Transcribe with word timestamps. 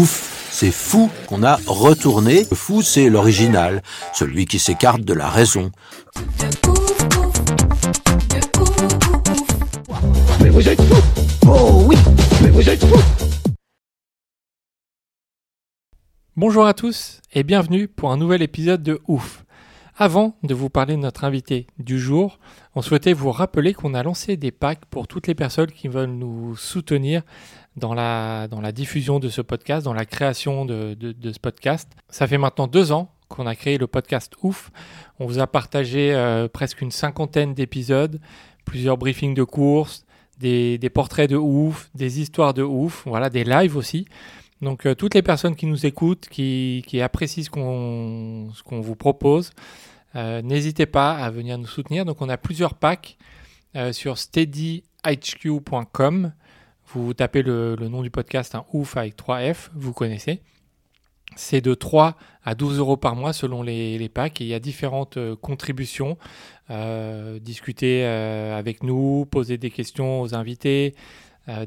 Ouf, 0.00 0.48
c'est 0.50 0.70
fou 0.70 1.10
qu'on 1.26 1.42
a 1.42 1.56
retourné. 1.66 2.46
Le 2.50 2.56
fou, 2.56 2.80
c'est 2.80 3.10
l'original, 3.10 3.82
celui 4.14 4.46
qui 4.46 4.58
s'écarte 4.58 5.02
de 5.02 5.12
la 5.12 5.28
raison. 5.28 5.70
Mais 10.40 10.48
vous 10.48 10.66
êtes 10.66 10.80
fous 10.80 11.02
Oh 11.46 11.82
oui 11.84 11.96
Mais 12.40 12.48
vous 12.48 12.66
êtes 12.66 12.82
fous 12.82 13.02
Bonjour 16.34 16.64
à 16.64 16.72
tous 16.72 17.20
et 17.34 17.42
bienvenue 17.42 17.86
pour 17.86 18.10
un 18.10 18.16
nouvel 18.16 18.40
épisode 18.40 18.82
de 18.82 19.02
Ouf. 19.06 19.44
Avant 20.02 20.34
de 20.42 20.54
vous 20.54 20.70
parler 20.70 20.94
de 20.96 21.00
notre 21.02 21.24
invité 21.24 21.66
du 21.78 21.98
jour, 21.98 22.38
on 22.74 22.80
souhaitait 22.80 23.12
vous 23.12 23.30
rappeler 23.30 23.74
qu'on 23.74 23.92
a 23.92 24.02
lancé 24.02 24.38
des 24.38 24.50
packs 24.50 24.86
pour 24.86 25.06
toutes 25.06 25.26
les 25.26 25.34
personnes 25.34 25.70
qui 25.70 25.88
veulent 25.88 26.08
nous 26.08 26.56
soutenir 26.56 27.20
dans 27.76 27.92
la, 27.92 28.48
dans 28.48 28.62
la 28.62 28.72
diffusion 28.72 29.18
de 29.20 29.28
ce 29.28 29.42
podcast, 29.42 29.84
dans 29.84 29.92
la 29.92 30.06
création 30.06 30.64
de, 30.64 30.94
de- 30.94 31.32
ce 31.32 31.38
podcast. 31.38 31.86
Ça 32.08 32.26
fait 32.26 32.38
maintenant 32.38 32.66
deux 32.66 32.92
ans 32.92 33.12
qu'on 33.28 33.46
a 33.46 33.54
créé 33.54 33.76
le 33.76 33.86
podcast 33.86 34.32
Ouf. 34.42 34.70
On 35.18 35.26
vous 35.26 35.38
a 35.38 35.46
partagé 35.46 36.14
euh, 36.14 36.48
presque 36.48 36.80
une 36.80 36.90
cinquantaine 36.90 37.52
d'épisodes, 37.52 38.20
plusieurs 38.64 38.96
briefings 38.96 39.34
de 39.34 39.44
courses, 39.44 40.06
des, 40.38 40.78
des 40.78 40.88
portraits 40.88 41.28
de 41.28 41.36
ouf, 41.36 41.90
des 41.94 42.20
histoires 42.20 42.54
de 42.54 42.62
ouf, 42.62 43.02
voilà, 43.04 43.28
des 43.28 43.44
lives 43.44 43.76
aussi. 43.76 44.06
Donc 44.62 44.86
euh, 44.86 44.94
toutes 44.94 45.14
les 45.14 45.22
personnes 45.22 45.56
qui 45.56 45.66
nous 45.66 45.84
écoutent, 45.86 46.28
qui, 46.28 47.00
apprécient 47.02 47.42
ce 47.44 47.50
qu'on 47.50 48.80
vous 48.80 48.96
propose, 48.96 49.50
euh, 50.16 50.42
n'hésitez 50.42 50.86
pas 50.86 51.12
à 51.12 51.30
venir 51.30 51.56
nous 51.58 51.66
soutenir. 51.66 52.04
Donc 52.04 52.20
on 52.20 52.28
a 52.28 52.36
plusieurs 52.36 52.74
packs 52.74 53.16
euh, 53.76 53.92
sur 53.92 54.18
steadyhq.com. 54.18 56.32
Vous 56.92 57.14
tapez 57.14 57.42
le, 57.42 57.76
nom 57.76 58.02
du 58.02 58.10
podcast, 58.10 58.56
un 58.56 58.64
ouf 58.72 58.96
avec 58.96 59.16
3 59.16 59.54
F, 59.54 59.70
vous 59.74 59.92
connaissez. 59.92 60.42
C'est 61.36 61.60
de 61.60 61.74
3 61.74 62.16
à 62.44 62.56
12 62.56 62.78
euros 62.78 62.96
par 62.96 63.14
mois 63.14 63.32
selon 63.32 63.62
les, 63.62 64.08
packs 64.08 64.40
et 64.40 64.44
il 64.44 64.48
y 64.48 64.54
a 64.54 64.58
différentes 64.58 65.16
contributions. 65.36 66.18
Euh, 66.70 67.38
discuter 67.38 68.04
avec 68.04 68.82
nous, 68.82 69.24
poser 69.26 69.56
des 69.56 69.70
questions 69.70 70.20
aux 70.20 70.34
invités, 70.34 70.96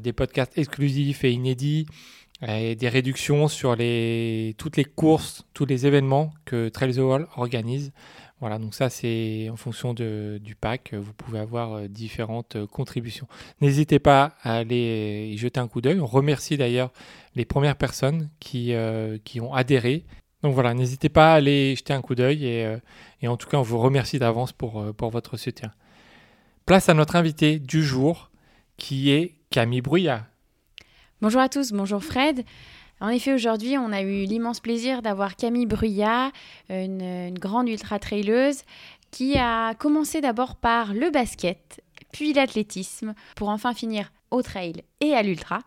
des 0.02 0.12
podcasts 0.12 0.58
exclusifs 0.58 1.24
et 1.24 1.32
inédits, 1.32 1.86
et 2.46 2.74
des 2.74 2.88
réductions 2.88 3.48
sur 3.48 3.76
les, 3.76 4.54
toutes 4.58 4.76
les 4.76 4.84
courses, 4.84 5.44
tous 5.54 5.66
les 5.66 5.86
événements 5.86 6.32
que 6.44 6.68
Trails 6.68 6.94
the 6.94 6.98
Wall 6.98 7.26
organise. 7.36 7.92
Voilà, 8.40 8.58
donc 8.58 8.74
ça 8.74 8.90
c'est 8.90 9.48
en 9.48 9.56
fonction 9.56 9.94
du 9.94 10.56
pack, 10.60 10.92
vous 10.92 11.14
pouvez 11.14 11.38
avoir 11.38 11.72
euh, 11.72 11.88
différentes 11.88 12.56
euh, 12.56 12.66
contributions. 12.66 13.26
N'hésitez 13.60 13.98
pas 13.98 14.34
à 14.42 14.56
aller 14.56 15.30
y 15.32 15.38
jeter 15.38 15.60
un 15.60 15.68
coup 15.68 15.80
d'œil. 15.80 16.00
On 16.00 16.06
remercie 16.06 16.58
d'ailleurs 16.58 16.92
les 17.34 17.44
premières 17.44 17.76
personnes 17.76 18.30
qui, 18.40 18.74
euh, 18.74 19.18
ont 19.40 19.52
adhéré. 19.54 20.04
Donc 20.42 20.54
voilà, 20.54 20.74
n'hésitez 20.74 21.08
pas 21.08 21.32
à 21.32 21.36
aller 21.36 21.74
jeter 21.74 21.94
un 21.94 22.02
coup 22.02 22.14
d'œil 22.14 22.44
et, 22.46 22.66
euh, 22.66 22.78
en 23.26 23.36
tout 23.36 23.48
cas 23.48 23.56
on 23.56 23.62
vous 23.62 23.78
remercie 23.78 24.18
d'avance 24.18 24.52
pour, 24.52 24.80
euh, 24.80 24.92
votre 25.00 25.36
soutien. 25.36 25.72
Place 26.66 26.88
à 26.88 26.94
notre 26.94 27.16
invité 27.16 27.58
du 27.58 27.82
jour 27.82 28.30
qui 28.76 29.10
est 29.10 29.36
Camille 29.50 29.80
Bruyat. 29.80 30.26
Bonjour 31.24 31.40
à 31.40 31.48
tous, 31.48 31.72
bonjour 31.72 32.04
Fred. 32.04 32.44
En 33.00 33.08
effet, 33.08 33.32
aujourd'hui, 33.32 33.78
on 33.78 33.92
a 33.92 34.02
eu 34.02 34.24
l'immense 34.26 34.60
plaisir 34.60 35.00
d'avoir 35.00 35.36
Camille 35.36 35.64
Bruyat, 35.64 36.30
une, 36.68 37.32
grande 37.38 37.66
ultra-traileuse, 37.66 38.60
qui 39.10 39.38
a 39.38 39.72
commencé 39.72 40.20
d'abord 40.20 40.54
par 40.54 40.92
le 40.92 41.08
basket, 41.08 41.82
puis 42.12 42.34
l'athlétisme, 42.34 43.14
pour 43.36 43.48
enfin 43.48 43.72
finir 43.72 44.12
au 44.30 44.42
trail 44.42 44.82
et 45.00 45.14
à 45.14 45.22
l'ultra. 45.22 45.60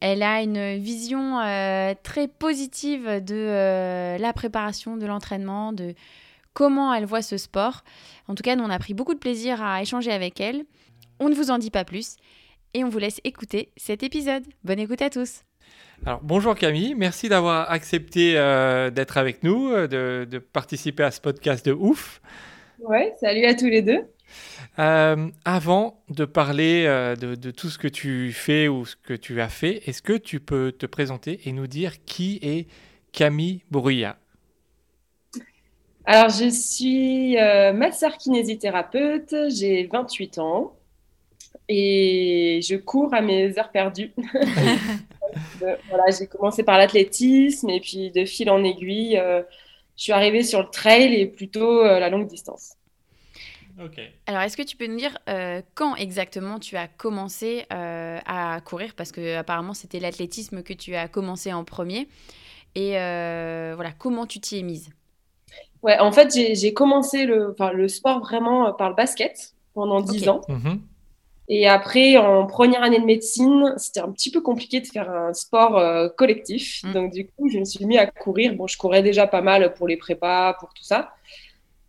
Elle 0.00 0.22
a 0.22 0.42
une 0.42 0.76
vision 0.76 1.40
euh, 1.40 1.94
très 2.02 2.28
positive 2.28 3.24
de 3.24 3.34
euh, 3.34 4.18
la 4.18 4.34
préparation, 4.34 4.98
de 4.98 5.06
l'entraînement, 5.06 5.72
de 5.72 5.94
comment 6.52 6.92
elle 6.92 7.06
voit 7.06 7.22
ce 7.22 7.38
sport. 7.38 7.84
En 8.28 8.34
tout 8.34 8.42
cas, 8.42 8.54
nous, 8.54 8.64
on 8.64 8.68
a 8.70 8.78
pris 8.78 8.92
beaucoup 8.92 9.14
de 9.14 9.18
plaisir 9.18 9.62
à 9.62 9.80
échanger 9.80 10.12
avec 10.12 10.42
elle. 10.42 10.66
On 11.20 11.30
ne 11.30 11.34
vous 11.34 11.50
en 11.50 11.56
dit 11.56 11.70
pas 11.70 11.86
plus 11.86 12.16
et 12.74 12.84
on 12.84 12.88
vous 12.88 12.98
laisse 12.98 13.20
écouter 13.24 13.72
cet 13.76 14.02
épisode. 14.02 14.44
Bonne 14.64 14.78
écoute 14.78 15.02
à 15.02 15.10
tous. 15.10 15.42
Alors 16.04 16.20
bonjour 16.22 16.54
Camille, 16.54 16.94
merci 16.94 17.28
d'avoir 17.28 17.70
accepté 17.70 18.34
euh, 18.36 18.90
d'être 18.90 19.16
avec 19.16 19.42
nous, 19.42 19.70
euh, 19.70 19.86
de, 19.86 20.26
de 20.30 20.38
participer 20.38 21.04
à 21.04 21.10
ce 21.10 21.20
podcast 21.20 21.64
de 21.64 21.72
ouf. 21.72 22.20
Ouais, 22.80 23.14
salut 23.20 23.46
à 23.46 23.54
tous 23.54 23.66
les 23.66 23.80
deux. 23.80 24.04
Euh, 24.78 25.28
avant 25.44 26.02
de 26.08 26.24
parler 26.24 26.84
euh, 26.86 27.14
de, 27.14 27.34
de 27.34 27.50
tout 27.50 27.68
ce 27.68 27.78
que 27.78 27.88
tu 27.88 28.32
fais 28.32 28.66
ou 28.68 28.84
ce 28.84 28.96
que 28.96 29.14
tu 29.14 29.40
as 29.40 29.48
fait, 29.48 29.82
est-ce 29.88 30.02
que 30.02 30.14
tu 30.14 30.40
peux 30.40 30.72
te 30.72 30.86
présenter 30.86 31.40
et 31.44 31.52
nous 31.52 31.66
dire 31.66 32.04
qui 32.04 32.40
est 32.42 32.66
Camille 33.12 33.62
Bruyat 33.70 34.16
Alors, 36.04 36.28
je 36.30 36.50
suis 36.50 37.38
euh, 37.38 37.72
masseur 37.72 38.16
kinésithérapeute, 38.16 39.34
j'ai 39.50 39.86
28 39.86 40.38
ans 40.38 40.74
et 41.68 42.60
je 42.62 42.76
cours 42.76 43.14
à 43.14 43.20
mes 43.22 43.58
heures 43.58 43.70
perdues. 43.72 44.14
Euh, 45.62 45.76
voilà, 45.88 46.04
j'ai 46.10 46.26
commencé 46.26 46.62
par 46.64 46.78
l'athlétisme 46.78 47.70
et 47.70 47.80
puis 47.80 48.10
de 48.10 48.24
fil 48.24 48.50
en 48.50 48.64
aiguille, 48.64 49.16
euh, 49.18 49.42
je 49.96 50.02
suis 50.04 50.12
arrivée 50.12 50.42
sur 50.42 50.60
le 50.62 50.68
trail 50.70 51.14
et 51.14 51.26
plutôt 51.26 51.82
euh, 51.84 51.98
la 52.00 52.10
longue 52.10 52.26
distance. 52.26 52.74
Ok. 53.78 53.98
Alors, 54.26 54.40
est-ce 54.40 54.56
que 54.56 54.62
tu 54.62 54.76
peux 54.76 54.86
nous 54.86 54.96
dire 54.96 55.16
euh, 55.28 55.60
quand 55.74 55.96
exactement 55.96 56.58
tu 56.58 56.76
as 56.76 56.88
commencé 56.88 57.66
euh, 57.72 58.18
à 58.24 58.60
courir? 58.64 58.94
Parce 58.96 59.12
que 59.12 59.36
apparemment, 59.36 59.74
c'était 59.74 60.00
l'athlétisme 60.00 60.62
que 60.62 60.72
tu 60.72 60.94
as 60.94 61.08
commencé 61.08 61.52
en 61.52 61.64
premier. 61.64 62.08
Et 62.74 62.98
euh, 62.98 63.72
voilà, 63.76 63.92
comment 63.92 64.26
tu 64.26 64.40
t'y 64.40 64.58
es 64.58 64.62
mise? 64.62 64.90
Ouais, 65.82 65.98
en 65.98 66.12
fait, 66.12 66.32
j'ai 66.54 66.72
commencé 66.72 67.26
le, 67.26 67.50
enfin, 67.50 67.72
le 67.72 67.88
sport 67.88 68.20
vraiment 68.20 68.72
par 68.72 68.88
le 68.88 68.94
basket 68.94 69.54
pendant 69.74 70.00
10 70.00 70.28
Ok. 70.28 70.28
ans. 70.28 70.40
Mhm. 70.48 70.93
Et 71.48 71.68
après, 71.68 72.16
en 72.16 72.46
première 72.46 72.82
année 72.82 72.98
de 73.00 73.04
médecine, 73.04 73.74
c'était 73.76 74.00
un 74.00 74.10
petit 74.10 74.30
peu 74.30 74.40
compliqué 74.40 74.80
de 74.80 74.86
faire 74.86 75.10
un 75.10 75.34
sport 75.34 75.78
euh, 75.78 76.08
collectif. 76.08 76.82
Mm. 76.84 76.92
Donc, 76.92 77.12
du 77.12 77.26
coup, 77.26 77.50
je 77.50 77.58
me 77.58 77.64
suis 77.64 77.84
mis 77.84 77.98
à 77.98 78.06
courir. 78.06 78.54
Bon, 78.54 78.66
je 78.66 78.78
courais 78.78 79.02
déjà 79.02 79.26
pas 79.26 79.42
mal 79.42 79.74
pour 79.74 79.86
les 79.86 79.96
prépas, 79.96 80.54
pour 80.54 80.72
tout 80.72 80.84
ça. 80.84 81.12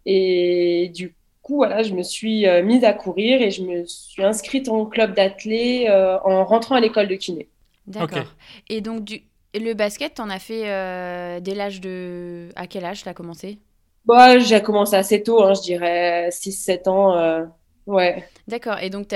Et 0.06 0.92
du 0.94 1.16
coup, 1.42 1.56
voilà, 1.58 1.84
je 1.84 1.94
me 1.94 2.04
suis 2.04 2.48
euh, 2.48 2.64
mise 2.64 2.84
à 2.84 2.94
courir 2.94 3.42
et 3.42 3.52
je 3.52 3.64
me 3.64 3.86
suis 3.86 4.24
inscrite 4.24 4.68
en 4.68 4.86
club 4.86 5.16
d'athlé 5.16 5.88
euh, 5.90 6.20
en 6.24 6.44
rentrant 6.44 6.76
à 6.76 6.80
l'école 6.82 7.08
de 7.08 7.16
kiné. 7.16 7.48
D'accord. 7.88 8.36
Et 8.70 8.82
donc, 8.82 9.04
du... 9.04 9.22
le 9.54 9.74
basket, 9.74 10.16
t'en 10.16 10.30
as 10.30 10.40
fait 10.40 10.70
euh, 10.70 11.40
dès 11.40 11.56
l'âge 11.56 11.82
de... 11.82 12.50
À 12.56 12.68
quel 12.68 12.84
âge 12.84 13.04
t'as 13.04 13.14
commencé? 13.14 13.60
Bon, 14.06 14.40
j'ai 14.40 14.62
commencé 14.62 14.96
assez 14.96 15.24
tôt, 15.24 15.42
hein, 15.44 15.54
je 15.54 15.62
dirais 15.62 16.30
6-7 16.30 16.90
ans. 16.90 17.18
euh, 17.18 17.46
ouais. 17.88 18.28
D'accord. 18.48 18.78
Et 18.80 18.92
donc, 18.92 19.08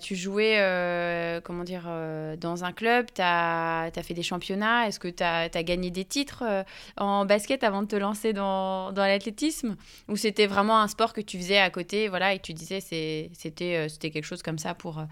tu 0.00 0.14
jouais, 0.14 0.58
euh, 0.60 1.40
comment 1.40 1.64
dire, 1.64 1.86
euh, 1.88 2.36
dans 2.36 2.64
un 2.64 2.72
club, 2.72 3.06
tu 3.12 3.20
as, 3.20 3.90
fait 4.02 4.14
des 4.14 4.22
championnats. 4.22 4.86
Est-ce 4.86 5.00
que 5.00 5.08
tu 5.08 5.24
as, 5.24 5.48
gagné 5.64 5.90
des 5.90 6.04
titres 6.04 6.44
euh, 6.46 6.62
en 6.96 7.24
basket 7.26 7.64
avant 7.64 7.82
de 7.82 7.88
te 7.88 7.96
lancer 7.96 8.32
dans, 8.32 8.92
dans 8.92 9.04
l'athlétisme? 9.04 9.76
Ou 10.08 10.14
c'était 10.16 10.46
vraiment 10.46 10.78
un 10.78 10.86
sport 10.86 11.12
que 11.12 11.20
tu 11.20 11.36
faisais 11.36 11.58
à 11.58 11.68
côté 11.70 12.08
voilà, 12.08 12.34
et 12.34 12.38
tu 12.38 12.52
disais 12.52 12.80
c'était 12.80 13.30
c'était 13.32 14.10
quelque 14.10 14.24
chose 14.24 14.42
comme 14.42 14.58
ça 14.58 14.74
pour, 14.74 15.02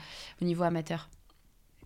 au 0.40 0.44
niveau 0.44 0.62
amateur? 0.62 1.08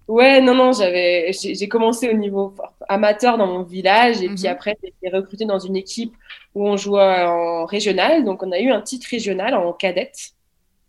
Ouais, 0.09 0.41
non, 0.41 0.55
non, 0.55 0.73
j'avais, 0.73 1.33
j'ai 1.33 1.69
commencé 1.69 2.09
au 2.09 2.15
niveau 2.15 2.55
amateur 2.89 3.37
dans 3.37 3.47
mon 3.47 3.63
village 3.63 4.23
et 4.23 4.29
Mhm. 4.29 4.37
puis 4.37 4.47
après, 4.47 4.77
j'ai 4.83 4.89
été 4.89 5.15
recrutée 5.15 5.45
dans 5.45 5.59
une 5.59 5.77
équipe 5.77 6.15
où 6.55 6.67
on 6.67 6.77
jouait 6.79 7.25
en 7.27 7.67
régional. 7.67 8.25
Donc, 8.25 8.43
on 8.43 8.51
a 8.53 8.59
eu 8.59 8.71
un 8.71 8.81
titre 8.81 9.07
régional 9.11 9.55
en 9.55 9.73
cadette, 9.75 10.31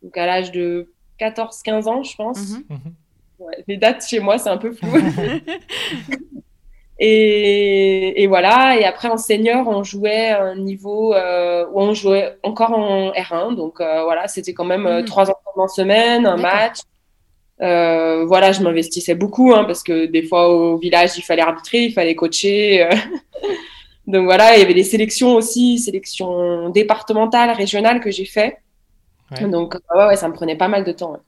donc 0.01 0.17
à 0.17 0.25
l'âge 0.25 0.51
de 0.51 0.93
14-15 1.19 1.87
ans, 1.87 2.03
je 2.03 2.15
pense. 2.15 2.39
Mhm. 2.39 2.63
Mhm. 2.69 2.93
Ouais, 3.39 3.63
les 3.67 3.77
dates 3.77 4.05
chez 4.07 4.19
moi, 4.19 4.37
c'est 4.37 4.49
un 4.49 4.57
peu 4.57 4.71
flou. 4.71 4.89
Et, 7.01 8.21
et 8.23 8.27
voilà, 8.27 8.77
et 8.77 8.83
après 8.83 9.07
en 9.07 9.15
senior, 9.17 9.65
on 9.69 9.83
jouait 9.83 10.27
à 10.31 10.43
un 10.43 10.57
niveau 10.57 11.13
euh, 11.13 11.65
où 11.71 11.79
on 11.79 11.93
jouait 11.93 12.35
encore 12.43 12.71
en 12.73 13.11
R1. 13.11 13.55
Donc 13.55 13.79
euh, 13.79 14.03
voilà, 14.03 14.27
c'était 14.27 14.53
quand 14.53 14.65
même 14.65 14.85
euh, 14.85 14.99
Mhm. 14.99 15.05
trois 15.05 15.29
entraînements 15.29 15.69
semaine, 15.69 16.25
un 16.25 16.35
match. 16.35 16.79
Euh, 17.61 18.25
voilà, 18.25 18.51
je 18.51 18.61
m'investissais 18.61 19.15
beaucoup 19.15 19.53
hein, 19.53 19.63
parce 19.63 19.81
que 19.81 20.07
des 20.07 20.23
fois 20.23 20.49
au 20.49 20.77
village, 20.77 21.17
il 21.17 21.21
fallait 21.21 21.41
arbitrer, 21.41 21.83
il 21.85 21.93
fallait 21.93 22.15
coacher. 22.15 22.83
euh. 22.83 22.89
Donc 24.07 24.25
voilà, 24.25 24.57
il 24.57 24.59
y 24.59 24.63
avait 24.63 24.73
des 24.73 24.83
sélections 24.83 25.35
aussi, 25.35 25.79
sélections 25.79 26.69
départementales, 26.69 27.51
régionales 27.51 28.01
que 28.01 28.11
j'ai 28.11 28.25
fait. 28.25 28.57
Ouais. 29.31 29.49
Donc 29.49 29.75
ouais, 29.93 30.05
ouais, 30.07 30.15
ça 30.15 30.27
me 30.27 30.33
prenait 30.33 30.55
pas 30.57 30.67
mal 30.67 30.83
de 30.83 30.91
temps. 30.91 31.11
ouais. 31.13 31.19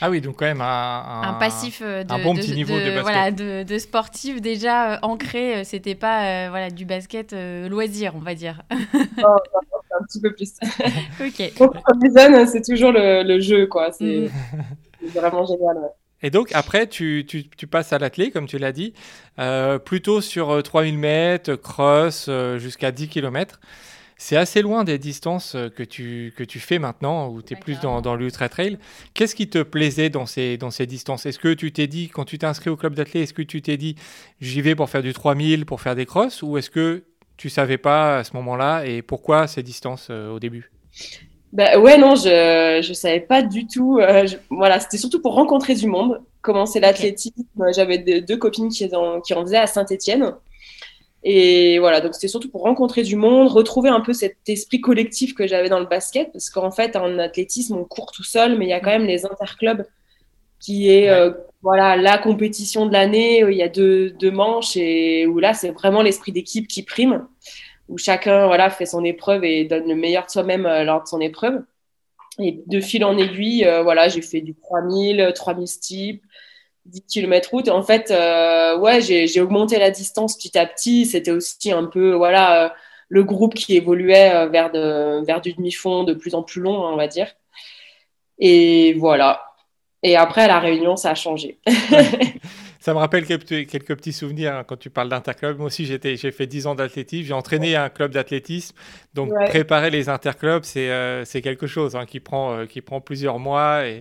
Ah 0.00 0.10
oui, 0.10 0.20
donc 0.20 0.36
quand 0.38 0.44
même 0.44 0.60
un, 0.60 1.22
un 1.22 1.32
passif 1.34 1.80
euh, 1.82 2.04
de, 2.04 2.12
un 2.12 2.18
bon 2.18 2.34
de- 2.34 2.40
petit 2.40 2.52
niveau 2.54 2.78
de, 2.78 2.84
de 2.84 2.90
basket. 2.90 3.02
voilà, 3.02 3.30
de, 3.32 3.62
de 3.64 3.78
sportif 3.78 4.40
déjà 4.40 4.94
euh, 4.94 4.98
ancré. 5.02 5.56
euh, 5.56 5.64
C'était 5.64 5.96
pas 5.96 6.46
euh, 6.46 6.50
voilà, 6.50 6.70
du 6.70 6.84
basket 6.84 7.32
euh, 7.32 7.68
loisir, 7.68 8.14
on 8.14 8.20
va 8.20 8.34
dire. 8.34 8.62
Un 8.70 10.04
petit 10.04 10.20
peu 10.20 10.32
plus. 10.34 10.52
ok. 11.20 11.52
Pour 11.56 11.74
les 12.02 12.10
jeunes, 12.16 12.46
c'est 12.46 12.62
toujours 12.62 12.92
le, 12.92 13.22
le 13.22 13.40
jeu, 13.40 13.66
quoi. 13.66 13.92
C'est 13.92 14.30
c'est 15.00 15.18
vraiment 15.20 15.44
génial. 15.44 15.76
ouais. 15.78 15.88
Et 16.22 16.30
donc 16.30 16.50
après, 16.54 16.86
tu, 16.86 17.24
tu, 17.28 17.48
tu 17.48 17.66
passes 17.66 17.92
à 17.92 17.98
l'athlé, 17.98 18.30
comme 18.30 18.46
tu 18.46 18.56
l'as 18.58 18.72
dit, 18.72 18.94
euh, 19.40 19.78
plutôt 19.78 20.20
sur 20.20 20.50
euh, 20.50 20.62
3000 20.62 20.96
mètres, 20.98 21.56
cross, 21.56 22.26
euh, 22.28 22.58
jusqu'à 22.58 22.92
10 22.92 23.08
km. 23.08 23.60
C'est 24.24 24.36
assez 24.36 24.62
loin 24.62 24.84
des 24.84 24.98
distances 24.98 25.56
euh, 25.56 25.68
que 25.68 25.82
tu, 25.82 26.32
que 26.36 26.44
tu 26.44 26.60
fais 26.60 26.78
maintenant, 26.78 27.28
où 27.28 27.42
tu 27.42 27.54
es 27.54 27.56
plus 27.56 27.80
dans, 27.80 28.14
l'ultra 28.14 28.48
trail. 28.48 28.78
Qu'est-ce 29.14 29.34
qui 29.34 29.48
te 29.48 29.64
plaisait 29.64 30.10
dans 30.10 30.26
ces, 30.26 30.56
dans 30.58 30.70
ces 30.70 30.86
distances? 30.86 31.26
Est-ce 31.26 31.40
que 31.40 31.52
tu 31.52 31.72
t'es 31.72 31.88
dit, 31.88 32.08
quand 32.08 32.24
tu 32.24 32.38
t'es 32.38 32.46
inscrit 32.46 32.70
au 32.70 32.76
club 32.76 32.94
d'athlé, 32.94 33.22
est-ce 33.22 33.34
que 33.34 33.42
tu 33.42 33.62
t'es 33.62 33.76
dit, 33.76 33.96
j'y 34.40 34.60
vais 34.60 34.76
pour 34.76 34.88
faire 34.88 35.02
du 35.02 35.12
3000, 35.12 35.66
pour 35.66 35.80
faire 35.80 35.96
des 35.96 36.06
crosses, 36.06 36.40
ou 36.42 36.56
est-ce 36.56 36.70
que 36.70 37.02
tu 37.36 37.50
savais 37.50 37.78
pas 37.78 38.18
à 38.18 38.24
ce 38.24 38.34
moment-là, 38.36 38.86
et 38.86 39.02
pourquoi 39.02 39.48
ces 39.48 39.64
distances 39.64 40.06
euh, 40.08 40.30
au 40.30 40.38
début? 40.38 40.70
Bah, 41.52 41.80
ouais, 41.80 41.98
non, 41.98 42.14
je 42.14 42.80
je 42.80 42.92
savais 42.92 43.18
pas 43.20 43.42
du 43.42 43.66
tout. 43.66 43.98
euh, 43.98 44.24
je- 44.28 44.36
voilà, 44.50 44.78
c'était 44.78 44.98
surtout 44.98 45.20
pour 45.20 45.34
rencontrer 45.34 45.74
du 45.74 45.88
monde, 45.88 46.20
commencer 46.42 46.78
l'athlétisme. 46.78 47.42
J'avais 47.74 47.98
deux, 47.98 48.20
deux 48.20 48.36
copines 48.36 48.68
qui 48.68 48.88
en, 48.94 49.20
qui 49.20 49.34
en 49.34 49.42
faisaient 49.42 49.56
à 49.56 49.66
Saint-Étienne. 49.66 50.32
Et 51.24 51.78
voilà, 51.78 52.00
donc 52.00 52.14
c'était 52.14 52.28
surtout 52.28 52.50
pour 52.50 52.62
rencontrer 52.62 53.02
du 53.04 53.16
monde, 53.16 53.48
retrouver 53.48 53.88
un 53.90 54.00
peu 54.00 54.12
cet 54.12 54.36
esprit 54.48 54.80
collectif 54.80 55.34
que 55.34 55.46
j'avais 55.46 55.68
dans 55.68 55.78
le 55.80 55.86
basket, 55.86 56.32
parce 56.32 56.50
qu'en 56.50 56.70
fait, 56.72 56.96
en 56.96 57.18
athlétisme, 57.18 57.76
on 57.76 57.84
court 57.84 58.10
tout 58.12 58.24
seul, 58.24 58.58
mais 58.58 58.66
il 58.66 58.70
y 58.70 58.72
a 58.72 58.80
quand 58.80 58.90
même 58.90 59.06
les 59.06 59.24
interclubs 59.26 59.86
qui 60.60 60.90
est 60.90 61.10
Ouais. 61.10 61.10
euh, 61.10 61.32
voilà 61.62 61.96
la 61.96 62.18
compétition 62.18 62.86
de 62.86 62.92
l'année. 62.92 63.40
Il 63.40 63.56
y 63.56 63.62
a 63.62 63.68
deux, 63.68 64.10
deux 64.10 64.30
manches 64.30 64.76
et 64.76 65.26
où 65.26 65.38
là, 65.38 65.54
c'est 65.54 65.70
vraiment 65.70 66.02
l'esprit 66.02 66.32
d'équipe 66.32 66.68
qui 66.68 66.82
prime, 66.84 67.26
où 67.88 67.98
chacun 67.98 68.46
voilà 68.46 68.70
fait 68.70 68.86
son 68.86 69.04
épreuve 69.04 69.44
et 69.44 69.64
donne 69.64 69.88
le 69.88 69.94
meilleur 69.96 70.26
de 70.26 70.30
soi-même 70.30 70.66
euh, 70.66 70.84
lors 70.84 71.02
de 71.02 71.08
son 71.08 71.20
épreuve. 71.20 71.62
Et 72.38 72.62
de 72.66 72.80
fil 72.80 73.04
en 73.04 73.16
aiguille, 73.18 73.64
euh, 73.66 73.82
voilà, 73.82 74.08
j'ai 74.08 74.22
fait 74.22 74.40
du 74.40 74.54
3000, 74.54 75.32
3000 75.34 75.66
steep, 75.68 76.22
10 76.86 77.02
km 77.06 77.50
route. 77.50 77.68
En 77.68 77.82
fait, 77.82 78.10
euh, 78.10 78.76
ouais, 78.78 79.00
j'ai 79.00 79.40
augmenté 79.40 79.78
la 79.78 79.90
distance 79.90 80.36
petit 80.36 80.56
à 80.58 80.66
petit. 80.66 81.06
C'était 81.06 81.30
aussi 81.30 81.72
un 81.72 81.84
peu, 81.84 82.14
voilà, 82.14 82.64
euh, 82.64 82.68
le 83.08 83.24
groupe 83.24 83.54
qui 83.54 83.76
évoluait 83.76 84.34
euh, 84.34 84.48
vers, 84.48 84.70
de, 84.72 85.24
vers 85.24 85.40
du 85.40 85.52
demi-fond 85.52 86.04
de 86.04 86.14
plus 86.14 86.34
en 86.34 86.42
plus 86.42 86.60
long, 86.60 86.84
hein, 86.86 86.90
on 86.92 86.96
va 86.96 87.06
dire. 87.08 87.28
Et 88.38 88.94
voilà. 88.94 89.42
Et 90.02 90.16
après, 90.16 90.42
à 90.42 90.48
la 90.48 90.58
Réunion, 90.58 90.96
ça 90.96 91.10
a 91.10 91.14
changé. 91.14 91.58
Ça 92.80 92.92
me 92.94 92.98
rappelle 92.98 93.24
quelques, 93.24 93.68
quelques 93.68 93.94
petits 93.94 94.12
souvenirs 94.12 94.56
hein, 94.56 94.64
quand 94.66 94.76
tu 94.76 94.90
parles 94.90 95.08
d'interclub. 95.08 95.56
Moi 95.58 95.66
aussi, 95.66 95.86
j'ai 95.86 96.32
fait 96.32 96.46
10 96.48 96.66
ans 96.66 96.74
d'athlétisme. 96.74 97.28
J'ai 97.28 97.32
entraîné 97.32 97.76
un 97.76 97.88
club 97.88 98.10
d'athlétisme. 98.10 98.74
Donc, 99.14 99.30
Ouais. 99.30 99.48
préparer 99.48 99.90
les 99.90 100.08
interclubs, 100.08 100.64
c'est, 100.64 100.90
euh, 100.90 101.24
quelque 101.24 101.68
chose 101.68 101.94
hein, 101.94 102.06
qui, 102.06 102.18
prend, 102.18 102.66
qui 102.66 102.80
prend 102.80 103.00
plusieurs 103.00 103.38
mois. 103.38 103.86
Et, 103.86 104.00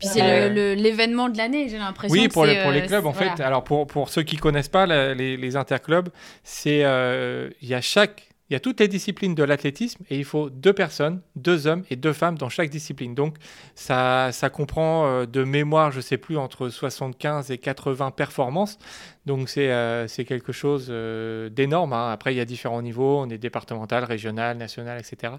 Puis 0.00 0.08
c'est 0.08 0.22
Euh, 0.22 0.74
l'événement 0.74 1.28
de 1.28 1.36
l'année, 1.38 1.68
j'ai 1.68 1.78
l'impression. 1.78 2.12
oui, 2.12 2.26
que 2.28 2.32
pour 2.32 2.44
les, 2.46 2.54
c'est, 2.54 2.62
pour 2.62 2.72
les 2.72 2.80
euh, 2.82 2.86
clubs, 2.86 3.06
en 3.06 3.12
fait. 3.12 3.40
Alors, 3.40 3.62
pour, 3.62 3.86
pour 3.86 4.08
ceux 4.08 4.22
qui 4.22 4.36
connaissent 4.36 4.68
pas 4.68 4.86
la- 4.86 5.14
les, 5.14 5.36
les 5.36 5.56
interclubs, 5.56 6.08
c'est, 6.42 6.84
euh, 6.84 7.50
il 7.62 7.68
y 7.68 7.74
a 7.74 7.80
chaque, 7.80 8.26
il 8.48 8.54
y 8.54 8.56
a 8.56 8.60
toutes 8.60 8.80
les 8.80 8.88
disciplines 8.88 9.36
de 9.36 9.44
l'athlétisme 9.44 10.02
et 10.10 10.16
il 10.18 10.24
faut 10.24 10.50
deux 10.50 10.72
personnes, 10.72 11.20
deux 11.36 11.68
hommes 11.68 11.84
et 11.88 11.94
deux 11.94 12.12
femmes 12.12 12.36
dans 12.36 12.48
chaque 12.48 12.68
discipline. 12.70 13.14
Donc, 13.14 13.36
ça, 13.76 14.30
ça 14.32 14.50
comprend 14.50 15.06
euh, 15.06 15.26
de 15.26 15.44
mémoire, 15.44 15.92
je 15.92 16.00
sais 16.00 16.16
plus, 16.18 16.36
entre 16.36 16.68
75 16.68 17.50
et 17.52 17.58
80 17.58 18.10
performances. 18.10 18.78
Donc, 19.26 19.48
c'est, 19.48 19.70
euh, 19.70 20.08
quelque 20.26 20.50
chose 20.52 20.88
euh, 20.90 21.48
d'énorme. 21.48 21.92
hein. 21.92 22.10
Après, 22.10 22.34
il 22.34 22.38
y 22.38 22.40
a 22.40 22.44
différents 22.44 22.82
niveaux. 22.82 23.20
On 23.20 23.28
est 23.30 23.38
départemental, 23.38 24.02
régional, 24.02 24.56
national, 24.56 24.98
etc. 24.98 25.34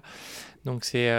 Donc, 0.64 0.84
c'est, 0.84 1.10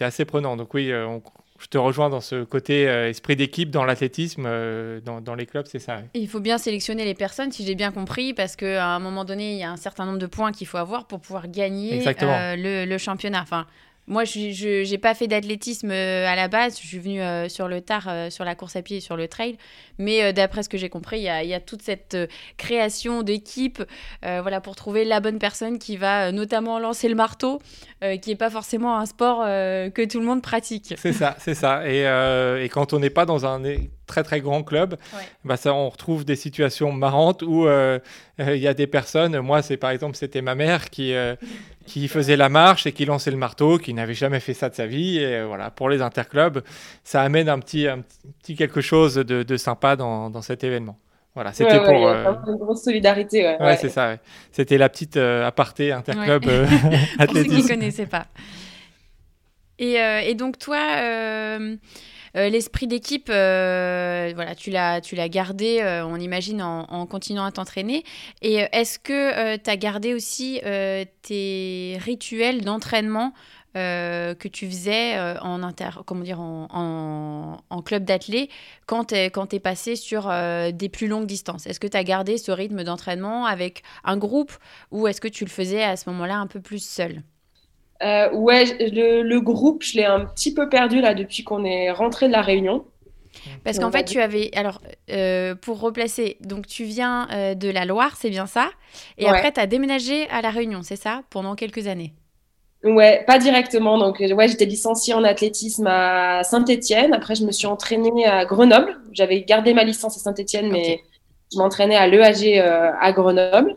assez 0.00 0.24
prenant. 0.26 0.56
Donc, 0.58 0.74
oui, 0.74 0.92
on- 0.92 1.22
je 1.60 1.66
te 1.66 1.76
rejoins 1.78 2.08
dans 2.08 2.20
ce 2.20 2.42
côté 2.44 2.88
euh, 2.88 3.10
esprit 3.10 3.36
d'équipe 3.36 3.70
dans 3.70 3.84
l'athlétisme, 3.84 4.44
euh, 4.46 5.00
dans, 5.00 5.20
dans 5.20 5.34
les 5.34 5.44
clubs, 5.44 5.66
c'est 5.66 5.78
ça. 5.78 6.00
Et 6.14 6.20
Il 6.20 6.28
faut 6.28 6.40
bien 6.40 6.56
sélectionner 6.56 7.04
les 7.04 7.14
personnes, 7.14 7.52
si 7.52 7.66
j'ai 7.66 7.74
bien 7.74 7.92
compris, 7.92 8.32
parce 8.32 8.56
qu'à 8.56 8.86
un 8.86 8.98
moment 8.98 9.24
donné, 9.24 9.52
il 9.52 9.58
y 9.58 9.62
a 9.62 9.70
un 9.70 9.76
certain 9.76 10.06
nombre 10.06 10.18
de 10.18 10.26
points 10.26 10.52
qu'il 10.52 10.66
faut 10.66 10.78
avoir 10.78 11.06
pour 11.06 11.20
pouvoir 11.20 11.48
gagner 11.48 12.02
euh, 12.06 12.56
le, 12.56 12.86
le 12.86 12.98
championnat. 12.98 13.42
Enfin, 13.42 13.66
moi, 14.06 14.24
je 14.24 14.90
n'ai 14.90 14.98
pas 14.98 15.14
fait 15.14 15.28
d'athlétisme 15.28 15.90
euh, 15.92 16.26
à 16.26 16.34
la 16.34 16.48
base. 16.48 16.80
Je 16.80 16.86
suis 16.86 16.98
venue 16.98 17.22
euh, 17.22 17.48
sur 17.48 17.68
le 17.68 17.80
tard, 17.80 18.06
euh, 18.08 18.28
sur 18.28 18.44
la 18.44 18.56
course 18.56 18.74
à 18.74 18.82
pied 18.82 18.96
et 18.96 19.00
sur 19.00 19.16
le 19.16 19.28
trail. 19.28 19.56
Mais 19.98 20.32
d'après 20.32 20.62
ce 20.62 20.68
que 20.68 20.78
j'ai 20.78 20.88
compris, 20.88 21.18
il 21.18 21.22
y 21.22 21.28
a, 21.28 21.44
y 21.44 21.54
a 21.54 21.60
toute 21.60 21.82
cette 21.82 22.16
création 22.56 23.22
d'équipe 23.22 23.82
voilà, 24.22 24.62
pour 24.62 24.74
trouver 24.74 25.04
la 25.04 25.20
bonne 25.20 25.38
personne 25.38 25.78
qui 25.78 25.98
va 25.98 26.32
notamment 26.32 26.78
lancer 26.78 27.06
le 27.06 27.14
marteau, 27.14 27.60
qui 28.22 28.30
n'est 28.30 28.36
pas 28.36 28.48
forcément 28.48 28.96
un 28.96 29.04
sport 29.04 29.44
que 29.44 30.04
tout 30.06 30.20
le 30.20 30.24
monde 30.24 30.40
pratique. 30.40 30.94
C'est 30.96 31.12
ça, 31.12 31.36
c'est 31.38 31.54
ça. 31.54 31.86
Et, 31.86 32.04
et 32.64 32.68
quand 32.70 32.94
on 32.94 32.98
n'est 32.98 33.10
pas 33.10 33.26
dans 33.26 33.44
un 33.44 33.62
très 34.10 34.22
très 34.22 34.40
grand 34.40 34.62
club, 34.62 34.96
Ouais. 35.14 35.22
bah 35.44 35.56
ça, 35.56 35.72
on 35.72 35.88
retrouve 35.88 36.24
des 36.24 36.36
situations 36.36 36.92
marrantes 36.92 37.42
où 37.42 37.66
euh, 37.66 37.98
euh, 38.40 38.56
il 38.56 38.60
y 38.62 38.68
a 38.68 38.74
des 38.74 38.86
personnes. 38.86 39.38
Moi, 39.40 39.62
c'est 39.62 39.76
par 39.78 39.90
exemple, 39.90 40.16
c'était 40.16 40.42
ma 40.42 40.54
mère 40.54 40.90
qui 40.90 41.14
euh, 41.14 41.34
qui 41.86 42.06
faisait 42.08 42.36
la 42.36 42.48
marche 42.48 42.86
et 42.86 42.92
qui 42.92 43.04
lançait 43.04 43.30
le 43.30 43.36
marteau, 43.36 43.78
qui 43.78 43.94
n'avait 43.94 44.14
jamais 44.14 44.40
fait 44.40 44.54
ça 44.54 44.68
de 44.68 44.74
sa 44.74 44.86
vie. 44.86 45.18
Et 45.18 45.42
voilà, 45.44 45.70
pour 45.70 45.88
les 45.88 46.02
interclubs, 46.02 46.60
ça 47.04 47.22
amène 47.22 47.48
un 47.48 47.58
petit 47.58 47.86
un 47.88 48.02
petit 48.42 48.54
quelque 48.54 48.80
chose 48.80 49.14
de, 49.14 49.42
de 49.42 49.56
sympa 49.56 49.96
dans, 49.96 50.28
dans 50.30 50.42
cet 50.42 50.62
événement. 50.64 50.98
Voilà, 51.34 51.52
c'était 51.52 51.78
Ouais, 51.78 51.84
pour. 51.86 52.08
euh, 52.08 52.24
une 52.48 52.56
grosse 52.56 52.82
solidarité. 52.82 53.56
Ouais, 53.60 53.76
c'est 53.76 53.88
ça. 53.88 54.16
C'était 54.50 54.78
la 54.78 54.88
petite 54.88 55.16
euh, 55.16 55.46
aparté 55.46 55.92
interclub 55.92 56.44
euh, 56.48 56.66
pour 57.26 57.36
ceux 57.36 57.44
qui 57.44 57.62
ne 57.62 57.68
connaissaient 57.68 58.06
pas. 58.06 58.26
Et, 59.78 59.94
et 60.26 60.34
donc 60.34 60.58
toi, 60.58 60.78
l'esprit 62.34 62.86
d'équipe, 62.86 63.28
euh, 63.30 64.32
voilà, 64.34 64.54
tu 64.54 64.70
l'as, 64.70 65.00
tu 65.00 65.16
l'as 65.16 65.28
gardé, 65.28 65.80
euh, 65.80 66.04
on 66.04 66.16
imagine, 66.16 66.62
en, 66.62 67.06
continuant 67.06 67.44
à 67.44 67.52
t'entraîner. 67.52 68.04
Et 68.42 68.62
euh, 68.62 68.66
est-ce 68.72 68.98
que 68.98 69.56
tu 69.56 69.70
as 69.70 69.76
gardé 69.76 70.14
aussi 70.14 70.60
euh, 70.64 71.04
tes 71.22 71.98
rituels 72.00 72.62
d'entraînement 72.62 73.32
euh, 73.76 74.34
que 74.34 74.48
tu 74.48 74.66
faisais 74.66 75.16
euh, 75.16 75.38
en, 75.42 75.62
inter, 75.62 75.90
comment 76.04 76.24
dire, 76.24 76.40
en, 76.40 77.62
en, 77.70 77.82
club 77.82 78.04
d'athlé 78.04 78.50
quand 78.86 79.04
tu 79.04 79.14
es, 79.14 79.60
passé 79.60 79.94
sur 79.94 80.28
euh, 80.28 80.72
des 80.72 80.88
plus 80.88 81.06
longues 81.06 81.26
distances? 81.26 81.68
Est-ce 81.68 81.78
que 81.78 81.86
tu 81.86 81.96
as 81.96 82.02
gardé 82.02 82.36
ce 82.36 82.50
rythme 82.50 82.82
d'entraînement 82.82 83.46
avec 83.46 83.84
un 84.02 84.16
groupe 84.16 84.52
ou 84.90 85.06
est-ce 85.06 85.20
que 85.20 85.28
tu 85.28 85.44
le 85.44 85.50
faisais 85.50 85.84
à 85.84 85.96
ce 85.96 86.10
moment-là 86.10 86.38
un 86.38 86.48
peu 86.48 86.60
plus 86.60 86.84
seul? 86.84 87.22
Euh, 88.02 88.32
ouais, 88.32 88.64
le, 88.92 89.22
le 89.22 89.40
groupe, 89.40 89.82
je 89.82 89.94
l'ai 89.98 90.04
un 90.06 90.24
petit 90.24 90.54
peu 90.54 90.68
perdu 90.68 91.00
là 91.00 91.14
depuis 91.14 91.44
qu'on 91.44 91.64
est 91.64 91.90
rentré 91.90 92.28
de 92.28 92.32
la 92.32 92.42
Réunion. 92.42 92.86
Parce 93.64 93.78
qu'en 93.78 93.90
fait, 93.90 94.04
tu 94.04 94.20
avais. 94.20 94.50
Alors, 94.54 94.80
euh, 95.10 95.54
pour 95.54 95.80
replacer, 95.80 96.38
donc 96.40 96.66
tu 96.66 96.84
viens 96.84 97.28
euh, 97.32 97.54
de 97.54 97.68
la 97.70 97.84
Loire, 97.84 98.16
c'est 98.16 98.30
bien 98.30 98.46
ça? 98.46 98.70
Et 99.18 99.28
Ouais. 99.28 99.30
après, 99.30 99.52
tu 99.52 99.60
as 99.60 99.66
déménagé 99.66 100.28
à 100.30 100.42
La 100.42 100.50
Réunion, 100.50 100.82
c'est 100.82 100.96
ça? 100.96 101.22
Pendant 101.30 101.54
quelques 101.56 101.86
années. 101.86 102.14
Ouais, 102.82 103.24
pas 103.26 103.38
directement. 103.38 103.98
Donc, 103.98 104.20
euh, 104.22 104.32
ouais, 104.34 104.48
j'étais 104.48 104.64
licenciée 104.64 105.12
en 105.12 105.22
athlétisme 105.24 105.86
à 105.86 106.42
Saint-Étienne. 106.44 107.12
Après, 107.12 107.34
je 107.34 107.44
me 107.44 107.52
suis 107.52 107.66
entraînée 107.66 108.24
à 108.26 108.46
Grenoble. 108.46 108.98
J'avais 109.12 109.42
gardé 109.42 109.74
ma 109.74 109.84
licence 109.84 110.16
à 110.16 110.20
Saint-Étienne, 110.20 110.70
mais 110.70 111.02
je 111.52 111.58
m'entraînais 111.58 111.96
à 111.96 112.06
l'EAG 112.08 112.58
euh, 112.58 112.90
à 112.98 113.12
Grenoble. 113.12 113.76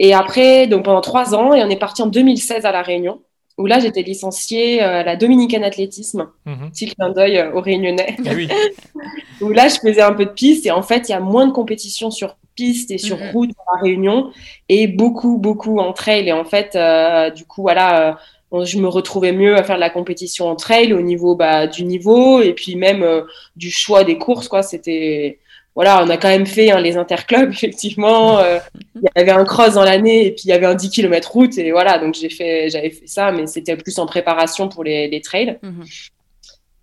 Et 0.00 0.14
après, 0.14 0.66
donc 0.68 0.84
pendant 0.84 1.00
trois 1.02 1.34
ans, 1.34 1.54
et 1.54 1.64
on 1.64 1.70
est 1.70 1.78
parti 1.78 2.02
en 2.02 2.08
2016 2.08 2.66
à 2.66 2.72
La 2.72 2.82
Réunion, 2.82 3.22
où 3.58 3.66
là, 3.66 3.80
j'étais 3.80 4.02
licenciée 4.02 4.82
euh, 4.82 5.00
à 5.00 5.02
la 5.02 5.16
Dominicaine 5.16 5.64
Athlétisme. 5.64 6.28
Mhm. 6.44 6.70
Petit 6.70 6.86
clin 6.88 7.10
d'œil 7.10 7.38
euh, 7.38 7.52
aux 7.52 7.60
Réunionnais. 7.60 8.16
Eh 8.24 8.34
oui. 8.34 8.48
où 9.40 9.50
là, 9.50 9.68
je 9.68 9.76
faisais 9.76 10.02
un 10.02 10.12
peu 10.12 10.24
de 10.26 10.30
piste 10.30 10.66
et 10.66 10.70
en 10.70 10.82
fait, 10.82 11.08
il 11.08 11.12
y 11.12 11.14
a 11.14 11.20
moins 11.20 11.46
de 11.46 11.52
compétition 11.52 12.10
sur 12.10 12.36
piste 12.54 12.90
et 12.90 12.98
sur 12.98 13.18
Mhm. 13.18 13.30
route 13.32 13.50
à 13.50 13.76
la 13.76 13.82
Réunion 13.82 14.30
et 14.68 14.86
beaucoup, 14.86 15.36
beaucoup 15.38 15.78
en 15.78 15.92
trail. 15.92 16.28
Et 16.28 16.32
en 16.32 16.44
fait, 16.44 16.74
euh, 16.74 17.30
du 17.30 17.44
coup, 17.44 17.62
voilà, 17.62 18.10
euh, 18.10 18.14
on- 18.50 18.64
je 18.64 18.78
me 18.78 18.88
retrouvais 18.88 19.32
mieux 19.32 19.56
à 19.56 19.62
faire 19.62 19.76
de 19.76 19.80
la 19.80 19.90
compétition 19.90 20.46
en 20.46 20.56
trail 20.56 20.92
au 20.94 21.00
niveau 21.02 21.34
bah, 21.34 21.66
du 21.66 21.84
niveau 21.84 22.40
et 22.40 22.54
puis 22.54 22.76
même 22.76 23.02
euh, 23.02 23.22
du 23.56 23.70
choix 23.70 24.04
des 24.04 24.16
courses, 24.18 24.48
quoi. 24.48 24.62
C'était, 24.62 25.38
voilà, 25.76 26.02
on 26.02 26.08
a 26.08 26.16
quand 26.16 26.28
même 26.28 26.46
fait 26.46 26.70
hein, 26.70 26.80
les 26.80 26.96
interclubs, 26.96 27.50
effectivement. 27.52 28.38
euh, 28.38 28.58
Il 28.96 29.02
y 29.02 29.20
avait 29.20 29.30
un 29.30 29.44
cross 29.44 29.74
dans 29.74 29.84
l'année 29.84 30.26
et 30.26 30.30
puis 30.32 30.44
il 30.46 30.48
y 30.48 30.52
avait 30.52 30.66
un 30.66 30.74
10 30.74 30.88
km 30.88 31.30
route 31.30 31.56
et 31.58 31.70
voilà, 31.70 31.98
donc 31.98 32.14
j'ai 32.14 32.30
fait, 32.30 32.70
j'avais 32.70 32.90
fait 32.90 33.06
ça, 33.06 33.30
mais 33.30 33.46
c'était 33.46 33.76
plus 33.76 33.98
en 33.98 34.06
préparation 34.06 34.68
pour 34.70 34.82
les, 34.82 35.06
les 35.08 35.20
trails. 35.20 35.58
Mhm. 35.62 35.84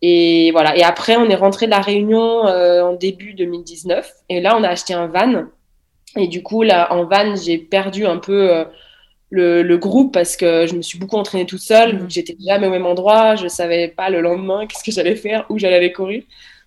Et 0.04 0.52
voilà. 0.52 0.78
Et 0.78 0.84
après, 0.84 1.16
on 1.16 1.30
est 1.30 1.36
rentré 1.36 1.66
de 1.66 1.72
la 1.72 1.80
Réunion 1.80 2.46
euh, 2.46 2.84
en 2.84 2.94
début 2.94 3.34
2019. 3.34 4.12
Et 4.30 4.42
là, 4.42 4.56
on 4.58 4.64
a 4.64 4.68
acheté 4.68 4.94
un 4.94 5.08
van. 5.08 5.46
Et 6.18 6.28
du 6.28 6.44
coup, 6.44 6.62
là, 6.62 6.94
en 6.94 7.06
van, 7.06 7.36
j'ai 7.36 7.58
perdu 7.58 8.06
un 8.06 8.18
peu 8.18 8.52
euh, 8.52 8.66
le, 9.30 9.64
le, 9.64 9.78
groupe 9.78 10.14
parce 10.14 10.36
que 10.36 10.68
je 10.68 10.76
me 10.76 10.82
suis 10.82 11.00
beaucoup 11.00 11.16
entraînée 11.16 11.46
toute 11.46 11.62
seule. 11.62 12.04
Mmh. 12.04 12.10
J'étais 12.10 12.36
jamais 12.46 12.68
au 12.68 12.70
même 12.70 12.86
endroit. 12.86 13.36
Je 13.38 13.48
savais 13.48 13.88
pas 13.88 14.10
le 14.10 14.20
lendemain 14.20 14.68
qu'est-ce 14.68 14.84
que 14.84 14.92
j'allais 14.92 15.16
faire, 15.16 15.46
où 15.50 15.58
j'allais 15.58 15.78
aller 15.78 15.94
courir. 15.94 16.24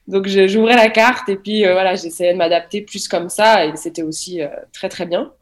Donc, 0.09 0.29
j'ouvrais 0.29 0.77
la 0.77 0.89
carte 0.89 1.29
et 1.29 1.37
puis 1.37 1.67
euh, 1.67 1.73
voilà, 1.73 1.97
j'essayais 1.97 2.33
de 2.33 2.39
m'adapter 2.39 2.81
plus 2.81 3.09
comme 3.09 3.29
ça. 3.29 3.67
Et 3.67 3.75
c'était 3.77 4.03
aussi 4.03 4.41
euh, 4.41 4.49
très, 4.73 4.89
très 4.89 5.07
bien. 5.07 5.33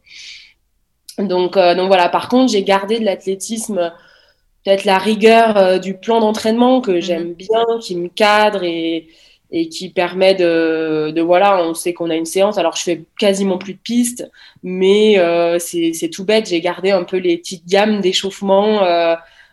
Donc, 1.19 1.55
euh, 1.55 1.75
donc 1.75 1.87
voilà. 1.87 2.09
Par 2.09 2.29
contre, 2.29 2.51
j'ai 2.51 2.63
gardé 2.63 2.99
de 2.99 3.05
l'athlétisme 3.05 3.93
peut-être 4.63 4.85
la 4.85 4.97
rigueur 4.97 5.79
du 5.79 5.95
plan 5.95 6.19
d'entraînement 6.19 6.81
que 6.81 6.91
mmh. 6.91 7.01
j'aime 7.01 7.33
bien, 7.33 7.63
qui 7.79 7.95
me 7.95 8.07
cadre 8.07 8.63
et, 8.63 9.07
et 9.51 9.69
qui 9.69 9.89
permet 9.89 10.33
de, 10.33 11.11
de, 11.11 11.21
voilà, 11.21 11.63
on 11.63 11.75
sait 11.75 11.93
qu'on 11.93 12.09
a 12.09 12.15
une 12.15 12.25
séance. 12.25 12.57
Alors 12.57 12.75
je 12.75 12.81
fais 12.81 13.03
quasiment 13.19 13.59
plus 13.59 13.73
de 13.73 13.79
pistes, 13.79 14.27
mais 14.63 15.19
c'est 15.59 16.09
tout 16.11 16.25
bête. 16.25 16.49
J'ai 16.49 16.61
gardé 16.61 16.89
un 16.89 17.03
peu 17.03 17.17
les 17.17 17.37
petites 17.37 17.67
gammes 17.67 18.01
d'échauffement 18.01 18.79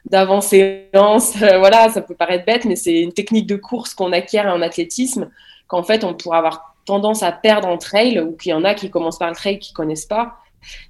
euh, 0.06 0.10
d'avant 0.10 0.40
séance. 0.40 1.36
voilà, 1.36 1.88
ça 1.90 2.00
peut 2.00 2.14
paraître 2.14 2.44
bête, 2.44 2.64
mais 2.64 2.76
c'est 2.76 3.00
une 3.00 3.12
technique 3.12 3.46
de 3.46 3.56
course 3.56 3.94
qu'on 3.94 4.12
acquiert 4.12 4.46
en 4.46 4.62
athlétisme 4.62 5.30
qu'en 5.66 5.82
fait 5.82 6.04
on 6.04 6.12
pourrait 6.14 6.38
avoir 6.38 6.74
tendance 6.84 7.22
à 7.22 7.32
perdre 7.32 7.68
en 7.68 7.78
trail 7.78 8.20
ou 8.20 8.36
qu'il 8.36 8.50
y 8.50 8.54
en 8.54 8.64
a 8.64 8.74
qui 8.74 8.90
commencent 8.90 9.18
par 9.18 9.30
le 9.30 9.36
trail 9.36 9.58
qui 9.58 9.72
connaissent 9.72 10.06
pas. 10.06 10.36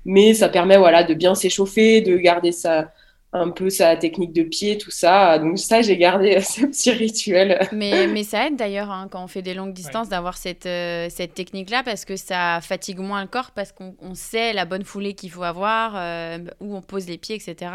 Mais 0.05 0.35
ça 0.35 0.49
permet 0.49 0.77
voilà 0.77 1.05
de 1.05 1.15
bien 1.15 1.35
s'échauffer, 1.35 2.01
de 2.01 2.17
garder 2.17 2.53
sa 2.53 2.91
un 3.35 3.51
peu 3.51 3.71
sa 3.71 3.97
technique 3.97 4.33
de 4.33 4.43
pied, 4.43 4.77
tout 4.77 4.91
ça. 4.91 5.39
Donc 5.39 5.59
ça, 5.59 5.81
j'ai 5.81 5.97
gardé 5.97 6.41
ce 6.43 6.67
petit 6.67 6.91
rituel. 6.91 7.67
Mais, 7.73 8.07
mais 8.07 8.25
ça 8.25 8.47
aide 8.47 8.57
d'ailleurs 8.57 8.91
hein, 8.91 9.09
quand 9.11 9.25
on 9.25 9.27
fait 9.27 9.41
des 9.41 9.55
longues 9.55 9.73
distances 9.73 10.09
d'avoir 10.09 10.37
cette, 10.37 10.67
euh, 10.67 11.09
cette 11.09 11.33
technique-là 11.33 11.83
parce 11.83 12.05
que 12.05 12.17
ça 12.17 12.61
fatigue 12.61 12.99
moins 12.99 13.23
le 13.23 13.29
corps 13.29 13.53
parce 13.53 13.73
qu'on 13.73 14.15
sait 14.15 14.53
la 14.53 14.67
bonne 14.67 14.85
foulée 14.85 15.15
qu'il 15.15 15.31
faut 15.31 15.43
avoir, 15.43 15.95
euh, 15.97 16.39
où 16.61 16.77
on 16.77 16.83
pose 16.83 17.07
les 17.09 17.17
pieds, 17.17 17.37
etc. 17.37 17.73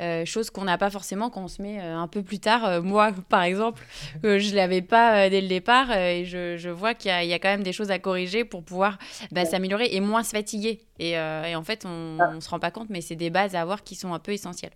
Euh, 0.00 0.24
chose 0.24 0.48
qu'on 0.48 0.64
n'a 0.64 0.78
pas 0.78 0.90
forcément 0.90 1.28
quand 1.28 1.44
on 1.44 1.48
se 1.48 1.60
met 1.60 1.78
un 1.78 2.08
peu 2.08 2.22
plus 2.22 2.38
tard. 2.38 2.82
moi, 2.82 3.12
par 3.28 3.42
exemple, 3.42 3.82
je 4.22 4.50
ne 4.50 4.56
l'avais 4.56 4.82
pas 4.82 5.28
dès 5.28 5.42
le 5.42 5.48
départ 5.48 5.94
et 5.94 6.24
je, 6.24 6.56
je 6.56 6.70
vois 6.70 6.94
qu'il 6.94 7.10
y, 7.10 7.26
y, 7.26 7.34
a 7.34 7.38
quand 7.38 7.48
même 7.48 7.62
des 7.62 7.72
choses 7.72 7.90
à 7.90 7.98
corriger 7.98 8.44
pour 8.44 8.62
pouvoir 8.62 8.98
bah, 9.30 9.44
s'améliorer 9.44 9.88
et 9.92 10.00
moins 10.00 10.22
se 10.22 10.30
fatiguer. 10.30 10.80
Et, 10.98 11.12
et 11.12 11.56
en 11.56 11.62
fait, 11.62 11.84
on 11.84 12.34
ne 12.34 12.40
se 12.40 12.48
rend 12.48 12.58
pas 12.58 12.70
compte, 12.70 12.88
mais 12.90 13.00
c'est 13.00 13.16
des 13.16 13.30
bases 13.30 13.54
à 13.54 13.60
avoir 13.60 13.84
qui 13.84 13.94
sont 13.94 14.14
un 14.14 14.18
peu 14.18 14.32
essentielles. 14.32 14.72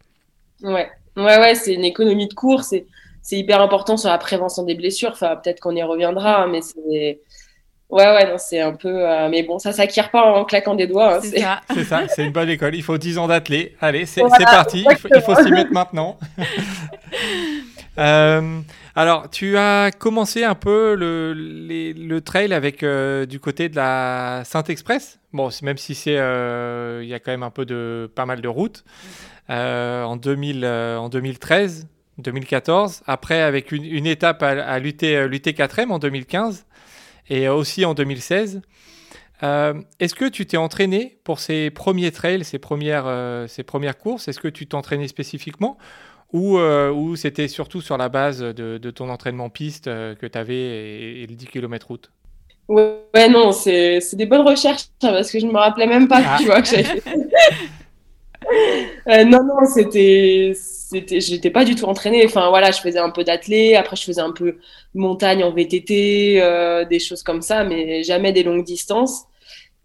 Ouais, 0.62 0.90
ouais, 1.16 1.38
ouais, 1.38 1.54
c'est 1.54 1.74
une 1.74 1.84
économie 1.84 2.28
de 2.28 2.34
course 2.34 2.72
et 2.72 2.86
c'est 3.22 3.36
hyper 3.36 3.60
important 3.60 3.96
sur 3.96 4.10
la 4.10 4.18
prévention 4.18 4.62
des 4.62 4.74
blessures. 4.74 5.10
Enfin, 5.12 5.36
peut-être 5.36 5.60
qu'on 5.60 5.74
y 5.74 5.82
reviendra, 5.82 6.42
hein, 6.42 6.48
mais 6.50 6.60
c'est. 6.62 7.20
Ouais, 7.88 8.06
ouais, 8.06 8.30
non, 8.30 8.36
c'est 8.38 8.60
un 8.60 8.72
peu. 8.72 9.08
Euh, 9.08 9.28
mais 9.28 9.42
bon, 9.42 9.58
ça 9.58 9.72
s'acquiert 9.72 10.10
pas 10.10 10.22
en 10.22 10.44
claquant 10.44 10.74
des 10.74 10.86
doigts. 10.86 11.16
Hein, 11.16 11.20
c'est 11.22 11.40
ça, 11.40 11.60
c'est 11.74 11.84
ça, 11.84 12.02
c'est 12.08 12.24
une 12.24 12.32
bonne 12.32 12.48
école. 12.48 12.74
Il 12.74 12.82
faut 12.82 12.98
10 12.98 13.18
ans 13.18 13.26
d'athlé. 13.26 13.76
Allez, 13.80 14.06
c'est 14.06 14.22
parti. 14.22 14.84
Il 14.88 15.20
faut, 15.22 15.34
s'y 15.34 15.50
mettre 15.50 15.72
maintenant. 15.72 16.18
euh, 17.98 18.60
alors, 18.94 19.30
tu 19.30 19.56
as 19.56 19.90
commencé 19.92 20.44
un 20.44 20.54
peu 20.54 20.94
le, 20.94 21.32
le 21.32 22.20
trail 22.20 22.52
avec 22.52 22.82
euh, 22.82 23.26
du 23.26 23.38
côté 23.40 23.68
de 23.68 23.76
la 23.76 24.42
Sainte-Express. 24.44 25.20
Bon, 25.32 25.49
même 25.62 25.76
si 25.76 25.94
c'est, 25.94 26.18
euh, 26.18 27.00
il 27.02 27.09
y 27.09 27.14
a 27.14 27.20
quand 27.20 27.30
même 27.30 27.44
un 27.44 27.50
peu 27.50 27.64
de, 27.64 28.11
pas 28.14 28.26
mal 28.26 28.40
de 28.40 28.49
routes. 28.49 28.85
Euh, 29.49 30.04
en, 30.04 30.16
2000, 30.16 30.64
euh, 30.64 30.97
en 30.97 31.09
2013, 31.09 31.88
2014. 32.18 33.02
Après, 33.06 33.40
avec 33.40 33.73
une, 33.73 33.85
une 33.85 34.06
étape 34.06 34.42
à, 34.42 34.50
à 34.50 34.78
l'UT, 34.78 34.92
4M 34.92 35.90
en 35.90 35.99
2015 35.99 36.66
et 37.28 37.49
aussi 37.49 37.85
en 37.85 37.94
2016. 37.94 38.61
Euh, 39.42 39.80
est-ce 40.00 40.14
que 40.14 40.26
tu 40.26 40.47
t'es 40.47 40.56
entraîné 40.56 41.18
pour 41.25 41.40
ces 41.40 41.70
premiers 41.70 42.12
trails, 42.12 42.44
ces 42.44 42.59
premières, 42.59 43.06
euh, 43.06 43.47
ces 43.47 43.62
premières 43.62 43.97
courses? 43.97 44.28
Est-ce 44.28 44.40
que 44.40 44.49
tu 44.49 44.66
t'entraînais 44.66 45.09
spécifiquement 45.09 45.78
ou, 46.32 46.58
euh, 46.58 46.90
ou 46.90 47.16
c'était 47.16 47.49
surtout 47.49 47.80
sur 47.80 47.96
la 47.96 48.08
base 48.08 48.40
de, 48.40 48.78
de 48.78 48.90
ton 48.90 49.08
entraînement 49.08 49.50
piste 49.50 49.84
que 49.87 50.26
tu 50.26 50.38
avais 50.38 50.54
et, 50.54 51.22
et, 51.22 51.26
le 51.26 51.34
10 51.34 51.46
km 51.46 51.87
route? 51.88 52.10
Ouais, 52.68 53.28
non, 53.28 53.50
c'est 53.50 54.00
des 54.14 54.26
bonnes 54.26 54.46
recherches 54.46 54.84
hein, 55.02 55.10
parce 55.10 55.30
que 55.32 55.40
je 55.40 55.46
ne 55.46 55.50
me 55.50 55.58
rappelais 55.58 55.88
même 55.88 56.06
pas 56.06 56.22
ah. 56.25 56.37
tu 56.38 56.46
vois, 56.46 56.62
que 56.62 56.68
j'avais 56.68 57.02
euh, 59.08 59.25
non, 59.25 59.42
non, 59.44 59.66
c'était, 59.66 60.52
c'était, 60.54 61.20
j'étais 61.20 61.50
pas 61.50 61.64
du 61.64 61.75
tout 61.75 61.84
entraînée. 61.87 62.25
Enfin, 62.25 62.49
voilà, 62.49 62.70
je 62.70 62.80
faisais 62.80 62.99
un 62.99 63.10
peu 63.10 63.25
d'athlé, 63.25 63.75
après 63.75 63.96
je 63.96 64.04
faisais 64.04 64.20
un 64.20 64.32
peu 64.32 64.58
montagne 64.94 65.44
en 65.44 65.52
VTT, 65.52 66.40
euh, 66.40 66.84
des 66.84 66.99
choses 66.99 67.22
comme 67.22 67.42
ça, 67.42 67.64
mais 67.64 68.02
jamais 68.02 68.32
des 68.32 68.42
longues 68.42 68.64
distances. 68.64 69.25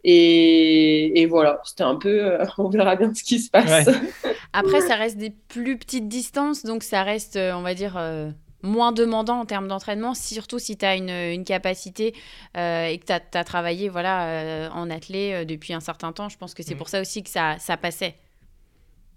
Et, 0.04 1.20
et 1.20 1.26
voilà, 1.26 1.60
c'était 1.64 1.82
un 1.82 1.96
peu, 1.96 2.24
euh, 2.24 2.44
on 2.58 2.68
verra 2.68 2.96
bien 2.96 3.12
ce 3.14 3.22
qui 3.22 3.40
se 3.40 3.50
passe. 3.50 3.88
Après, 4.52 4.80
ça 4.80 4.94
reste 4.94 5.18
des 5.18 5.30
plus 5.30 5.76
petites 5.78 6.08
distances, 6.08 6.62
donc 6.62 6.82
ça 6.82 7.02
reste, 7.02 7.36
on 7.36 7.62
va 7.62 7.74
dire, 7.74 7.96
euh, 7.98 8.30
moins 8.62 8.92
demandant 8.92 9.40
en 9.40 9.44
termes 9.44 9.68
d'entraînement, 9.68 10.14
surtout 10.14 10.58
si 10.58 10.76
tu 10.76 10.86
as 10.86 10.96
une, 10.96 11.10
une, 11.10 11.44
capacité 11.44 12.14
euh, 12.56 12.86
et 12.86 12.98
que 12.98 13.06
tu 13.06 13.12
as, 13.12 13.20
as, 13.34 13.44
travaillé 13.44 13.88
voilà, 13.88 14.70
en 14.72 14.88
athlé 14.88 15.44
depuis 15.44 15.74
un 15.74 15.80
certain 15.80 16.12
temps. 16.12 16.28
Je 16.28 16.38
pense 16.38 16.54
que 16.54 16.62
c'est 16.62 16.74
mmh. 16.74 16.78
pour 16.78 16.88
ça 16.88 17.00
aussi 17.00 17.22
que 17.22 17.30
ça, 17.30 17.56
ça 17.58 17.76
passait. 17.76 18.14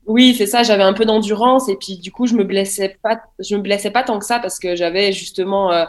Oui, 0.09 0.33
c'est 0.36 0.48
ça. 0.48 0.63
J'avais 0.63 0.83
un 0.83 0.93
peu 0.93 1.05
d'endurance 1.05 1.69
et 1.69 1.75
puis 1.75 1.98
du 1.98 2.12
coup, 2.12 2.25
je 2.25 2.33
me 2.33 2.43
blessais 2.43 2.98
pas. 3.03 3.21
Je 3.39 3.55
me 3.55 3.62
blessais 3.62 3.91
pas 3.91 4.01
tant 4.01 4.17
que 4.17 4.25
ça 4.25 4.39
parce 4.39 4.57
que 4.57 4.75
j'avais 4.75 5.12
justement 5.12 5.71
euh, 5.71 5.86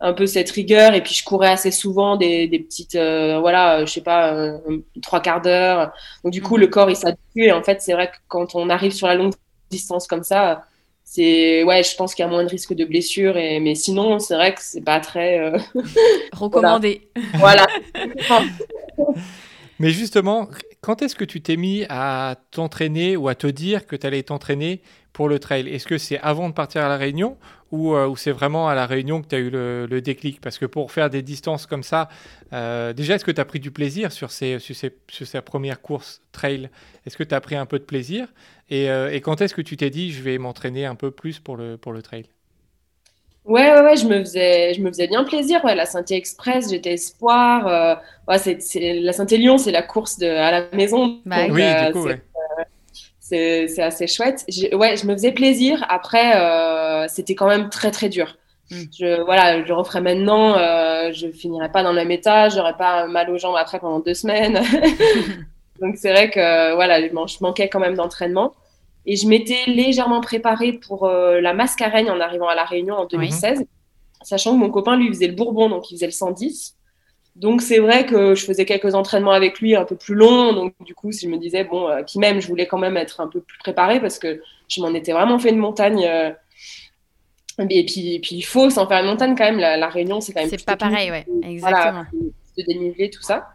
un 0.00 0.12
peu 0.12 0.26
cette 0.26 0.50
rigueur 0.50 0.94
et 0.94 1.02
puis 1.02 1.14
je 1.14 1.24
courais 1.24 1.48
assez 1.48 1.70
souvent 1.70 2.16
des, 2.16 2.46
des 2.46 2.60
petites, 2.60 2.94
euh, 2.94 3.40
voilà, 3.40 3.84
je 3.84 3.92
sais 3.92 4.00
pas, 4.00 4.32
euh, 4.32 4.58
trois 5.02 5.20
quarts 5.20 5.42
d'heure. 5.42 5.92
Donc 6.22 6.32
du 6.32 6.42
coup, 6.42 6.56
mmh. 6.56 6.60
le 6.60 6.66
corps 6.68 6.90
il 6.90 6.96
s'habitue 6.96 7.44
et 7.44 7.52
en 7.52 7.62
fait, 7.62 7.82
c'est 7.82 7.92
vrai 7.92 8.08
que 8.08 8.16
quand 8.28 8.54
on 8.54 8.70
arrive 8.70 8.92
sur 8.92 9.08
la 9.08 9.14
longue 9.14 9.34
distance 9.70 10.06
comme 10.06 10.22
ça, 10.22 10.64
c'est 11.04 11.64
ouais, 11.64 11.82
je 11.82 11.96
pense 11.96 12.14
qu'il 12.14 12.24
y 12.24 12.28
a 12.28 12.30
moins 12.30 12.44
de 12.44 12.48
risques 12.48 12.74
de 12.74 12.84
blessure 12.84 13.36
et 13.36 13.60
mais 13.60 13.74
sinon, 13.74 14.18
c'est 14.18 14.34
vrai 14.34 14.54
que 14.54 14.60
c'est 14.62 14.82
pas 14.82 15.00
très 15.00 15.38
euh, 15.38 15.58
recommandé. 16.32 17.08
voilà. 17.34 17.66
voilà. 18.28 18.46
mais 19.80 19.90
justement, 19.90 20.48
quand 20.88 21.02
est-ce 21.02 21.16
que 21.16 21.24
tu 21.26 21.42
t'es 21.42 21.58
mis 21.58 21.84
à 21.90 22.36
t'entraîner 22.50 23.14
ou 23.18 23.28
à 23.28 23.34
te 23.34 23.46
dire 23.46 23.86
que 23.86 23.94
tu 23.94 24.06
allais 24.06 24.22
t'entraîner 24.22 24.80
pour 25.12 25.28
le 25.28 25.38
trail? 25.38 25.68
Est-ce 25.68 25.86
que 25.86 25.98
c'est 25.98 26.18
avant 26.20 26.48
de 26.48 26.54
partir 26.54 26.82
à 26.82 26.88
la 26.88 26.96
Réunion 26.96 27.36
ou, 27.70 27.92
euh, 27.92 28.14
c'est 28.16 28.30
vraiment 28.30 28.70
à 28.70 28.74
la 28.74 28.86
Réunion 28.86 29.20
que 29.20 29.28
tu 29.28 29.34
as 29.34 29.38
eu 29.38 29.50
le, 29.50 30.00
déclic? 30.00 30.40
Parce 30.40 30.56
que 30.56 30.64
pour 30.64 30.90
faire 30.90 31.10
des 31.10 31.20
distances 31.20 31.66
comme 31.66 31.82
ça, 31.82 32.08
euh, 32.54 32.94
déjà, 32.94 33.16
est-ce 33.16 33.26
que 33.26 33.30
tu 33.30 33.38
as 33.38 33.44
pris 33.44 33.60
du 33.60 33.70
plaisir 33.70 34.12
sur, 34.12 34.30
ces, 34.30 34.58
sur, 34.60 34.74
ces, 34.74 35.40
premières 35.42 35.82
courses 35.82 36.22
trail? 36.32 36.70
Est-ce 37.04 37.18
que 37.18 37.24
tu 37.24 37.34
as 37.34 37.40
pris 37.42 37.56
un 37.56 37.66
peu 37.66 37.78
de 37.78 37.84
plaisir? 37.84 38.26
Et, 38.70 38.88
euh, 38.88 39.12
et 39.12 39.20
quand 39.20 39.42
est-ce 39.42 39.52
que 39.52 39.60
tu 39.60 39.76
t'es 39.76 39.90
dit 39.90 40.10
je 40.10 40.22
vais 40.22 40.38
m'entraîner 40.38 40.86
un 40.86 40.94
peu 40.94 41.10
plus 41.10 41.38
pour 41.38 41.58
le 41.58 42.00
trail? 42.02 42.30
Ouais, 43.48 43.72
ouais, 43.72 43.80
ouais, 43.80 43.96
je 43.96 44.06
me 44.06 44.20
faisais, 44.20 44.74
je 44.74 44.82
me 44.82 44.88
faisais 44.88 45.06
bien 45.06 45.24
plaisir. 45.24 45.64
Ouais, 45.64 45.74
la 45.74 45.86
Saint-Express, 45.86 46.68
j'étais 46.70 46.92
espoir. 46.92 47.66
Euh, 47.66 47.94
ouais, 48.28 48.38
c'est, 48.38 48.60
c'est, 48.60 49.00
la 49.00 49.14
Saint-Lyon, 49.14 49.56
c'est 49.56 49.70
la 49.70 49.82
course 49.82 50.18
de, 50.18 50.26
à 50.26 50.50
la 50.50 50.66
maison. 50.74 51.20
Bah, 51.24 51.46
donc, 51.46 51.56
oui, 51.56 51.62
euh, 51.62 51.86
du 51.86 51.92
coup, 51.92 52.02
c'est, 52.02 52.08
ouais. 52.08 52.22
euh, 52.58 52.64
c'est, 53.18 53.68
c'est 53.68 53.82
assez 53.82 54.06
chouette. 54.06 54.44
J'ai, 54.48 54.74
ouais, 54.74 54.98
je 54.98 55.06
me 55.06 55.14
faisais 55.14 55.32
plaisir. 55.32 55.82
Après, 55.88 56.36
euh, 56.36 57.06
c'était 57.08 57.34
quand 57.34 57.48
même 57.48 57.70
très, 57.70 57.90
très 57.90 58.10
dur. 58.10 58.36
Mm. 58.70 58.82
Je, 58.98 59.22
voilà, 59.22 59.64
je 59.64 59.72
referais 59.72 60.02
maintenant. 60.02 60.58
Euh, 60.58 61.10
je 61.14 61.28
finirais 61.28 61.72
pas 61.72 61.82
dans 61.82 61.92
le 61.92 61.96
même 61.96 62.10
état. 62.10 62.50
J'aurais 62.50 62.76
pas 62.76 63.06
mal 63.06 63.30
aux 63.30 63.38
jambes 63.38 63.56
après 63.56 63.78
pendant 63.78 64.00
deux 64.00 64.12
semaines. 64.12 64.60
donc, 65.80 65.96
c'est 65.96 66.12
vrai 66.12 66.28
que, 66.28 66.74
voilà, 66.74 67.00
je 67.00 67.38
manquais 67.40 67.70
quand 67.70 67.80
même 67.80 67.94
d'entraînement. 67.94 68.52
Et 69.06 69.16
je 69.16 69.26
m'étais 69.26 69.64
légèrement 69.66 70.20
préparée 70.20 70.72
pour 70.72 71.04
euh, 71.04 71.40
la 71.40 71.54
Mascareigne 71.54 72.10
en 72.10 72.20
arrivant 72.20 72.48
à 72.48 72.54
La 72.54 72.64
Réunion 72.64 72.94
en 72.94 73.06
2016, 73.06 73.60
oui. 73.60 73.66
sachant 74.22 74.52
que 74.52 74.58
mon 74.58 74.70
copain, 74.70 74.96
lui, 74.96 75.08
faisait 75.08 75.28
le 75.28 75.34
Bourbon, 75.34 75.68
donc 75.68 75.90
il 75.90 75.94
faisait 75.94 76.06
le 76.06 76.12
110. 76.12 76.76
Donc 77.38 77.62
c'est 77.62 77.78
vrai 77.78 78.04
que 78.04 78.34
je 78.34 78.44
faisais 78.44 78.64
quelques 78.64 78.96
entraînements 78.96 79.30
avec 79.30 79.60
lui 79.60 79.76
un 79.76 79.84
peu 79.84 79.94
plus 79.94 80.14
longs. 80.14 80.52
Donc 80.52 80.74
du 80.80 80.94
coup, 80.94 81.12
si 81.12 81.26
je 81.26 81.30
me 81.30 81.38
disais, 81.38 81.64
bon, 81.64 81.88
euh, 81.88 82.02
puis 82.02 82.18
même, 82.18 82.40
je 82.40 82.48
voulais 82.48 82.66
quand 82.66 82.78
même 82.78 82.96
être 82.96 83.20
un 83.20 83.28
peu 83.28 83.40
plus 83.40 83.58
préparée 83.58 84.00
parce 84.00 84.18
que 84.18 84.42
je 84.66 84.80
m'en 84.80 84.92
étais 84.92 85.12
vraiment 85.12 85.38
fait 85.38 85.50
une 85.50 85.58
montagne. 85.58 86.04
Euh, 86.04 86.30
et 87.70 87.84
puis, 87.86 88.14
et 88.14 88.20
puis 88.20 88.36
il 88.36 88.42
faut 88.42 88.70
s'en 88.70 88.88
faire 88.88 89.00
une 89.00 89.10
montagne 89.10 89.36
quand 89.36 89.44
même. 89.44 89.58
La, 89.58 89.76
la 89.76 89.88
Réunion, 89.88 90.20
c'est 90.20 90.32
quand 90.32 90.40
même. 90.40 90.50
C'est 90.50 90.64
pas 90.64 90.76
pareil, 90.76 91.10
ouais, 91.10 91.26
exactement. 91.42 92.04
Voilà, 92.10 92.32
de 92.58 92.62
dénivelé, 92.66 93.08
tout 93.10 93.22
ça. 93.22 93.48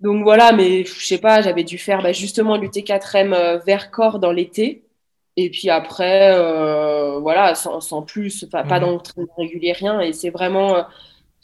Donc 0.00 0.22
voilà, 0.22 0.52
mais 0.52 0.84
je 0.84 1.04
sais 1.04 1.18
pas, 1.18 1.40
j'avais 1.40 1.64
dû 1.64 1.78
faire 1.78 2.02
bah, 2.02 2.12
justement 2.12 2.56
l'UT4M 2.56 3.32
euh, 3.32 3.58
Vercors 3.58 4.18
dans 4.18 4.32
l'été. 4.32 4.84
Et 5.36 5.50
puis 5.50 5.68
après, 5.70 6.32
euh, 6.34 7.18
voilà, 7.18 7.54
sans, 7.54 7.80
sans 7.80 8.02
plus, 8.02 8.44
pas, 8.44 8.64
mmh. 8.64 8.68
pas 8.68 8.80
d'entraînement 8.80 9.34
régulier, 9.36 9.72
rien. 9.72 10.00
Et 10.00 10.12
c'est 10.12 10.30
vraiment, 10.30 10.76
euh, 10.76 10.82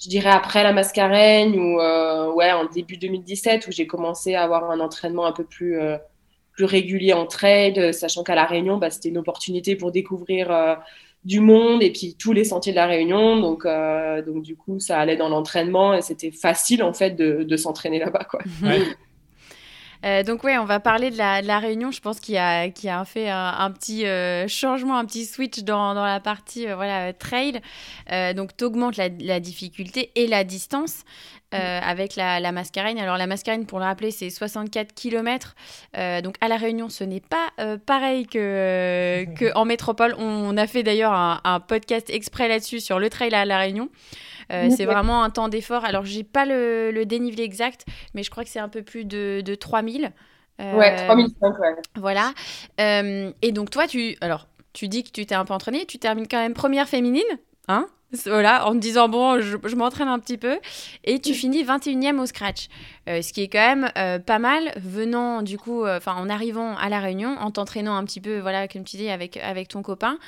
je 0.01 0.09
dirais, 0.09 0.31
après 0.31 0.63
la 0.63 0.73
Mascareigne 0.73 1.59
ou 1.59 1.81
euh, 1.81 2.33
ouais, 2.33 2.53
en 2.53 2.67
début 2.67 2.97
2017 2.97 3.67
où 3.67 3.73
j'ai 3.73 3.87
commencé 3.87 4.35
à 4.35 4.45
avoir 4.45 4.71
un 4.71 4.81
entraînement 4.81 5.27
un 5.27 5.33
peu 5.33 5.45
plus, 5.45 5.79
plus 6.53 6.65
régulier 6.65 7.13
en 7.13 7.27
trade, 7.27 7.93
sachant 7.93 8.23
qu'à 8.23 8.35
La 8.35 8.47
Réunion, 8.47 8.79
bah, 8.79 8.91
c'était 8.91 9.09
une 9.09 9.19
opportunité 9.19 9.77
pour 9.77 9.91
découvrir 9.93 10.79
du 11.25 11.41
monde 11.41 11.83
et 11.83 11.93
puis 11.93 12.17
tous 12.19 12.33
les 12.33 12.45
sentiers 12.45 12.73
de 12.73 12.77
la 12.77 12.87
Réunion. 12.87 13.41
Donc, 13.41 13.67
euh, 13.67 14.23
donc 14.23 14.43
du 14.43 14.57
coup, 14.57 14.81
ça 14.81 14.99
allait 14.99 15.17
dans 15.17 15.29
l'entraînement 15.29 15.95
et 15.95 16.03
c'était 16.03 16.31
facile 16.31 16.83
en 16.83 16.93
fait 16.93 17.11
de, 17.11 17.43
de 17.43 17.57
s'entraîner 17.57 17.99
là-bas. 17.99 18.27
Quoi. 18.31 18.41
Euh, 20.05 20.23
donc 20.23 20.45
ouais, 20.45 20.59
on 20.59 20.65
va 20.65 20.81
parler 20.81 21.11
de 21.11 21.19
la, 21.19 21.43
de 21.43 21.47
la 21.47 21.59
Réunion. 21.59 21.91
Je 21.91 22.01
pense 22.01 22.21
qu'il 22.21 22.35
y 22.35 22.39
a, 22.39 22.61
a 22.63 23.05
fait 23.05 23.29
un, 23.29 23.55
un 23.59 23.71
petit 23.71 24.07
euh, 24.07 24.49
changement, 24.49 24.97
un 24.97 25.05
petit 25.05 25.27
switch 25.27 25.61
dans, 25.61 25.95
dans 25.95 26.05
la 26.05 26.21
partie 26.21 26.67
euh, 26.67 26.75
voilà 26.75 27.13
trail. 27.13 27.61
Donc 28.35 28.57
tu 28.57 28.65
augmentes 28.65 28.97
la, 28.97 29.09
la, 29.09 29.41
difficulté 29.41 30.11
et 30.15 30.27
la 30.27 30.45
distance. 30.45 31.05
Euh, 31.53 31.81
avec 31.83 32.15
la, 32.15 32.39
la, 32.39 32.53
mascarine. 32.53 32.97
Alors 32.99 33.17
la 33.17 33.27
mascarine, 33.27 33.67
pour 33.67 33.81
le 33.81 33.85
rappeler, 33.85 34.13
c'est 34.13 34.31
64 34.31 34.95
km. 34.95 35.57
Euh, 35.97 36.21
donc 36.21 36.37
à 36.41 36.47
la 36.47 36.57
Réunion, 36.57 36.89
ce 36.89 37.03
n'est 37.03 37.21
pas 37.21 37.49
euh, 37.59 37.77
pareil 37.77 38.27
que, 38.27 39.25
que 39.37 39.53
en 39.57 39.65
métropole. 39.65 40.15
On, 40.17 40.23
on 40.23 40.57
a 40.57 40.69
fait 40.69 40.85
d'ailleurs 40.85 41.13
un, 41.13 41.41
un, 41.43 41.59
podcast 41.59 42.09
exprès 42.09 42.47
là-dessus 42.47 42.79
sur 42.79 43.01
le 43.01 43.11
trail 43.11 43.35
à 43.35 43.45
la 43.45 43.59
Réunion. 43.59 43.89
C'est 44.71 44.85
vraiment 44.85 45.23
un 45.23 45.31
temps 45.31 45.49
d'effort. 45.49 45.85
Alors 45.85 46.05
j'ai 46.05 46.25
pas 46.25 46.45
le, 46.45 46.91
le, 46.91 47.07
dénivelé 47.07 47.43
exact, 47.45 47.85
mais 48.15 48.23
je 48.23 48.31
crois 48.31 48.45
que 48.45 48.51
c'est 48.51 48.59
un 48.59 48.69
peu 48.69 48.83
plus 48.83 49.05
de, 49.05 49.43
de 49.45 49.55
3000. 49.55 50.13
ouais, 50.59 50.97
3005, 51.07 51.59
ouais. 51.59 51.77
Voilà. 51.97 52.33
et 52.79 53.53
donc 53.53 53.71
toi, 53.71 53.87
tu, 53.87 54.17
alors 54.21 54.47
tu 54.73 54.89
dis 54.89 55.05
que 55.05 55.11
tu 55.11 55.27
t'es 55.27 55.35
un 55.35 55.45
peu 55.45 55.55
entraînée, 55.55 55.87
tu 55.87 55.99
termines 55.99 56.29
quand 56.29 56.39
même 56.39 56.55
première 56.55 56.89
féminine, 56.89 57.23
hein 57.69 57.87
voilà, 58.27 58.67
en 58.67 58.73
te 58.73 58.79
disant, 58.79 59.09
bon, 59.09 59.41
je, 59.41 59.57
je 59.65 59.77
m'entraîne 59.77 60.09
un 60.09 60.19
petit 60.19 60.37
peu. 60.37 60.59
Et 61.05 61.21
tu 61.21 61.33
finis 61.35 61.63
21e 61.63 62.19
au 62.19 62.27
scratch. 62.27 62.69
Euh, 63.09 63.23
ce 63.23 63.33
qui 63.33 63.43
est 63.43 63.49
quand 63.49 63.59
même 63.59 63.91
euh, 63.97 64.19
pas 64.19 64.39
mal, 64.39 64.73
venant 64.77 65.43
du 65.43 65.59
coup, 65.59 65.87
enfin, 65.87 66.15
en 66.15 66.29
arrivant 66.29 66.77
à 66.77 66.89
La 66.89 67.01
Réunion, 67.01 67.37
en 67.39 67.51
t'entraînant 67.51 67.97
un 67.97 68.05
petit 68.05 68.21
peu, 68.21 68.41
voilà, 68.41 68.67
comme 68.69 68.85
tu 68.85 68.97
dis, 68.97 69.09
avec, 69.09 69.37
avec 69.37 69.69
ton 69.69 69.83
copain, 69.83 70.19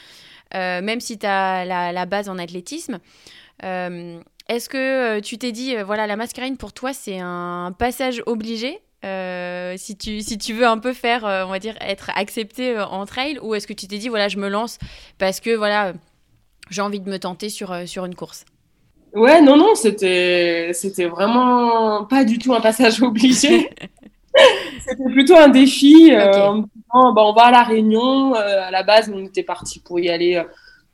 euh, 0.55 0.81
même 0.81 1.01
si 1.01 1.19
tu 1.19 1.27
as 1.27 1.65
la, 1.65 1.93
la, 1.93 2.07
base 2.07 2.29
en 2.29 2.39
athlétisme. 2.39 2.99
Est-ce 3.63 4.69
que 4.69 5.21
tu 5.21 5.39
t'es 5.39 5.53
dit, 5.53 5.77
voilà, 5.77 6.07
la 6.07 6.17
mascarine 6.17 6.57
pour 6.57 6.73
toi, 6.73 6.93
c'est 6.93 7.19
un 7.21 7.75
passage 7.79 8.23
obligé 8.27 8.81
euh, 9.05 9.75
si, 9.77 9.97
tu, 9.97 10.21
si 10.21 10.39
tu 10.39 10.53
veux 10.53 10.67
un 10.67 10.79
peu 10.79 10.93
faire, 10.93 11.25
euh, 11.25 11.45
on 11.45 11.51
va 11.51 11.59
dire, 11.59 11.75
être 11.81 12.11
accepté 12.15 12.77
euh, 12.77 12.87
en 12.87 13.05
trail, 13.05 13.39
ou 13.43 13.55
est-ce 13.55 13.67
que 13.67 13.73
tu 13.73 13.89
t'es 13.89 13.99
dit, 13.99 14.09
voilà, 14.09 14.29
je 14.29 14.39
me 14.39 14.49
lance 14.49 14.79
parce 15.19 15.41
que, 15.41 15.55
voilà, 15.55 15.93
j'ai 16.71 16.83
envie 16.83 17.01
de 17.01 17.11
me 17.11 17.19
tenter 17.19 17.49
sur, 17.49 17.77
sur 17.87 18.05
une 18.05 18.15
course? 18.15 18.45
Ouais, 19.13 19.43
non, 19.43 19.57
non, 19.57 19.75
c'était, 19.75 20.71
c'était 20.73 21.07
vraiment 21.07 22.05
pas 22.05 22.25
du 22.25 22.39
tout 22.39 22.55
un 22.55 22.61
passage 22.61 23.03
obligé. 23.03 23.71
c'était 24.87 25.13
plutôt 25.13 25.37
un 25.37 25.49
défi. 25.49 26.13
Okay. 26.13 26.41
en 26.41 26.55
me 26.55 26.63
disant, 26.63 27.13
bah, 27.13 27.23
on 27.25 27.33
va 27.33 27.47
à 27.47 27.51
La 27.51 27.63
Réunion. 27.65 28.35
à 28.35 28.71
la 28.71 28.83
base, 28.85 29.11
on 29.13 29.25
était 29.25 29.43
parti 29.43 29.81
pour 29.81 29.99
y 29.99 30.09
aller 30.11 30.43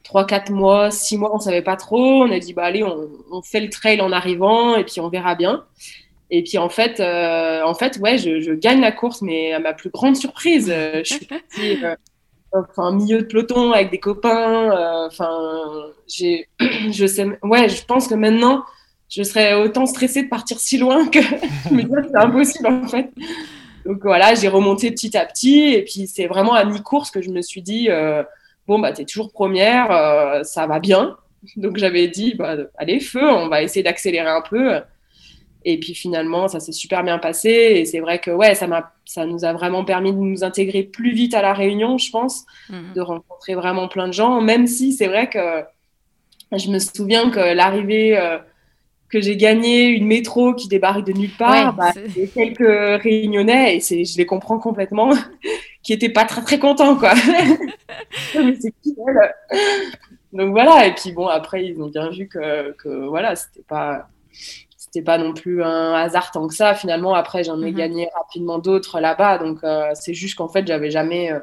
3, 0.08 0.26
4 0.26 0.50
mois, 0.50 0.90
6 0.90 1.18
mois, 1.18 1.34
on 1.34 1.38
savait 1.38 1.60
pas 1.60 1.76
trop. 1.76 2.22
On 2.24 2.32
a 2.32 2.38
dit, 2.38 2.54
bah, 2.54 2.64
allez, 2.64 2.82
on, 2.82 3.10
on 3.30 3.42
fait 3.42 3.60
le 3.60 3.68
trail 3.68 4.00
en 4.00 4.10
arrivant 4.10 4.74
et 4.74 4.84
puis 4.84 5.00
on 5.00 5.10
verra 5.10 5.34
bien. 5.34 5.64
Et 6.30 6.42
puis 6.42 6.56
en 6.56 6.70
fait, 6.70 6.98
euh, 7.00 7.62
en 7.62 7.74
fait, 7.74 7.98
ouais, 7.98 8.16
je, 8.16 8.40
je, 8.40 8.52
gagne 8.52 8.80
la 8.80 8.92
course, 8.92 9.20
mais 9.20 9.52
à 9.52 9.58
ma 9.58 9.74
plus 9.74 9.90
grande 9.90 10.16
surprise, 10.16 10.70
euh, 10.70 11.02
je 11.04 11.14
suis 11.14 11.26
partie 11.26 11.84
euh, 11.84 11.94
enfin 12.52 12.92
milieu 12.92 13.20
de 13.20 13.26
peloton 13.26 13.72
avec 13.72 13.90
des 13.90 13.98
copains. 13.98 15.06
Enfin, 15.06 15.30
j'ai, 16.06 16.48
je 16.90 17.06
sais, 17.06 17.26
ouais, 17.42 17.68
je 17.68 17.84
pense 17.84 18.08
que 18.08 18.14
maintenant, 18.14 18.64
je 19.10 19.22
serais 19.22 19.54
autant 19.54 19.84
stressée 19.84 20.22
de 20.22 20.28
partir 20.28 20.58
si 20.58 20.78
loin 20.78 21.06
que 21.08 21.18
me 21.70 21.82
que 21.82 22.08
c'est 22.08 22.16
impossible 22.16 22.66
en 22.66 22.88
fait. 22.88 23.10
Donc 23.84 23.98
voilà, 24.02 24.34
j'ai 24.34 24.48
remonté 24.48 24.90
petit 24.90 25.16
à 25.18 25.26
petit, 25.26 25.72
et 25.74 25.82
puis 25.82 26.06
c'est 26.06 26.26
vraiment 26.26 26.54
à 26.54 26.64
mi-course 26.64 27.10
que 27.10 27.20
je 27.20 27.30
me 27.30 27.42
suis 27.42 27.62
dit, 27.62 27.88
bon 28.68 28.78
bah 28.78 28.92
t'es 28.92 29.04
toujours 29.04 29.32
première, 29.32 30.44
ça 30.44 30.66
va 30.68 30.78
bien. 30.78 31.16
Donc 31.56 31.76
j'avais 31.76 32.06
dit, 32.08 32.34
bah 32.34 32.56
allez 32.76 33.00
feu, 33.00 33.24
on 33.24 33.48
va 33.48 33.62
essayer 33.62 33.82
d'accélérer 33.82 34.28
un 34.28 34.42
peu. 34.42 34.80
Et 35.64 35.78
puis 35.78 35.94
finalement, 35.94 36.48
ça 36.48 36.60
s'est 36.60 36.72
super 36.72 37.02
bien 37.02 37.18
passé. 37.18 37.50
Et 37.50 37.84
c'est 37.84 38.00
vrai 38.00 38.20
que 38.20 38.30
ouais, 38.30 38.54
ça, 38.54 38.66
m'a, 38.66 38.92
ça 39.04 39.26
nous 39.26 39.44
a 39.44 39.52
vraiment 39.52 39.84
permis 39.84 40.12
de 40.12 40.18
nous 40.18 40.44
intégrer 40.44 40.82
plus 40.82 41.12
vite 41.12 41.34
à 41.34 41.42
la 41.42 41.52
Réunion, 41.52 41.98
je 41.98 42.10
pense, 42.10 42.44
mmh. 42.70 42.92
de 42.94 43.00
rencontrer 43.00 43.54
vraiment 43.54 43.88
plein 43.88 44.06
de 44.06 44.12
gens. 44.12 44.40
Même 44.40 44.66
si 44.66 44.92
c'est 44.92 45.08
vrai 45.08 45.28
que 45.28 45.64
je 46.56 46.70
me 46.70 46.78
souviens 46.78 47.30
que 47.30 47.54
l'arrivée 47.54 48.16
euh, 48.16 48.38
que 49.10 49.20
j'ai 49.20 49.36
gagné, 49.36 49.88
une 49.88 50.06
métro 50.06 50.54
qui 50.54 50.68
débarque 50.68 51.04
de 51.04 51.12
nulle 51.12 51.36
part, 51.36 51.76
ouais, 51.78 51.92
bah, 51.94 52.22
quelques 52.34 53.02
Réunionnais, 53.02 53.76
et 53.76 53.80
c'est, 53.80 54.04
je 54.04 54.16
les 54.16 54.26
comprends 54.26 54.58
complètement, 54.58 55.10
qui 55.88 55.94
étaient 55.94 56.10
pas 56.10 56.26
très 56.26 56.42
très 56.42 56.58
contents, 56.58 56.96
quoi. 56.96 57.14
Mais 58.34 58.54
c'est 58.60 58.74
qui 58.82 58.94
elle 59.08 59.34
Donc 60.34 60.50
voilà. 60.50 60.86
Et 60.86 60.92
puis 60.94 61.12
bon, 61.12 61.26
après, 61.28 61.64
ils 61.64 61.80
ont 61.80 61.86
bien 61.88 62.10
vu 62.10 62.28
que, 62.28 62.72
que 62.72 63.06
voilà, 63.06 63.34
c'était 63.34 63.62
pas 63.62 64.10
c'était 64.76 65.00
pas 65.00 65.16
non 65.16 65.32
plus 65.32 65.62
un 65.64 65.94
hasard 65.94 66.30
tant 66.30 66.46
que 66.46 66.54
ça. 66.54 66.74
Finalement, 66.74 67.14
après, 67.14 67.42
j'en 67.42 67.62
ai 67.62 67.70
mm 67.70 67.74
-hmm. 67.74 67.78
gagné 67.78 68.10
rapidement 68.14 68.58
d'autres 68.58 69.00
là-bas. 69.00 69.38
Donc, 69.38 69.64
euh, 69.64 69.90
c'est 69.94 70.12
juste 70.12 70.34
qu'en 70.36 70.50
fait, 70.50 70.66
j'avais 70.66 70.90
jamais, 70.90 71.32
euh, 71.32 71.40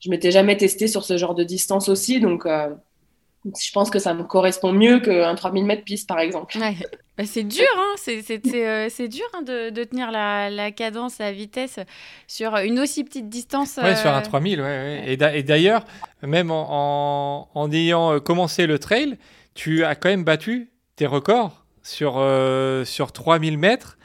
je 0.00 0.10
m'étais 0.10 0.32
jamais 0.32 0.58
testé 0.58 0.86
sur 0.86 1.02
ce 1.02 1.16
genre 1.16 1.34
de 1.34 1.44
distance 1.44 1.88
aussi. 1.88 2.20
Donc, 2.20 2.44
euh, 2.44 2.68
je 3.46 3.72
pense 3.72 3.88
que 3.88 3.98
ça 3.98 4.12
me 4.12 4.24
correspond 4.24 4.72
mieux 4.72 5.00
qu'un 5.00 5.34
3000 5.34 5.64
mètres 5.64 5.84
piste, 5.84 6.06
par 6.06 6.20
exemple. 6.20 6.58
Ouais. 6.58 6.76
Bah, 7.18 7.24
c'est 7.26 7.42
dur, 7.42 7.66
hein 7.76 7.94
c'est 7.96 9.08
dur 9.08 9.26
hein, 9.34 9.42
de, 9.42 9.70
de, 9.70 9.84
tenir 9.84 10.12
la, 10.12 10.48
la, 10.50 10.70
cadence, 10.70 11.18
la 11.18 11.32
vitesse 11.32 11.80
sur 12.28 12.56
une 12.56 12.78
aussi 12.78 13.02
petite 13.02 13.28
distance. 13.28 13.78
Oui, 13.82 13.96
sur 13.96 14.10
un 14.10 14.22
3000, 14.22 14.60
ouais, 14.60 14.64
ouais. 14.64 15.18
Et 15.36 15.42
d'ailleurs, 15.42 15.84
même 16.22 16.52
en, 16.52 16.68
en, 16.70 17.48
en 17.52 17.72
ayant 17.72 18.20
commencé 18.20 18.68
le 18.68 18.78
trail, 18.78 19.18
tu 19.54 19.84
as 19.84 19.96
quand 19.96 20.08
même 20.08 20.22
battu 20.22 20.70
tes 20.94 21.06
records 21.06 21.64
sur, 21.82 22.14
euh, 22.18 22.84
sur 22.84 23.12
3000 23.12 23.58
mètres 23.58 23.98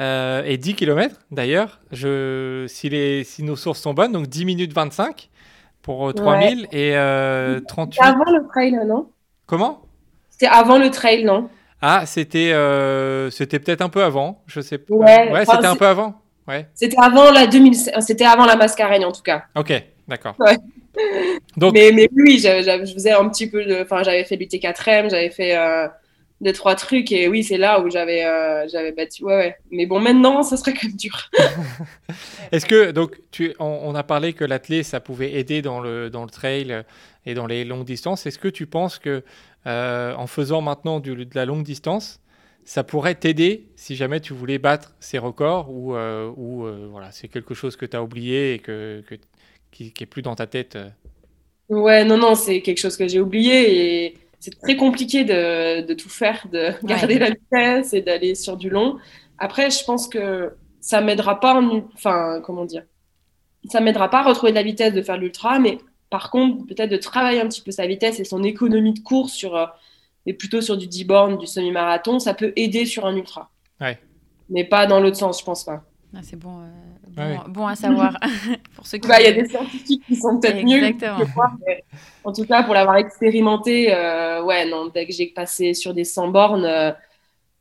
euh, 0.00 0.42
et 0.44 0.56
10 0.58 0.74
km 0.74 1.16
d'ailleurs, 1.30 1.80
je, 1.92 2.66
si, 2.68 2.88
les, 2.88 3.24
si 3.24 3.42
nos 3.42 3.56
sources 3.56 3.80
sont 3.80 3.94
bonnes, 3.94 4.12
donc 4.12 4.26
10 4.26 4.44
minutes 4.44 4.72
25 4.72 5.30
pour 5.82 6.12
3000 6.12 6.62
ouais. 6.62 6.68
et 6.72 6.96
euh, 6.96 7.60
38. 7.60 7.94
C'était 7.94 8.06
avant 8.08 8.30
le 8.32 8.48
trail, 8.48 8.72
non? 8.86 9.10
Comment? 9.46 9.82
C'était 10.30 10.46
avant 10.46 10.78
le 10.78 10.90
trail, 10.90 11.24
non? 11.24 11.48
Ah, 11.80 12.06
c'était 12.06 12.52
euh, 12.52 13.30
c'était 13.30 13.58
peut-être 13.58 13.82
un 13.82 13.88
peu 13.88 14.02
avant, 14.02 14.42
je 14.46 14.60
sais 14.60 14.78
pas. 14.78 14.94
Ouais, 14.94 15.32
ouais 15.32 15.44
c'était 15.44 15.66
un 15.66 15.76
peu 15.76 15.86
avant. 15.86 16.20
Ouais. 16.48 16.68
C'était 16.74 16.96
avant 17.00 17.30
la 17.30 17.46
2000, 17.46 17.74
c'était 18.00 18.24
avant 18.24 18.46
la 18.46 18.56
Mascareigne 18.56 19.04
en 19.04 19.12
tout 19.12 19.22
cas. 19.22 19.44
Ok, 19.56 19.72
d'accord. 20.06 20.34
Ouais. 20.38 20.56
Donc... 21.56 21.74
Mais, 21.74 21.90
mais 21.92 22.08
oui, 22.16 22.38
je, 22.38 22.62
je, 22.86 22.92
faisais 22.92 23.12
un 23.12 23.28
petit 23.28 23.48
peu 23.48 23.64
de, 23.64 23.82
enfin, 23.82 24.02
j'avais 24.02 24.24
fait 24.24 24.36
l'UT4M, 24.36 25.10
j'avais 25.10 25.30
fait 25.30 25.56
euh, 25.56 25.88
deux 26.40 26.52
trois 26.52 26.74
trucs 26.74 27.12
et 27.12 27.28
oui 27.28 27.42
c'est 27.42 27.56
là 27.56 27.80
où 27.80 27.90
j'avais 27.90 28.24
euh, 28.24 28.66
j'avais 28.68 28.92
battu 28.92 29.24
ouais 29.24 29.36
ouais 29.36 29.56
mais 29.70 29.86
bon 29.86 30.00
maintenant 30.00 30.42
ça 30.42 30.58
serait 30.58 30.74
quand 30.74 30.84
même 30.86 30.96
dur 30.96 31.30
est-ce 32.52 32.66
que 32.66 32.90
donc 32.90 33.18
tu 33.30 33.54
on, 33.58 33.80
on 33.84 33.94
a 33.94 34.02
parlé 34.02 34.34
que 34.34 34.44
l'athlète 34.44 34.84
ça 34.84 35.00
pouvait 35.00 35.32
aider 35.32 35.62
dans 35.62 35.80
le 35.80 36.10
dans 36.10 36.24
le 36.24 36.30
trail 36.30 36.84
et 37.26 37.34
dans 37.34 37.46
les 37.46 37.64
longues 37.64 37.84
distances 37.84 38.26
est-ce 38.26 38.38
que 38.38 38.48
tu 38.48 38.66
penses 38.66 38.98
que 38.98 39.22
euh, 39.66 40.14
en 40.14 40.26
faisant 40.26 40.62
maintenant 40.62 41.00
du, 41.00 41.14
de 41.14 41.34
la 41.34 41.44
longue 41.44 41.64
distance 41.64 42.20
ça 42.64 42.82
pourrait 42.82 43.14
t'aider 43.14 43.68
si 43.76 43.94
jamais 43.96 44.20
tu 44.20 44.32
voulais 44.32 44.58
battre 44.58 44.94
ces 45.00 45.18
records 45.18 45.70
ou 45.70 45.94
euh, 45.94 46.32
ou 46.36 46.64
euh, 46.64 46.88
voilà 46.90 47.10
c'est 47.12 47.28
quelque 47.28 47.54
chose 47.54 47.76
que 47.76 47.86
tu 47.86 47.96
as 47.96 48.02
oublié 48.02 48.54
et 48.54 48.58
que, 48.58 49.02
que 49.06 49.16
qui, 49.70 49.92
qui 49.92 50.04
est 50.04 50.06
plus 50.06 50.22
dans 50.22 50.34
ta 50.34 50.46
tête 50.46 50.78
ouais 51.68 52.04
non 52.04 52.16
non 52.16 52.34
c'est 52.34 52.62
quelque 52.62 52.78
chose 52.78 52.96
que 52.96 53.06
j'ai 53.06 53.20
oublié 53.20 54.04
et 54.04 54.14
c'est 54.46 54.60
très 54.60 54.76
compliqué 54.76 55.24
de, 55.24 55.84
de, 55.84 55.94
tout 55.94 56.08
faire, 56.08 56.46
de 56.52 56.70
garder 56.84 57.14
ouais. 57.14 57.20
la 57.20 57.30
vitesse 57.30 57.92
et 57.94 58.02
d'aller 58.02 58.34
sur 58.34 58.56
du 58.56 58.70
long. 58.70 58.96
Après, 59.38 59.70
je 59.70 59.84
pense 59.84 60.08
que 60.08 60.52
ça 60.80 61.00
m'aidera 61.00 61.40
pas, 61.40 61.54
en, 61.54 61.88
enfin, 61.94 62.40
comment 62.44 62.64
dire, 62.64 62.84
ça 63.68 63.80
m'aidera 63.80 64.08
pas 64.08 64.20
à 64.20 64.22
retrouver 64.22 64.52
de 64.52 64.56
la 64.56 64.62
vitesse 64.62 64.94
de 64.94 65.02
faire 65.02 65.18
l'ultra, 65.18 65.58
mais 65.58 65.78
par 66.10 66.30
contre, 66.30 66.66
peut-être 66.66 66.90
de 66.90 66.96
travailler 66.96 67.40
un 67.40 67.48
petit 67.48 67.62
peu 67.62 67.70
sa 67.70 67.86
vitesse 67.86 68.20
et 68.20 68.24
son 68.24 68.42
économie 68.42 68.94
de 68.94 69.00
course 69.00 69.32
sur, 69.32 69.56
euh, 69.56 69.66
et 70.26 70.34
plutôt 70.34 70.60
sur 70.60 70.76
du 70.76 70.86
10 70.86 71.04
bornes, 71.04 71.38
du 71.38 71.46
semi-marathon, 71.46 72.18
ça 72.18 72.34
peut 72.34 72.52
aider 72.56 72.86
sur 72.86 73.06
un 73.06 73.16
ultra. 73.16 73.50
Ouais. 73.80 73.98
Mais 74.50 74.64
pas 74.64 74.86
dans 74.86 75.00
l'autre 75.00 75.16
sens, 75.16 75.40
je 75.40 75.44
pense 75.44 75.64
pas. 75.64 75.84
Ah, 76.14 76.20
c'est 76.22 76.38
bon, 76.38 76.60
euh, 76.60 76.68
bon, 77.08 77.22
ouais. 77.22 77.38
bon, 77.48 77.66
à 77.66 77.74
savoir 77.74 78.16
pour 78.74 78.86
ceux 78.86 78.98
qui. 78.98 79.06
Il 79.06 79.10
bah, 79.10 79.20
y 79.20 79.26
a 79.26 79.32
des 79.32 79.48
scientifiques 79.48 80.04
qui 80.06 80.16
sont 80.16 80.38
peut-être 80.38 80.64
mieux 80.64 80.92
que 80.92 81.34
moi, 81.34 81.52
mais 81.66 81.84
en 82.24 82.32
tout 82.32 82.44
cas 82.44 82.62
pour 82.62 82.74
l'avoir 82.74 82.96
expérimenté, 82.96 83.94
euh, 83.94 84.42
ouais, 84.42 84.68
non, 84.68 84.86
dès 84.86 85.06
que 85.06 85.12
j'ai 85.12 85.26
passé 85.26 85.74
sur 85.74 85.94
des 85.94 86.04
100 86.04 86.28
bornes, 86.28 86.64
euh, 86.64 86.92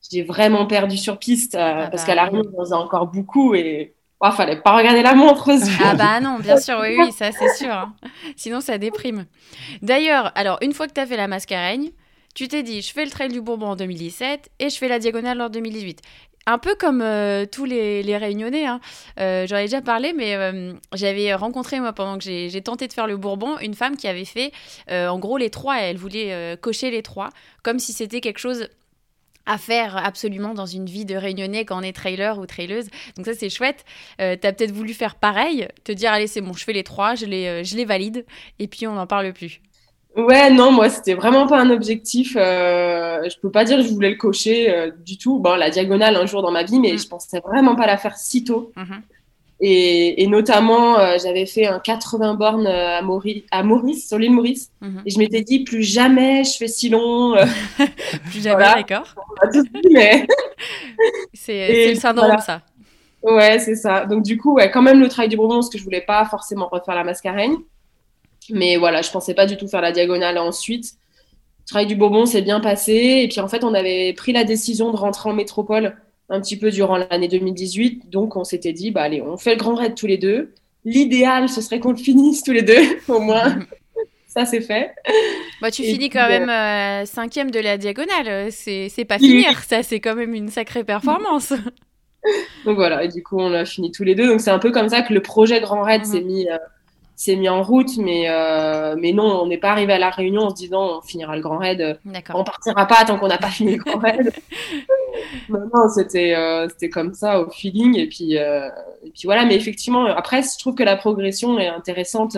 j'ai 0.10 0.23
vraiment 0.23 0.67
perdu 0.67 0.97
sur 0.97 1.17
piste 1.17 1.55
ah 1.55 1.88
parce 1.91 2.03
bah, 2.03 2.08
qu'à 2.08 2.15
l'arrivée, 2.15 2.47
on 2.53 2.63
faisait 2.63 2.75
encore 2.75 3.08
beaucoup 3.08 3.55
et 3.55 3.81
il 3.91 3.94
oh, 4.21 4.32
fallait 4.32 4.58
pas 4.58 4.75
regarder 4.75 5.01
la 5.01 5.13
montre. 5.13 5.49
Ah 5.84 5.95
bah 5.95 6.19
non, 6.19 6.39
bien 6.39 6.58
sûr, 6.58 6.78
oui, 6.82 6.95
oui, 6.99 7.12
ça 7.12 7.32
c'est 7.32 7.54
sûr. 7.56 7.73
Hein. 7.73 7.93
Sinon, 8.36 8.62
ça 8.62 8.78
déprime. 8.78 9.25
D'ailleurs, 9.82 10.32
alors 10.36 10.58
une 10.62 10.73
fois 10.73 10.88
que 10.88 10.93
tu 10.93 11.01
as 11.01 11.06
fait 11.06 11.17
la 11.17 11.28
mascareigne, 11.28 11.91
tu 12.34 12.47
t'es 12.47 12.63
dit, 12.63 12.82
je 12.82 12.91
fais 12.91 13.06
le 13.06 13.12
trail 13.12 13.30
du 13.30 13.41
Bourbon 13.41 13.67
en 13.67 13.75
2017 13.75 14.49
et 14.60 14.69
je 14.69 14.78
fais 14.78 14.89
la 14.89 14.99
diagonale 14.99 15.41
en 15.41 15.49
2018 15.49 16.01
un 16.47 16.58
peu 16.58 16.75
comme 16.75 17.01
euh, 17.01 17.45
tous 17.45 17.65
les, 17.65 18.04
les 18.04 18.17
réunionnais, 18.17 18.65
hein. 18.65 18.80
euh, 19.19 19.47
j'en 19.47 19.58
ai 19.58 19.63
déjà 19.63 19.82
parlé, 19.82 20.13
mais 20.13 20.36
euh, 20.36 20.73
j'avais 20.93 21.34
rencontré, 21.34 21.80
moi, 21.80 21.93
pendant 21.93 22.17
que 22.17 22.23
j'ai 22.23 22.49
j'ai 22.49 22.62
tenté 22.62 22.88
de 22.88 22.93
faire 22.93 23.08
le 23.08 23.17
Bourbon, 23.17 23.58
une 23.60 23.73
femme 23.73 23.97
qui 23.97 24.08
avait 24.08 24.25
fait, 24.25 24.51
en 24.89 25.17
gros, 25.19 25.38
les 25.38 25.49
trois. 25.49 25.80
Elle 25.80 25.97
voulait 25.97 26.58
cocher 26.62 26.91
les 26.91 27.01
trois, 27.01 27.30
comme 27.63 27.80
si 27.80 27.93
c'était 27.93 28.21
quelque 28.21 28.38
chose 28.38 28.69
à 29.45 29.58
faire 29.58 29.97
absolument 29.97 30.53
dans 30.53 30.65
une 30.65 30.86
vie 30.86 31.05
de 31.05 31.15
réunionnais 31.15 31.65
quand 31.65 31.77
on 31.79 31.81
est 31.84 31.93
trailer 31.95 32.39
ou 32.39 32.45
traileuse. 32.45 32.88
Donc 33.17 33.25
ça, 33.25 33.34
c'est 33.34 33.49
chouette. 33.49 33.86
Euh, 34.21 34.36
T'as 34.39 34.53
peut-être 34.53 34.71
voulu 34.71 34.93
faire 34.93 35.15
pareil, 35.15 35.67
te 35.84 35.91
dire, 35.91 36.12
allez, 36.12 36.27
c'est 36.27 36.41
bon, 36.41 36.53
je 36.53 36.63
fais 36.63 36.73
les 36.73 36.84
trois, 36.84 37.15
je 37.15 37.25
les, 37.25 37.47
euh, 37.47 37.63
je 37.63 37.75
les 37.75 37.86
valide, 37.86 38.25
et 38.60 38.67
puis 38.67 38.88
on 38.88 38.93
n'en 38.93 39.08
parle 39.08 39.34
plus. 39.34 39.62
Ouais, 40.15 40.49
non, 40.49 40.71
moi, 40.71 40.89
c'était 40.89 41.13
vraiment 41.13 41.45
pas 41.45 41.60
un 41.60 41.69
objectif. 41.69 42.38
Euh, 42.39 43.27
je 43.29 43.38
peux 43.41 43.51
pas 43.51 43.65
dire 43.65 43.77
que 43.77 43.84
je 43.84 43.89
voulais 43.89 44.12
le 44.12 44.15
cocher 44.15 44.69
euh, 44.73 44.89
du 45.05 45.17
tout. 45.17 45.39
Bon, 45.39 45.55
la 45.55 45.69
diagonale 45.69 46.15
un 46.15 46.25
jour 46.25 46.41
dans 46.41 46.51
ma 46.51 46.63
vie, 46.63 46.79
mais 46.79 46.93
Mm. 46.93 46.97
je 46.97 47.08
pensais 47.08 47.39
vraiment 47.41 47.75
pas 47.75 47.86
la 47.86 47.97
faire 47.97 48.15
si 48.17 48.43
tôt. 48.45 48.71
Mhm. 48.75 49.03
Et, 49.67 50.21
et 50.21 50.28
notamment, 50.28 50.99
euh, 50.99 51.17
j'avais 51.19 51.47
fait 51.47 51.65
un 51.65 51.80
80 51.80 52.36
bornes 52.36 52.67
euh, 52.67 52.99
à, 52.99 53.01
Maurice, 53.01 53.41
à 53.49 53.63
Maurice, 53.63 54.08
sur 54.08 54.19
l'île 54.19 54.32
Maurice. 54.34 54.69
Mhm. 54.80 55.01
Et 55.08 55.10
je 55.10 55.17
m'étais 55.17 55.41
dit, 55.41 55.63
plus 55.63 55.82
jamais 55.82 56.43
je 56.43 56.56
fais 56.56 56.67
si 56.67 56.88
long. 56.88 57.36
Euh, 57.36 57.45
Plus 58.30 58.43
jamais, 58.43 58.58
Voilà. 58.63 58.75
d'accord. 58.75 59.08
mais 59.91 60.28
C'est 61.34 61.93
le 61.93 61.95
syndrome, 61.95 62.28
voilà. 62.28 62.41
ça. 62.43 62.62
ouais, 63.23 63.58
c'est 63.58 63.73
ça. 63.75 64.06
Donc, 64.06 64.21
du 64.21 64.38
coup, 64.38 64.54
ouais, 64.54 64.69
quand 64.69 64.84
même 64.84 64.99
le 64.99 65.10
travail 65.10 65.30
du 65.30 65.36
Bourbon, 65.36 65.56
parce 65.56 65.69
que 65.69 65.80
je 65.80 65.84
voulais 65.84 66.01
pas 66.01 66.25
forcément 66.25 66.69
refaire 66.71 66.93
la 66.93 67.04
mascareigne. 67.04 67.56
Mais 68.51 68.78
voilà, 68.78 69.01
je 69.01 69.10
pensais 69.10 69.34
pas 69.34 69.47
du 69.47 69.58
tout 69.58 69.67
faire 69.67 69.82
la 69.82 69.91
diagonale 69.91 70.38
ensuite. 70.38 70.91
Le 71.62 71.65
travail 71.67 71.88
du 71.88 71.95
Bourbon 71.95 72.28
s'est 72.28 72.43
bien 72.43 72.60
passé. 72.60 73.21
Et 73.23 73.28
puis, 73.30 73.39
en 73.39 73.47
fait, 73.47 73.63
on 73.63 73.73
avait 73.73 74.13
pris 74.13 74.32
la 74.32 74.43
décision 74.43 74.91
de 74.91 74.97
rentrer 74.97 75.28
en 75.28 75.34
métropole 75.34 75.97
un 76.29 76.41
petit 76.41 76.57
peu 76.57 76.71
durant 76.71 76.97
l'année 76.97 77.27
2018. 77.27 78.09
Donc, 78.09 78.35
on 78.35 78.43
s'était 78.43 78.73
dit, 78.73 78.91
bah, 78.91 79.03
allez, 79.03 79.21
on 79.21 79.38
fait 79.38 79.51
le 79.51 79.57
grand 79.59 79.75
raid 79.75 79.95
tous 79.95 80.07
les 80.07 80.17
deux. 80.17 80.53
L'idéal, 80.85 81.49
ce 81.49 81.61
serait 81.61 81.79
qu'on 81.79 81.91
le 81.91 81.97
finisse 81.97 82.43
tous 82.43 82.51
les 82.53 82.63
deux, 82.63 82.81
au 83.07 83.19
moins. 83.19 83.57
Ça, 84.27 84.45
c'est 84.45 84.61
fait. 84.61 84.93
Bah, 85.61 85.71
tu 85.71 85.83
Et 85.83 85.85
finis 85.85 86.09
quand 86.09 86.25
euh, 86.25 86.27
même 86.27 86.49
euh, 86.49 87.05
cinquième 87.05 87.49
de 87.51 87.59
la 87.59 87.77
diagonale. 87.77 88.27
euh, 88.27 88.47
C'est 88.51 88.89
c'est 88.89 89.05
pas 89.05 89.19
finir, 89.19 89.63
ça, 89.63 89.83
c'est 89.83 89.99
quand 90.01 90.15
même 90.15 90.33
une 90.33 90.49
sacrée 90.49 90.83
performance. 90.83 91.53
Donc 92.65 92.75
voilà, 92.75 93.03
et 93.03 93.07
du 93.07 93.23
coup, 93.23 93.39
on 93.39 93.53
a 93.53 93.65
fini 93.65 93.91
tous 93.91 94.03
les 94.03 94.15
deux. 94.15 94.27
Donc 94.27 94.41
c'est 94.41 94.51
un 94.51 94.59
peu 94.59 94.71
comme 94.71 94.89
ça 94.89 95.01
que 95.01 95.13
le 95.13 95.21
projet 95.21 95.61
Grand 95.61 95.83
Raid 95.83 96.01
Mhm. 96.01 96.05
s'est 96.05 96.21
mis, 96.21 96.49
euh, 96.49 96.57
s'est 97.15 97.36
mis 97.36 97.49
en 97.49 97.63
route. 97.63 97.97
Mais, 97.97 98.30
euh, 98.30 98.95
mais 98.97 99.13
non, 99.13 99.41
on 99.41 99.47
n'est 99.47 99.58
pas 99.58 99.71
arrivé 99.71 99.93
à 99.93 99.99
la 99.99 100.10
réunion 100.10 100.43
en 100.43 100.49
se 100.49 100.56
disant 100.56 100.97
on 100.97 101.01
finira 101.01 101.36
le 101.36 101.41
Grand 101.41 101.58
Raid. 101.58 101.82
euh. 101.82 101.93
On 102.34 102.43
partira 102.43 102.86
pas 102.86 103.06
tant 103.06 103.17
qu'on 103.17 103.28
n'a 103.28 103.38
pas 103.38 103.49
fini 103.49 103.75
le 103.75 103.84
Grand 103.84 103.99
Raid. 103.99 104.34
non, 105.49 105.60
non, 105.73 105.89
c'était, 105.93 106.36
euh, 106.36 106.67
c'était 106.69 106.89
comme 106.89 107.13
ça 107.13 107.41
au 107.41 107.49
feeling. 107.49 107.97
Et 107.97 108.08
puis, 108.08 108.38
euh, 108.38 108.69
et 109.04 109.12
puis 109.12 109.23
voilà, 109.25 109.45
mais 109.45 109.56
effectivement, 109.56 110.06
après, 110.06 110.41
je 110.41 110.58
trouve 110.60 110.75
que 110.75 110.84
la 110.84 110.97
progression 110.97 111.58
est 111.60 111.67
intéressante. 111.67 112.38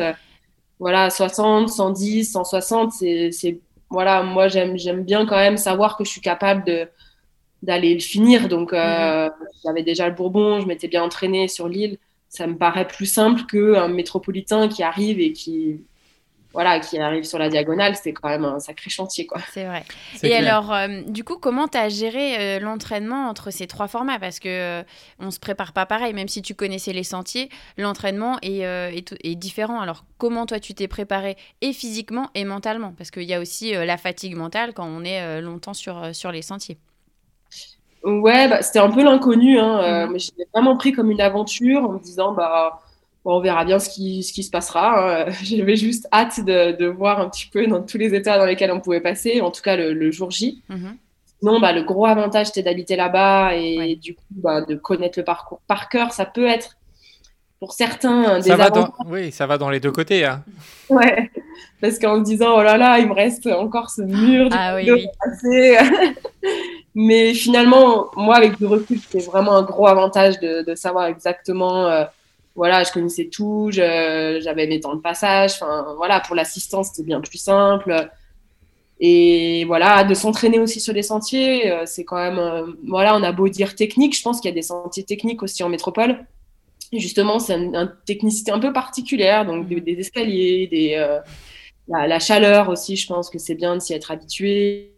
Voilà, 0.79 1.09
60, 1.09 1.69
110, 1.69 2.31
160, 2.31 2.91
c'est, 2.91 3.59
voilà, 3.89 4.21
moi 4.21 4.47
j'aime, 4.47 4.75
bien 5.03 5.25
quand 5.25 5.37
même 5.37 5.57
savoir 5.57 5.97
que 5.97 6.03
je 6.03 6.09
suis 6.09 6.21
capable 6.21 6.63
de, 6.65 6.87
d'aller 7.63 7.93
le 7.93 7.99
finir. 7.99 8.47
Donc, 8.47 8.73
euh, 8.73 9.29
j'avais 9.63 9.83
déjà 9.83 10.07
le 10.07 10.13
Bourbon, 10.13 10.59
je 10.59 10.67
m'étais 10.67 10.87
bien 10.87 11.03
entraînée 11.03 11.47
sur 11.47 11.67
l'île. 11.67 11.97
Ça 12.37 12.45
me 12.47 12.57
paraît 12.57 12.87
plus 12.87 13.07
simple 13.19 13.41
qu'un 13.51 13.87
métropolitain 13.87 14.67
qui 14.67 14.83
arrive 14.83 15.19
et 15.19 15.33
qui, 15.33 15.81
voilà, 16.53 16.79
qui 16.79 16.97
arrive 16.99 17.23
sur 17.23 17.39
la 17.39 17.49
diagonale. 17.49 17.95
C'est 17.95 18.13
quand 18.13 18.29
même 18.29 18.45
un 18.45 18.59
sacré 18.59 18.89
chantier, 18.89 19.25
quoi. 19.25 19.41
C'est 19.51 19.65
vrai. 19.65 19.83
Et 20.23 20.29
clair. 20.29 20.41
alors, 20.45 20.73
euh, 20.73 21.01
du 21.07 21.23
coup, 21.23 21.37
comment 21.37 21.67
tu 21.67 21.77
as 21.77 21.89
géré 21.89 22.25
euh, 22.37 22.59
l'entraînement 22.59 23.27
entre 23.27 23.51
ces 23.51 23.67
trois 23.67 23.87
formats? 23.87 24.19
Parce 24.19 24.39
que 24.39 24.49
euh, 24.49 24.83
on 25.19 25.31
se 25.31 25.39
prépare 25.39 25.73
pas 25.73 25.85
pareil, 25.85 26.13
même 26.13 26.27
si 26.27 26.41
tu 26.41 26.53
connaissais 26.53 26.93
les 26.93 27.03
sentiers, 27.03 27.49
l'entraînement 27.77 28.37
est, 28.41 28.65
euh, 28.65 28.91
est, 28.91 29.15
est 29.23 29.35
différent. 29.35 29.81
Alors, 29.81 30.05
comment 30.17 30.45
toi 30.45 30.59
tu 30.59 30.73
t'es 30.73 30.87
préparé 30.87 31.37
et 31.61 31.73
physiquement 31.73 32.29
et 32.35 32.45
mentalement? 32.45 32.93
Parce 32.97 33.11
qu'il 33.11 33.23
y 33.23 33.33
a 33.33 33.39
aussi 33.39 33.75
euh, 33.75 33.85
la 33.85 33.97
fatigue 33.97 34.35
mentale 34.35 34.73
quand 34.73 34.87
on 34.87 35.03
est 35.03 35.21
euh, 35.21 35.41
longtemps 35.41 35.73
sur, 35.73 35.97
euh, 35.97 36.13
sur 36.13 36.31
les 36.31 36.43
sentiers. 36.43 36.77
Ouais, 38.03 38.47
bah, 38.47 38.61
c'était 38.61 38.79
un 38.79 38.89
peu 38.89 39.03
l'inconnu, 39.03 39.59
hein, 39.59 39.79
euh, 39.81 40.05
Mhm. 40.05 40.13
mais 40.13 40.19
je 40.19 40.31
l'ai 40.37 40.45
vraiment 40.53 40.77
pris 40.77 40.91
comme 40.91 41.11
une 41.11 41.21
aventure 41.21 41.83
en 41.83 41.93
me 41.93 41.99
disant, 41.99 42.31
bah, 42.33 42.79
bon, 43.25 43.37
on 43.37 43.41
verra 43.41 43.65
bien 43.65 43.79
ce 43.79 43.89
qui, 43.89 44.23
ce 44.23 44.31
qui 44.31 44.43
se 44.43 44.51
passera. 44.51 45.23
hein. 45.23 45.25
J'avais 45.43 45.75
juste 45.75 46.07
hâte 46.13 46.39
de, 46.45 46.71
de 46.77 46.85
voir 46.87 47.19
un 47.19 47.29
petit 47.29 47.47
peu 47.51 47.65
dans 47.67 47.81
tous 47.81 47.97
les 47.97 48.13
états 48.13 48.37
dans 48.37 48.45
lesquels 48.45 48.71
on 48.71 48.79
pouvait 48.79 49.01
passer, 49.01 49.41
en 49.41 49.51
tout 49.51 49.61
cas 49.61 49.75
le, 49.75 49.93
le 49.93 50.11
jour 50.11 50.31
J. 50.31 50.61
Mhm. 50.69 50.95
Sinon, 51.39 51.59
bah, 51.59 51.71
le 51.73 51.83
gros 51.83 52.05
avantage, 52.07 52.47
c'était 52.47 52.63
d'habiter 52.63 52.95
là-bas 52.95 53.55
et 53.55 53.77
Ouais. 53.77 53.95
du 53.95 54.15
coup, 54.15 54.23
bah, 54.31 54.61
de 54.61 54.75
connaître 54.75 55.19
le 55.19 55.25
parcours 55.25 55.59
par 55.67 55.87
cœur. 55.89 56.11
Ça 56.13 56.25
peut 56.25 56.47
être, 56.47 56.77
pour 57.59 57.73
certains, 57.73 58.23
un 58.37 58.41
Ça 58.41 58.55
va 58.55 58.69
désavantage. 58.69 58.89
dans... 59.05 59.11
Oui, 59.11 59.31
ça 59.31 59.45
va 59.47 59.57
dans 59.57 59.69
les 59.69 59.79
deux 59.79 59.91
côtés. 59.91 60.25
Hein. 60.25 60.43
Ouais, 60.89 61.29
parce 61.81 61.99
qu'en 61.99 62.17
se 62.19 62.23
disant, 62.29 62.55
oh 62.57 62.63
là 62.63 62.77
là, 62.77 62.97
il 62.99 63.07
me 63.07 63.13
reste 63.13 63.45
encore 63.47 63.89
ce 63.91 64.01
mur 64.03 64.47
Ah 64.51 64.75
oui, 64.75 64.85
de 64.85 64.93
oui. 64.93 65.07
passer. 65.19 65.77
Mais 66.99 67.35
finalement, 67.35 68.09
moi, 68.15 68.37
avec 68.37 68.57
du 68.57 68.65
recul, 68.65 68.99
c'était 68.99 69.23
vraiment 69.23 69.51
un 69.51 69.61
gros 69.61 69.85
avantage 69.85 70.39
de, 70.39 70.73
savoir 70.73 71.05
exactement. 71.05 71.85
euh, 71.85 72.05
voilà, 72.55 72.83
je 72.83 72.91
connaissais 72.91 73.29
tout, 73.31 73.69
j'avais 73.71 74.65
mes 74.65 74.79
temps 74.79 74.95
de 74.95 75.01
passage. 75.01 75.51
Enfin, 75.61 75.93
voilà, 75.95 76.21
pour 76.21 76.35
l'assistance, 76.35 76.87
c'était 76.89 77.03
bien 77.03 77.21
plus 77.21 77.37
simple. 77.37 78.09
Et 78.99 79.63
voilà, 79.65 80.03
de 80.05 80.15
s'entraîner 80.15 80.57
aussi 80.57 80.79
sur 80.79 80.91
les 80.91 81.03
sentiers, 81.03 81.71
euh, 81.71 81.83
c'est 81.85 82.03
quand 82.03 82.15
même. 82.15 82.39
euh, 82.39 82.65
voilà, 82.87 83.15
on 83.15 83.21
a 83.21 83.31
beau 83.31 83.47
dire 83.47 83.75
technique, 83.75 84.17
je 84.17 84.23
pense 84.23 84.41
qu'il 84.41 84.49
y 84.49 84.51
a 84.53 84.55
des 84.55 84.63
sentiers 84.63 85.03
techniques 85.03 85.43
aussi 85.43 85.61
en 85.61 85.69
métropole. 85.69 86.25
Justement, 86.91 87.37
c'est 87.37 87.57
une 87.61 87.75
un 87.75 87.93
technicité 88.07 88.51
un 88.51 88.59
peu 88.59 88.73
particulière, 88.73 89.45
donc 89.45 89.67
des, 89.67 89.99
escaliers, 89.99 90.65
des, 90.65 91.19
la, 91.87 92.19
chaleur 92.19 92.69
aussi, 92.69 92.95
je 92.95 93.05
pense 93.05 93.29
que 93.29 93.37
c'est 93.37 93.55
bien 93.55 93.75
de 93.75 93.81
s'y 93.81 93.93
être 93.93 94.09
habitué. 94.09 94.93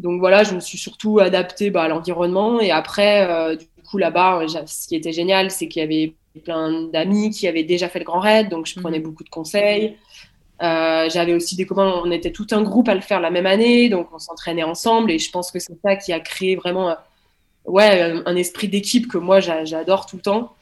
Donc 0.00 0.20
voilà, 0.20 0.44
je 0.44 0.54
me 0.54 0.60
suis 0.60 0.78
surtout 0.78 1.18
adaptée 1.18 1.70
bah, 1.70 1.82
à 1.84 1.88
l'environnement. 1.88 2.60
Et 2.60 2.70
après, 2.70 3.28
euh, 3.28 3.56
du 3.56 3.66
coup, 3.88 3.98
là-bas, 3.98 4.46
j'a- 4.46 4.66
ce 4.66 4.86
qui 4.88 4.94
était 4.96 5.12
génial, 5.12 5.50
c'est 5.50 5.68
qu'il 5.68 5.80
y 5.80 5.84
avait 5.84 6.14
plein 6.44 6.84
d'amis 6.84 7.30
qui 7.30 7.48
avaient 7.48 7.64
déjà 7.64 7.88
fait 7.88 7.98
le 7.98 8.04
Grand 8.04 8.20
Raid, 8.20 8.48
donc 8.48 8.66
je 8.66 8.78
prenais 8.78 8.98
Mhm. 8.98 9.04
beaucoup 9.04 9.24
de 9.24 9.28
conseils. 9.28 9.96
Euh, 10.62 11.08
J'avais 11.10 11.34
aussi 11.34 11.56
des 11.56 11.66
copains, 11.66 12.00
on 12.04 12.10
était 12.10 12.32
tout 12.32 12.46
un 12.52 12.62
groupe 12.62 12.88
à 12.88 12.94
le 12.94 13.00
faire 13.00 13.20
la 13.20 13.30
même 13.30 13.46
année, 13.46 13.88
donc 13.88 14.08
on 14.12 14.18
s'entraînait 14.18 14.62
ensemble. 14.64 15.10
Et 15.10 15.18
je 15.18 15.30
pense 15.30 15.50
que 15.50 15.58
c'est 15.58 15.78
ça 15.84 15.96
qui 15.96 16.12
a 16.12 16.20
créé 16.20 16.56
vraiment 16.56 16.90
euh, 16.90 16.94
ouais, 17.64 18.12
un- 18.26 18.36
esprit 18.36 18.68
d'équipe 18.68 19.08
que 19.08 19.18
moi 19.18 19.40
j'a- 19.40 19.64
j'adore 19.64 20.06
tout 20.06 20.16
le 20.16 20.22
temps 20.22 20.54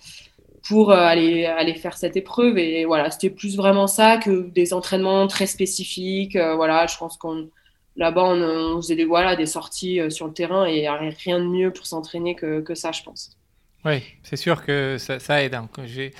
pour 0.68 0.90
euh, 0.92 0.96
aller, 0.96 1.46
aller 1.46 1.74
faire 1.74 1.96
cette 1.96 2.16
épreuve. 2.16 2.58
Et 2.58 2.84
voilà, 2.84 3.10
c'était 3.10 3.30
plus 3.30 3.56
vraiment 3.56 3.86
ça 3.86 4.16
que 4.18 4.48
des 4.50 4.72
entraînements 4.74 5.26
très 5.28 5.46
spécifiques. 5.46 6.36
Euh, 6.36 6.56
voilà, 6.56 6.86
je 6.86 6.96
pense 6.98 7.16
qu'on 7.16 7.48
là-bas, 7.96 8.24
on, 8.24 8.40
on 8.76 8.82
faisait 8.82 8.96
des, 8.96 9.04
voilà, 9.04 9.36
des 9.36 9.46
sorties 9.46 10.00
euh, 10.00 10.10
sur 10.10 10.26
le 10.26 10.32
terrain 10.34 10.66
et 10.66 10.76
il 10.76 10.80
n'y 10.80 10.86
a 10.86 10.96
rien 10.96 11.40
de 11.40 11.44
mieux 11.46 11.72
pour 11.72 11.86
s'entraîner 11.86 12.34
que, 12.34 12.60
que 12.60 12.74
ça, 12.74 12.92
je 12.92 13.02
pense. 13.02 13.36
Oui, 13.84 14.02
c'est 14.22 14.36
sûr 14.36 14.64
que 14.64 14.96
ça, 14.98 15.18
ça 15.20 15.42
aide. 15.42 15.54
hein. 15.54 15.68
J'ai, 15.84 16.12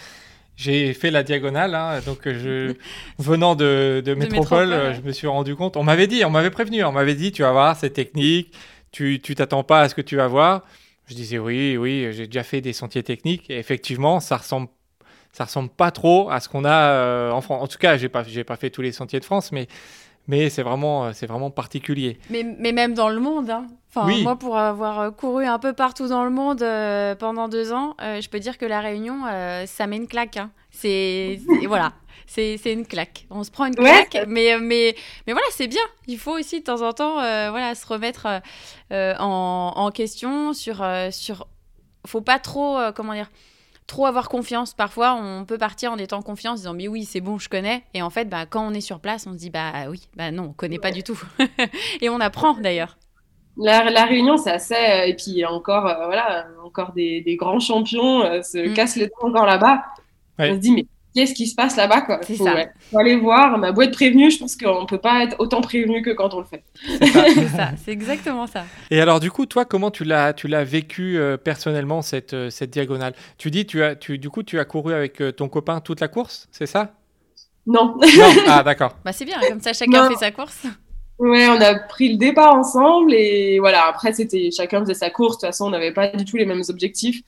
j'ai 0.57 0.95
fait 0.95 1.11
la 1.11 1.23
diagonale, 1.23 1.75
hein, 1.75 2.01
donc 2.01 2.21
je, 2.29 2.75
venant 3.19 3.55
de, 3.57 4.03
de 4.05 4.15
métropole, 4.15 4.69
métropole, 4.69 4.73
euh, 4.73 4.91
ouais. 4.91 4.95
je 4.95 5.03
me 5.03 5.12
suis 5.12 5.27
rendu 5.27 5.57
compte. 5.57 5.77
On 5.77 5.85
m'avait 5.85 6.07
dit, 6.07 6.25
on 6.25 6.31
m'avait 6.31 6.51
prévenu, 6.51 6.85
on 6.85 6.93
m'avait 6.93 7.15
dit, 7.15 7.33
tu 7.33 7.43
vas 7.43 7.53
voir, 7.53 7.77
c'est 7.77 7.91
technique, 7.91 8.55
tu, 8.93 9.21
tu 9.21 9.35
t'attends 9.35 9.65
pas 9.65 9.83
à 9.83 9.89
ce 9.89 9.95
que 9.95 10.03
tu 10.03 10.17
vas 10.17 10.29
voir. 10.29 10.65
Je 11.07 11.15
disais 11.15 11.39
oui, 11.39 11.77
oui, 11.77 12.09
j'ai 12.12 12.27
déjà 12.27 12.43
fait 12.45 12.61
des 12.61 12.73
sentiers 12.73 13.03
techniques 13.03 13.51
et 13.51 13.59
effectivement, 13.59 14.21
ça 14.21 14.37
ressemble, 14.39 14.69
ça 15.33 15.45
ressemble 15.45 15.71
pas 15.71 15.91
trop 15.93 16.31
à 16.31 16.41
ce 16.41 16.49
qu'on 16.49 16.65
a 16.65 16.73
euh, 16.93 17.31
en 17.31 17.41
France. 17.41 17.62
En 17.62 17.69
tout 17.69 17.79
cas, 17.79 17.97
j'ai 17.97 18.09
pas, 18.09 18.25
j'ai 18.25 18.45
pas 18.45 18.57
fait 18.57 18.71
tous 18.71 18.83
les 18.83 18.93
sentiers 18.93 19.21
de 19.21 19.25
France, 19.25 19.53
mais, 19.53 19.69
mais 20.29 20.51
c'est 20.51 20.62
vraiment, 20.62 21.12
c'est 21.12 21.27
vraiment 21.27 21.51
particulier. 21.51 22.19
Mais, 22.31 22.43
mais 22.59 22.73
même 22.73 22.95
dans 22.95 23.09
le 23.09 23.21
monde, 23.21 23.51
hein. 23.51 23.67
Enfin, 23.89 24.07
Oui. 24.09 24.23
moi, 24.23 24.37
pour 24.37 24.59
avoir 24.59 25.01
euh, 25.01 25.11
couru 25.11 25.47
un 25.47 25.59
peu 25.59 25.73
partout 25.73 26.07
dans 26.09 26.25
le 26.25 26.31
monde 26.31 26.62
euh, 26.62 27.15
pendant 27.15 27.49
deux 27.49 27.73
ans, 27.73 27.95
euh, 28.03 28.21
je 28.21 28.29
peux 28.29 28.39
dire 28.41 28.59
que 28.59 28.67
la 28.67 28.81
Réunion, 28.81 29.25
euh, 29.27 29.65
ça 29.67 29.87
met 29.87 29.97
une 29.97 30.07
claque. 30.09 30.37
hein. 30.37 30.51
C'est 30.71 31.41
voilà, 31.67 31.93
c'est 32.27 32.59
c'est 32.59 32.75
une 32.75 32.85
claque. 32.87 33.27
On 33.31 33.43
se 33.45 33.51
prend 33.51 33.65
une 33.65 33.81
Ouais. 33.81 34.07
claque, 34.11 34.27
mais 34.29 34.59
mais 34.61 34.95
mais 35.27 35.33
voilà, 35.33 35.47
c'est 35.53 35.69
bien. 35.69 35.81
Il 36.07 36.19
faut 36.19 36.37
aussi 36.39 36.59
de 36.61 36.65
temps 36.65 36.83
en 36.83 36.93
temps, 36.93 37.19
euh, 37.21 37.49
voilà, 37.51 37.75
se 37.75 37.87
remettre 37.87 38.27
euh, 38.27 38.39
euh, 38.93 39.15
en, 39.19 39.73
en 39.77 39.91
question 39.91 40.53
sur 40.53 40.83
euh, 40.83 41.11
sur. 41.11 41.47
Faut 42.07 42.21
pas 42.21 42.39
trop, 42.39 42.77
euh, 42.79 42.93
comment 42.93 43.15
dire. 43.15 43.31
Trop 43.87 44.07
avoir 44.07 44.29
confiance. 44.29 44.75
Parfois, 44.75 45.14
on 45.14 45.44
peut 45.44 45.59
partir 45.59 45.92
en 45.92 45.96
étant 45.99 46.20
confiant, 46.22 46.53
en 46.53 46.55
disant 46.57 46.75
mais 46.75 46.88
oui, 46.88 47.05
c'est 47.05 47.20
bon, 47.20 47.38
je 47.38 47.49
connais. 47.49 47.85
Et 47.94 48.03
en 48.03 48.11
fait, 48.11 48.25
bah, 48.29 48.44
quand 48.46 48.66
on 48.66 48.75
est 48.75 48.81
sur 48.81 48.99
place, 49.01 49.27
on 49.29 49.33
se 49.33 49.38
dit 49.38 49.51
bah 49.51 49.72
oui, 49.88 50.09
bah 50.16 50.33
non, 50.33 50.44
on 50.51 50.53
connaît 50.53 50.79
pas 50.81 50.90
du 50.90 51.05
tout. 51.05 51.20
Et 52.01 52.09
on 52.11 52.18
apprend 52.20 52.55
d'ailleurs. 52.55 52.99
La, 53.59 53.88
la 53.90 54.05
Réunion, 54.05 54.37
c'est 54.37 54.51
assez. 54.51 54.75
euh, 54.75 55.07
et 55.07 55.14
puis 55.16 55.44
encore, 55.46 55.87
euh, 55.87 56.05
voilà, 56.07 56.46
encore 56.64 56.92
des, 56.92 57.22
des 57.22 57.37
grands 57.37 57.61
champions 57.61 58.22
euh, 58.22 58.42
se 58.42 58.59
Mm. 58.59 58.75
cassent 58.75 58.96
les 58.96 59.07
dents 59.07 59.29
encore 59.29 59.46
là-bas. 59.46 59.83
Ouais. 60.38 60.51
On 60.51 60.55
se 60.55 60.61
dit, 60.61 60.72
mais 60.72 60.87
qu'est-ce 61.16 61.33
qui 61.35 61.46
se 61.46 61.55
passe 61.55 61.76
là-bas 61.76 62.02
quoi. 62.02 62.20
C'est 62.22 62.37
Faut, 62.37 62.44
ça. 62.44 62.55
ouais, 62.55 62.68
faut 62.92 62.98
aller 62.98 63.16
voir. 63.16 63.59
On 63.59 63.62
a 63.62 63.72
beau 63.72 63.81
être 63.83 63.92
prévenu, 63.92 64.31
je 64.31 64.38
pense 64.38 64.55
qu'on 64.55 64.85
peut 64.87 64.98
pas 65.00 65.24
être 65.24 65.35
autant 65.40 65.62
prévenu 65.62 66.02
que 66.02 66.11
quand 66.11 66.35
on 66.35 66.40
le 66.40 66.44
fait. 66.44 66.62
C'est 66.98 67.48
ça, 67.48 67.70
c'est 67.85 67.90
exactement 67.90 68.46
ça. 68.46 68.64
Et 68.90 69.00
alors, 69.00 69.18
du 69.18 69.31
coup, 69.31 69.46
toi, 69.46 69.64
comment 69.64 69.90
tu 69.90 70.05
l'as, 70.05 70.35
tu 70.35 70.46
l'as 70.46 70.62
vécu 70.62 71.16
euh, 71.18 71.37
personnellement 71.38 72.02
cette, 72.02 72.35
euh, 72.35 72.50
cette 72.50 72.70
diagonale? 72.70 73.14
Tu 73.38 73.50
dis, 73.50 73.64
tu 73.66 73.83
as, 73.83 73.96
tu, 73.96 74.18
du 74.18 74.29
coup, 74.31 74.42
tu 74.42 74.61
as 74.61 74.64
couru 74.66 74.92
avec 74.92 75.20
euh, 75.22 75.33
ton 75.33 75.48
copain 75.48 75.81
toute 75.81 76.00
la 76.00 76.09
course, 76.09 76.46
c'est 76.52 76.66
ça? 76.66 76.92
Non. 77.66 77.96
Non. 77.96 78.35
Ah, 78.46 78.62
d'accord. 78.62 78.94
Bah 79.05 79.12
c'est 79.12 79.24
bien, 79.24 79.40
comme 79.48 79.61
ça 79.61 79.72
chacun 79.72 80.05
Non. 80.05 80.11
fait 80.11 80.16
sa 80.24 80.31
course. 80.31 80.66
Ouais, 81.18 81.48
on 81.48 81.59
a 81.61 81.74
pris 81.79 82.12
le 82.12 82.18
départ 82.18 82.55
ensemble 82.55 83.14
et 83.14 83.59
voilà. 83.59 83.87
Après, 83.88 84.12
c'était 84.12 84.50
chacun 84.55 84.81
faisait 84.81 84.92
sa 84.94 85.09
course. 85.09 85.38
De 85.38 85.40
toute 85.40 85.46
façon, 85.48 85.64
on 85.66 85.70
n'avait 85.70 85.92
pas 85.92 86.09
du 86.09 86.24
tout 86.26 86.37
les 86.37 86.44
mêmes 86.44 86.62
objectifs. 86.68 87.22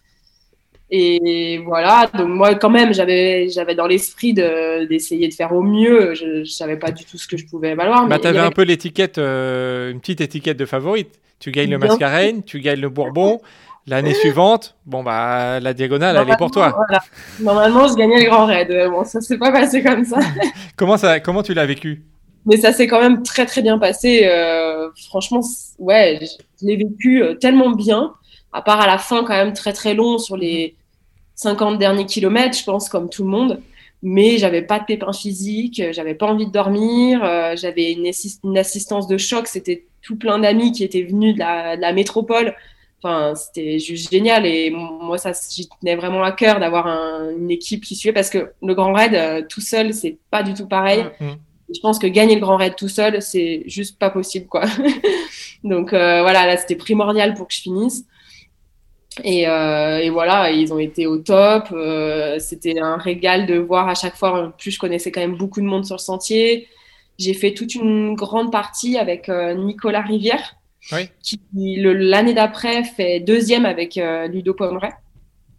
Et 0.90 1.60
voilà. 1.66 2.08
Donc 2.16 2.28
moi, 2.28 2.54
quand 2.54 2.70
même, 2.70 2.94
j'avais 2.94 3.48
j'avais 3.50 3.74
dans 3.74 3.86
l'esprit 3.86 4.32
de 4.32 4.86
d'essayer 4.86 5.28
de 5.28 5.34
faire 5.34 5.52
au 5.52 5.62
mieux. 5.62 6.14
Je, 6.14 6.44
je 6.44 6.50
savais 6.50 6.76
pas 6.76 6.90
du 6.90 7.04
tout 7.04 7.18
ce 7.18 7.28
que 7.28 7.36
je 7.36 7.46
pouvais 7.46 7.74
valoir. 7.74 8.06
Bah, 8.06 8.16
il 8.22 8.34
y 8.34 8.38
un 8.38 8.50
peu 8.50 8.62
l'étiquette, 8.62 9.18
euh, 9.18 9.90
une 9.90 10.00
petite 10.00 10.22
étiquette 10.22 10.56
de 10.56 10.64
favorite. 10.64 11.20
Tu 11.40 11.50
gagnes 11.50 11.70
le 11.70 11.78
Mascarène, 11.78 12.42
tu 12.42 12.60
gagnes 12.60 12.80
le 12.80 12.88
Bourbon. 12.88 13.40
L'année 13.86 14.12
suivante, 14.12 14.76
bon 14.84 15.02
bah 15.02 15.60
la 15.60 15.72
diagonale, 15.72 16.18
elle 16.20 16.30
est 16.30 16.36
pour 16.36 16.50
toi. 16.50 16.74
Voilà. 16.76 17.00
Normalement, 17.40 17.88
je 17.88 17.94
gagnais 17.94 18.22
le 18.22 18.28
grand 18.28 18.44
raid. 18.44 18.70
Euh, 18.70 18.90
Bon, 18.90 19.02
ça 19.04 19.22
s'est 19.22 19.38
pas 19.38 19.50
passé 19.50 19.82
comme 19.82 20.04
ça. 20.04 20.18
Comment 20.76 20.98
ça, 20.98 21.20
comment 21.20 21.42
tu 21.42 21.54
l'as 21.54 21.64
vécu? 21.64 22.02
Mais 22.44 22.58
ça 22.58 22.72
s'est 22.72 22.86
quand 22.86 23.00
même 23.00 23.22
très 23.22 23.46
très 23.46 23.62
bien 23.62 23.78
passé. 23.78 24.22
Euh, 24.24 24.88
franchement, 25.08 25.40
ouais, 25.78 26.20
je 26.60 26.66
l'ai 26.66 26.76
vécu 26.76 27.22
tellement 27.40 27.70
bien. 27.70 28.12
À 28.52 28.60
part 28.62 28.80
à 28.80 28.86
la 28.86 28.98
fin, 28.98 29.24
quand 29.24 29.34
même 29.34 29.54
très 29.54 29.72
très 29.72 29.94
long 29.94 30.18
sur 30.18 30.36
les 30.36 30.74
50 31.38 31.78
derniers 31.78 32.04
kilomètres, 32.04 32.58
je 32.58 32.64
pense, 32.64 32.88
comme 32.88 33.08
tout 33.08 33.22
le 33.22 33.30
monde. 33.30 33.62
Mais 34.02 34.38
j'avais 34.38 34.62
pas 34.62 34.78
de 34.80 34.84
pépin 34.84 35.12
physique, 35.12 35.80
euh, 35.80 35.92
j'avais 35.92 36.14
pas 36.14 36.26
envie 36.26 36.46
de 36.46 36.52
dormir, 36.52 37.22
euh, 37.24 37.54
j'avais 37.56 37.92
une, 37.92 38.06
assis- 38.06 38.38
une 38.44 38.58
assistance 38.58 39.06
de 39.08 39.16
choc. 39.18 39.46
C'était 39.48 39.86
tout 40.02 40.16
plein 40.16 40.38
d'amis 40.38 40.72
qui 40.72 40.84
étaient 40.84 41.02
venus 41.02 41.34
de 41.34 41.38
la, 41.40 41.76
de 41.76 41.80
la 41.80 41.92
métropole. 41.92 42.54
Enfin, 43.02 43.34
c'était 43.36 43.78
juste 43.78 44.10
génial 44.10 44.44
et 44.46 44.70
moi, 44.70 45.18
ça, 45.18 45.30
j'y 45.52 45.68
tenais 45.80 45.94
vraiment 45.94 46.22
à 46.24 46.32
cœur 46.32 46.58
d'avoir 46.58 46.86
un- 46.88 47.30
une 47.36 47.50
équipe 47.50 47.84
qui 47.84 47.94
suivait 47.94 48.12
parce 48.12 48.30
que 48.30 48.50
le 48.62 48.74
Grand 48.74 48.92
Raid, 48.92 49.14
euh, 49.14 49.42
tout 49.48 49.60
seul, 49.60 49.94
c'est 49.94 50.16
pas 50.30 50.42
du 50.42 50.54
tout 50.54 50.66
pareil. 50.66 51.04
Mm. 51.20 51.24
Et 51.70 51.74
Je 51.74 51.80
pense 51.80 51.98
que 52.00 52.06
gagner 52.08 52.34
le 52.34 52.40
Grand 52.40 52.56
Raid 52.56 52.74
tout 52.76 52.88
seul, 52.88 53.20
c'est 53.22 53.62
juste 53.66 53.98
pas 53.98 54.10
possible, 54.10 54.46
quoi. 54.46 54.64
Donc 55.64 55.92
euh, 55.92 56.22
voilà, 56.22 56.46
là, 56.46 56.56
c'était 56.56 56.76
primordial 56.76 57.34
pour 57.34 57.46
que 57.48 57.54
je 57.54 57.60
finisse. 57.60 58.04
Et, 59.24 59.48
euh, 59.48 59.98
et 59.98 60.10
voilà, 60.10 60.50
ils 60.50 60.72
ont 60.72 60.78
été 60.78 61.06
au 61.06 61.18
top. 61.18 61.68
Euh, 61.72 62.38
c'était 62.38 62.78
un 62.78 62.96
régal 62.96 63.46
de 63.46 63.56
voir 63.58 63.88
à 63.88 63.94
chaque 63.94 64.16
fois. 64.16 64.46
En 64.46 64.50
plus, 64.50 64.70
je 64.70 64.78
connaissais 64.78 65.10
quand 65.12 65.20
même 65.20 65.36
beaucoup 65.36 65.60
de 65.60 65.66
monde 65.66 65.84
sur 65.84 65.96
le 65.96 66.00
sentier. 66.00 66.68
J'ai 67.18 67.34
fait 67.34 67.52
toute 67.54 67.74
une 67.74 68.14
grande 68.14 68.52
partie 68.52 68.96
avec 68.96 69.28
euh, 69.28 69.54
Nicolas 69.54 70.02
Rivière, 70.02 70.54
Oui. 70.92 71.08
qui 71.22 71.40
l'année 71.80 72.34
d'après 72.34 72.84
fait 72.84 73.20
deuxième 73.20 73.66
avec 73.66 73.98
euh, 73.98 74.28
Ludo 74.28 74.54
Pomeray. 74.54 74.92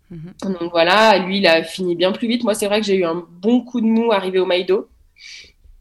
Mhm. 0.09 0.33
Donc 0.59 0.71
voilà, 0.71 1.17
lui, 1.19 1.37
il 1.39 1.47
a 1.47 1.61
fini 1.63 1.95
bien 1.95 2.11
plus 2.13 2.27
vite. 2.27 2.43
Moi, 2.43 2.53
c'est 2.55 2.67
vrai 2.67 2.79
que 2.79 2.85
j'ai 2.85 2.95
eu 2.95 3.03
un 3.05 3.25
bon 3.41 3.61
coup 3.61 3.81
de 3.81 3.85
mou 3.85 4.11
arrivé 4.11 4.39
au 4.39 4.45
Maïdo. 4.45 4.87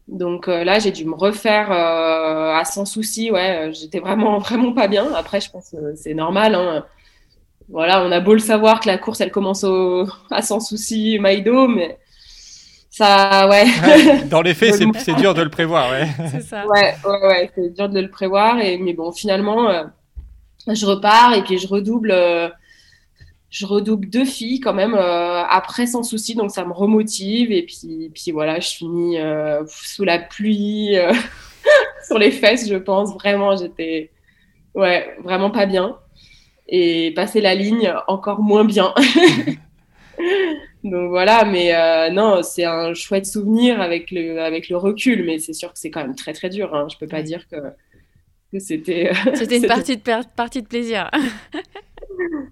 Donc 0.07 0.47
euh, 0.47 0.63
là, 0.63 0.79
j'ai 0.79 0.91
dû 0.91 1.05
me 1.05 1.13
refaire 1.15 1.71
euh, 1.71 2.53
à 2.55 2.65
sans 2.65 2.85
souci. 2.85 3.31
Ouais, 3.31 3.71
j'étais 3.73 3.99
vraiment, 3.99 4.37
vraiment 4.39 4.73
pas 4.73 4.87
bien. 4.87 5.13
Après, 5.13 5.39
je 5.39 5.49
pense 5.49 5.69
que 5.71 5.95
c'est 5.95 6.13
normal. 6.13 6.55
hein. 6.55 6.85
Voilà, 7.69 8.03
on 8.03 8.11
a 8.11 8.19
beau 8.19 8.33
le 8.33 8.39
savoir 8.39 8.79
que 8.79 8.87
la 8.87 8.97
course, 8.97 9.21
elle 9.21 9.31
commence 9.31 9.63
au, 9.63 10.07
à 10.31 10.41
sans 10.41 10.59
souci 10.59 11.19
Maïdo, 11.19 11.67
mais 11.67 11.97
ça, 12.89 13.47
ouais. 13.47 13.65
Ouais, 13.83 14.23
Dans 14.25 14.41
les 14.41 14.53
faits, 14.53 14.75
c'est, 14.75 14.85
c'est 14.99 15.15
dur 15.15 15.33
de 15.33 15.43
le 15.43 15.49
prévoir. 15.49 15.91
Ouais. 15.91 16.07
C'est 16.31 16.41
ça. 16.41 16.65
Ouais, 16.67 16.95
ouais, 17.05 17.27
ouais, 17.27 17.51
c'est 17.55 17.73
dur 17.73 17.87
de 17.87 17.99
le 17.99 18.09
prévoir. 18.09 18.59
Et, 18.59 18.77
mais 18.77 18.93
bon, 18.93 19.11
finalement, 19.11 19.69
euh, 19.69 19.83
je 20.67 20.85
repars 20.85 21.33
et 21.33 21.43
puis 21.43 21.57
je 21.57 21.67
redouble, 21.67 22.11
euh, 22.11 22.49
je 23.51 23.65
redouble 23.65 24.09
deux 24.09 24.25
filles 24.25 24.59
quand 24.59 24.73
même 24.73 24.95
euh, 24.95 25.43
après 25.45 25.85
sans 25.85 26.03
souci. 26.03 26.35
Donc 26.35 26.51
ça 26.51 26.65
me 26.65 26.73
remotive. 26.73 27.51
Et 27.51 27.63
puis, 27.63 28.11
puis 28.13 28.31
voilà, 28.31 28.59
je 28.59 28.69
finis 28.69 29.19
euh, 29.19 29.63
sous 29.67 30.03
la 30.03 30.19
pluie, 30.19 30.97
euh, 30.97 31.13
sur 32.07 32.17
les 32.17 32.31
fesses, 32.31 32.67
je 32.67 32.75
pense. 32.75 33.13
Vraiment, 33.13 33.55
j'étais 33.55 34.11
ouais, 34.73 35.15
vraiment 35.23 35.51
pas 35.51 35.67
bien. 35.67 35.97
Et 36.71 37.11
passer 37.15 37.41
la 37.41 37.55
ligne, 37.55 37.93
encore 38.07 38.41
moins 38.41 38.63
bien. 38.63 38.93
Donc 40.83 41.09
voilà, 41.09 41.43
mais 41.45 41.75
euh, 41.75 42.09
non, 42.09 42.41
c'est 42.41 42.63
un 42.63 42.93
chouette 42.93 43.25
souvenir 43.25 43.81
avec 43.81 44.11
le, 44.11 44.39
avec 44.39 44.69
le 44.69 44.77
recul, 44.77 45.25
mais 45.25 45.39
c'est 45.39 45.53
sûr 45.53 45.73
que 45.73 45.79
c'est 45.79 45.89
quand 45.89 46.01
même 46.01 46.15
très 46.15 46.33
très 46.33 46.49
dur. 46.49 46.73
Hein. 46.73 46.87
Je 46.91 46.97
peux 46.97 47.07
pas 47.07 47.21
dire 47.21 47.47
que, 47.47 47.57
que 48.51 48.59
c'était. 48.59 49.11
C'était 49.33 49.57
une 49.57 49.67
partie 49.67 49.97
de, 49.97 50.03
partie 50.35 50.61
de 50.61 50.67
plaisir. 50.67 51.09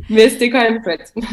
Mais 0.09 0.29
c'était 0.29 0.49
quand 0.49 0.61
même 0.61 0.83
chouette. 0.83 1.13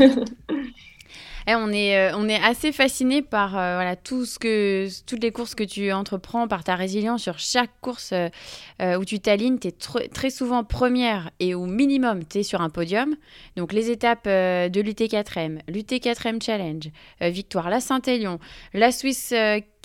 Eh, 1.46 1.54
on, 1.54 1.70
est, 1.70 1.96
euh, 1.96 2.16
on 2.16 2.28
est 2.28 2.42
assez 2.42 2.72
fasciné 2.72 3.20
par 3.20 3.58
euh, 3.58 3.74
voilà, 3.74 3.96
tout 3.96 4.24
ce 4.24 4.38
que, 4.38 4.88
toutes 5.06 5.22
les 5.22 5.30
courses 5.30 5.54
que 5.54 5.64
tu 5.64 5.92
entreprends, 5.92 6.48
par 6.48 6.64
ta 6.64 6.74
résilience 6.74 7.22
sur 7.22 7.38
chaque 7.38 7.70
course 7.80 8.12
euh, 8.12 8.96
où 8.96 9.04
tu 9.04 9.20
t'alignes. 9.20 9.58
Tu 9.58 9.68
es 9.68 10.08
très 10.08 10.30
souvent 10.30 10.64
première 10.64 11.30
et 11.40 11.54
au 11.54 11.66
minimum, 11.66 12.24
tu 12.24 12.38
es 12.38 12.42
sur 12.42 12.60
un 12.60 12.70
podium. 12.70 13.16
Donc 13.56 13.72
les 13.72 13.90
étapes 13.90 14.26
euh, 14.26 14.68
de 14.68 14.80
l'UT4M, 14.80 15.60
l'UT4M 15.68 16.42
Challenge, 16.42 16.88
Victoire, 17.20 17.68
la 17.68 17.80
Saint-Élion, 17.80 18.38
la 18.72 18.92
Swiss 18.92 19.34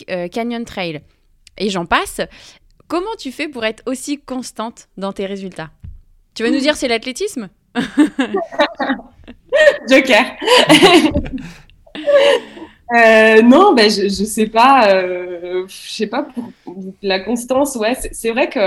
Canyon 0.07 0.65
Trail, 0.65 1.01
et 1.57 1.69
j'en 1.69 1.85
passe. 1.85 2.21
Comment 2.87 3.15
tu 3.19 3.31
fais 3.31 3.47
pour 3.47 3.65
être 3.65 3.83
aussi 3.85 4.19
constante 4.19 4.87
dans 4.97 5.13
tes 5.13 5.25
résultats? 5.25 5.69
Tu 6.33 6.43
vas 6.43 6.49
nous 6.49 6.59
dire 6.59 6.75
c'est 6.75 6.87
l'athlétisme? 6.87 7.49
Joker. 9.87 10.25
Euh, 12.95 13.43
non, 13.43 13.73
ben 13.75 13.89
je, 13.89 14.03
je 14.03 14.23
sais 14.23 14.47
pas, 14.47 14.91
euh, 14.95 15.65
je 15.67 15.91
sais 15.91 16.07
pas 16.07 16.23
pour, 16.23 16.51
pour 16.63 16.75
la 17.03 17.19
constance. 17.19 17.75
Ouais, 17.75 17.95
c'est 18.11 18.31
vrai 18.31 18.49
que 18.49 18.59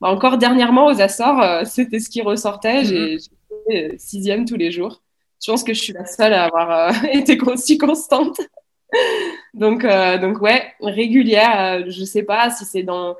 bah, 0.00 0.08
encore 0.08 0.38
dernièrement 0.38 0.86
aux 0.86 1.00
Açores, 1.00 1.40
euh, 1.40 1.62
c'était 1.64 2.00
ce 2.00 2.10
qui 2.10 2.20
ressortait. 2.20 2.84
J'ai 2.84 3.18
j'ai 3.18 3.30
fait 3.68 3.92
euh, 3.92 3.94
sixième 3.96 4.44
tous 4.44 4.56
les 4.56 4.72
jours. 4.72 5.02
Je 5.44 5.52
pense 5.52 5.62
que 5.62 5.72
je 5.72 5.80
suis 5.80 5.92
la 5.92 6.04
seule 6.04 6.32
à 6.32 6.44
avoir 6.44 7.04
été 7.12 7.40
aussi 7.42 7.78
constante. 7.78 8.40
donc, 9.54 9.86
donc 10.20 10.40
ouais, 10.40 10.72
régulière. 10.80 11.84
je 11.88 12.04
sais 12.04 12.22
pas 12.24 12.50
si 12.50 12.64
c'est 12.64 12.82
dans 12.82 13.14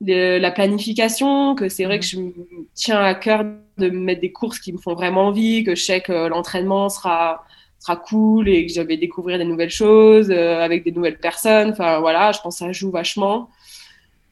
le- 0.00 0.38
la 0.38 0.50
planification, 0.50 1.54
que 1.54 1.68
c'est 1.68 1.84
vrai 1.84 1.98
que 1.98 2.04
je 2.04 2.18
me 2.18 2.32
tiens 2.74 3.02
à 3.02 3.14
cœur 3.14 3.44
de 3.78 3.90
me 3.90 3.98
mettre 3.98 4.20
des 4.20 4.32
courses 4.32 4.58
qui 4.58 4.72
me 4.72 4.78
font 4.78 4.94
vraiment 4.94 5.28
envie, 5.28 5.64
que 5.64 5.74
je 5.74 5.82
sais 5.82 6.00
que 6.00 6.28
l'entraînement 6.28 6.88
sera 6.88 7.44
sera 7.78 7.96
cool 7.96 8.48
et 8.48 8.66
que 8.66 8.72
je 8.72 8.80
vais 8.80 8.96
découvrir 8.96 9.38
des 9.38 9.44
nouvelles 9.44 9.70
choses 9.70 10.30
euh, 10.30 10.60
avec 10.60 10.84
des 10.84 10.92
nouvelles 10.92 11.18
personnes. 11.18 11.70
Enfin 11.70 12.00
voilà, 12.00 12.32
je 12.32 12.40
pense 12.40 12.58
que 12.58 12.64
ça 12.64 12.72
joue 12.72 12.90
vachement. 12.90 13.50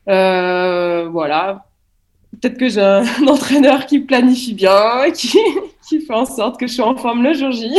Euh, 0.08 1.08
voilà. 1.10 1.66
Peut-être 2.40 2.58
que 2.58 2.68
j'ai 2.68 2.80
un, 2.80 3.04
entraîneur 3.28 3.86
qui 3.86 4.00
planifie 4.00 4.54
bien, 4.54 5.10
qui, 5.14 5.38
qui 5.88 6.00
fait 6.00 6.14
en 6.14 6.26
sorte 6.26 6.58
que 6.58 6.66
je 6.66 6.74
sois 6.74 6.88
en 6.88 6.96
forme 6.96 7.22
le 7.22 7.34
jour 7.34 7.52
J. 7.52 7.70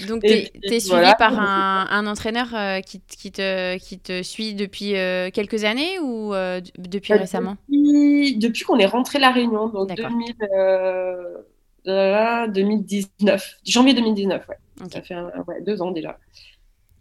Donc, 0.00 0.22
tu 0.22 0.28
puis, 0.28 0.50
es, 0.62 0.80
suivi 0.80 0.88
voilà. 0.90 1.14
par 1.14 1.38
un, 1.38 1.86
un 1.90 2.06
entraîneur 2.06 2.54
euh, 2.54 2.80
qui, 2.80 3.00
qui, 3.00 3.30
te, 3.32 3.76
qui 3.78 3.98
te 3.98 4.22
suit 4.22 4.54
depuis 4.54 4.96
euh, 4.96 5.30
quelques 5.30 5.64
années 5.64 5.98
ou 6.00 6.34
euh, 6.34 6.60
depuis 6.78 7.12
Euh, 7.12 7.16
récemment? 7.18 7.56
Depuis, 7.68 8.36
depuis 8.36 8.62
qu'on 8.64 8.78
est 8.78 8.86
rentré 8.86 9.18
la 9.18 9.30
Réunion, 9.30 9.68
donc 9.68 9.88
D'accord. 9.88 10.10
2000, 10.10 10.34
euh, 10.52 11.38
euh, 11.86 12.46
2019, 12.48 13.58
janvier 13.64 13.94
2019, 13.94 14.48
ouais. 14.48 14.56
Ça 14.92 15.02
fait 15.02 15.14
un- 15.14 15.30
ouais, 15.46 15.60
deux 15.62 15.80
ans 15.82 15.90
déjà. 15.90 16.18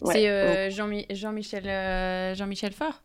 Ouais. 0.02 0.14
C'est 0.14 0.30
euh, 0.30 0.70
Jean-Mi- 0.70 1.06
Jean-Michel 1.10 1.68
euh, 1.68 2.36
Jean-Michel 2.36 2.74
Faure? 2.74 3.02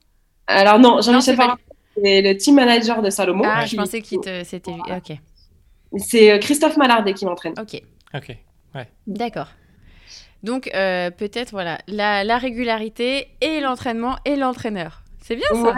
Alors 0.47 0.79
non, 0.79 1.01
Jean-Michel 1.01 1.37
Farah, 1.37 1.59
c'est 1.97 2.23
le 2.23 2.37
team 2.37 2.57
manager 2.57 3.03
de 3.03 3.11
Salomon. 3.11 3.45
Ah, 3.47 3.65
qui- 3.65 3.71
je 3.71 3.77
pensais 3.77 4.01
que 4.03 4.17
te- 4.21 4.45
c'était 4.45 4.73
lui. 4.73 4.81
Ok, 4.91 5.17
C'est 5.99 6.39
Christophe 6.41 6.77
Malardet 6.77 7.15
qui 7.15 7.25
m'entraîne. 7.25 7.55
ok, 7.59 7.83
Ok. 8.15 8.37
d'accord. 9.07 9.49
Donc, 10.43 10.71
euh, 10.75 11.11
peut-être, 11.11 11.51
voilà, 11.51 11.79
la, 11.89 12.23
la 12.25 12.39
régularité 12.39 13.29
et 13.41 13.61
l'entraînement 13.61 14.17
et 14.25 14.37
l'entraîneur. 14.37 15.03
C'est 15.21 15.37
bien 15.37 15.47
ça. 15.53 15.61
Ouais, 15.63 15.73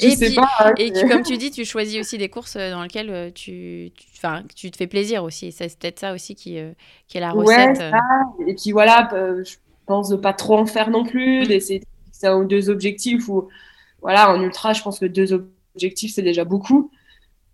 Et 0.00 0.10
sais 0.14 0.26
puis- 0.26 0.34
pas. 0.36 0.48
hein, 0.60 0.74
Et 0.78 0.92
c'est- 0.94 1.02
tu- 1.02 1.08
comme 1.08 1.22
tu 1.22 1.36
dis, 1.36 1.50
tu 1.50 1.64
choisis 1.64 1.98
aussi 1.98 2.18
des 2.18 2.28
courses 2.28 2.54
euh, 2.56 2.70
dans 2.70 2.82
lesquelles 2.82 3.10
euh, 3.10 3.30
tu, 3.34 3.90
tu, 3.96 4.06
tu 4.54 4.70
te 4.70 4.76
fais 4.76 4.86
plaisir 4.86 5.24
aussi. 5.24 5.50
C'est 5.50 5.76
peut-être 5.78 5.98
ça 5.98 6.12
aussi 6.12 6.34
qui, 6.36 6.58
euh, 6.58 6.70
qui 7.08 7.16
est 7.18 7.20
la 7.20 7.30
recette. 7.30 7.76
ça. 7.78 7.90
Et 8.46 8.54
puis 8.54 8.70
voilà, 8.70 9.08
je 9.44 9.56
pense 9.86 10.08
de 10.10 10.16
pas 10.16 10.32
trop 10.34 10.56
en 10.56 10.66
faire 10.66 10.90
non 10.90 11.04
plus, 11.04 11.40
Mm. 11.40 11.46
de 11.48 11.58
fixer 11.58 11.80
un 12.24 12.36
ou 12.36 12.44
deux 12.44 12.70
objectifs. 12.70 13.28
Ou 13.28 13.48
voilà, 14.02 14.30
en 14.32 14.40
ultra, 14.40 14.72
je 14.72 14.82
pense 14.82 15.00
que 15.00 15.06
deux 15.06 15.32
objectifs 15.32 16.14
c'est 16.14 16.22
déjà 16.22 16.44
beaucoup. 16.44 16.90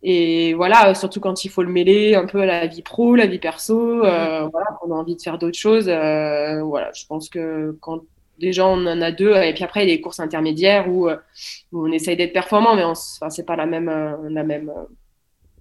Et 0.02 0.54
voilà, 0.54 0.94
surtout 0.94 1.20
quand 1.20 1.44
il 1.44 1.48
faut 1.50 1.62
le 1.62 1.70
mêler 1.70 2.14
un 2.14 2.26
peu 2.26 2.40
à 2.42 2.46
la 2.46 2.66
vie 2.66 2.82
pro, 2.82 3.16
la 3.16 3.26
vie 3.26 3.38
perso, 3.40 4.04
euh, 4.04 4.46
voilà, 4.48 4.66
qu'on 4.80 4.92
a 4.92 4.94
envie 4.94 5.16
de 5.16 5.22
faire 5.22 5.38
d'autres 5.38 5.58
choses. 5.58 5.88
euh, 5.88 6.62
voilà, 6.62 6.92
je 6.94 7.04
pense 7.06 7.28
que 7.28 7.76
quand 7.80 8.02
déjà, 8.38 8.66
on 8.66 8.86
en 8.86 9.00
a 9.02 9.10
deux. 9.12 9.34
Et 9.36 9.52
puis 9.54 9.64
après, 9.64 9.84
il 9.84 9.88
y 9.88 9.92
a 9.92 9.94
les 9.96 10.00
courses 10.00 10.20
intermédiaires 10.20 10.88
où, 10.88 11.08
où 11.08 11.86
on 11.88 11.92
essaye 11.92 12.16
d'être 12.16 12.32
performant, 12.32 12.76
mais 12.76 12.84
enfin, 12.84 13.30
c'est 13.30 13.44
pas 13.46 13.56
la 13.56 13.66
même, 13.66 13.90
la, 14.30 14.44
même, 14.44 14.72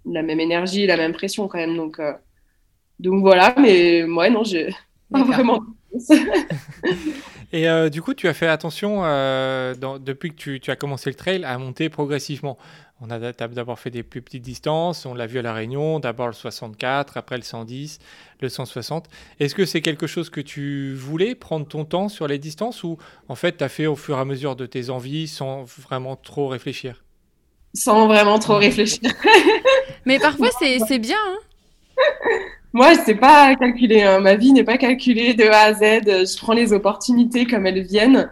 la 0.06 0.22
même 0.24 0.40
énergie, 0.40 0.86
la 0.86 0.98
même 0.98 1.14
pression 1.14 1.48
quand 1.48 1.58
même. 1.58 1.76
Donc, 1.76 2.00
donc 3.00 3.22
voilà, 3.22 3.56
mais 3.60 4.04
moi, 4.08 4.30
non, 4.30 4.44
j'ai 4.44 4.70
pas 5.12 5.24
vraiment. 5.24 5.62
Et 7.54 7.70
euh, 7.70 7.90
du 7.90 8.02
coup, 8.02 8.14
tu 8.14 8.28
as 8.28 8.34
fait 8.34 8.48
attention, 8.48 9.02
euh, 9.04 9.74
dans, 9.76 10.00
depuis 10.00 10.32
que 10.32 10.36
tu, 10.36 10.60
tu, 10.60 10.70
as 10.72 10.76
commencé 10.76 11.10
le 11.10 11.16
trail, 11.16 11.44
à 11.46 11.58
monter 11.58 11.90
progressivement. 11.90 12.58
On 13.00 13.12
a 13.12 13.32
d'abord 13.32 13.80
fait 13.80 13.92
des 13.92 14.02
plus 14.02 14.24
petites 14.24 14.42
distances, 14.42 15.06
on 15.06 15.14
l'a 15.14 15.28
vu 15.28 15.38
à 15.38 15.44
La 15.44 15.54
Réunion, 15.54 16.00
d'abord 16.00 16.28
le 16.28 16.34
64, 16.34 17.16
après 17.16 17.38
le 17.38 17.44
110, 17.44 18.00
le 18.42 18.50
160. 18.50 19.08
Est-ce 19.40 19.54
que 19.54 19.66
c'est 19.66 19.82
quelque 19.82 20.08
chose 20.08 20.32
que 20.32 20.42
tu 20.42 20.96
voulais, 20.96 21.36
prendre 21.36 21.68
ton 21.68 21.86
temps 21.86 22.10
sur 22.10 22.28
les 22.28 22.40
distances, 22.40 22.84
ou 22.84 22.98
en 23.28 23.36
fait, 23.36 23.58
tu 23.58 23.64
as 23.64 23.70
fait 23.70 23.86
au 23.86 23.96
fur 23.96 24.18
et 24.18 24.22
à 24.22 24.26
mesure 24.26 24.56
de 24.56 24.66
tes 24.66 24.90
envies 24.90 25.28
sans 25.28 25.64
vraiment 25.64 26.16
trop 26.16 26.48
réfléchir? 26.48 27.04
Sans 27.76 28.08
vraiment 28.08 28.40
trop 28.40 28.56
réfléchir. 28.56 29.12
Mais 30.06 30.18
parfois, 30.18 30.50
c'est 30.60 31.00
bien. 31.00 31.18
Hein 31.28 31.38
moi, 32.78 32.94
sais 32.94 33.16
pas 33.16 33.56
calculer. 33.56 34.04
Hein. 34.04 34.20
Ma 34.20 34.36
vie 34.36 34.54
n'est 34.54 34.64
pas 34.64 34.78
calculée 34.78 35.34
de 35.34 35.46
A 35.46 35.62
à 35.62 35.74
Z. 35.74 35.82
Je 35.82 36.38
prends 36.38 36.54
les 36.54 36.74
opportunités 36.74 37.46
comme 37.46 37.66
elles 37.66 37.82
viennent. 37.82 38.30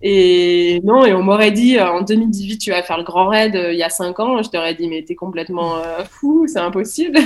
Et 0.00 0.80
non, 0.82 1.04
et 1.04 1.12
on 1.12 1.22
m'aurait 1.22 1.52
dit 1.52 1.78
euh, 1.78 1.88
en 1.88 2.00
2018, 2.00 2.58
tu 2.58 2.70
vas 2.70 2.82
faire 2.82 2.96
le 2.96 3.04
grand 3.04 3.28
raid 3.28 3.54
euh, 3.54 3.72
il 3.72 3.78
y 3.78 3.82
a 3.82 3.90
5 3.90 4.18
ans. 4.18 4.42
Je 4.42 4.48
t'aurais 4.48 4.74
dit, 4.74 4.88
mais 4.88 5.04
t'es 5.04 5.14
complètement 5.14 5.76
euh, 5.76 6.04
fou, 6.04 6.46
c'est 6.48 6.58
impossible. 6.58 7.18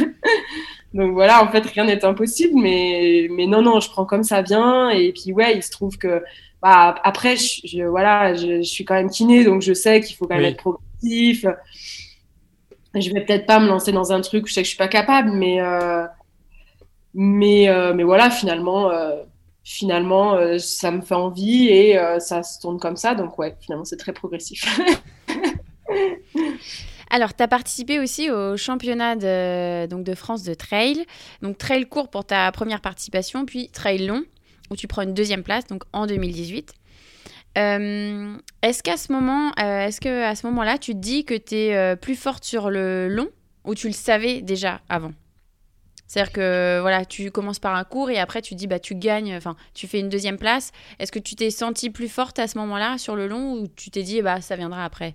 Donc 0.95 1.13
voilà, 1.13 1.43
en 1.43 1.49
fait, 1.53 1.65
rien 1.67 1.85
n'est 1.85 2.05
impossible. 2.05 2.61
Mais, 2.61 3.29
mais 3.31 3.47
non, 3.47 3.63
non, 3.63 3.79
je 3.79 3.89
prends 3.89 4.05
comme 4.05 4.25
ça 4.25 4.43
vient. 4.43 4.91
Et 4.91 5.13
puis, 5.13 5.33
ouais, 5.33 5.57
il 5.57 5.63
se 5.63 5.71
trouve 5.71 5.97
que 5.99 6.23
bah, 6.61 6.97
après, 7.05 7.37
je, 7.37 7.85
voilà, 7.85 8.35
je, 8.35 8.63
suis 8.63 8.85
quand 8.85 8.95
même 8.95 9.11
kiné, 9.11 9.45
donc 9.45 9.63
je 9.63 9.73
sais 9.73 10.01
qu'il 10.01 10.17
faut 10.17 10.27
quand 10.27 10.35
même 10.35 10.47
être 10.47 10.57
progressif. 10.57 11.47
Je 12.95 13.11
vais 13.13 13.25
peut-être 13.25 13.47
pas 13.47 13.61
me 13.61 13.69
lancer 13.69 13.93
dans 13.93 14.11
un 14.11 14.21
truc 14.21 14.45
où 14.45 14.49
je 14.49 14.55
sais 14.55 14.63
que 14.63 14.65
je 14.65 14.71
suis 14.71 14.79
pas 14.79 14.89
capable, 14.89 15.31
mais. 15.31 15.61
Mais, 17.19 17.71
euh, 17.71 17.95
mais 17.95 18.05
voilà, 18.05 18.29
finalement, 18.29 18.91
euh, 18.91 19.23
finalement 19.65 20.35
euh, 20.35 20.59
ça 20.59 20.91
me 20.91 21.01
fait 21.01 21.15
envie 21.15 21.69
et 21.69 21.99
ça 22.21 22.43
se 22.43 22.61
tourne 22.61 22.79
comme 22.79 22.97
ça. 22.97 23.15
Donc, 23.15 23.39
ouais, 23.39 23.57
finalement, 23.59 23.87
c'est 23.87 23.97
très 23.97 24.13
progressif. 24.13 24.79
Alors, 27.11 27.35
tu 27.35 27.43
as 27.43 27.49
participé 27.49 27.99
aussi 28.01 28.31
au 28.31 28.59
championnat 28.59 29.17
de, 29.17 29.87
donc 29.87 30.05
de 30.05 30.15
France 30.15 30.43
de 30.43 30.53
trail. 30.53 31.07
Donc, 31.41 31.57
trail 31.57 31.87
court 31.87 32.11
pour 32.11 32.27
ta 32.27 32.53
première 32.53 32.83
participation, 32.83 33.47
puis 33.47 33.71
trail 33.71 34.05
long, 34.07 34.23
où 34.71 34.77
tu 34.77 34.87
prends 34.87 35.03
une 35.03 35.15
deuxième 35.15 35.43
place, 35.43 35.67
donc 35.67 35.85
en 35.95 36.07
2018. 36.07 36.75
est-ce 37.55 38.83
qu'à 38.83 38.99
ce 38.99 39.11
moment, 39.11 39.55
est-ce 39.55 40.03
que 40.03 40.23
à 40.23 40.35
ce 40.35 40.47
moment-là, 40.49 40.77
tu 40.77 40.93
te 40.93 40.99
dis 40.99 41.25
que 41.25 41.35
tu 41.35 41.55
es 41.55 41.97
plus 41.97 42.17
forte 42.17 42.45
sur 42.45 42.69
le 42.69 43.09
long 43.09 43.29
ou 43.65 43.75
tu 43.75 43.87
le 43.87 43.95
savais 43.95 44.43
déjà 44.43 44.83
avant? 44.91 45.13
C'est-à-dire 46.07 46.33
que 46.33 46.79
voilà, 46.81 47.05
tu 47.05 47.31
commences 47.31 47.59
par 47.59 47.75
un 47.75 47.85
cours 47.85 48.11
et 48.11 48.19
après 48.19 48.43
tu 48.43 48.55
dis 48.55 48.67
bah 48.67 48.79
tu 48.79 48.95
gagnes, 48.95 49.35
enfin 49.37 49.57
tu 49.75 49.87
fais 49.87 50.01
une 50.01 50.09
deuxième 50.09 50.39
place. 50.39 50.73
Est-ce 50.99 51.13
que 51.13 51.19
tu 51.19 51.35
t'es 51.35 51.51
sentie 51.51 51.91
plus 51.91 52.09
forte 52.09 52.39
à 52.39 52.47
ce 52.47 52.59
moment-là 52.59 52.99
sur 52.99 53.17
le 53.17 53.27
long 53.27 53.55
ou 53.55 53.67
tu 53.75 53.91
t'es 53.91 54.03
dit 54.03 54.23
bah 54.23 54.41
ça 54.41 54.57
viendra 54.57 54.85
après? 54.85 55.15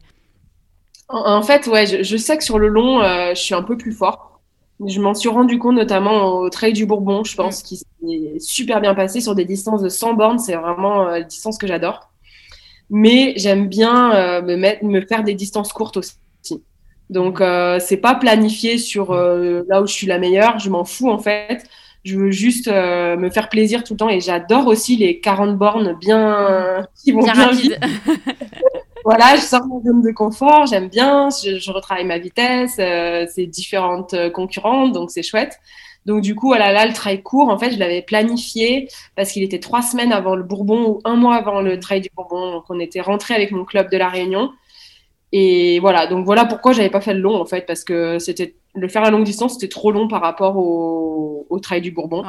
En 1.12 1.42
fait, 1.42 1.68
ouais, 1.68 2.04
je, 2.04 2.18
sais 2.18 2.38
que 2.38 2.44
sur 2.44 2.58
le 2.58 2.70
long, 2.70 3.02
euh, 3.02 3.34
je 3.36 3.42
suis 3.42 3.54
un 3.54 3.64
peu 3.64 3.78
plus 3.78 3.92
forte. 3.92 4.22
Je 4.88 5.00
m'en 5.02 5.14
suis 5.14 5.30
rendu 5.30 5.60
compte 5.60 5.76
notamment 5.76 6.40
au 6.40 6.50
Trail 6.50 6.74
du 6.74 6.86
Bourbon, 6.86 7.24
je 7.24 7.36
pense, 7.36 7.62
mm. 7.62 7.64
qu'il 7.66 7.78
s'est 7.78 8.40
super 8.40 8.80
bien 8.80 8.96
passé 8.96 9.20
sur 9.20 9.36
des 9.36 9.46
distances 9.46 9.82
de 9.82 9.90
100 9.90 10.14
bornes. 10.14 10.40
C'est 10.40 10.56
vraiment 10.56 11.08
euh, 11.08 11.12
la 11.20 11.24
distance 11.24 11.58
que 11.58 11.68
j'adore. 11.68 12.12
Mais 12.90 13.34
j'aime 13.36 13.68
bien 13.68 14.14
euh, 14.16 14.42
me, 14.42 14.56
mettre, 14.56 14.86
me 14.86 15.02
faire 15.02 15.24
des 15.24 15.34
distances 15.34 15.74
courtes 15.74 15.98
aussi. 15.98 16.16
Donc, 17.12 17.42
euh, 17.42 17.78
c'est 17.80 17.98
pas 17.98 18.16
planifié 18.16 18.78
sur 18.78 19.12
euh, 19.12 19.64
là 19.68 19.82
où 19.82 19.88
je 19.88 19.94
suis 19.94 20.08
la 20.08 20.18
meilleure. 20.18 20.60
Je 20.60 20.70
m'en 20.70 20.86
fous, 20.86 21.10
en 21.10 21.20
fait. 21.20 21.64
Je 22.06 22.18
veux 22.18 22.32
juste 22.32 22.70
euh, 22.70 23.18
me 23.18 23.30
faire 23.30 23.50
plaisir 23.50 23.84
tout 23.84 23.94
le 23.94 23.98
temps. 23.98 24.10
Et 24.10 24.22
j'adore 24.22 24.66
aussi 24.68 24.96
les 24.96 25.20
40 25.20 25.58
bornes 25.58 25.94
bien, 26.00 26.88
qui 26.96 27.12
vont 27.12 27.22
bien, 27.22 27.52
vite. 27.52 27.78
voilà, 29.04 29.36
je 29.36 29.42
sors 29.42 29.62
de 29.62 29.68
mon 29.68 29.84
zone 29.84 30.02
de 30.02 30.12
confort. 30.12 30.66
J'aime 30.68 30.88
bien. 30.88 31.28
Je, 31.30 31.72
retravaille 31.72 32.06
ma 32.06 32.18
vitesse. 32.18 32.76
c'est 32.76 33.46
différentes 33.46 34.16
concurrentes. 34.32 34.94
Donc, 34.94 35.12
c'est 35.12 35.22
chouette. 35.22 35.60
Donc, 36.06 36.22
du 36.22 36.34
coup, 36.34 36.48
voilà, 36.48 36.72
là, 36.72 36.86
le 36.86 36.94
trail 36.94 37.22
court, 37.22 37.50
en 37.50 37.60
fait, 37.60 37.72
je 37.72 37.78
l'avais 37.78 38.02
planifié 38.02 38.88
parce 39.18 39.34
qu'il 39.34 39.44
était 39.44 39.60
trois 39.60 39.82
semaines 39.82 40.14
avant 40.14 40.36
le 40.36 40.44
Bourbon 40.44 40.88
ou 40.88 41.02
un 41.04 41.18
mois 41.18 41.36
avant 41.36 41.62
le 41.62 41.78
trail 41.78 42.00
du 42.00 42.10
Bourbon. 42.16 42.54
Donc, 42.54 42.64
on 42.70 42.80
était 42.80 43.02
rentré 43.02 43.36
avec 43.36 43.52
mon 43.52 43.66
club 43.66 43.92
de 43.92 43.98
La 43.98 44.08
Réunion. 44.08 44.52
Et 45.32 45.80
voilà, 45.80 46.08
donc 46.08 46.26
voilà 46.26 46.46
pourquoi 46.46 46.74
j'avais 46.74 46.90
pas 46.90 47.02
fait 47.02 47.14
le 47.14 47.22
long 47.22 47.40
en 47.40 47.46
fait, 47.46 47.66
parce 47.66 47.84
que 47.84 48.20
c'était 48.20 48.56
le 48.76 48.88
faire 48.88 49.04
à 49.04 49.12
longue 49.12 49.24
distance, 49.24 49.54
c'était 49.54 49.70
trop 49.70 49.92
long 49.92 50.08
par 50.08 50.22
rapport 50.22 50.58
au, 50.58 51.46
au 51.50 51.60
trail 51.60 51.82
du 51.82 51.92
Bourbon. 51.92 52.24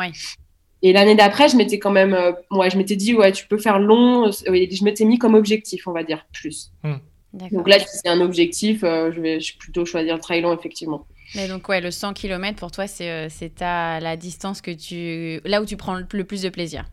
Et 0.84 0.92
l'année 0.92 1.14
d'après, 1.14 1.48
je 1.48 1.56
m'étais 1.56 1.78
quand 1.78 1.92
même, 1.92 2.12
euh, 2.12 2.32
ouais, 2.50 2.68
je 2.68 2.76
m'étais 2.76 2.96
dit 2.96 3.14
ouais, 3.14 3.30
tu 3.32 3.46
peux 3.46 3.58
faire 3.58 3.78
long. 3.78 4.30
je 4.30 4.84
m'étais 4.84 5.04
mis 5.04 5.18
comme 5.18 5.34
objectif, 5.34 5.86
on 5.86 5.92
va 5.92 6.02
dire 6.02 6.26
plus. 6.32 6.72
Hmm. 6.82 6.96
Donc 7.50 7.68
là, 7.68 7.78
si 7.78 7.86
c'est 7.88 8.08
un 8.08 8.20
objectif, 8.20 8.84
euh, 8.84 9.10
je 9.12 9.20
vais 9.20 9.40
je 9.40 9.56
plutôt 9.56 9.86
choisir 9.86 10.14
le 10.16 10.20
trail 10.20 10.42
long 10.42 10.52
effectivement. 10.52 11.06
Mais 11.34 11.48
donc 11.48 11.68
ouais, 11.68 11.80
le 11.80 11.90
100 11.90 12.12
km 12.12 12.58
pour 12.58 12.72
toi, 12.72 12.86
c'est 12.86 13.10
euh, 13.10 13.28
la 13.58 14.16
distance 14.16 14.60
que 14.60 14.70
tu, 14.70 15.40
là 15.48 15.62
où 15.62 15.64
tu 15.64 15.76
prends 15.76 15.94
le 15.94 16.24
plus 16.24 16.42
de 16.42 16.48
plaisir. 16.48 16.84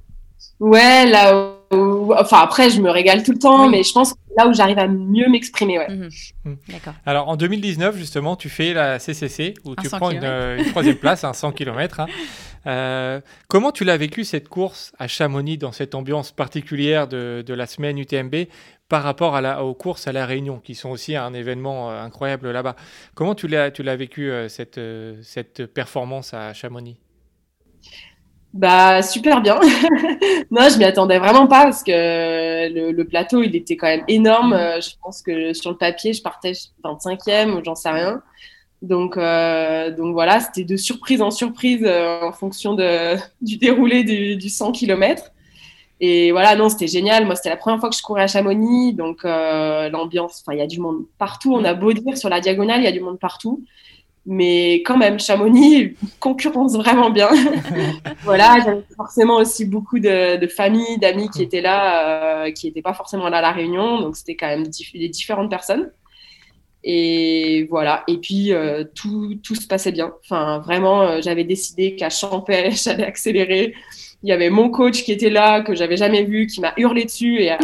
Ouais, 0.60 1.06
là 1.08 1.38
où... 1.38 1.59
Enfin, 1.72 2.40
après, 2.40 2.70
je 2.70 2.82
me 2.82 2.90
régale 2.90 3.24
tout 3.24 3.32
le 3.32 3.38
temps, 3.38 3.70
mais 3.70 3.84
je 3.84 3.94
pense 3.94 4.14
que 4.14 4.20
là 4.38 4.48
où 4.48 4.54
j'arrive 4.54 4.80
à 4.80 4.88
mieux 4.88 5.30
m'exprimer, 5.30 5.78
ouais. 5.78 5.90
Mhm. 5.90 6.10
Mm. 6.46 6.54
D'accord. 6.70 6.94
Alors, 7.06 7.30
en 7.30 7.36
2019, 7.36 7.96
justement, 7.98 8.36
tu 8.36 8.50
fais 8.50 8.74
la 8.74 8.98
CCC, 8.98 9.54
où 9.66 9.76
tu 9.76 9.88
prends 9.90 10.10
une, 10.10 10.64
troisième 10.72 10.96
place, 10.96 11.24
un 11.24 11.34
100 11.34 11.52
km. 11.52 12.00
Hein. 12.00 12.08
Euh, 12.66 13.22
comment 13.48 13.72
tu 13.72 13.84
l'as 13.84 13.98
vécu, 13.98 14.24
cette 14.24 14.50
course 14.50 14.94
à 14.98 15.08
Chamonix, 15.08 15.58
dans 15.58 15.72
cette 15.72 15.94
ambiance 15.94 16.32
particulière 16.32 17.08
de, 17.08 17.44
de 17.46 17.54
la 17.54 17.68
semaine 17.68 18.00
UTMB, 18.00 18.36
par 18.88 19.04
rapport 19.04 19.36
à 19.36 19.42
la, 19.42 19.64
aux 19.64 19.76
courses 19.76 20.08
à 20.08 20.12
La 20.12 20.26
Réunion, 20.26 20.60
qui 20.60 20.74
sont 20.74 20.90
aussi 20.90 21.16
un 21.16 21.34
événement 21.34 21.92
euh, 21.92 22.02
incroyable 22.02 22.50
là-bas? 22.50 22.76
Comment 23.14 23.36
tu 23.36 23.48
l'as, 23.48 23.70
tu 23.70 23.84
l'as 23.84 23.96
vécu, 23.96 24.32
euh, 24.32 24.50
cette, 24.50 24.80
cette 25.22 25.68
performance 25.68 26.34
à 26.34 26.54
Chamonix? 26.54 26.98
Bah 28.54 29.04
super 29.04 29.42
bien. 29.42 29.60
non, 30.52 30.70
je 30.70 30.78
m'y 30.78 30.84
attendais 30.84 31.20
vraiment 31.20 31.46
pas 31.46 31.66
parce 31.66 31.84
que 31.84 31.92
le, 31.92 33.04
plateau 33.04 33.44
il 33.44 33.56
était 33.56 33.78
quand 33.78 33.88
même 33.88 34.04
énorme. 34.08 34.52
Mm. 34.52 34.54
Euh, 34.54 34.82
je 34.82 34.90
pense 35.04 35.22
que 35.22 35.54
sur 35.54 35.70
le 35.72 35.78
papier 35.78 36.14
je 36.14 36.22
partais 36.22 36.54
25e 36.84 37.52
ou 37.52 37.64
j'en 37.64 37.76
sais 37.76 37.90
rien. 37.90 38.22
Donc 38.82 39.18
euh, 39.18 39.92
donc 39.96 40.14
voilà, 40.14 40.40
c'était 40.40 40.64
de 40.64 40.78
surprise 40.78 41.22
en 41.22 41.32
surprise 41.32 41.84
euh, 41.84 42.22
en 42.24 42.32
fonction 42.32 42.74
de, 42.74 43.16
du 43.42 43.58
déroulé 43.58 44.04
du, 44.04 44.36
du 44.36 44.50
100 44.50 44.72
km. 44.72 45.32
Et 46.02 46.32
voilà, 46.32 46.56
non, 46.56 46.70
c'était 46.70 46.88
génial. 46.88 47.26
Moi, 47.26 47.36
c'était 47.36 47.50
la 47.50 47.58
première 47.58 47.82
fois 47.82 47.90
que 47.90 47.96
je 47.96 48.02
courais 48.02 48.22
à 48.22 48.28
Chamonix, 48.28 48.94
donc 48.94 49.26
l'ambiance, 49.26 50.42
enfin, 50.42 50.56
il 50.56 50.60
y 50.60 50.62
a 50.62 50.68
du 50.68 50.80
monde 50.80 51.04
partout. 51.18 51.54
On 51.54 51.66
a 51.66 51.74
beau 51.74 51.92
dire 51.92 52.18
sur 52.18 52.30
la 52.30 52.40
diagonale, 52.40 52.80
il 52.80 52.86
y 52.86 52.88
a 52.88 52.94
du 52.94 53.02
monde 53.02 53.20
partout. 53.20 53.66
Mais 54.32 54.84
quand 54.86 54.96
même, 54.96 55.20
Chamonix 55.20 55.96
concurrence 56.20 56.76
vraiment 56.76 57.10
bien. 57.10 57.30
voilà, 58.24 58.60
j'avais 58.64 58.84
forcément 58.96 59.38
aussi 59.38 59.66
beaucoup 59.66 59.98
de, 59.98 60.48
familles, 60.56 61.00
d'amis 61.00 61.32
qui 61.32 61.42
étaient 61.42 61.62
là, 61.62 62.44
euh, 62.46 62.52
qui 62.52 62.68
n'étaient 62.68 62.84
pas 62.84 62.94
forcément 62.94 63.28
là 63.28 63.40
à 63.40 63.42
la 63.42 63.52
réunion. 63.52 64.00
Donc, 64.00 64.16
c'était 64.16 64.36
quand 64.36 64.46
même 64.46 64.66
des 64.94 65.10
différentes 65.10 65.50
personnes. 65.50 65.92
Et 66.84 67.66
voilà. 67.72 68.04
Et 68.08 68.18
puis, 68.18 68.54
euh, 68.54 68.84
tout, 68.94 69.34
tout, 69.44 69.56
se 69.56 69.66
passait 69.66 69.92
bien. 69.92 70.14
Enfin, 70.24 70.60
vraiment, 70.60 71.02
euh, 71.02 71.22
j'avais 71.24 71.44
décidé 71.44 71.96
qu'à 71.96 72.12
Champèche, 72.12 72.84
j'allais 72.84 73.06
accélérer. 73.06 73.74
Il 74.22 74.30
y 74.30 74.32
avait 74.32 74.52
mon 74.52 74.70
coach 74.70 75.04
qui 75.06 75.12
était 75.12 75.32
là, 75.32 75.62
que 75.62 75.74
j'avais 75.74 75.98
jamais 75.98 76.24
vu, 76.24 76.46
qui 76.46 76.62
m'a 76.62 76.74
hurlé 76.78 77.06
dessus 77.06 77.42
et 77.42 77.50
à 77.50 77.58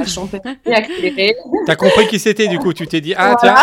et 0.66 0.74
accéléré. 0.74 1.36
T'as 1.68 1.76
compris 1.76 2.08
qui 2.08 2.18
c'était, 2.18 2.48
du 2.48 2.58
coup 2.58 2.74
Tu 2.74 2.88
t'es 2.88 3.02
dit, 3.02 3.14
ah, 3.16 3.36
tiens 3.40 3.56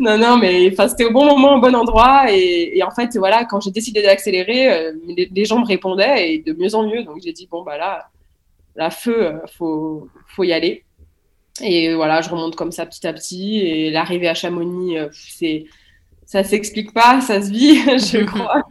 non, 0.00 0.16
non, 0.16 0.38
mais 0.38 0.74
c'était 0.88 1.04
au 1.04 1.12
bon 1.12 1.26
moment, 1.26 1.56
au 1.56 1.60
bon 1.60 1.76
endroit. 1.76 2.32
Et, 2.32 2.82
en 2.82 2.90
fait, 2.90 3.16
voilà, 3.18 3.44
quand 3.44 3.60
j'ai 3.60 3.70
décidé 3.70 4.02
d'accélérer, 4.02 4.72
euh, 4.72 4.92
les, 5.06 5.44
gens 5.44 5.60
me 5.60 5.66
répondaient 5.66 6.32
et 6.32 6.38
de 6.38 6.54
mieux 6.54 6.74
en 6.74 6.86
mieux. 6.86 7.04
Donc 7.04 7.18
j'ai 7.22 7.32
dit, 7.32 7.46
bon, 7.50 7.62
bah 7.62 7.76
là, 7.76 8.08
la 8.76 8.90
feu, 8.90 9.26
euh, 9.26 9.38
faut, 9.58 10.08
faut 10.26 10.44
y 10.44 10.54
aller. 10.54 10.84
Et 11.62 11.94
voilà, 11.94 12.22
je 12.22 12.30
remonte 12.30 12.56
comme 12.56 12.72
ça 12.72 12.86
petit 12.86 13.06
à 13.06 13.12
petit. 13.12 13.58
Et 13.58 13.90
l'arrivée 13.90 14.28
à 14.28 14.34
Chamonix, 14.34 14.98
euh, 14.98 15.08
c'est, 15.12 15.66
ça 16.24 16.44
s'explique 16.44 16.94
pas, 16.94 17.20
ça 17.20 17.42
se 17.42 17.50
vit, 17.50 17.76
je 17.98 18.24
crois. 18.24 18.62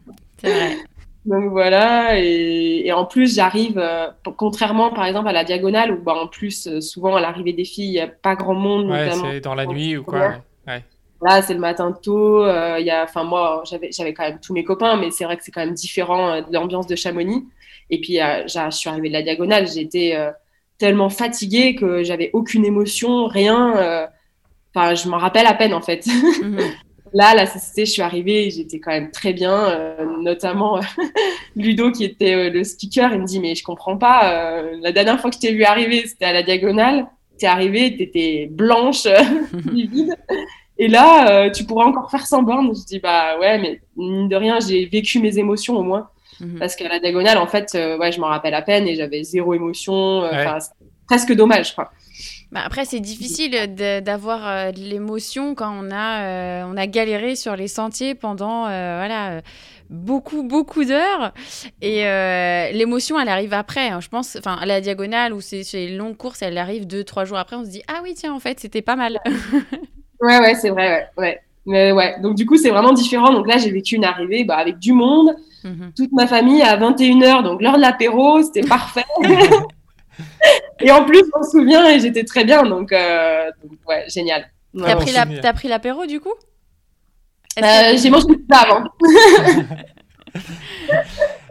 c'est 0.42 0.52
vrai. 0.52 0.78
Donc 1.26 1.52
voilà, 1.52 2.18
et, 2.18 2.92
en 2.92 3.06
plus 3.06 3.36
j'arrive, 3.36 3.80
contrairement 4.38 4.90
par 4.92 5.06
exemple 5.06 5.28
à 5.28 5.34
la 5.34 5.44
diagonale, 5.44 5.92
où 5.92 6.02
bah, 6.02 6.16
en 6.16 6.28
plus 6.28 6.80
souvent 6.80 7.18
à 7.18 7.22
l'arrivée 7.22 7.54
des 7.54 7.66
filles, 7.66 7.90
il 7.90 7.92
n'y 7.92 8.00
a 8.00 8.08
pas 8.08 8.36
grand 8.36 8.56
monde. 8.56 8.90
Ouais, 8.90 9.12
c'est 9.12 9.42
dans 9.42 9.54
la 9.54 9.68
nuit 9.68 9.98
ou 9.98 10.04
quoi. 10.04 10.40
Là, 11.22 11.42
c'est 11.42 11.54
le 11.54 11.60
matin 11.60 11.92
tôt. 11.92 12.46
Il 12.46 12.86
y 12.86 12.92
a, 12.92 13.04
enfin 13.04 13.24
moi, 13.24 13.64
j'avais, 13.70 13.92
j'avais 13.92 14.14
quand 14.14 14.24
même 14.24 14.40
tous 14.40 14.54
mes 14.54 14.64
copains, 14.64 14.98
mais 14.98 15.12
c'est 15.12 15.26
vrai 15.26 15.38
que 15.38 15.44
c'est 15.44 15.52
quand 15.52 15.66
même 15.66 15.74
différent 15.74 16.42
de 16.42 16.54
l'ambiance 16.54 16.88
de 16.88 16.96
Chamonix. 16.96 17.46
Et 17.90 18.00
puis, 18.00 18.18
je 18.18 18.70
suis 18.72 18.90
arrivée 18.90 19.10
de 19.10 19.14
la 19.14 19.22
diagonale. 19.22 19.68
J'étais 19.68 20.18
tellement 20.78 21.10
fatiguée 21.10 21.76
que 21.76 22.04
j'avais 22.04 22.30
aucune 22.34 22.66
émotion, 22.66 23.28
rien. 23.28 24.08
Enfin, 24.74 24.96
je 24.96 25.10
m'en 25.10 25.18
rappelle 25.18 25.46
à 25.46 25.54
peine 25.54 25.74
en 25.74 25.82
fait. 25.82 26.06
Mhm. 26.08 26.60
Là, 27.14 27.34
la 27.34 27.48
société, 27.48 27.86
je 27.86 27.92
suis 27.92 28.02
arrivée, 28.02 28.52
j'étais 28.52 28.80
quand 28.80 28.92
même 28.92 29.10
très 29.10 29.34
bien, 29.34 29.70
euh, 29.70 30.06
notamment 30.22 30.78
euh, 30.78 30.82
Ludo 31.56 31.92
qui 31.92 32.04
était 32.04 32.36
euh, 32.36 32.50
le 32.52 32.64
speaker, 32.64 33.12
il 33.14 33.22
me 33.22 33.26
dit 33.26 33.40
mais 33.40 33.56
je 33.56 33.64
comprends 33.64 33.98
pas, 33.98 34.62
la 34.80 34.92
dernière 34.92 35.20
fois 35.20 35.32
que 35.32 35.36
je 35.36 35.42
t'ai 35.42 35.54
vu 35.54 35.64
arriver, 35.64 36.06
c'était 36.06 36.26
à 36.26 36.34
la 36.34 36.44
diagonale, 36.44 37.08
t'es 37.40 37.48
arrivée, 37.48 37.96
t'étais 37.98 38.48
blanche, 38.52 39.08
livide, 39.72 40.16
et 40.80 40.88
là, 40.88 41.50
tu 41.52 41.64
pourras 41.66 41.86
encore 41.86 42.10
faire 42.10 42.26
sans 42.26 42.42
borne. 42.42 42.74
Je 42.76 42.86
dis 42.86 43.00
bah 43.00 43.38
ouais, 43.40 43.60
mais 43.60 43.82
mine 43.96 44.28
de 44.28 44.36
rien, 44.36 44.60
j'ai 44.60 44.86
vécu 44.86 45.20
mes 45.20 45.38
émotions 45.38 45.78
au 45.78 45.84
moins, 45.84 46.10
mhm. 46.40 46.58
parce 46.58 46.76
qu'à 46.76 46.90
la 46.90 47.00
diagonale, 47.00 47.38
en 47.38 47.48
fait, 47.48 47.74
ouais, 47.74 48.12
je 48.12 48.20
m'en 48.20 48.28
rappelle 48.28 48.56
à 48.56 48.64
peine 48.64 48.88
et 48.88 48.96
j'avais 48.96 49.22
zéro 49.24 49.54
émotion, 49.54 50.28
presque 51.06 51.34
dommage, 51.34 51.76
quoi. 51.76 51.92
Bah 52.52 52.62
après, 52.66 52.84
c'est 52.86 53.00
difficile 53.00 53.52
d'avoir 53.76 54.48
euh, 54.48 54.72
de 54.72 54.80
l'émotion 54.80 55.54
quand 55.54 55.72
on 55.72 55.92
a, 55.92 56.24
euh, 56.24 56.64
on 56.66 56.78
a 56.78 56.88
galéré 56.88 57.36
sur 57.36 57.56
les 57.56 57.68
sentiers 57.68 58.16
pendant 58.16 58.66
euh, 58.66 58.98
voilà, 58.98 59.42
beaucoup, 59.92 60.42
beaucoup 60.42 60.84
d'heures. 60.84 61.32
Et 61.82 62.02
l'émotion, 62.74 63.20
elle 63.20 63.30
arrive 63.30 63.54
après. 63.54 63.90
Hein. 63.90 64.00
je 64.02 64.08
pense, 64.08 64.36
enfin, 64.36 64.56
à 64.56 64.66
la 64.66 64.82
diagonale 64.82 65.34
ou 65.34 65.42
c'est 65.42 65.64
les 65.74 65.96
longues 65.96 66.18
courses, 66.18 66.42
elle 66.42 66.58
arrive 66.58 66.88
deux, 66.88 67.04
trois 67.04 67.26
jours 67.26 67.38
après. 67.38 67.56
On 67.56 67.64
se 67.64 67.70
dit, 67.70 67.84
ah 67.88 68.00
oui, 68.04 68.16
tiens, 68.16 68.34
en 68.34 68.40
fait, 68.40 68.60
c'était 68.60 68.82
pas 68.82 68.96
mal. 68.96 69.20
ouais, 70.22 70.40
ouais, 70.40 70.56
c'est 70.56 70.70
vrai, 70.70 71.10
ouais. 71.18 71.24
ouais. 71.24 71.42
Mais 71.66 71.92
ouais, 71.92 72.20
donc 72.20 72.36
du 72.36 72.46
coup, 72.46 72.58
c'est 72.58 72.70
vraiment 72.70 72.94
différent. 72.94 73.32
Donc 73.32 73.48
là, 73.48 73.58
j'ai 73.58 73.72
vécu 73.72 73.96
une 73.96 74.06
arrivée 74.06 74.44
bah, 74.44 74.58
avec 74.58 74.80
du 74.80 74.92
monde, 74.92 75.36
mhm. 75.64 75.92
toute 75.96 76.12
ma 76.12 76.26
famille 76.26 76.64
à 76.64 76.78
21h, 76.78 77.44
donc 77.44 77.62
l'heure 77.62 77.76
de 77.76 77.82
l'apéro, 77.82 78.42
c'était 78.42 78.68
parfait. 78.68 79.06
et 80.80 80.92
en 80.92 81.06
plus, 81.06 81.22
on 81.38 81.44
se 81.44 81.52
souvient 81.52 81.88
et 81.88 82.00
j'étais 82.00 82.24
très 82.24 82.44
bien. 82.44 82.64
Donc, 82.64 82.92
euh, 82.92 83.52
ouais, 83.88 84.06
génial. 84.08 84.50
T'as 84.78 84.96
pris, 84.96 85.12
la... 85.12 85.54
pris 85.54 85.68
l'apéro 85.68 86.06
du 86.06 86.20
coup? 86.20 86.34
Euh, 87.58 87.98
J'ai 87.98 88.10
mangé 88.10 88.28
ça 88.50 88.60
avant. 88.60 88.84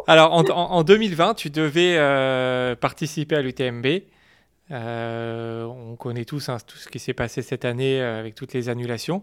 Alors, 0.06 0.32
en, 0.32 0.82
2020, 0.82 1.34
tu 1.34 1.50
devais 1.50 1.96
euh, 1.98 2.74
participer 2.74 3.36
à 3.36 3.42
l'UTMB. 3.42 3.86
On 4.70 5.96
connaît 5.98 6.24
tous 6.24 6.48
hein, 6.48 6.58
tout 6.66 6.76
ce 6.76 6.88
qui 6.88 6.98
s'est 6.98 7.14
passé 7.14 7.42
cette 7.42 7.64
année 7.64 8.00
avec 8.00 8.34
toutes 8.34 8.52
les 8.52 8.68
annulations. 8.68 9.22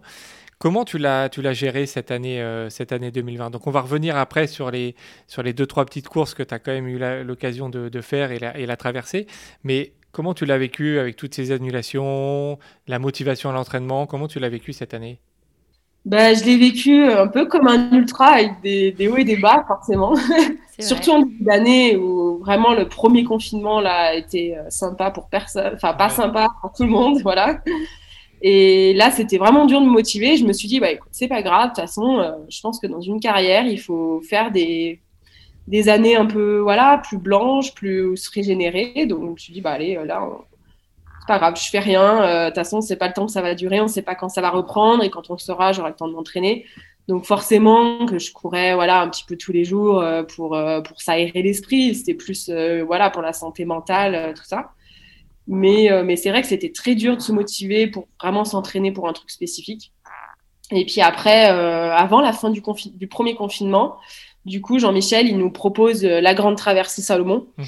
Comment 0.57 0.85
tu 0.85 0.97
l'as, 0.97 1.27
tu 1.27 1.41
l'as 1.41 1.53
géré 1.53 1.85
cette 1.85 2.11
année, 2.11 2.41
euh, 2.41 2.69
cette 2.69 2.93
année 2.93 3.11
2020 3.11 3.49
Donc 3.49 3.67
on 3.67 3.71
va 3.71 3.81
revenir 3.81 4.15
après 4.15 4.47
sur 4.47 4.71
les, 4.71 4.95
sur 5.27 5.43
les 5.43 5.51
deux, 5.53 5.65
trois 5.65 5.85
petites 5.85 6.07
courses 6.07 6.33
que 6.33 6.43
tu 6.43 6.53
as 6.53 6.59
quand 6.59 6.71
même 6.71 6.87
eu 6.87 6.97
l'occasion 7.23 7.69
de, 7.69 7.89
de, 7.89 8.01
faire 8.01 8.31
et 8.31 8.39
la, 8.39 8.57
et 8.57 8.65
la 8.65 8.77
traverser. 8.77 9.27
Mais 9.63 9.91
comment 10.13 10.33
tu 10.33 10.45
l'as 10.45 10.57
vécu 10.57 10.97
avec 10.97 11.17
toutes 11.17 11.35
ces 11.35 11.51
annulations, 11.51 12.57
la 12.87 12.99
motivation 12.99 13.49
à 13.49 13.53
l'entraînement? 13.53 14.07
Comment 14.07 14.27
tu 14.27 14.39
l'as 14.39 14.49
vécu 14.49 14.71
cette 14.71 14.93
année? 14.93 15.19
Bah, 16.05 16.33
je 16.33 16.43
l'ai 16.45 16.57
vécu 16.57 17.03
un 17.03 17.27
peu 17.27 17.47
comme 17.47 17.67
un 17.67 17.91
ultra 17.91 18.27
avec 18.27 18.61
des, 18.61 18.91
des 18.91 19.07
hauts 19.07 19.17
et 19.17 19.23
des 19.25 19.37
bas, 19.37 19.65
forcément. 19.67 20.15
Surtout 20.79 21.11
en 21.11 21.19
début 21.19 21.43
d'année 21.43 21.97
où 21.97 22.24
vraiment 22.45 22.73
le 22.73 22.87
premier 22.87 23.23
confinement 23.23 23.81
là 23.81 24.09
a 24.09 24.13
été 24.13 24.57
euh, 24.57 24.69
sympa 24.69 25.11
pour 25.11 25.27
personne, 25.29 25.73
enfin 25.75 25.93
pas 25.93 26.09
sympa 26.09 26.47
pour 26.61 26.71
tout 26.71 26.83
le 26.83 26.89
monde, 26.89 27.19
voilà. 27.23 27.59
Et 28.41 28.93
là, 28.93 29.11
c'était 29.11 29.37
vraiment 29.37 29.65
dur 29.65 29.81
de 29.81 29.85
me 29.85 29.91
motiver. 29.91 30.37
Je 30.37 30.45
me 30.45 30.53
suis 30.53 30.67
dit, 30.67 30.79
bah, 30.79 30.91
écoute, 30.91 31.09
c'est 31.11 31.27
pas 31.27 31.41
grave. 31.41 31.69
De 31.69 31.75
toute 31.75 31.77
façon, 31.77 32.19
euh, 32.19 32.31
je 32.49 32.61
pense 32.61 32.79
que 32.79 32.85
dans 32.85 33.01
une 33.01 33.19
carrière, 33.19 33.65
il 33.65 33.79
faut 33.79 34.21
faire 34.21 34.51
des, 34.51 35.01
des 35.67 35.89
années 35.89 36.15
un 36.15 36.25
peu, 36.25 36.59
voilà, 36.59 37.01
plus 37.03 37.17
blanches, 37.17 37.73
plus 37.73 38.15
se 38.17 38.29
régénérer. 38.29 39.07
Donc, 39.07 39.21
je 39.23 39.31
me 39.31 39.37
suis 39.37 39.53
dit, 39.53 39.61
bah, 39.61 39.71
allez, 39.71 39.97
euh, 39.97 40.05
là, 40.05 40.21
c'est 41.21 41.27
pas 41.27 41.39
grave, 41.39 41.55
je 41.59 41.69
fais 41.69 41.79
rien. 41.79 42.23
Euh, 42.23 42.43
de 42.43 42.49
toute 42.49 42.55
façon, 42.55 42.81
c'est 42.81 42.97
pas 42.97 43.07
le 43.07 43.13
temps 43.13 43.25
que 43.25 43.31
ça 43.31 43.41
va 43.41 43.55
durer. 43.55 43.81
On 43.81 43.87
sait 43.87 44.03
pas 44.03 44.15
quand 44.15 44.29
ça 44.29 44.41
va 44.41 44.51
reprendre. 44.51 45.03
Et 45.03 45.09
quand 45.09 45.31
on 45.31 45.37
sera, 45.37 45.71
j'aurai 45.71 45.89
le 45.89 45.95
temps 45.95 46.07
de 46.07 46.13
m'entraîner. 46.13 46.65
Donc, 47.07 47.25
forcément, 47.25 48.05
que 48.05 48.17
je 48.17 48.33
courais, 48.33 48.73
voilà, 48.73 49.01
un 49.01 49.09
petit 49.09 49.25
peu 49.25 49.37
tous 49.37 49.51
les 49.51 49.63
jours 49.63 50.03
pour, 50.35 50.57
pour 50.83 51.01
s'aérer 51.01 51.43
l'esprit. 51.43 51.93
C'était 51.93 52.15
plus, 52.15 52.49
voilà, 52.85 53.11
pour 53.11 53.21
la 53.21 53.31
santé 53.31 53.63
mentale, 53.63 54.33
tout 54.35 54.43
ça. 54.43 54.71
Mais, 55.47 55.91
euh, 55.91 56.03
mais 56.03 56.15
c'est 56.15 56.29
vrai 56.29 56.41
que 56.41 56.47
c'était 56.47 56.71
très 56.71 56.95
dur 56.95 57.15
de 57.15 57.21
se 57.21 57.31
motiver 57.31 57.87
pour 57.87 58.07
vraiment 58.19 58.45
s'entraîner 58.45 58.91
pour 58.91 59.07
un 59.07 59.13
truc 59.13 59.29
spécifique. 59.29 59.91
Et 60.71 60.85
puis 60.85 61.01
après, 61.01 61.51
euh, 61.51 61.93
avant 61.93 62.21
la 62.21 62.33
fin 62.33 62.49
du, 62.49 62.61
du, 62.95 63.07
premier 63.07 63.35
confinement, 63.35 63.97
du 64.45 64.61
coup, 64.61 64.79
Jean-Michel, 64.79 65.27
il 65.27 65.37
nous 65.37 65.51
propose 65.51 66.03
euh, 66.03 66.21
la 66.21 66.33
grande 66.33 66.57
traversée 66.57 67.03
Salomon. 67.03 67.47
Mhm. 67.57 67.65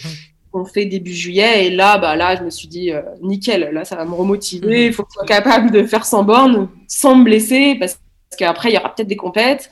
On 0.53 0.65
fait 0.65 0.85
début 0.85 1.13
juillet. 1.13 1.67
Et 1.67 1.69
là, 1.69 1.99
bah, 1.99 2.15
là, 2.15 2.35
je 2.35 2.43
me 2.43 2.49
suis 2.49 2.67
dit, 2.67 2.89
nickel, 3.21 3.69
là, 3.73 3.85
ça 3.85 3.95
va 3.95 4.05
me 4.05 4.15
remotiver. 4.15 4.85
Il 4.85 4.87
mhm. 4.87 4.93
faut 4.93 5.03
que 5.03 5.09
je 5.11 5.13
sois 5.15 5.25
capable 5.25 5.69
de 5.69 5.83
faire 5.83 6.05
100 6.05 6.23
bornes 6.23 6.69
sans 6.87 7.15
me 7.15 7.25
blesser 7.25 7.75
parce, 7.75 7.99
qu'après, 8.35 8.69
il 8.69 8.75
y 8.75 8.77
aura 8.77 8.93
peut-être 8.93 9.07
des 9.07 9.15
compètes. 9.15 9.69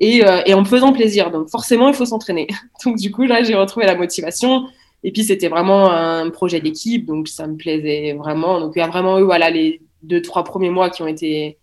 Et, 0.00 0.22
et 0.46 0.54
en 0.54 0.60
me 0.60 0.64
faisant 0.64 0.92
plaisir. 0.92 1.32
Donc 1.32 1.48
forcément, 1.48 1.88
il 1.88 1.94
faut 1.94 2.06
s'entraîner. 2.06 2.46
Donc 2.84 2.96
du 2.96 3.10
coup, 3.10 3.24
là, 3.24 3.42
j'ai 3.42 3.56
retrouvé 3.56 3.84
la 3.84 3.96
motivation. 3.96 4.68
Et 5.04 5.12
puis, 5.12 5.24
c'était 5.24 5.48
vraiment 5.48 5.90
un 5.92 6.28
projet 6.30 6.60
d'équipe, 6.60 7.06
donc 7.06 7.28
ça 7.28 7.46
me 7.46 7.56
plaisait 7.56 8.14
vraiment. 8.14 8.60
Donc, 8.60 8.72
il 8.74 8.80
y 8.80 8.82
a 8.82 8.88
vraiment 8.88 9.18
eu 9.18 9.22
voilà, 9.22 9.50
les 9.50 9.80
deux, 10.02 10.22
trois 10.22 10.44
premiers 10.44 10.70
mois 10.70 10.90
qui 10.90 11.02
ont 11.02 11.06
été, 11.06 11.58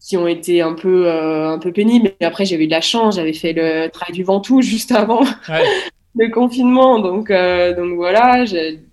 qui 0.00 0.16
ont 0.16 0.28
été 0.28 0.62
un 0.62 0.74
peu, 0.74 1.08
euh, 1.08 1.50
un 1.50 1.58
peu 1.58 1.72
pénibles. 1.72 2.12
Mais 2.20 2.26
après, 2.26 2.44
j'avais 2.44 2.64
eu 2.64 2.66
de 2.68 2.72
la 2.72 2.80
chance, 2.80 3.16
j'avais 3.16 3.32
fait 3.32 3.52
le 3.52 3.88
travail 3.88 4.14
du 4.14 4.22
Ventoux 4.22 4.62
juste 4.62 4.92
avant 4.92 5.24
le 6.14 6.30
confinement. 6.30 7.00
Donc, 7.00 7.30
euh, 7.30 7.74
donc 7.74 7.96
voilà, 7.96 8.44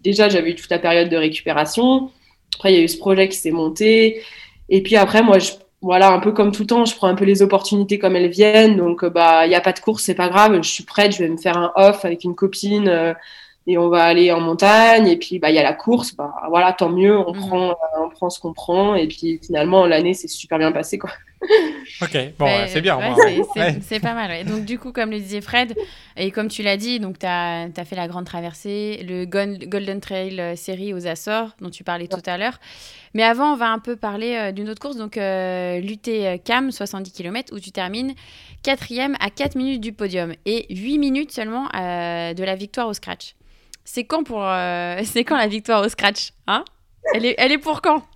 déjà, 0.03 0.29
j'avais 0.29 0.51
eu 0.51 0.55
toute 0.55 0.71
la 0.71 0.79
période 0.79 1.09
de 1.09 1.17
récupération. 1.17 2.09
Après, 2.55 2.73
il 2.73 2.77
y 2.77 2.79
a 2.79 2.83
eu 2.83 2.87
ce 2.87 2.97
projet 2.97 3.29
qui 3.29 3.37
s'est 3.37 3.51
monté. 3.51 4.21
Et 4.69 4.81
puis 4.81 4.95
après, 4.95 5.21
moi, 5.21 5.37
je, 5.37 5.51
voilà, 5.83 6.11
un 6.11 6.19
peu 6.19 6.31
comme 6.31 6.51
tout 6.51 6.63
le 6.63 6.67
temps, 6.67 6.85
je 6.85 6.95
prends 6.95 7.07
un 7.07 7.15
peu 7.15 7.25
les 7.25 7.41
opportunités 7.41 7.99
comme 7.99 8.15
elles 8.15 8.29
viennent. 8.29 8.77
Donc, 8.77 9.05
bah, 9.05 9.45
il 9.45 9.49
n'y 9.49 9.55
a 9.55 9.61
pas 9.61 9.73
de 9.73 9.79
course, 9.79 10.03
c'est 10.03 10.15
pas 10.15 10.29
grave. 10.29 10.55
Je 10.61 10.69
suis 10.69 10.83
prête, 10.83 11.11
je 11.11 11.19
vais 11.19 11.29
me 11.29 11.37
faire 11.37 11.57
un 11.57 11.71
off 11.75 12.05
avec 12.05 12.23
une 12.23 12.35
copine. 12.35 12.87
Euh, 12.87 13.13
et 13.65 13.77
on 13.77 13.89
va 13.89 14.03
aller 14.03 14.31
en 14.31 14.41
montagne 14.41 15.07
et 15.07 15.17
puis 15.17 15.39
bah 15.39 15.49
il 15.49 15.55
y 15.55 15.59
a 15.59 15.63
la 15.63 15.73
course 15.73 16.15
bah 16.15 16.33
voilà 16.49 16.73
tant 16.73 16.89
mieux 16.89 17.17
on 17.17 17.33
mhm. 17.33 17.39
prend 17.39 17.77
on 17.97 18.09
prend 18.09 18.29
ce 18.29 18.39
qu'on 18.39 18.53
prend 18.53 18.95
et 18.95 19.07
puis 19.07 19.39
finalement 19.41 19.85
l'année 19.85 20.13
s'est 20.13 20.27
super 20.27 20.57
bien 20.57 20.71
passée 20.71 20.97
quoi 20.97 21.11
ok 22.01 22.17
bon 22.37 22.47
c'est 22.67 22.81
bien 22.81 22.99
c'est 23.81 23.99
pas 24.01 24.13
mal 24.13 24.45
donc 24.45 24.65
du 24.65 24.77
coup 24.79 24.91
comme 24.91 25.11
le 25.11 25.19
disait 25.19 25.41
Fred 25.41 25.75
et 26.17 26.31
comme 26.31 26.49
tu 26.49 26.61
l'as 26.61 26.77
dit 26.77 26.99
donc 26.99 27.19
tu 27.19 27.25
as, 27.25 27.67
as, 27.75 27.85
fait 27.85 27.95
la 27.95 28.07
grande 28.07 28.25
traversée 28.25 29.05
le 29.07 29.25
Golden 29.25 29.99
Trail 30.01 30.39
euh, 30.39 30.55
série 30.55 30.93
aux 30.93 31.07
Açores 31.07 31.55
dont 31.61 31.69
tu 31.69 31.83
parlais 31.83 32.07
tout 32.07 32.21
à 32.25 32.37
l'heure 32.37 32.59
mais 33.13 33.23
avant 33.23 33.53
on 33.53 33.55
va 33.55 33.71
un 33.71 33.79
peu 33.79 33.95
parler 33.95 34.35
euh, 34.35 34.51
d'une 34.51 34.69
autre 34.69 34.81
course 34.81 34.97
donc 34.97 35.17
euh, 35.17 35.79
l'UT 35.79 35.99
Cam 36.43 36.71
70 36.71 37.11
km 37.11 37.53
où 37.53 37.59
tu 37.59 37.71
termines 37.71 38.13
quatrième 38.63 39.15
à 39.19 39.29
4 39.29 39.55
minutes 39.55 39.81
du 39.81 39.93
podium 39.93 40.33
et 40.45 40.65
8 40.73 40.97
minutes 40.97 41.31
seulement 41.31 41.65
de 41.73 42.43
la 42.43 42.55
victoire 42.55 42.87
au 42.87 42.93
scratch 42.93 43.35
c'est 43.85 44.03
quand 44.03 44.23
pour 44.23 44.43
euh, 44.43 44.99
c'est 45.03 45.23
quand 45.23 45.37
la 45.37 45.47
victoire 45.47 45.85
au 45.85 45.89
scratch 45.89 46.31
hein? 46.47 46.63
Elle 47.13 47.25
est 47.25 47.35
elle 47.37 47.51
est 47.51 47.57
pour 47.57 47.81
quand? 47.81 48.03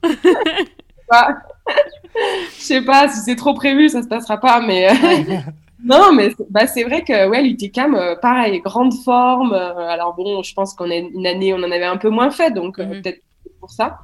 Je 2.58 2.64
sais 2.64 2.82
pas 2.82 3.08
si 3.08 3.20
c'est 3.20 3.36
trop 3.36 3.54
prévu, 3.54 3.90
ça 3.90 4.02
se 4.02 4.08
passera 4.08 4.38
pas, 4.38 4.60
mais 4.62 4.90
euh, 4.90 4.94
non, 5.84 6.12
mais 6.14 6.32
bah, 6.50 6.66
c'est 6.66 6.84
vrai 6.84 7.04
que 7.04 7.28
ouais, 7.30 7.44
l'UTCAM, 7.44 7.94
euh, 7.96 8.16
pareil, 8.16 8.60
grande 8.62 8.94
forme. 9.06 9.54
alors 9.54 10.16
bon, 10.16 10.42
je 10.42 10.54
pense 10.54 10.74
qu'on 10.74 10.90
est 10.90 11.00
une 11.00 11.28
année, 11.28 11.54
on 11.54 11.58
en 11.58 11.72
avait 11.72 11.86
un 11.86 11.98
peu 11.98 12.10
moins 12.10 12.32
fait, 12.32 12.52
donc 12.52 12.80
mhm. 12.80 13.02
peut-être 13.02 13.22
pour 13.60 13.70
ça. 13.70 14.00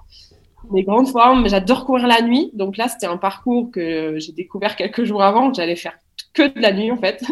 Mais 0.72 0.84
grande 0.84 1.08
forme, 1.08 1.48
j'adore 1.48 1.86
courir 1.86 2.08
la 2.08 2.22
nuit, 2.22 2.50
donc 2.54 2.78
là 2.78 2.88
c'était 2.88 3.06
un 3.06 3.18
parcours 3.18 3.70
que 3.72 4.18
j'ai 4.18 4.32
découvert 4.32 4.76
quelques 4.76 5.04
jours 5.04 5.24
avant, 5.24 5.50
que 5.50 5.58
j'allais 5.58 5.76
faire 5.76 5.94
que 6.34 6.54
de 6.54 6.60
la 6.60 6.72
nuit 6.74 6.92
en 6.92 6.98
fait. 6.98 7.24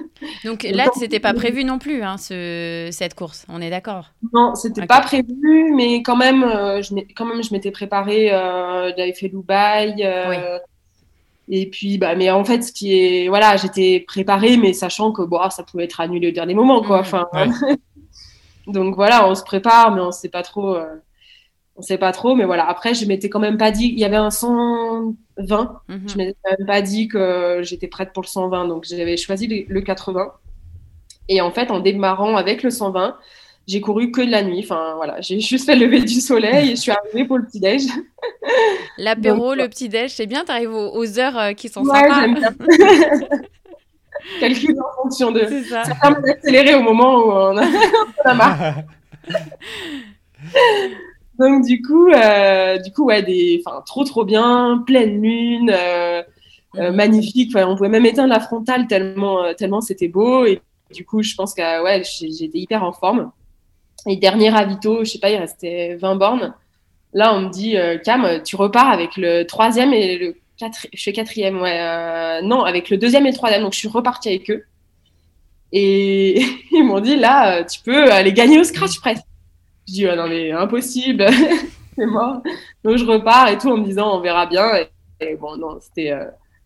Donc 0.45 0.63
là, 0.63 0.88
c'était 0.97 1.19
pas 1.19 1.34
prévu 1.34 1.63
non 1.63 1.79
plus 1.79 2.03
hein, 2.03 2.17
ce, 2.17 2.89
cette 2.91 3.15
course, 3.15 3.45
on 3.49 3.61
est 3.61 3.69
d'accord? 3.69 4.11
Non, 4.34 4.55
c'était 4.55 4.86
pas 4.86 5.01
prévu, 5.01 5.73
mais 5.75 6.03
quand 6.03 6.15
même, 6.15 6.43
euh, 6.43 6.82
je, 6.82 6.93
quand 7.15 7.25
même, 7.25 7.43
je 7.43 7.51
m'étais 7.53 7.71
préparée, 7.71 8.32
euh, 8.32 8.91
j'avais 8.95 9.13
fait 9.13 9.29
Dubaï. 9.29 9.95
Euh, 10.03 10.59
et 11.49 11.69
puis, 11.69 11.97
bah, 11.97 12.15
mais 12.15 12.29
en 12.29 12.45
fait, 12.45 12.61
ce 12.61 12.71
qui 12.71 12.93
est, 12.93 13.27
voilà, 13.27 13.57
j'étais 13.57 14.05
préparée, 14.07 14.57
mais 14.57 14.73
sachant 14.73 15.11
que 15.11 15.23
bon, 15.23 15.49
ça 15.49 15.63
pouvait 15.63 15.86
être 15.86 15.99
annulé 15.99 16.29
au 16.29 16.32
dernier 16.32 16.53
moment, 16.53 16.82
quoi. 16.82 16.99
Mmh. 16.99 17.01
Enfin, 17.01 17.27
donc 18.67 18.95
voilà, 18.95 19.27
on 19.27 19.36
se 19.36 19.43
prépare, 19.43 19.93
mais 19.93 20.01
on 20.01 20.11
sait 20.11 20.29
pas 20.29 20.43
trop 20.43 20.77
on 21.76 21.82
sait 21.82 21.97
pas 21.97 22.11
trop, 22.11 22.36
mais 22.36 22.45
voilà. 22.45 22.67
Après, 22.67 22.93
je 22.93 23.05
m'étais 23.05 23.30
quand 23.30 23.39
même 23.39 23.57
pas 23.57 23.72
dit, 23.72 23.88
il 23.88 23.99
y 23.99 24.05
avait 24.05 24.17
un 24.17 24.30
120. 24.30 25.82
Mhm. 25.88 26.09
Je 26.09 26.17
m'étais 26.17 26.36
quand 26.43 26.55
même 26.57 26.67
pas 26.67 26.82
dit 26.82 27.07
que 27.07 27.61
j'étais 27.63 27.88
prête 27.88 28.13
pour 28.13 28.24
le 28.24 28.28
120, 28.28 28.67
donc 28.67 28.86
j'avais 28.86 29.17
choisi 29.17 29.65
le, 29.67 29.82
80. 29.82 30.32
Et 31.30 31.41
en 31.41 31.51
fait, 31.51 31.72
en 31.72 31.80
démarrant 31.80 32.36
avec 32.36 32.63
le 32.63 32.69
120, 32.69 33.17
j'ai 33.67 33.80
couru 33.80 34.11
que 34.11 34.22
de 34.22 34.32
la 34.32 34.43
nuit. 34.43 34.61
Enfin, 34.63 34.93
voilà, 34.97 35.22
j'ai 35.22 35.39
juste 35.39 35.65
fait 35.65 35.76
le 35.76 35.86
lever 35.86 36.01
du 36.01 36.19
soleil 36.19 36.72
et 36.72 36.76
je 36.76 36.82
suis 36.82 36.91
arrivée 36.91 37.26
pour 37.26 37.38
le 37.38 37.45
petit-déj. 37.45 37.84
L'apéro, 38.97 39.55
le 39.55 39.67
petit-déj, 39.69 40.11
c'est 40.11 40.28
bien, 40.28 40.43
tu 40.43 40.51
arrives 40.51 40.74
aux, 40.74 41.19
heures 41.19 41.38
euh, 41.38 41.53
qui 41.53 41.69
sont 41.69 41.84
ouais, 41.84 41.99
sympas. 41.99 42.22
j'aime 42.22 42.36
bien. 42.36 42.53
Calculer 44.39 44.78
en 44.80 45.03
fonction 45.03 45.32
de. 45.32 45.45
C'est 45.47 45.63
ça. 45.63 45.84
Ça 45.84 45.95
permet 45.95 46.22
d'accélérer 46.22 46.76
au 46.76 46.84
moment 46.84 47.15
où 47.15 47.32
on 47.32 47.57
a, 47.57 47.65
on 47.65 48.30
a 48.30 48.34
marre. 48.36 48.76
Donc 51.39 51.65
du 51.65 51.82
coup, 51.82 52.09
euh, 52.09 52.77
du 52.77 52.91
coup, 52.91 53.05
ouais, 53.05 53.23
des, 53.23 53.61
enfin, 53.65 53.82
trop 53.86 54.03
trop 54.03 54.25
bien, 54.25 54.84
pleine 54.86 55.21
lune, 55.21 55.71
euh, 55.73 56.21
euh, 56.77 56.91
magnifique. 56.91 57.51
Enfin, 57.55 57.67
on 57.67 57.75
pouvait 57.75 57.89
même 57.89 58.05
éteindre 58.05 58.29
la 58.29 58.39
frontale 58.39 58.88
tellement, 58.88 59.53
tellement 59.55 59.82
c'était 59.82 60.07
beau. 60.07 60.45
Et 60.45 60.61
du 60.93 61.05
coup, 61.05 61.23
je 61.23 61.36
pense 61.36 61.53
que 61.53 61.84
ouais, 61.84 62.03
j'étais 62.03 62.59
hyper 62.59 62.84
en 62.84 62.91
forme. 62.91 63.32
Et 64.07 64.17
dernier 64.17 64.49
ravito, 64.49 65.03
je 65.03 65.11
sais 65.11 65.19
pas, 65.19 65.29
il 65.29 65.38
restait 65.38 65.95
20 65.95 66.15
bornes. 66.15 66.53
Là, 67.13 67.36
on 67.36 67.41
me 67.41 67.49
dit, 67.49 67.75
Cam, 68.03 68.41
tu 68.43 68.55
repars 68.55 68.89
avec 68.89 69.17
le 69.17 69.43
troisième 69.43 69.93
et 69.93 70.17
le 70.17 70.36
quatrième. 70.57 70.91
Je 70.93 71.03
fais 71.03 71.13
quatrième, 71.13 71.61
ouais. 71.61 72.41
non, 72.43 72.63
avec 72.63 72.89
le 72.89 72.97
deuxième 72.97 73.25
et 73.25 73.32
le 73.32 73.36
troisième. 73.36 73.61
Donc, 73.63 73.73
je 73.73 73.79
suis 73.79 73.88
repartie 73.88 74.29
avec 74.29 74.49
eux. 74.49 74.63
Et 75.71 76.41
ils 76.71 76.84
m'ont 76.84 76.99
dit, 76.99 77.15
là, 77.15 77.63
tu 77.63 77.82
peux 77.82 78.11
aller 78.11 78.34
gagner 78.34 78.59
au 78.59 78.63
scratch 78.63 78.99
presque. 78.99 79.25
Je 79.91 79.95
dis, 79.95 80.07
ah 80.07 80.15
non, 80.15 80.27
mais 80.29 80.51
impossible, 80.51 81.25
c'est 81.97 82.05
mort. 82.05 82.41
Donc, 82.83 82.95
je 82.97 83.05
repars 83.05 83.49
et 83.49 83.57
tout 83.57 83.69
en 83.69 83.77
me 83.77 83.83
disant, 83.85 84.17
on 84.17 84.21
verra 84.21 84.45
bien. 84.45 84.69
Et, 84.75 84.87
et 85.31 85.35
bon, 85.35 85.57
non, 85.57 85.79
c'était. 85.81 86.11
euh, 86.11 86.25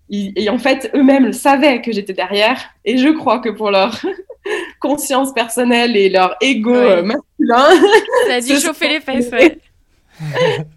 et 0.10 0.50
en 0.50 0.60
fait, 0.60 0.92
eux-mêmes 0.94 1.34
savaient 1.34 1.82
que 1.82 1.92
j'étais 1.92 2.14
derrière. 2.14 2.60
Et 2.86 2.98
je 2.98 3.10
crois 3.10 3.40
que 3.40 3.50
pour 3.50 3.72
leur 3.72 4.00
conscience 4.80 5.34
personnelle 5.34 5.98
et 5.98 6.10
leur 6.10 6.36
ego 6.42 6.72
Ouais. 6.72 6.92
euh, 6.98 7.02
masculin, 7.04 7.82
Ça 8.28 8.34
a 8.36 8.42
dû 8.42 8.56
chauffer 8.60 8.90
les 8.90 9.00
fesses, 9.02 9.32
ouais. 9.32 9.58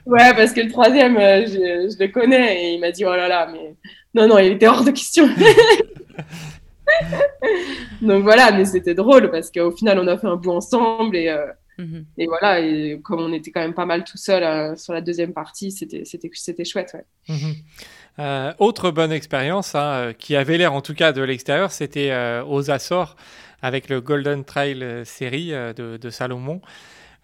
ouais, 0.07 0.35
parce 0.35 0.53
que 0.53 0.63
le 0.63 0.71
troisième, 0.71 1.17
euh, 1.19 1.43
je, 1.47 1.93
je 1.93 2.03
le 2.03 2.09
connais 2.11 2.65
et 2.71 2.75
il 2.75 2.81
m'a 2.81 2.91
dit, 2.91 3.05
oh 3.05 3.15
là 3.15 3.29
là, 3.29 3.47
mais 3.53 3.75
non, 4.15 4.27
non, 4.27 4.39
il 4.39 4.53
était 4.53 4.67
hors 4.67 4.83
de 4.85 4.91
question. 4.91 5.29
Donc 8.01 8.23
voilà, 8.23 8.51
mais 8.53 8.65
c'était 8.65 8.95
drôle 8.95 9.31
parce 9.31 9.51
qu'au 9.51 9.71
final, 9.73 9.99
on 9.99 10.07
a 10.07 10.17
fait 10.17 10.27
un 10.27 10.37
bout 10.37 10.53
ensemble 10.53 11.17
et, 11.17 11.29
euh, 11.29 11.47
Mhm. 11.79 12.07
et 12.19 12.27
voilà, 12.27 12.61
et 12.61 13.01
comme 13.03 13.21
on 13.21 13.33
était 13.33 13.53
quand 13.53 13.61
même 13.61 13.75
pas 13.75 13.87
mal 13.87 14.03
tout 14.03 14.19
seul 14.19 14.43
euh, 14.43 14.77
sur 14.77 14.93
la 14.93 15.01
deuxième 15.01 15.33
partie, 15.33 15.71
c'était 15.71 16.05
c'était 16.05 16.29
c'était 16.35 16.65
chouette, 16.65 16.95
ouais. 16.95 17.05
Mhm. 17.29 17.55
Euh, 18.19 18.53
autre 18.59 18.91
bonne 18.91 19.13
expérience 19.13 19.77
hein, 19.77 19.91
euh, 19.93 20.13
qui 20.13 20.35
avait 20.35 20.59
l'air 20.59 20.73
en 20.73 20.81
tout 20.81 20.95
cas 20.95 21.13
de 21.13 21.23
l'extérieur, 21.23 21.71
c'était 21.71 22.11
euh, 22.11 22.43
aux 22.45 22.71
Açores 22.71 23.15
avec 23.63 23.89
le 23.89 24.01
Golden 24.01 24.45
Trail 24.45 25.03
série 25.05 25.51
de, 25.51 25.97
de 25.97 26.11
Salomon. 26.11 26.61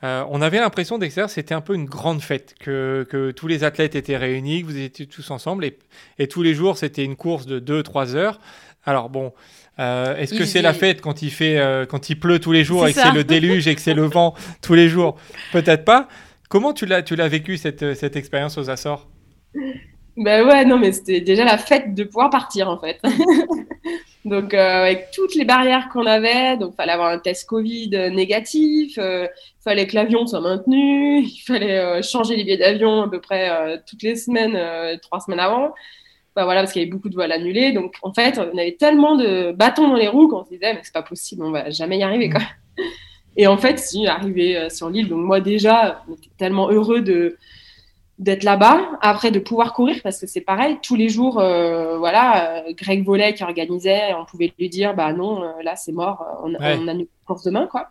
On 0.03 0.43
avait 0.43 0.59
l'impression 0.59 0.99
d'extérieur 0.99 1.31
c'était 1.31 1.55
un 1.55 1.63
peu 1.63 1.75
une 1.75 1.87
grande 1.87 2.21
fête, 2.21 2.55
que, 2.61 3.07
que 3.09 3.31
tous 3.31 3.47
les 3.47 3.65
athlètes 3.65 3.95
étaient 3.95 4.19
réunis, 4.19 4.61
que 4.61 4.67
vous 4.67 4.77
étiez 4.77 5.07
tous 5.07 5.31
ensemble 5.31 5.65
et, 5.65 5.79
et 6.19 6.29
tous 6.29 6.43
les 6.43 6.53
jours 6.53 6.77
c'était 6.77 7.05
une 7.05 7.17
course 7.17 7.47
de 7.47 7.59
2-3 7.61 8.15
heures. 8.15 8.41
Alors 8.85 9.09
bon, 9.09 9.33
euh, 9.79 10.17
est-ce 10.17 10.33
que 10.35 10.43
Il 10.43 10.47
c'est 10.47 10.63
la 10.63 10.73
fête 10.73 11.01
quand 11.01 11.23
il 11.23 11.31
fait, 11.31 11.59
euh, 11.59 11.87
quand 11.87 12.11
il 12.11 12.19
pleut 12.19 12.39
tous 12.39 12.53
les 12.53 12.65
jours 12.65 12.87
et 12.87 12.93
que 12.93 13.01
c'est 13.01 13.13
le 13.13 13.25
déluge 13.25 13.67
et 13.67 13.75
que 13.75 13.81
c'est 13.81 13.95
le 13.95 14.07
vent 14.07 14.35
tous 14.63 14.75
les 14.75 14.89
jours? 14.89 15.17
Peut-être 15.53 15.85
pas. 15.85 16.09
Comment 16.49 16.73
tu 16.73 16.87
l'as, 16.87 17.03
tu 17.03 17.17
l'as 17.17 17.29
vécu 17.29 17.57
cette, 17.57 17.95
cette 17.95 18.17
expérience 18.17 18.59
aux 18.59 18.71
Açores? 18.71 19.09
Ben 20.17 20.47
ouais, 20.47 20.65
non, 20.65 20.79
mais 20.79 20.93
c'était 20.93 21.21
déjà 21.21 21.45
la 21.45 21.59
fête 21.59 21.95
de 21.95 22.05
pouvoir 22.05 22.31
partir 22.31 22.69
en 22.69 22.79
fait. 22.79 23.01
donc 24.25 24.55
euh, 24.55 24.85
avec 24.85 25.11
toutes 25.13 25.35
les 25.35 25.45
barrières 25.45 25.89
qu'on 25.93 26.07
avait, 26.07 26.57
donc 26.57 26.77
fallait 26.77 26.93
avoir 26.93 27.11
un 27.11 27.19
test 27.19 27.49
Covid 27.49 27.91
euh, 27.95 28.11
négatif, 28.11 28.97
euh, 28.99 29.27
fallait 29.65 29.89
que 29.89 29.97
l'avion 29.97 30.25
soit 30.27 30.41
maintenu, 30.41 31.23
il 31.23 31.43
fallait 31.45 31.79
euh, 31.79 32.03
changer 32.03 32.37
les 32.37 32.45
billets 32.45 32.59
d'avion 32.59 33.03
à 33.03 33.09
peu 33.09 33.21
près 33.21 33.51
euh, 33.51 33.77
toutes 33.89 34.03
les 34.05 34.15
semaines, 34.15 34.55
euh, 34.55 34.97
trois 35.03 35.19
semaines 35.19 35.41
avant. 35.41 35.75
Ben 36.37 36.45
voilà, 36.45 36.63
parce 36.63 36.73
qu'il 36.73 36.83
y 36.83 36.85
avait 36.85 36.91
beaucoup 36.91 37.09
de 37.09 37.15
vols 37.15 37.31
annulés. 37.33 37.73
Donc 37.73 37.95
en 38.03 38.13
fait, 38.13 38.39
on 38.39 38.59
avait 38.59 38.77
tellement 38.79 39.15
de 39.17 39.53
bâtons 39.53 39.89
dans 39.89 39.95
les 39.95 40.09
roues 40.09 40.29
qu'on 40.29 40.45
se 40.45 40.51
disait, 40.51 40.75
mais 40.75 40.81
c'est 40.83 40.93
pas 40.93 41.03
possible, 41.03 41.45
on 41.45 41.51
va 41.53 41.71
jamais 41.71 41.99
y 41.99 42.03
arriver 42.03 42.29
quoi. 42.31 42.41
Et 43.37 43.47
en 43.47 43.57
fait, 43.57 43.79
si 43.79 44.07
arrivé 44.07 44.57
euh, 44.57 44.69
sur 44.71 44.89
l'île, 44.91 45.09
donc 45.09 45.19
moi 45.25 45.41
déjà, 45.41 46.03
on 46.09 46.15
était 46.15 46.31
tellement 46.39 46.71
heureux 46.71 47.01
de 47.01 47.37
d'être 48.21 48.45
là-bas, 48.45 48.91
après 49.01 49.33
de 49.33 49.41
pouvoir 49.41 49.73
courir 49.73 49.97
parce 50.05 50.21
que 50.21 50.29
c'est 50.29 50.41
pareil, 50.41 50.79
tous 50.83 50.95
les 50.95 51.09
jours, 51.09 51.41
euh, 51.41 51.99
voilà, 51.99 52.59
euh, 52.59 52.73
Greg 52.77 53.05
Volet 53.05 53.35
qui 53.35 53.43
organisait, 53.43 54.15
on 54.15 54.25
pouvait 54.25 54.53
lui 54.57 54.69
dire, 54.69 54.95
bah 54.95 55.13
non, 55.13 55.43
là 55.65 55.75
c'est 55.75 55.91
mort, 55.91 56.25
on, 56.45 56.53
Ouais. 56.55 56.79
on 56.81 56.87
a 56.87 56.93
une 56.93 57.07
course 57.27 57.43
demain, 57.43 57.67
quoi. 57.67 57.89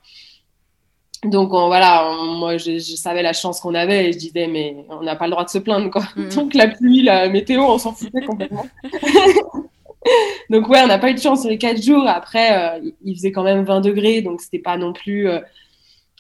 Donc 1.26 1.54
on- 1.54 1.68
voilà, 1.68 2.10
on- 2.12 2.34
moi 2.36 2.58
je, 2.58 2.74
je 2.80 2.96
savais 2.96 3.22
la 3.24 3.34
chance 3.34 3.60
qu'on 3.62 3.74
avait 3.76 4.10
et 4.10 4.14
je 4.14 4.18
disais, 4.18 4.48
mais 4.48 4.76
on 4.90 5.02
n'a 5.04 5.16
pas 5.16 5.26
le 5.26 5.32
droit 5.32 5.44
de 5.46 5.50
se 5.50 5.58
plaindre, 5.60 5.90
quoi. 5.90 6.04
Mhm. 6.16 6.30
Donc 6.36 6.54
la 6.54 6.68
pluie, 6.68 7.04
la 7.04 7.30
météo, 7.30 7.62
on 7.64 7.78
s'en 7.78 7.94
foutait 7.94 8.22
complètement. 8.26 8.66
donc 10.50 10.68
ouais, 10.68 10.82
on 10.84 10.88
n'a 10.88 10.98
pas 11.00 11.10
eu 11.10 11.14
de 11.14 11.20
chance 11.20 11.42
sur 11.42 11.50
les 11.50 11.58
quatre 11.58 11.82
jours. 11.82 12.06
Après, 12.08 12.80
euh, 12.80 12.92
il- 13.04 13.16
faisait 13.16 13.32
quand 13.32 13.44
même 13.44 13.64
20 13.64 13.82
degrés, 13.82 14.22
donc 14.22 14.42
c'était 14.42 14.60
pas 14.60 14.78
non 14.78 14.94
plus. 14.94 15.30
euh, 15.30 15.40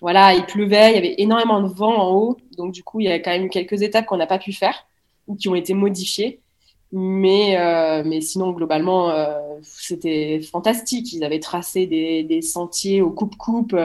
voilà, 0.01 0.33
il 0.33 0.43
pleuvait, 0.45 0.91
il 0.91 0.95
y 0.95 0.97
avait 0.97 1.15
énormément 1.19 1.61
de 1.61 1.67
vent 1.73 1.95
en 1.95 2.11
haut, 2.13 2.37
donc 2.57 2.73
du 2.73 2.83
coup, 2.83 2.99
il 2.99 3.05
y 3.05 3.11
a 3.11 3.19
quand 3.19 3.31
même 3.31 3.49
quelques 3.49 3.81
étapes 3.81 4.05
qu'on 4.05 4.17
n'a 4.17 4.27
pas 4.27 4.39
pu 4.39 4.51
faire 4.51 4.85
ou 5.27 5.35
qui 5.35 5.47
ont 5.47 5.55
été 5.55 5.73
modifiées. 5.73 6.39
Mais, 6.91 7.57
euh, 7.57 8.03
mais 8.05 8.21
sinon, 8.21 8.51
globalement, 8.51 9.11
c'était 9.63 10.39
fantastique. 10.41 11.11
Ils 11.13 11.23
avaient 11.23 11.39
tracé 11.39 11.87
des, 11.87 12.21
des 12.23 12.41
sentiers 12.43 13.01
au 13.01 13.09
coupe-coupe. 13.11 13.75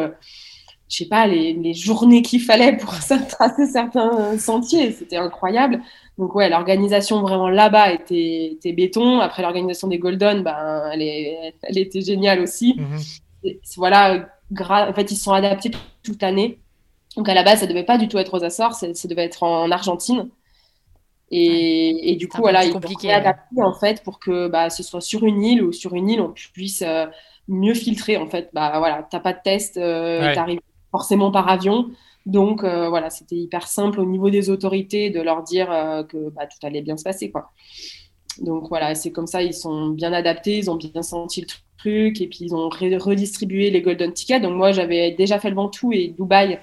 Je 0.88 0.96
sais 0.96 1.06
pas, 1.06 1.26
les, 1.26 1.52
les 1.52 1.74
journées 1.74 2.22
qu'il 2.22 2.40
fallait 2.40 2.76
pour 2.76 2.90
tracer 3.28 3.66
certains 3.66 4.38
sentiers. 4.38 4.92
C'était 4.92 5.16
incroyable. 5.16 5.82
Donc 6.18 6.34
ouais, 6.34 6.48
l'organisation 6.48 7.20
vraiment 7.22 7.48
là-bas 7.48 7.92
était, 7.92 8.52
était 8.52 8.72
béton. 8.72 9.20
Après, 9.20 9.42
l'organisation 9.42 9.88
des 9.88 9.98
Golden, 9.98 10.42
ben, 10.42 10.90
elle, 10.92 11.02
est- 11.02 11.54
elle 11.62 11.78
était 11.78 12.00
géniale 12.00 12.40
aussi. 12.40 12.74
Mhm. 12.78 12.98
Et 13.44 13.60
voilà, 13.76 14.28
en 14.60 14.92
fait, 14.94 15.10
ils 15.12 15.16
se 15.16 15.24
sont 15.24 15.32
adaptés 15.32 15.70
toute 16.02 16.20
l'année. 16.22 16.58
Donc 17.16 17.28
à 17.28 17.34
la 17.34 17.42
base, 17.42 17.60
ça 17.60 17.66
devait 17.66 17.84
pas 17.84 17.98
du 17.98 18.08
tout 18.08 18.18
être 18.18 18.38
aux 18.38 18.44
Açores, 18.44 18.74
ça, 18.74 18.92
ça 18.94 19.08
devait 19.08 19.24
être 19.24 19.42
en 19.42 19.70
Argentine. 19.70 20.28
Et, 21.30 22.12
et 22.12 22.16
du 22.16 22.26
coup, 22.28 22.40
voilà, 22.40 22.64
ils 22.64 22.70
ont 22.70 22.74
compliqué, 22.74 23.08
réadapté 23.08 23.62
en 23.62 23.74
fait 23.74 24.02
pour 24.02 24.18
que 24.18 24.48
bah, 24.48 24.70
ce 24.70 24.82
soit 24.82 25.02
sur 25.02 25.24
une 25.24 25.42
île 25.44 25.62
ou 25.62 25.72
sur 25.72 25.94
une 25.94 26.08
île, 26.08 26.20
on 26.22 26.32
puisse 26.32 26.82
euh, 26.82 27.06
mieux 27.48 27.74
filtrer 27.74 28.16
en 28.16 28.26
fait. 28.28 28.48
Bah 28.54 28.78
voilà, 28.78 29.06
t'as 29.10 29.20
pas 29.20 29.34
de 29.34 29.40
test, 29.44 29.76
euh, 29.76 30.20
Ouais. 30.20 30.34
t'arrives 30.34 30.60
forcément 30.90 31.30
par 31.30 31.48
avion. 31.48 31.90
Donc 32.26 32.62
euh, 32.62 32.88
voilà, 32.88 33.10
c'était 33.10 33.36
hyper 33.36 33.66
simple 33.66 34.00
au 34.00 34.04
niveau 34.04 34.28
des 34.30 34.50
autorités 34.50 35.10
de 35.10 35.20
leur 35.20 35.42
dire 35.42 35.70
euh, 35.70 36.02
que 36.02 36.30
bah, 36.30 36.46
tout 36.46 36.66
allait 36.66 36.82
bien 36.82 36.96
se 36.96 37.04
passer 37.04 37.30
quoi. 37.30 37.50
Donc 38.40 38.68
voilà, 38.68 38.94
c'est 38.94 39.10
comme 39.10 39.26
ça, 39.26 39.42
ils 39.42 39.54
sont 39.54 39.88
bien 39.88 40.12
adaptés, 40.12 40.58
ils 40.58 40.70
ont 40.70 40.76
bien 40.76 41.02
senti 41.02 41.40
le 41.40 41.46
truc 41.78 42.20
et 42.20 42.28
puis 42.28 42.40
ils 42.42 42.54
ont 42.54 42.68
re- 42.68 42.98
redistribué 42.98 43.70
les 43.70 43.82
golden 43.82 44.12
tickets. 44.12 44.42
Donc 44.42 44.54
moi, 44.54 44.72
j'avais 44.72 45.12
déjà 45.12 45.40
fait 45.40 45.50
le 45.50 45.56
Ventoux 45.56 45.92
et 45.92 46.08
Dubaï, 46.08 46.60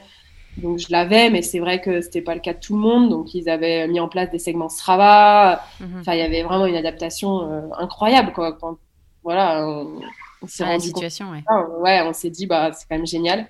donc 0.58 0.80
je 0.80 0.88
l'avais, 0.90 1.30
mais 1.30 1.42
c'est 1.42 1.60
vrai 1.60 1.82
que 1.82 2.00
c'était 2.00 2.22
pas 2.22 2.34
le 2.34 2.40
cas 2.40 2.54
de 2.54 2.60
tout 2.60 2.76
le 2.76 2.82
monde. 2.82 3.10
Donc 3.10 3.34
ils 3.34 3.50
avaient 3.50 3.88
mis 3.88 4.00
en 4.00 4.08
place 4.08 4.30
des 4.30 4.40
segments 4.40 4.70
Strava. 4.70 5.62
Mhm. 5.82 6.00
Enfin, 6.00 6.14
il 6.14 6.20
y 6.20 6.22
avait 6.22 6.44
vraiment 6.44 6.66
une 6.66 6.78
adaptation 6.78 7.52
euh, 7.52 7.62
incroyable 7.78 8.32
quoi. 8.32 8.54
Quand, 8.54 8.78
voilà, 9.24 9.68
on, 9.68 10.00
on 10.44 10.48
s'est 10.48 10.64
rendu 10.64 10.92
compte 10.92 10.96
situation, 10.96 11.32
ouais. 11.32 11.44
ah, 11.48 11.68
ouais, 11.80 12.02
on 12.06 12.14
s'est 12.14 12.30
dit, 12.30 12.46
bah, 12.46 12.72
c'est 12.72 12.88
quand 12.88 12.96
même 12.96 13.08
génial. 13.08 13.50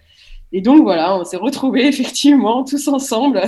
Et 0.58 0.62
donc, 0.62 0.84
voilà, 0.84 1.18
on 1.20 1.26
s'est 1.26 1.36
retrouvés 1.36 1.86
effectivement 1.93 2.64
tous 2.64 2.88
ensemble 2.88 3.41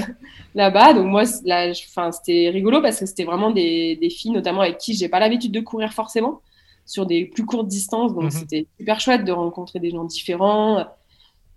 là-bas. 0.55 0.93
Donc, 0.93 1.05
moi, 1.05 1.23
là, 1.45 1.71
c'était 1.73 2.49
rigolo 2.49 2.81
parce 2.81 2.99
que 2.99 3.05
c'était 3.05 3.23
vraiment 3.23 3.49
des, 3.49 3.95
des 3.95 4.09
filles, 4.09 4.31
notamment 4.31 4.59
avec 4.59 4.77
qui 4.77 4.93
j'ai 4.93 5.07
pas 5.07 5.21
l'habitude 5.21 5.53
de 5.53 5.61
courir 5.61 5.93
forcément, 5.93 6.41
sur 6.85 7.05
des 7.05 7.23
plus 7.23 7.45
courtes 7.45 7.69
distances. 7.69 8.13
Donc, 8.13 8.23
Mhm. 8.25 8.29
c'était 8.31 8.67
super 8.77 8.99
chouette 8.99 9.23
de 9.23 9.31
rencontrer 9.31 9.79
des 9.79 9.89
gens 9.91 10.03
différents. 10.03 10.85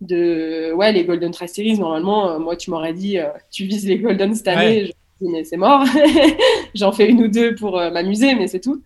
De, 0.01 0.72
ouais, 0.76 0.92
les 0.92 1.05
Golden 1.05 1.32
Trail 1.32 1.48
Series, 1.48 1.78
normalement, 1.80 2.30
euh, 2.30 2.38
moi, 2.38 2.55
tu 2.55 2.70
m'aurais 2.70 2.94
dit, 2.94 3.18
euh, 3.18 3.26
tu 3.51 3.64
vises 3.64 3.88
les 3.88 3.98
Golden 3.98 4.32
cette 4.36 4.46
année. 4.46 4.86
Je 4.86 4.92
dis, 5.26 5.32
mais 5.32 5.42
c'est 5.42 5.57
mort. 5.57 5.82
J'en 6.76 6.92
fais 6.92 7.09
une 7.11 7.24
ou 7.24 7.28
deux 7.28 7.57
pour 7.57 7.76
euh, 7.76 7.90
m'amuser, 7.90 8.36
mais 8.36 8.46
c'est 8.46 8.61
tout. 8.61 8.80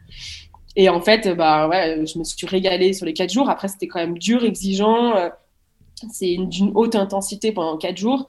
Et 0.76 0.88
en 0.88 1.02
fait, 1.02 1.28
bah 1.36 1.68
ouais, 1.68 2.04
je 2.06 2.18
me 2.18 2.24
suis 2.24 2.46
régalée 2.46 2.94
sur 2.94 3.04
les 3.04 3.12
quatre 3.12 3.30
jours. 3.32 3.50
Après, 3.50 3.68
c'était 3.68 3.86
quand 3.86 4.00
même 4.00 4.16
dur, 4.16 4.44
exigeant. 4.44 5.12
Euh, 6.02 6.06
C'est 6.12 6.32
une- 6.32 6.48
d'une 6.48 6.72
haute 6.74 6.94
intensité 6.96 7.52
pendant 7.52 7.76
quatre 7.76 7.96
jours. 7.96 8.28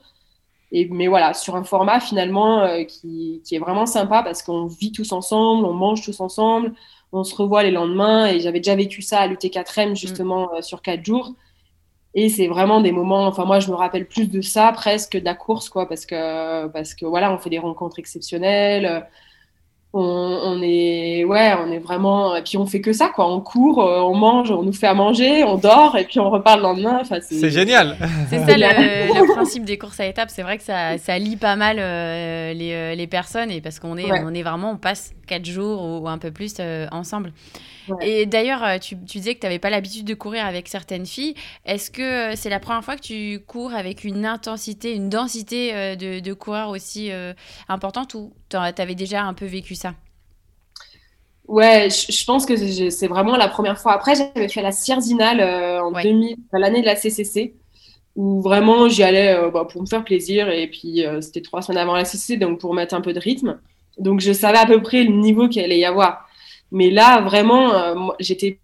Et, 0.71 0.87
mais 0.91 1.07
voilà, 1.07 1.33
sur 1.33 1.55
un 1.55 1.63
format 1.63 1.99
finalement 1.99 2.61
euh, 2.63 2.83
qui, 2.85 3.41
qui 3.45 3.55
est 3.55 3.59
vraiment 3.59 3.85
sympa 3.85 4.23
parce 4.23 4.43
qu'on 4.43 4.65
vit 4.67 4.91
tous 4.91 5.11
ensemble, 5.13 5.65
on 5.65 5.73
mange 5.73 6.03
tous 6.03 6.19
ensemble, 6.21 6.73
on 7.13 7.23
se 7.23 7.35
revoit 7.35 7.63
les 7.63 7.71
lendemains. 7.71 8.27
Et 8.27 8.39
j'avais 8.41 8.59
déjà 8.59 8.75
vécu 8.75 9.01
ça 9.01 9.19
à 9.21 9.27
l'UT4M 9.27 9.95
justement 9.95 10.53
euh, 10.55 10.61
sur 10.61 10.81
quatre 10.81 11.05
jours. 11.05 11.33
Et 12.13 12.29
c'est 12.29 12.47
vraiment 12.47 12.81
des 12.81 12.91
moments, 12.93 13.27
enfin 13.27 13.45
moi 13.45 13.59
je 13.59 13.69
me 13.69 13.75
rappelle 13.75 14.07
plus 14.07 14.29
de 14.29 14.41
ça 14.41 14.71
presque 14.71 15.17
de 15.17 15.25
la 15.25 15.35
course 15.35 15.69
quoi, 15.69 15.87
parce 15.87 16.05
que, 16.05 16.67
parce 16.67 16.93
que 16.95 17.05
voilà, 17.05 17.31
on 17.33 17.37
fait 17.37 17.49
des 17.49 17.59
rencontres 17.59 17.99
exceptionnelles. 17.99 19.05
On, 19.97 20.61
est 20.61 21.23
ouais 21.23 21.53
on 21.59 21.71
est 21.71 21.79
vraiment 21.79 22.35
et 22.35 22.41
puis 22.41 22.57
on 22.57 22.65
fait 22.65 22.81
que 22.81 22.93
ça 22.93 23.09
quoi. 23.09 23.31
On 23.31 23.39
court 23.39 23.81
euh, 23.81 24.01
on 24.01 24.15
mange 24.15 24.51
on 24.51 24.63
nous 24.63 24.73
fait 24.73 24.87
à 24.87 24.93
manger 24.93 25.43
on 25.43 25.57
dort 25.57 25.97
et 25.97 26.05
puis 26.05 26.19
on 26.19 26.29
repart 26.29 26.57
le 26.57 26.63
lendemain. 26.63 26.99
Enfin, 27.01 27.17
c'est 27.21 27.49
génial. 27.49 27.97
C'est 28.29 28.39
ça 28.39 28.57
le, 28.57 29.33
principe 29.33 29.65
des 29.65 29.77
courses 29.77 29.99
à 29.99 30.05
étapes. 30.05 30.29
C'est 30.29 30.43
vrai 30.43 30.57
que 30.57 30.63
ça, 30.63 30.97
ça 30.97 31.17
lie 31.17 31.37
pas 31.37 31.55
mal 31.55 31.77
euh, 31.79 32.53
les, 32.53 32.73
euh, 32.73 32.95
les, 32.95 33.07
personnes 33.07 33.51
et 33.51 33.61
parce 33.61 33.79
qu'on 33.79 33.97
est 33.97 34.11
on 34.11 34.33
est 34.33 34.43
vraiment 34.43 34.71
on 34.71 34.77
passe 34.77 35.13
quatre 35.27 35.45
jours 35.45 36.01
ou, 36.01 36.07
un 36.07 36.17
peu 36.17 36.31
plus 36.31 36.55
ensemble 36.91 37.31
et 38.01 38.25
d'ailleurs 38.25 38.79
tu, 38.79 38.95
tu, 39.05 39.17
disais 39.17 39.35
que 39.35 39.39
tu 39.39 39.45
n'avais 39.45 39.59
pas 39.59 39.69
l'habitude 39.69 40.05
de 40.05 40.13
courir 40.13 40.45
avec 40.45 40.67
certaines 40.67 41.05
filles 41.05 41.35
est-ce 41.65 41.91
que 41.91 42.35
c'est 42.35 42.49
la 42.49 42.59
première 42.59 42.83
fois 42.83 42.95
que 42.95 43.01
tu 43.01 43.39
cours 43.45 43.73
avec 43.73 44.03
une 44.03 44.25
intensité 44.25 44.93
une 44.93 45.09
densité 45.09 45.95
de, 45.95 46.19
de 46.19 46.33
coureurs 46.33 46.69
aussi 46.69 47.11
importante 47.67 48.13
ou 48.13 48.33
tu 48.49 48.57
avais 48.57 48.95
déjà 48.95 49.23
un 49.23 49.33
peu 49.33 49.45
vécu 49.45 49.75
ça? 49.75 49.93
Ouais, 51.47 51.89
je, 51.89 52.25
pense 52.25 52.45
que 52.45 52.55
c'est 52.89 53.07
vraiment 53.07 53.37
la 53.37 53.47
première 53.47 53.79
fois. 53.79 53.93
Après, 53.93 54.15
j'avais 54.15 54.47
fait 54.47 54.63
la 54.63 54.71
Sierzinale 54.71 55.39
euh, 55.41 55.79
en 55.81 55.91
2000, 55.91 56.37
l'année 56.53 56.81
de 56.81 56.87
la 56.87 56.95
CCC, 56.95 57.55
où 58.15 58.41
vraiment 58.41 58.89
j'y 58.89 59.03
allais 59.03 59.35
euh, 59.35 59.51
bah, 59.51 59.67
pour 59.69 59.81
me 59.81 59.85
faire 59.85 60.03
plaisir. 60.03 60.49
Et 60.49 60.67
puis, 60.67 61.05
euh, 61.05 61.21
c'était 61.21 61.41
trois 61.41 61.61
semaines 61.61 61.77
avant 61.77 61.95
la 61.95 62.03
CCC, 62.03 62.37
donc 62.37 62.59
pour 62.59 62.73
mettre 62.73 62.95
un 62.95 63.01
peu 63.01 63.13
de 63.13 63.19
rythme. 63.19 63.59
Donc, 63.99 64.21
je 64.21 64.33
savais 64.33 64.57
à 64.57 64.65
peu 64.65 64.81
près 64.81 65.03
le 65.03 65.11
niveau 65.11 65.47
qu'il 65.47 65.63
allait 65.63 65.77
y 65.77 65.85
avoir. 65.85 66.24
Mais 66.71 66.89
là, 66.89 67.21
vraiment, 67.21 68.13
j'étais 68.19 68.59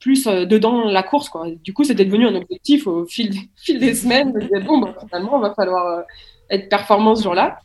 plus 0.00 0.26
dedans 0.26 0.84
la 0.84 1.02
course. 1.02 1.28
Quoi. 1.28 1.46
Du 1.62 1.72
coup, 1.72 1.84
c'était 1.84 2.04
devenu 2.04 2.26
un 2.26 2.34
objectif 2.34 2.86
au 2.86 3.06
fil 3.06 3.30
des, 3.30 3.48
fil 3.56 3.78
des 3.78 3.94
semaines. 3.94 4.32
Je 4.34 4.38
me 4.38 4.40
disais, 4.42 4.60
bon, 4.60 4.78
bah, 4.78 4.94
finalement, 5.06 5.38
il 5.38 5.42
va 5.42 5.54
falloir 5.54 6.04
être 6.50 6.68
performant 6.68 7.14
ce 7.14 7.22
jour-là 7.22 7.58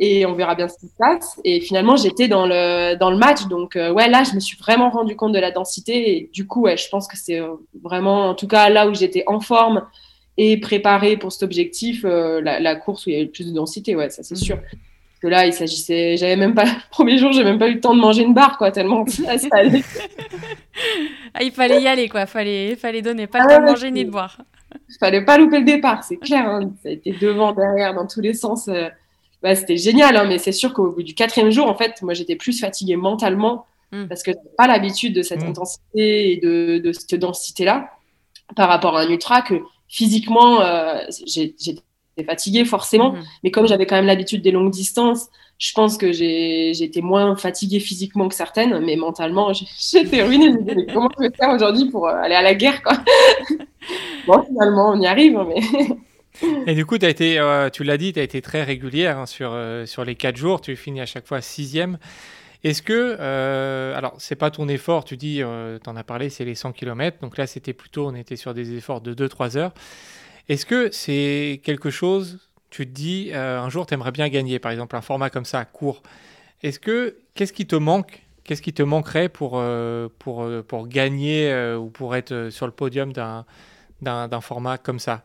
et 0.00 0.24
on 0.24 0.32
verra 0.32 0.54
bien 0.54 0.66
ce 0.66 0.78
qui 0.78 0.86
se 0.86 0.96
passe. 0.98 1.38
Et 1.44 1.60
finalement, 1.60 1.94
j'étais 1.94 2.26
dans 2.26 2.46
le, 2.46 2.96
dans 2.96 3.10
le 3.10 3.18
match. 3.18 3.46
Donc, 3.48 3.76
euh, 3.76 3.92
ouais, 3.92 4.08
là, 4.08 4.24
je 4.24 4.34
me 4.34 4.40
suis 4.40 4.56
vraiment 4.56 4.88
rendu 4.88 5.14
compte 5.14 5.32
de 5.32 5.38
la 5.38 5.50
densité. 5.50 6.16
Et 6.16 6.30
du 6.32 6.46
coup, 6.46 6.62
ouais, 6.62 6.78
je 6.78 6.88
pense 6.88 7.06
que 7.06 7.18
c'est 7.18 7.38
euh, 7.38 7.54
vraiment, 7.84 8.30
en 8.30 8.34
tout 8.34 8.48
cas, 8.48 8.70
là 8.70 8.88
où 8.88 8.94
j'étais 8.94 9.24
en 9.26 9.40
forme 9.40 9.86
et 10.38 10.56
préparée 10.56 11.18
pour 11.18 11.30
cet 11.30 11.42
objectif, 11.42 12.06
euh, 12.06 12.40
la, 12.40 12.76
course 12.76 13.04
où 13.04 13.10
il 13.10 13.12
y 13.12 13.16
avait 13.16 13.26
le 13.26 13.30
plus 13.30 13.46
de 13.46 13.54
densité, 13.54 13.94
ouais, 13.94 14.08
ça 14.08 14.22
c'est 14.22 14.36
mhm. 14.36 14.40
sûr. 14.40 14.58
Que 15.20 15.28
là, 15.28 15.46
il 15.46 15.52
s'agissait, 15.52 16.16
j'avais 16.16 16.36
même 16.36 16.54
pas, 16.54 16.64
le 16.64 16.70
premier 16.90 17.18
jour, 17.18 17.32
j'ai 17.32 17.44
même 17.44 17.58
pas 17.58 17.68
eu 17.68 17.74
le 17.74 17.80
temps 17.80 17.94
de 17.94 18.00
manger 18.00 18.22
une 18.22 18.34
barre, 18.34 18.56
quoi, 18.56 18.70
tellement 18.70 19.06
ça, 19.06 19.32
allait. 19.50 19.82
ah, 21.34 21.42
il 21.42 21.52
fallait 21.52 21.82
y 21.82 21.88
aller, 21.88 22.08
quoi, 22.08 22.26
fallait, 22.26 22.74
fallait 22.76 23.02
donner, 23.02 23.26
pas 23.26 23.40
ah, 23.48 23.58
de 23.58 23.64
manger 23.64 23.90
ni 23.90 24.04
de 24.04 24.10
boire. 24.10 24.38
Il 24.88 24.96
fallait 24.98 25.24
pas 25.24 25.36
louper 25.36 25.58
le 25.58 25.64
départ, 25.64 26.04
c'est 26.04 26.16
clair. 26.16 26.48
Hein. 26.48 26.72
Ça 26.82 26.88
a 26.88 26.92
été 26.92 27.12
devant, 27.12 27.52
derrière, 27.52 27.92
dans 27.92 28.06
tous 28.06 28.20
les 28.20 28.34
sens 28.34 28.68
bah, 29.42 29.54
c'était 29.54 29.78
génial, 29.78 30.16
hein, 30.16 30.24
mais 30.26 30.38
c'est 30.38 30.52
sûr 30.52 30.74
qu'au 30.74 30.90
bout 30.90 31.02
du 31.02 31.14
quatrième 31.14 31.50
jour, 31.50 31.66
en 31.66 31.74
fait, 31.74 32.02
moi, 32.02 32.14
j'étais 32.14 32.36
plus 32.36 32.60
fatiguée 32.60 32.96
mentalement 32.96 33.66
hmm. 33.92 34.06
parce 34.06 34.22
que 34.22 34.30
n'avais 34.30 34.54
pas 34.56 34.66
l'habitude 34.66 35.14
de 35.14 35.22
cette 35.22 35.42
hmm. 35.42 35.48
intensité 35.48 36.32
et 36.32 36.36
de, 36.36 36.78
de 36.78 36.92
cette 36.92 37.14
densité-là 37.14 37.90
par 38.56 38.68
rapport 38.68 38.96
à 38.96 39.02
un 39.02 39.08
ultra 39.08 39.42
que 39.42 39.62
physiquement, 39.88 40.60
euh, 40.60 40.98
j'étais 41.26 41.82
fatiguée 42.24 42.64
forcément, 42.64 43.12
hmm. 43.12 43.22
mais 43.44 43.50
comme 43.50 43.66
j'avais 43.66 43.86
quand 43.86 43.96
même 43.96 44.06
l'habitude 44.06 44.42
des 44.42 44.50
longues 44.50 44.70
distances, 44.70 45.28
je 45.58 45.72
pense 45.74 45.98
que 45.98 46.10
j'étais 46.12 47.02
moins 47.02 47.36
fatiguée 47.36 47.80
physiquement 47.80 48.28
que 48.28 48.34
certaines, 48.34 48.78
mais 48.80 48.96
mentalement, 48.96 49.52
j'étais 49.52 50.22
ruinée. 50.26 50.54
comment 50.92 51.10
je 51.18 51.24
vais 51.24 51.34
faire 51.36 51.50
aujourd'hui 51.50 51.90
pour 51.90 52.08
euh, 52.08 52.14
aller 52.14 52.34
à 52.34 52.42
la 52.42 52.54
guerre 52.54 52.82
quoi? 52.82 52.94
Bon, 54.26 54.42
finalement, 54.42 54.90
on 54.90 55.00
y 55.00 55.06
arrive, 55.06 55.36
hein, 55.38 55.46
mais 55.48 55.60
et 56.66 56.74
du 56.74 56.86
coup, 56.86 56.96
as 57.00 57.08
été, 57.08 57.38
euh, 57.38 57.70
tu 57.70 57.84
l'as 57.84 57.96
dit, 57.96 58.12
tu 58.12 58.20
as 58.20 58.22
été 58.22 58.40
très 58.42 58.62
régulière 58.62 59.18
hein, 59.18 59.26
sur, 59.26 59.50
euh, 59.52 59.86
sur 59.86 60.04
les 60.04 60.14
quatre 60.14 60.36
jours. 60.36 60.60
Tu 60.60 60.76
finis 60.76 61.00
à 61.00 61.06
chaque 61.06 61.26
fois 61.26 61.40
sixième. 61.40 61.98
Est-ce 62.62 62.82
que, 62.82 63.16
euh, 63.18 63.96
alors, 63.96 64.14
c'est 64.18 64.36
pas 64.36 64.50
ton 64.50 64.68
effort, 64.68 65.04
tu 65.04 65.16
dis, 65.16 65.38
tu 65.38 65.90
en 65.90 65.96
as 65.96 66.04
parlé, 66.04 66.28
c'est 66.28 66.44
les 66.44 66.54
100 66.54 66.72
km. 66.72 67.18
Donc 67.22 67.38
là, 67.38 67.46
c'était 67.46 67.72
plutôt, 67.72 68.06
on 68.06 68.14
était 68.14 68.36
sur 68.36 68.52
des 68.52 68.76
efforts 68.76 69.00
de 69.00 69.14
2-3 69.14 69.56
heures. 69.56 69.72
Est-ce 70.48 70.66
que 70.66 70.90
c'est 70.92 71.60
quelque 71.62 71.90
chose, 71.90 72.40
tu 72.70 72.86
te 72.86 72.92
dis, 72.92 73.30
un 73.34 73.68
jour, 73.68 73.86
tu 73.86 73.94
aimerais 73.94 74.12
bien 74.12 74.28
gagner, 74.28 74.58
par 74.58 74.72
exemple, 74.72 74.96
un 74.96 75.00
format 75.00 75.30
comme 75.30 75.44
ça, 75.44 75.64
court? 75.64 76.02
Est-ce 76.62 76.78
que, 76.78 77.16
qu'est-ce 77.34 77.52
qui 77.52 77.66
te 77.66 77.76
manque? 77.76 78.22
Qu'est-ce 78.44 78.62
qui 78.62 78.72
te 78.72 78.82
manquerait 78.82 79.28
pour, 79.28 79.62
pour, 80.18 80.46
pour 80.66 80.88
gagner 80.88 81.54
ou 81.78 81.86
pour 81.86 82.16
être 82.16 82.48
sur 82.50 82.66
le 82.66 82.72
podium 82.72 83.12
d'un 83.12 84.40
format 84.40 84.78
comme 84.78 84.98
ça? 84.98 85.24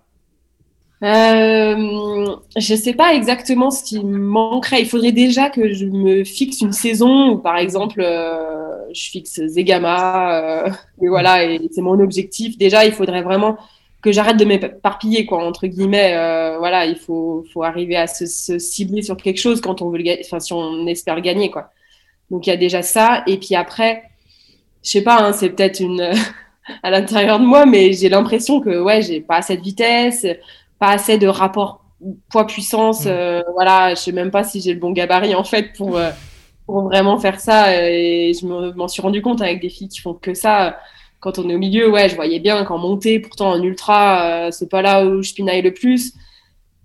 Euh, 1.04 2.36
je 2.58 2.74
sais 2.74 2.94
pas 2.94 3.14
exactement 3.14 3.70
ce 3.70 3.84
qui 3.84 4.04
me 4.04 4.18
manquerait. 4.18 4.82
Il 4.82 4.88
faudrait 4.88 5.12
déjà 5.12 5.50
que 5.50 5.74
je 5.74 5.86
me 5.86 6.24
fixe 6.24 6.62
une 6.62 6.72
saison 6.72 7.32
où, 7.32 7.38
par 7.38 7.58
exemple, 7.58 8.02
euh, 8.02 8.94
je 8.94 9.10
fixe 9.10 9.46
Zegama, 9.46 10.66
euh, 10.66 10.70
et 11.02 11.08
voilà, 11.08 11.44
et 11.44 11.60
c'est 11.72 11.82
mon 11.82 12.00
objectif. 12.00 12.58
Déjà, 12.58 12.86
il 12.86 12.94
faudrait 12.94 13.24
vraiment 13.24 13.58
que 14.06 14.12
j'arrête 14.14 14.38
de 14.38 14.46
m'éparpiller, 14.46 15.26
quoi, 15.26 15.44
entre 15.46 15.68
guillemets. 15.68 16.16
Euh, 16.16 16.58
voilà, 16.60 16.86
il 16.86 16.96
faut, 16.96 17.44
faut 17.54 17.64
arriver 17.64 17.98
à 17.98 18.08
se, 18.08 18.26
se, 18.26 18.60
cibler 18.60 19.02
sur 19.02 19.18
quelque 19.18 19.40
chose 19.40 19.60
quand 19.60 19.82
on 19.82 19.90
veut 19.90 19.98
le 19.98 20.20
enfin, 20.22 20.40
si 20.40 20.54
on 20.54 20.88
espère 20.88 21.20
gagner, 21.22 21.52
quoi. 21.52 21.72
Donc, 22.32 22.48
il 22.48 22.52
y 22.52 22.54
a 22.54 22.58
déjà 22.58 22.82
ça. 22.82 23.24
Et 23.28 23.38
puis 23.38 23.56
après, 23.56 24.04
je 24.84 24.92
sais 24.92 25.02
pas, 25.04 25.22
hein, 25.22 25.34
c'est 25.34 25.50
peut-être 25.50 25.80
une, 25.80 26.12
à 26.84 26.92
l'intérieur 26.92 27.40
de 27.40 27.46
moi, 27.46 27.66
mais 27.66 27.94
j'ai 27.94 28.10
l'impression 28.10 28.62
que, 28.62 28.80
ouais, 28.82 29.02
j'ai 29.02 29.20
pas 29.22 29.38
assez 29.38 29.58
de 29.58 29.62
vitesse 29.62 30.26
pas 30.80 30.92
assez 30.92 31.18
de 31.18 31.28
rapport 31.28 31.84
poids-puissance. 32.30 33.06
Mm. 33.06 33.10
Euh, 33.10 33.44
voilà, 33.54 33.92
je 33.92 33.96
sais 33.96 34.12
même 34.12 34.32
pas 34.32 34.44
si 34.44 34.62
j'ai 34.62 34.74
le 34.74 34.80
bon 34.80 34.92
gabarit 34.92 35.36
en 35.36 35.44
fait 35.44 35.74
pour, 35.74 35.98
euh, 35.98 36.12
pour 36.66 36.84
vraiment 36.84 37.18
faire 37.18 37.40
ça. 37.40 37.82
Et 37.82 38.34
je 38.40 38.46
m'en 38.46 38.88
suis 38.88 39.02
rendu 39.02 39.22
compte 39.22 39.42
avec 39.42 39.62
des 39.62 39.70
filles 39.70 39.90
qui 39.90 40.00
font 40.02 40.14
que 40.14 40.34
ça. 40.34 40.80
Quand 41.20 41.40
on 41.40 41.50
est 41.50 41.56
au 41.56 41.60
milieu, 41.60 41.90
ouais, 41.90 42.10
je 42.10 42.16
voyais 42.16 42.40
bien 42.40 42.64
qu'en 42.66 42.78
montée, 42.78 43.20
pourtant 43.20 43.52
en 43.52 43.62
ultra, 43.62 44.48
euh, 44.48 44.52
c'est 44.52 44.70
pas 44.70 44.82
là 44.82 45.06
où 45.06 45.24
je 45.24 45.34
pinaille 45.34 45.62
le 45.62 45.74
plus. 45.74 46.14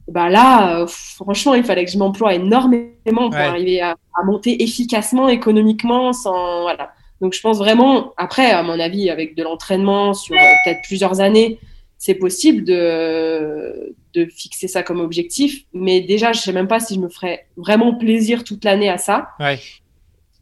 Bah 0.09 0.29
là, 0.29 0.87
franchement, 0.89 1.55
il 1.55 1.63
fallait 1.63 1.85
que 1.85 1.91
je 1.91 1.99
m'emploie 1.99 2.35
énormément 2.35 3.31
pour 3.31 3.37
arriver 3.37 3.81
à, 3.81 3.97
à, 4.17 4.25
monter 4.25 4.63
efficacement, 4.63 5.29
économiquement, 5.29 6.13
sans 6.13 6.63
voilà. 6.63 6.91
Donc 7.21 7.35
je 7.35 7.41
pense 7.41 7.59
vraiment, 7.59 8.13
après, 8.17 8.51
à 8.51 8.63
mon 8.63 8.81
avis, 8.81 9.11
avec 9.11 9.37
de 9.37 9.43
l'entraînement 9.43 10.15
sur 10.15 10.35
peut-être 10.35 10.81
plusieurs 10.83 11.21
années, 11.21 11.59
c'est 11.99 12.15
possible 12.15 12.65
de, 12.65 13.95
de 14.15 14.25
fixer 14.25 14.69
ça 14.69 14.83
comme 14.83 15.01
objectif. 15.01 15.65
Mais 15.75 16.01
déjà, 16.01 16.33
je 16.33 16.41
sais 16.41 16.53
même 16.53 16.67
pas 16.67 16.81
si 16.81 16.95
je 16.95 17.01
me 17.01 17.11
ferais 17.11 17.47
vraiment 17.59 17.95
plaisir 17.95 18.43
toute 18.43 18.65
l'année 18.65 18.89
à 18.89 18.97
ça. 18.97 19.29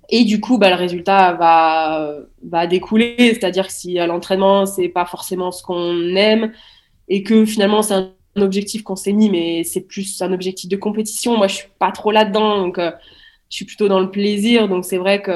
Et 0.09 0.25
du 0.25 0.41
coup, 0.41 0.59
bah, 0.59 0.71
le 0.71 0.77
résultat 0.77 1.35
va, 1.35 2.15
va 2.43 2.67
découler. 2.67 3.17
C'est-à-dire 3.19 3.67
que 3.67 3.73
si 3.73 3.99
à 3.99 4.07
l'entraînement, 4.07 4.67
c'est 4.67 4.89
pas 4.89 5.05
forcément 5.05 5.53
ce 5.53 5.63
qu'on 5.63 6.17
aime 6.17 6.53
et 7.09 7.23
que 7.23 7.45
finalement, 7.45 7.83
c'est 7.83 7.95
un 7.95 8.13
objectif 8.37 8.83
qu'on 8.83 8.97
s'est 8.97 9.13
mis, 9.13 9.31
mais 9.31 9.65
c'est 9.65 9.81
plus 9.81 10.23
un 10.23 10.33
objectif 10.33 10.69
de 10.69 10.77
compétition. 10.77 11.37
Moi, 11.37 11.49
je 11.49 11.55
suis 11.57 11.69
pas 11.79 11.91
trop 11.93 12.11
là-dedans. 12.11 12.71
Euh, 12.79 12.91
je 13.51 13.57
suis 13.57 13.65
plutôt 13.65 13.89
dans 13.89 14.01
le 14.01 14.11
plaisir. 14.11 14.69
Donc, 14.69 14.85
c'est 14.85 14.99
vrai 14.99 15.23
que 15.23 15.33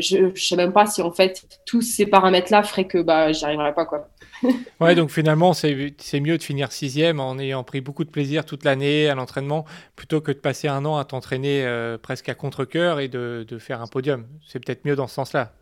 je, 0.00 0.30
je 0.34 0.44
sais 0.44 0.56
même 0.56 0.72
pas 0.72 0.86
si 0.86 1.02
en 1.02 1.12
fait, 1.12 1.42
tous 1.66 1.82
ces 1.82 2.06
paramètres-là 2.06 2.62
feraient 2.62 2.86
que 2.86 2.98
bah, 2.98 3.32
j'y 3.32 3.44
arriverais 3.44 3.74
pas, 3.74 3.84
quoi. 3.84 4.08
ouais, 4.80 4.94
donc 4.94 5.10
finalement, 5.10 5.52
c'est 5.52 5.74
mieux 6.20 6.38
de 6.38 6.42
finir 6.42 6.72
sixième 6.72 7.20
en 7.20 7.38
ayant 7.38 7.64
pris 7.64 7.80
beaucoup 7.80 8.04
de 8.04 8.10
plaisir 8.10 8.44
toute 8.44 8.64
l'année 8.64 9.08
à 9.08 9.14
l'entraînement 9.14 9.64
plutôt 9.96 10.20
que 10.20 10.32
de 10.32 10.38
passer 10.38 10.68
un 10.68 10.84
an 10.84 10.96
à 10.96 11.04
t'entraîner 11.04 11.64
euh, 11.64 11.98
presque 11.98 12.28
à 12.28 12.34
contre-coeur 12.34 13.00
et 13.00 13.08
de, 13.08 13.44
de, 13.48 13.58
faire 13.58 13.82
un 13.82 13.86
podium. 13.86 14.26
C'est 14.46 14.64
peut-être 14.64 14.84
mieux 14.84 14.96
dans 14.96 15.06
ce 15.06 15.14
sens-là. 15.14 15.52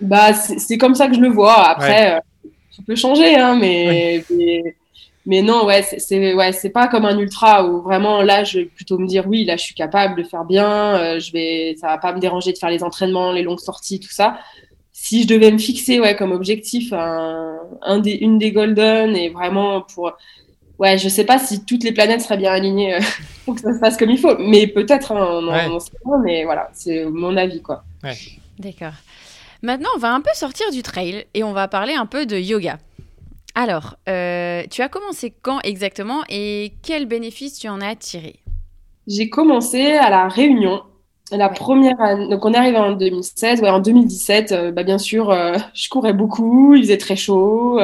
Bah, 0.00 0.32
c'est 0.32 0.78
comme 0.78 0.94
ça 0.94 1.08
que 1.08 1.14
je 1.14 1.20
le 1.20 1.28
vois. 1.28 1.68
Après, 1.68 2.16
euh, 2.16 2.20
tu 2.74 2.82
peux 2.82 2.96
changer, 2.96 3.36
hein, 3.36 3.56
mais, 3.60 4.24
mais, 4.30 4.76
non, 5.26 5.64
ouais, 5.66 5.82
c'est 5.82 6.34
ouais, 6.34 6.52
pas 6.72 6.88
comme 6.88 7.04
un 7.04 7.18
ultra 7.18 7.66
où 7.66 7.82
vraiment 7.82 8.22
là, 8.22 8.44
je 8.44 8.58
vais 8.58 8.64
plutôt 8.64 8.98
me 8.98 9.06
dire 9.06 9.26
oui, 9.26 9.44
là, 9.44 9.56
je 9.56 9.62
suis 9.62 9.74
capable 9.74 10.20
de 10.20 10.28
faire 10.28 10.44
bien, 10.44 10.96
euh, 10.96 11.20
je 11.20 11.32
vais, 11.32 11.76
ça 11.80 11.88
va 11.88 11.98
pas 11.98 12.12
me 12.12 12.18
déranger 12.18 12.52
de 12.52 12.58
faire 12.58 12.70
les 12.70 12.82
entraînements, 12.82 13.32
les 13.32 13.42
longues 13.42 13.60
sorties, 13.60 14.00
tout 14.00 14.10
ça 14.10 14.38
si 15.02 15.22
je 15.22 15.26
devais 15.26 15.50
me 15.50 15.58
fixer 15.58 15.98
ouais, 15.98 16.14
comme 16.14 16.30
objectif 16.30 16.92
un, 16.92 17.98
des, 17.98 18.12
une 18.12 18.38
des 18.38 18.52
Golden 18.52 19.16
et 19.16 19.30
vraiment 19.30 19.80
pour. 19.80 20.12
Ouais, 20.78 20.96
je 20.96 21.08
sais 21.08 21.24
pas 21.24 21.38
si 21.38 21.64
toutes 21.64 21.82
les 21.82 21.92
planètes 21.92 22.20
seraient 22.20 22.36
bien 22.36 22.52
alignées 22.52 22.94
euh, 22.94 23.00
pour 23.44 23.56
que 23.56 23.60
ça 23.60 23.74
se 23.74 23.80
passe 23.80 23.96
comme 23.96 24.10
il 24.10 24.18
faut, 24.18 24.36
mais 24.38 24.68
peut-être, 24.68 25.12
hein, 25.12 25.40
mais 26.24 26.44
voilà, 26.44 26.70
c'est 26.72 27.04
mon 27.06 27.36
avis, 27.36 27.60
quoi. 27.60 27.84
Ouais. 28.04 28.16
D'accord. 28.58 28.94
Maintenant, 29.62 29.90
on 29.96 29.98
va 29.98 30.12
un 30.12 30.20
peu 30.20 30.30
sortir 30.34 30.70
du 30.70 30.82
trail 30.82 31.24
et 31.34 31.42
on 31.42 31.52
va 31.52 31.66
parler 31.68 31.94
un 31.94 32.06
peu 32.06 32.24
de 32.24 32.36
yoga. 32.36 32.78
Alors, 33.54 33.96
euh, 34.08 34.62
tu 34.70 34.80
as 34.82 34.88
commencé 34.88 35.34
quand 35.42 35.60
exactement 35.62 36.22
et 36.28 36.72
quels 36.82 37.06
bénéfices 37.06 37.58
tu 37.58 37.68
en 37.68 37.80
as 37.80 37.96
tiré 37.96 38.36
J'ai 39.06 39.28
commencé 39.28 39.92
à 39.92 40.08
la 40.10 40.28
Réunion 40.28 40.82
la 41.30 41.48
première 41.48 41.98
année, 42.00 42.28
donc 42.28 42.44
on 42.44 42.52
est 42.52 42.58
arrivé 42.58 42.76
en 42.76 42.92
2016, 42.92 43.62
ouais, 43.62 43.70
en 43.70 43.80
2017, 43.80 44.52
euh, 44.52 44.70
bah 44.70 44.82
bien 44.82 44.98
sûr, 44.98 45.30
euh, 45.30 45.54
je 45.72 45.88
courais 45.88 46.12
beaucoup, 46.12 46.74
il 46.74 46.82
faisait 46.82 46.98
très 46.98 47.16
chaud. 47.16 47.80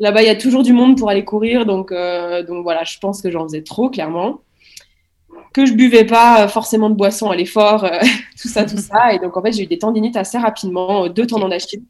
Là-bas, 0.00 0.22
il 0.22 0.26
y 0.26 0.30
a 0.30 0.36
toujours 0.36 0.62
du 0.62 0.72
monde 0.72 0.96
pour 0.96 1.10
aller 1.10 1.24
courir, 1.24 1.66
donc, 1.66 1.92
donc 1.92 2.62
voilà, 2.62 2.84
je 2.84 2.98
pense 2.98 3.20
que 3.20 3.30
j'en 3.30 3.44
faisais 3.44 3.62
trop, 3.62 3.90
clairement. 3.90 4.40
que 5.52 5.66
je 5.66 5.72
buvais 5.74 6.04
pas 6.04 6.48
forcément 6.48 6.90
de 6.90 6.94
boisson 6.94 7.30
à 7.30 7.36
l'effort, 7.36 7.88
tout 8.40 8.48
ça, 8.48 8.64
tout 8.64 8.76
ça. 8.92 9.12
Et 9.12 9.18
donc, 9.18 9.36
en 9.36 9.42
fait, 9.42 9.52
j'ai 9.52 9.64
eu 9.64 9.66
des 9.66 9.78
tendinites 9.78 10.16
assez 10.16 10.38
rapidement, 10.38 11.08
deux 11.08 11.26
tendons 11.26 11.48
d'Achille. 11.48 11.82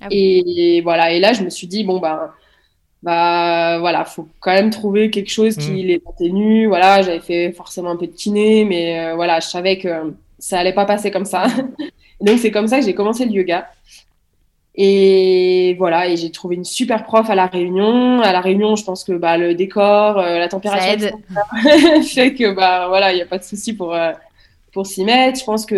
Ah 0.00 0.08
et, 0.10 0.80
voilà, 0.82 1.12
et 1.12 1.20
là, 1.20 1.32
je 1.32 1.42
me 1.42 1.50
suis 1.50 1.66
dit, 1.66 1.84
bon, 1.84 1.98
bah, 2.00 2.34
bah 3.02 3.78
voilà, 3.80 4.04
faut 4.04 4.28
quand 4.40 4.52
même 4.52 4.70
trouver 4.70 5.10
quelque 5.10 5.30
chose 5.30 5.56
qui 5.56 5.70
mm. 5.70 5.86
les 5.86 6.02
atténue. 6.08 6.66
Voilà, 6.66 7.02
j'avais 7.02 7.20
fait 7.20 7.52
forcément 7.52 7.90
un 7.90 7.96
peu 7.96 8.06
de 8.06 8.12
kiné, 8.12 8.64
mais 8.64 9.00
euh, 9.00 9.14
voilà, 9.14 9.40
je 9.40 9.48
savais 9.48 9.78
que 9.78 10.14
ça 10.38 10.58
allait 10.58 10.72
pas 10.72 10.86
passer 10.86 11.10
comme 11.10 11.24
ça. 11.24 11.46
donc, 12.20 12.38
c'est 12.38 12.50
comme 12.50 12.68
ça 12.68 12.78
que 12.78 12.84
j'ai 12.84 12.94
commencé 12.94 13.24
le 13.24 13.32
yoga. 13.32 13.68
Et 14.74 15.74
voilà, 15.78 16.08
et 16.08 16.16
j'ai 16.16 16.30
trouvé 16.30 16.56
une 16.56 16.64
super 16.64 17.04
prof 17.04 17.28
à 17.28 17.34
la 17.34 17.46
Réunion. 17.46 18.20
À 18.22 18.32
la 18.32 18.40
Réunion, 18.40 18.74
je 18.74 18.84
pense 18.84 19.04
que 19.04 19.12
bah, 19.12 19.36
le 19.36 19.54
décor, 19.54 20.18
euh, 20.18 20.38
la 20.38 20.48
température 20.48 21.10
fait 22.04 22.34
que 22.34 22.54
bah 22.54 22.88
voilà, 22.88 23.12
il 23.12 23.16
n'y 23.16 23.22
a 23.22 23.26
pas 23.26 23.38
de 23.38 23.44
souci 23.44 23.74
pour 23.74 23.94
euh, 23.94 24.12
pour 24.72 24.86
s'y 24.86 25.04
mettre. 25.04 25.38
Je 25.40 25.44
pense 25.44 25.66
que 25.66 25.74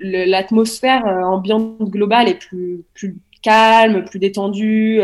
l'atmosphère 0.00 1.04
le, 1.04 1.24
ambiante 1.24 1.82
globale 1.82 2.28
est 2.28 2.38
plus 2.38 2.82
plus 2.94 3.16
calme, 3.42 4.04
plus 4.04 4.18
détendue. 4.18 5.02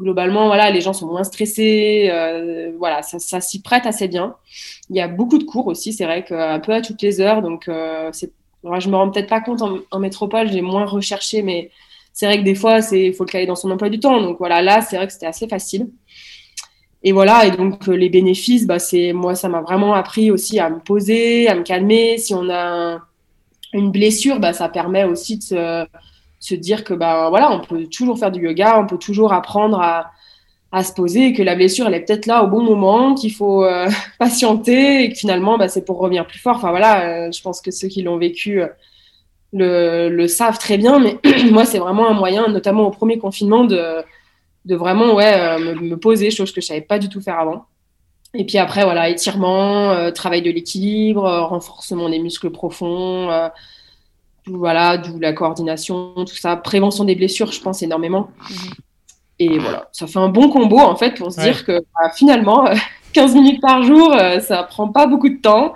Globalement, 0.00 0.46
voilà, 0.46 0.70
les 0.70 0.80
gens 0.80 0.92
sont 0.92 1.06
moins 1.06 1.22
stressés. 1.24 2.08
Euh, 2.10 2.72
voilà, 2.78 3.02
ça, 3.02 3.18
ça 3.20 3.40
s'y 3.40 3.62
prête 3.62 3.86
assez 3.86 4.08
bien. 4.08 4.34
Il 4.90 4.96
y 4.96 5.00
a 5.00 5.08
beaucoup 5.08 5.38
de 5.38 5.44
cours 5.44 5.68
aussi, 5.68 5.92
c'est 5.92 6.04
vrai 6.04 6.24
qu'un 6.24 6.58
peu 6.58 6.74
à 6.74 6.80
toutes 6.80 7.00
les 7.02 7.20
heures. 7.20 7.42
Donc, 7.42 7.68
euh, 7.68 8.10
je 8.12 8.88
me 8.88 8.96
rends 8.96 9.10
peut-être 9.10 9.28
pas 9.28 9.40
compte 9.40 9.62
en, 9.62 9.98
métropole, 10.00 10.50
j'ai 10.50 10.62
moins 10.62 10.84
recherché, 10.84 11.42
mais 11.42 11.70
c'est 12.12 12.26
vrai 12.26 12.38
que 12.38 12.44
des 12.44 12.54
fois, 12.54 12.82
c'est 12.82 13.12
faut 13.12 13.24
le 13.24 13.30
caler 13.30 13.46
dans 13.46 13.56
son 13.56 13.70
emploi 13.70 13.88
du 13.88 14.00
temps. 14.00 14.20
Donc 14.20 14.38
voilà, 14.38 14.62
là, 14.62 14.80
c'est 14.80 14.96
vrai 14.96 15.06
que 15.06 15.12
c'était 15.12 15.26
assez 15.26 15.46
facile. 15.48 15.90
Et 17.04 17.12
voilà, 17.12 17.46
et 17.46 17.50
donc 17.50 17.86
les 17.86 18.08
bénéfices, 18.08 18.66
bah, 18.66 18.78
c'est 18.78 19.12
moi, 19.12 19.34
ça 19.34 19.48
m'a 19.48 19.60
vraiment 19.60 19.94
appris 19.94 20.30
aussi 20.30 20.58
à 20.58 20.70
me 20.70 20.80
poser, 20.80 21.48
à 21.48 21.54
me 21.54 21.62
calmer. 21.62 22.18
Si 22.18 22.34
on 22.34 22.48
a 22.50 22.98
une 23.74 23.90
blessure, 23.92 24.40
bah, 24.40 24.52
ça 24.54 24.68
permet 24.68 25.04
aussi 25.04 25.38
de 25.38 25.42
se 25.42 25.86
se 26.44 26.54
dire 26.54 26.84
que 26.84 26.92
bah 26.92 27.30
voilà, 27.30 27.50
on 27.50 27.60
peut 27.60 27.86
toujours 27.86 28.18
faire 28.18 28.30
du 28.30 28.42
yoga, 28.42 28.78
on 28.78 28.86
peut 28.86 28.98
toujours 28.98 29.32
apprendre 29.32 29.80
à, 29.80 30.10
à 30.72 30.84
se 30.84 30.92
poser 30.92 31.32
que 31.32 31.42
la 31.42 31.54
blessure 31.54 31.86
elle 31.86 31.94
est 31.94 32.04
peut-être 32.04 32.26
là 32.26 32.44
au 32.44 32.48
bon 32.48 32.62
moment, 32.62 33.14
qu'il 33.14 33.32
faut 33.32 33.64
euh, 33.64 33.88
patienter 34.18 35.04
et 35.04 35.08
que 35.10 35.16
finalement 35.16 35.56
bah, 35.56 35.68
c'est 35.68 35.84
pour 35.86 35.98
revenir 35.98 36.26
plus 36.26 36.38
fort. 36.38 36.56
Enfin 36.56 36.70
voilà, 36.70 37.06
euh, 37.06 37.32
je 37.32 37.40
pense 37.40 37.62
que 37.62 37.70
ceux 37.70 37.88
qui 37.88 38.02
l'ont 38.02 38.18
vécu 38.18 38.60
euh, 38.60 38.68
le, 39.54 40.10
le, 40.10 40.28
savent 40.28 40.58
très 40.58 40.76
bien, 40.76 40.98
mais 40.98 41.18
moi 41.50 41.64
c'est 41.64 41.78
vraiment 41.78 42.08
un 42.08 42.14
moyen, 42.14 42.48
notamment 42.48 42.86
au 42.86 42.90
premier 42.90 43.18
confinement, 43.18 43.64
de, 43.64 44.02
de 44.66 44.74
vraiment 44.74 45.14
ouais, 45.14 45.58
me, 45.60 45.74
me, 45.74 45.96
poser, 45.96 46.30
chose 46.30 46.52
que 46.52 46.60
je 46.60 46.66
savais 46.66 46.82
pas 46.82 46.98
du 46.98 47.08
tout 47.08 47.22
faire 47.22 47.38
avant. 47.38 47.64
Et 48.34 48.44
puis 48.44 48.58
après 48.58 48.84
voilà, 48.84 49.08
étirement, 49.08 50.10
travail 50.12 50.42
de 50.42 50.50
l'équilibre, 50.50 51.22
renforcement 51.22 52.10
des 52.10 52.18
muscles 52.18 52.50
profonds 52.50 53.30
voilà, 54.46 54.98
d'où 54.98 55.18
la 55.18 55.32
coordination, 55.32 56.14
tout 56.16 56.36
ça, 56.36 56.56
prévention 56.56 57.04
des 57.04 57.14
blessures, 57.14 57.52
je 57.52 57.60
pense 57.60 57.82
énormément. 57.82 58.30
Mhm. 58.50 58.56
Et 59.40 59.58
voilà, 59.58 59.88
ça 59.92 60.06
fait 60.06 60.18
un 60.18 60.28
bon 60.28 60.48
combo 60.48 60.78
en 60.78 60.94
fait 60.94 61.16
pour 61.16 61.32
se 61.32 61.40
dire 61.40 61.64
que 61.64 61.80
bah, 61.80 62.10
finalement, 62.14 62.66
15 63.14 63.34
minutes 63.34 63.60
par 63.60 63.82
jour, 63.82 64.12
euh, 64.12 64.40
ça 64.40 64.62
prend 64.64 64.88
pas 64.88 65.06
beaucoup 65.06 65.28
de 65.28 65.40
temps. 65.40 65.74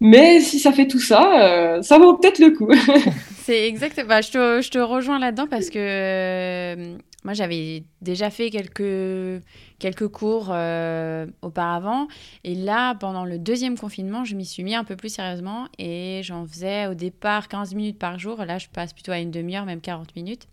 Mais 0.00 0.40
si 0.40 0.58
ça 0.58 0.72
fait 0.72 0.88
tout 0.88 0.98
ça, 0.98 1.42
euh, 1.42 1.82
ça 1.82 1.96
vaut 1.98 2.14
peut-être 2.14 2.40
le 2.40 2.50
coup. 2.50 2.68
C'est 3.44 3.68
exact. 3.68 4.04
Bah, 4.06 4.20
je, 4.20 4.30
te, 4.30 4.60
je, 4.60 4.68
te, 4.68 4.78
rejoins 4.78 5.18
là-dedans 5.18 5.46
parce 5.48 5.70
que 5.70 5.78
euh, 5.78 6.96
moi, 7.24 7.34
j'avais 7.34 7.84
déjà 8.00 8.30
fait 8.30 8.50
quelques, 8.50 9.42
quelques 9.78 10.08
cours 10.08 10.48
euh, 10.50 11.26
auparavant. 11.42 12.08
Et 12.42 12.54
là, 12.54 12.94
pendant 12.96 13.24
le 13.24 13.38
deuxième 13.38 13.78
confinement, 13.78 14.24
je 14.24 14.34
m'y 14.34 14.44
suis 14.44 14.64
mis 14.64 14.74
un 14.74 14.84
peu 14.84 14.96
plus 14.96 15.08
sérieusement. 15.08 15.68
Et 15.78 16.20
j'en 16.24 16.46
faisais 16.46 16.88
au 16.88 16.94
départ 16.94 17.48
15 17.48 17.74
minutes 17.74 17.98
par 17.98 18.18
jour. 18.18 18.44
Là, 18.44 18.58
je 18.58 18.68
passe 18.68 18.92
plutôt 18.92 19.12
à 19.12 19.18
une 19.18 19.30
demi-heure, 19.30 19.66
même 19.66 19.80
40 19.80 20.16
minutes 20.16 20.48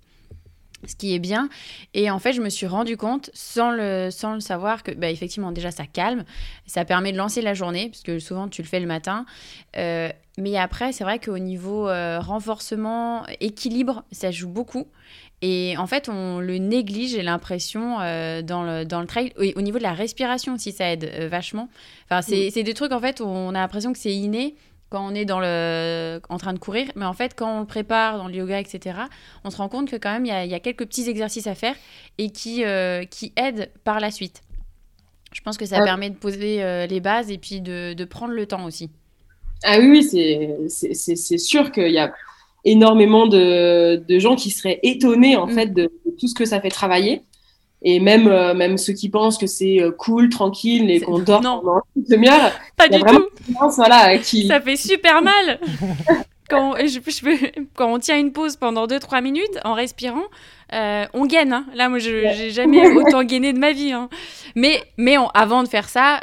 ce 0.88 0.96
qui 0.96 1.14
est 1.14 1.20
bien. 1.20 1.50
Et 1.94 2.10
en 2.10 2.20
fait, 2.20 2.34
je 2.34 2.42
me 2.42 2.50
suis 2.50 2.68
rendu 2.68 2.98
compte, 2.98 3.30
sans 3.34 3.72
le, 3.72 4.10
sans 4.12 4.34
le 4.34 4.40
savoir, 4.40 4.84
que 4.84 4.92
bah, 4.92 5.10
effectivement, 5.10 5.52
déjà, 5.52 5.72
ça 5.72 5.86
calme, 5.86 6.24
ça 6.66 6.86
permet 6.86 7.12
de 7.12 7.18
lancer 7.18 7.42
la 7.42 7.54
journée, 7.54 7.90
parce 7.90 8.02
que 8.02 8.20
souvent, 8.20 8.48
tu 8.48 8.62
le 8.62 8.68
fais 8.68 8.80
le 8.80 8.88
matin. 8.88 9.26
Euh, 9.78 10.10
mais 10.38 10.58
après, 10.58 10.94
c'est 10.94 11.04
vrai 11.04 11.20
qu'au 11.20 11.38
niveau 11.38 11.90
euh, 11.90 12.20
renforcement, 12.20 13.26
équilibre, 13.42 14.04
ça 14.12 14.32
joue 14.32 14.50
beaucoup. 14.50 14.88
Et 15.42 15.76
en 15.78 15.88
fait, 15.88 16.10
on 16.10 16.40
le 16.40 16.58
néglige, 16.58 17.12
j'ai 17.12 17.22
l'impression, 17.22 18.00
euh, 18.02 18.42
dans, 18.42 18.64
le, 18.64 18.84
dans 18.84 19.00
le 19.00 19.08
trail. 19.08 19.32
Au, 19.38 19.62
niveau 19.62 19.78
de 19.78 19.84
la 19.84 19.94
respiration 19.94 20.56
aussi, 20.56 20.72
ça 20.72 20.92
aide 20.92 21.06
euh, 21.06 21.30
vachement. 21.30 21.70
Enfin, 22.06 22.22
c'est 22.22 22.64
des 22.64 22.74
trucs, 22.74 22.92
en 22.92 23.00
fait, 23.00 23.22
où 23.22 23.26
on 23.26 23.50
a 23.50 23.60
l'impression 23.60 23.94
que 23.94 24.00
c'est 24.00 24.14
inné 24.14 24.56
quand 24.90 25.08
on 25.08 25.14
est 25.14 25.26
dans 25.26 25.40
le, 25.40 26.20
en 26.30 26.38
train 26.38 26.52
de 26.54 26.60
courir. 26.60 26.88
Mais 26.96 27.06
en 27.06 27.14
fait, 27.14 27.36
quand 27.36 27.58
on 27.58 27.60
le 27.62 27.66
prépare 27.66 28.18
dans 28.18 28.28
le 28.28 28.36
yoga, 28.36 28.60
etc., 28.60 29.00
on 29.46 29.50
se 29.50 29.58
rend 29.58 29.70
compte 29.70 29.90
que 29.90 29.96
quand 29.96 30.12
même, 30.12 30.26
il 30.26 30.50
y 30.50 30.56
a, 30.56 30.60
quelques 30.60 30.86
petits 30.86 31.08
exercices 31.08 31.48
à 31.48 31.56
faire 31.56 31.76
et 32.18 32.32
qui, 32.32 32.66
euh, 32.66 33.06
qui 33.06 33.32
aident 33.38 33.70
par 33.86 34.00
la 34.00 34.12
suite. 34.12 34.42
Je 35.32 35.42
pense 35.42 35.58
que 35.58 35.66
ça 35.66 35.82
permet 35.84 36.10
de 36.10 36.16
poser 36.16 36.88
les 36.88 37.00
bases 37.00 37.30
et 37.30 37.38
puis 37.38 37.62
de, 37.62 37.94
de, 37.94 38.06
prendre 38.06 38.34
le 38.34 38.48
temps 38.48 38.66
aussi. 38.66 38.90
Ah 39.64 39.78
oui, 39.78 39.88
oui, 39.90 40.70
c'est 40.70 41.38
sûr 41.38 41.72
qu'il 41.72 41.92
y 41.92 42.00
a 42.00 42.12
énormément 42.66 43.28
de, 43.28 44.04
de, 44.08 44.20
gens 44.20 44.36
qui 44.36 44.52
seraient 44.52 44.80
étonnés 44.84 45.36
en 45.36 45.48
mm. 45.48 45.52
fait 45.52 45.74
de, 45.74 45.92
tout 46.20 46.28
ce 46.28 46.36
que 46.36 46.46
ça 46.46 46.60
fait 46.62 46.70
travailler. 46.70 47.24
Et 47.82 48.02
même, 48.02 48.28
euh, 48.28 48.54
même 48.54 48.78
ceux 48.78 48.92
qui 48.92 49.08
pensent 49.08 49.38
que 49.38 49.48
c'est 49.48 49.82
euh, 49.82 49.92
cool, 49.92 50.28
tranquille 50.28 50.92
et 50.92 51.00
qu'on 51.00 51.20
dort 51.20 51.42
pendant 51.42 51.82
une 51.96 52.04
demi-heure. 52.04 52.52
Pas 52.76 52.90
du 52.90 53.00
tout. 53.00 53.26
voilà, 53.78 54.18
qui... 54.18 54.48
Ça 54.48 54.60
fait 54.60 54.76
super 54.76 55.22
mal. 55.24 55.62
quand, 56.50 56.76
je, 56.86 57.00
quand 57.76 57.94
on 57.94 58.00
tient 58.00 58.20
une 58.20 58.34
pause 58.34 58.58
pendant 58.58 58.86
2-3 58.86 59.24
minutes 59.24 59.60
en 59.64 59.76
respirant, 59.76 60.26
euh, 60.74 61.06
on 61.14 61.26
gaine. 61.26 61.54
Hein. 61.54 61.66
Là, 61.74 61.88
moi, 61.88 62.00
je 62.00 62.10
n'ai 62.10 62.50
jamais 62.50 62.86
autant 62.96 63.24
gainé 63.24 63.54
de 63.54 63.60
ma 63.60 63.72
vie. 63.72 63.94
Hein. 63.94 64.10
Mais, 64.56 64.84
mais 64.98 65.18
on, 65.18 65.28
de 65.64 65.68
faire 65.70 65.88
ça, 65.88 66.20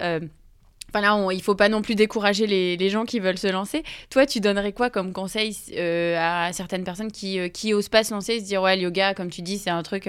Enfin 0.96 1.32
il 1.32 1.42
faut 1.42 1.54
pas 1.54 1.68
non 1.68 1.82
plus 1.82 1.94
décourager 1.94 2.46
les, 2.46 2.88
gens 2.88 3.04
qui 3.04 3.20
veulent 3.20 3.38
se 3.38 3.46
lancer. 3.48 3.82
Toi, 4.10 4.26
tu 4.26 4.40
donnerais 4.40 4.72
quoi 4.72 4.90
comme 4.90 5.12
conseil 5.12 5.56
euh, 5.76 6.16
à 6.18 6.52
certaines 6.52 6.84
personnes 6.84 7.12
qui, 7.12 7.38
euh, 7.38 7.48
qui 7.48 7.74
osent 7.74 7.88
pas 7.88 8.04
se 8.04 8.14
lancer, 8.14 8.40
se 8.40 8.44
dire 8.44 8.62
ouais, 8.62 8.76
le 8.76 8.82
yoga, 8.82 9.14
comme 9.14 9.30
tu 9.30 9.42
dis, 9.42 9.58
c'est 9.58 9.70
un 9.70 9.82
truc, 9.82 10.08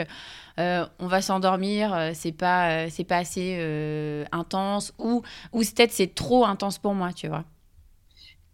euh, 0.59 0.85
on 0.99 1.07
va 1.07 1.21
s'endormir, 1.21 2.11
c'est 2.13 2.31
pas, 2.31 2.89
c'est 2.89 3.03
pas 3.03 3.17
assez 3.17 3.59
intense, 4.31 4.93
ou, 4.99 5.23
ou 5.51 5.59
peut-être 5.59 5.91
c'est 5.91 6.13
trop 6.13 6.45
intense 6.45 6.77
pour 6.77 6.93
moi, 6.93 7.11
tu 7.13 7.27
vois? 7.27 7.43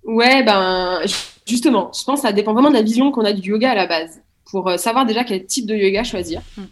Ouais, 0.03 0.43
ben 0.43 1.01
justement, 1.45 1.91
je 1.97 2.03
pense 2.03 2.21
que 2.21 2.27
ça 2.27 2.33
dépend 2.33 2.53
vraiment 2.53 2.69
de 2.69 2.75
la 2.75 2.81
vision 2.81 3.11
qu'on 3.11 3.25
a 3.25 3.33
du 3.33 3.51
yoga 3.51 3.71
à 3.71 3.75
la 3.75 3.87
base, 3.87 4.21
pour 4.49 4.71
savoir 4.77 5.05
déjà 5.05 5.23
quel 5.23 5.45
type 5.45 5.65
de 5.65 5.75
yoga 5.75 6.03
choisir. 6.03 6.41
Hmm. 6.57 6.65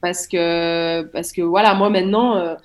Parce 0.00 0.26
que, 0.26 1.02
parce 1.12 1.30
que 1.30 1.42
voilà, 1.42 1.74
moi 1.74 1.88
maintenant 1.88 2.56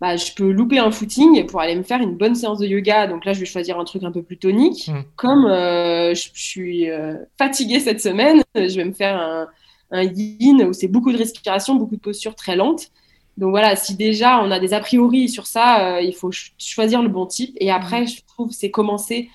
bah, 0.00 0.16
je 0.16 0.32
peux 0.32 0.50
louper 0.50 0.78
un 0.78 0.90
footing 0.92 1.46
pour 1.46 1.60
aller 1.60 1.74
me 1.74 1.82
faire 1.82 2.00
une 2.00 2.16
bonne 2.16 2.36
séance 2.36 2.58
de 2.58 2.66
yoga. 2.66 3.08
Donc 3.08 3.24
là, 3.24 3.32
je 3.32 3.40
vais 3.40 3.46
choisir 3.46 3.78
un 3.80 3.84
truc 3.84 4.04
un 4.04 4.12
peu 4.12 4.22
plus 4.22 4.38
tonique. 4.38 4.88
Mm. 4.88 5.02
Comme 5.16 5.46
euh, 5.46 6.14
je, 6.14 6.30
suis 6.34 6.88
euh, 6.88 7.16
fatiguée 7.36 7.80
cette 7.80 8.00
semaine, 8.00 8.42
je 8.54 8.76
vais 8.76 8.84
me 8.84 8.92
faire 8.92 9.16
un, 9.16 9.48
un 9.90 10.02
yin 10.04 10.62
où 10.64 10.72
c'est 10.72 10.88
beaucoup 10.88 11.12
de 11.12 11.18
respiration, 11.18 11.74
beaucoup 11.74 11.96
de 11.96 12.00
postures 12.00 12.36
très 12.36 12.54
lentes. 12.54 12.90
Donc 13.38 13.50
voilà, 13.50 13.76
si 13.76 13.96
déjà 13.96 14.40
on 14.40 14.50
a 14.50 14.60
des 14.60 14.72
a 14.72 14.80
priori 14.80 15.28
sur 15.28 15.46
ça, 15.46 15.96
euh, 15.96 16.00
il 16.00 16.14
faut 16.14 16.30
choisir 16.58 17.02
le 17.02 17.08
bon 17.08 17.26
type. 17.26 17.56
Et 17.60 17.70
après, 17.72 18.02
mm. 18.02 18.08
je 18.08 18.20
trouve 18.26 18.52
c'est 18.52 18.70
commencer 18.70 19.30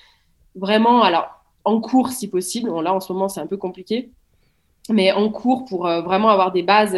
vraiment, 0.54 1.02
alors 1.02 1.28
en 1.64 1.78
cours 1.80 2.08
si 2.08 2.28
possible. 2.28 2.70
Bon, 2.70 2.80
là, 2.80 2.94
en 2.94 3.00
ce 3.00 3.12
moment, 3.12 3.28
c'est 3.28 3.40
un 3.40 3.46
peu 3.46 3.58
compliqué. 3.58 4.10
Mais 4.90 5.12
en 5.12 5.30
cours 5.30 5.64
pour 5.64 5.84
vraiment 5.84 6.28
avoir 6.28 6.52
des 6.52 6.62
bases 6.62 6.94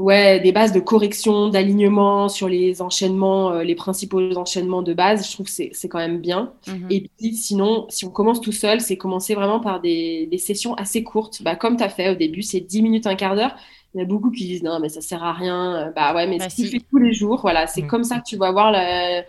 ouais, 0.00 0.40
des 0.40 0.50
bases 0.50 0.72
de 0.72 0.80
correction, 0.80 1.48
d'alignement 1.48 2.28
sur 2.28 2.48
les 2.48 2.80
enchaînements, 2.80 3.52
euh, 3.52 3.62
les 3.62 3.74
principaux 3.74 4.20
enchaînements 4.36 4.82
de 4.82 4.94
base, 4.94 5.26
je 5.28 5.32
trouve 5.32 5.46
que 5.46 5.52
c'est 5.52 5.88
quand 5.88 5.98
même 5.98 6.18
bien. 6.18 6.52
Mhm. 6.66 6.86
Et 6.90 7.10
puis 7.18 7.34
sinon, 7.34 7.86
si 7.90 8.06
on 8.06 8.10
commence 8.10 8.40
tout 8.40 8.52
seul, 8.52 8.80
c'est 8.80 8.96
commencer 8.96 9.34
vraiment 9.34 9.60
par 9.60 9.80
des, 9.80 10.26
des 10.30 10.38
sessions 10.38 10.74
assez 10.74 11.04
courtes, 11.04 11.42
bah, 11.42 11.54
comme 11.54 11.76
tu 11.76 11.84
as 11.84 11.90
fait 11.90 12.10
au 12.10 12.14
début, 12.14 12.42
c'est 12.42 12.60
10 12.60 12.82
minutes, 12.82 13.06
un 13.06 13.14
quart 13.14 13.36
d'heure. 13.36 13.54
Il 13.94 13.98
y 13.98 14.00
en 14.02 14.06
a 14.06 14.08
beaucoup 14.08 14.30
qui 14.30 14.44
disent 14.46 14.62
non, 14.62 14.80
mais 14.80 14.88
ça 14.88 15.00
sert 15.00 15.22
à 15.22 15.32
rien. 15.32 15.76
Euh, 15.76 15.90
bah 15.94 16.14
ouais, 16.14 16.26
mais 16.26 16.38
bah, 16.38 16.48
si 16.48 16.64
tu 16.64 16.70
fais 16.70 16.84
tous 16.90 16.98
les 16.98 17.12
jours, 17.12 17.40
voilà, 17.42 17.66
c'est 17.66 17.82
mhm. 17.82 17.88
comme 17.88 18.04
ça 18.04 18.18
que 18.18 18.24
tu 18.24 18.36
vas 18.36 18.52
voir 18.52 18.70
la. 18.70 19.22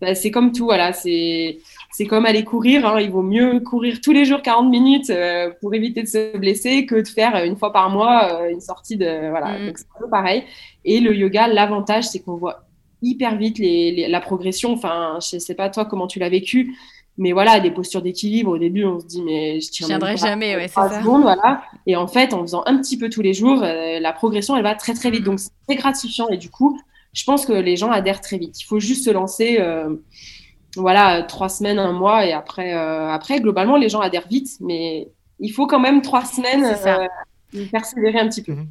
Bah, 0.00 0.14
c'est 0.14 0.30
comme 0.30 0.52
tout, 0.52 0.64
voilà, 0.64 0.92
c'est 0.92 1.58
c'est 1.96 2.04
comme 2.04 2.26
aller 2.26 2.44
courir. 2.44 2.86
Hein. 2.86 3.00
Il 3.00 3.10
vaut 3.10 3.22
mieux 3.22 3.58
courir 3.60 4.02
tous 4.02 4.12
les 4.12 4.26
jours 4.26 4.42
40 4.42 4.68
minutes 4.68 5.08
euh, 5.08 5.50
pour 5.62 5.72
éviter 5.72 6.02
de 6.02 6.06
se 6.06 6.36
blesser 6.36 6.84
que 6.84 6.96
de 6.96 7.08
faire 7.08 7.42
une 7.42 7.56
fois 7.56 7.72
par 7.72 7.88
mois 7.88 8.34
euh, 8.34 8.50
une 8.50 8.60
sortie 8.60 8.98
de. 8.98 9.30
Voilà, 9.30 9.58
mm. 9.58 9.66
donc 9.66 9.78
c'est 9.78 9.86
un 9.96 10.00
peu 10.00 10.10
pareil. 10.10 10.44
Et 10.84 11.00
le 11.00 11.16
yoga, 11.16 11.48
l'avantage, 11.48 12.04
c'est 12.04 12.18
qu'on 12.18 12.36
voit 12.36 12.66
hyper 13.00 13.38
vite 13.38 13.58
les, 13.58 14.08
la 14.08 14.20
progression. 14.20 14.74
Enfin, 14.74 15.20
je 15.22 15.38
sais 15.38 15.54
pas 15.54 15.70
toi 15.70 15.86
comment 15.86 16.06
tu 16.06 16.18
l'as 16.18 16.28
vécu, 16.28 16.76
mais 17.16 17.32
voilà, 17.32 17.60
des 17.60 17.70
postures 17.70 18.02
d'équilibre. 18.02 18.50
Au 18.50 18.58
début, 18.58 18.84
on 18.84 19.00
se 19.00 19.06
dit, 19.06 19.22
mais 19.22 19.58
je 19.62 19.70
tiendrai 19.70 20.18
jamais, 20.18 20.54
ouais, 20.54 20.68
c'est 20.68 20.74
ça. 20.74 21.00
voilà. 21.00 21.62
Et 21.86 21.96
en 21.96 22.08
fait, 22.08 22.34
en 22.34 22.42
faisant 22.42 22.62
un 22.66 22.76
petit 22.76 22.98
peu 22.98 23.08
tous 23.08 23.22
les 23.22 23.32
jours, 23.32 23.62
euh, 23.62 24.00
la 24.00 24.12
progression, 24.12 24.54
elle 24.54 24.64
va 24.64 24.74
très 24.74 24.92
très 24.92 25.10
vite. 25.10 25.22
Mm. 25.22 25.24
Donc, 25.24 25.40
c'est 25.40 25.50
très 25.66 25.76
gratifiant. 25.76 26.28
Et 26.28 26.36
du 26.36 26.50
coup, 26.50 26.78
je 27.14 27.24
pense 27.24 27.46
que 27.46 27.54
les 27.54 27.78
gens 27.78 27.90
adhèrent 27.90 28.20
très 28.20 28.36
vite. 28.36 28.60
Il 28.60 28.64
faut 28.64 28.80
juste 28.80 29.06
se 29.06 29.10
lancer 29.10 29.56
voilà, 30.76 31.22
trois 31.22 31.48
semaines, 31.48 31.78
un 31.78 31.92
mois, 31.92 32.26
et 32.26 32.32
après, 32.32 32.72
après, 32.72 33.40
globalement, 33.40 33.76
les 33.76 33.88
gens 33.88 34.00
adhèrent 34.00 34.28
vite, 34.28 34.56
mais 34.60 35.08
il 35.38 35.50
faut 35.50 35.66
quand 35.66 35.80
même 35.80 36.02
trois 36.02 36.24
semaines 36.24 36.76
persévérer 37.70 38.20
un 38.20 38.28
petit 38.28 38.42
peu. 38.42 38.52
Mhm 38.52 38.66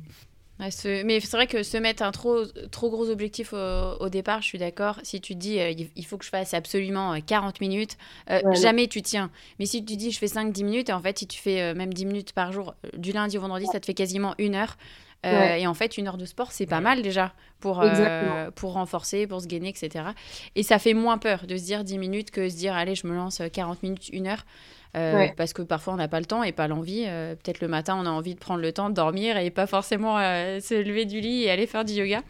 mais 0.59 1.19
c'est 1.19 1.31
vrai 1.37 1.47
que 1.47 1.63
se 1.63 1.77
mettre 1.77 2.03
un 2.03 2.11
trop, 2.11 2.45
trop 2.71 2.89
gros 2.89 3.09
objectif 3.09 3.53
au, 3.53 4.09
départ, 4.09 4.41
je 4.41 4.47
suis 4.47 4.57
d'accord. 4.57 4.99
Si 5.03 5.19
tu 5.19 5.33
te 5.33 5.39
dis, 5.39 5.59
euh, 5.59 5.73
il 5.95 6.05
faut 6.05 6.17
que 6.17 6.25
je 6.25 6.29
fasse 6.29 6.53
absolument 6.53 7.19
40 7.19 7.55
euh, 7.55 7.57
minutes, 7.59 7.97
euh, 8.29 8.39
jamais 8.53 8.87
tu 8.87 9.01
tiens. 9.01 9.31
Mais 9.59 9.65
si 9.65 9.83
tu 9.83 9.95
dis, 9.95 10.11
je 10.11 10.19
fais 10.19 10.27
5-10 10.27 10.63
minutes, 10.63 10.89
et 10.89 10.93
en 10.93 11.01
fait, 11.01 11.19
si 11.19 11.27
tu 11.27 11.39
fais 11.39 11.73
même 11.73 11.93
10 11.93 12.05
minutes 12.05 12.33
par 12.33 12.51
jour, 12.51 12.75
du 12.97 13.11
lundi 13.11 13.37
au 13.37 13.41
vendredi, 13.41 13.65
ça 13.71 13.79
te 13.79 13.85
fait 13.85 13.93
quasiment 13.93 14.33
une 14.37 14.55
heure. 14.55 14.77
Et 15.25 15.67
en 15.67 15.73
fait, 15.73 15.97
une 15.97 16.07
heure 16.07 16.17
de 16.17 16.25
sport, 16.25 16.51
c'est 16.51 16.65
pas 16.65 16.81
mal 16.81 17.01
déjà 17.01 17.33
pour, 17.59 17.83
pour 18.55 18.73
renforcer, 18.73 19.27
pour 19.27 19.41
se 19.41 19.47
gainer, 19.47 19.69
etc. 19.69 20.05
Et 20.55 20.63
ça 20.63 20.79
fait 20.79 20.93
moins 20.93 21.17
peur 21.17 21.47
de 21.47 21.57
se 21.57 21.63
dire 21.63 21.83
10 21.83 21.97
minutes 21.97 22.31
que 22.31 22.47
se 22.49 22.55
dire, 22.55 22.75
allez, 22.75 22.95
je 22.95 23.07
me 23.07 23.15
lance 23.15 23.41
40 23.51 23.83
minutes, 23.83 24.09
une 24.09 24.27
heure. 24.27 24.45
Euh, 24.95 25.27
parce 25.35 25.51
que 25.51 25.61
parfois 25.61 25.93
on 25.93 25.97
n'a 25.97 26.07
pas 26.07 26.19
le 26.19 26.25
temps 26.25 26.43
et 26.43 26.51
pas 26.51 26.67
l'envie. 26.67 27.03
Euh, 27.05 27.35
peut-être 27.35 27.59
le 27.59 27.67
matin 27.67 27.97
on 27.99 28.05
a 28.05 28.09
envie 28.09 28.33
de 28.33 28.39
prendre 28.39 28.61
le 28.61 28.71
temps 28.71 28.89
de 28.89 28.95
dormir 28.95 29.37
et 29.37 29.49
pas 29.49 29.67
forcément 29.67 30.17
euh, 30.17 30.59
se 30.61 30.73
lever 30.73 31.05
du 31.05 31.19
lit 31.19 31.43
et 31.43 31.51
aller 31.51 31.67
faire 31.67 31.83
du 31.83 31.93
yoga. 31.93 32.21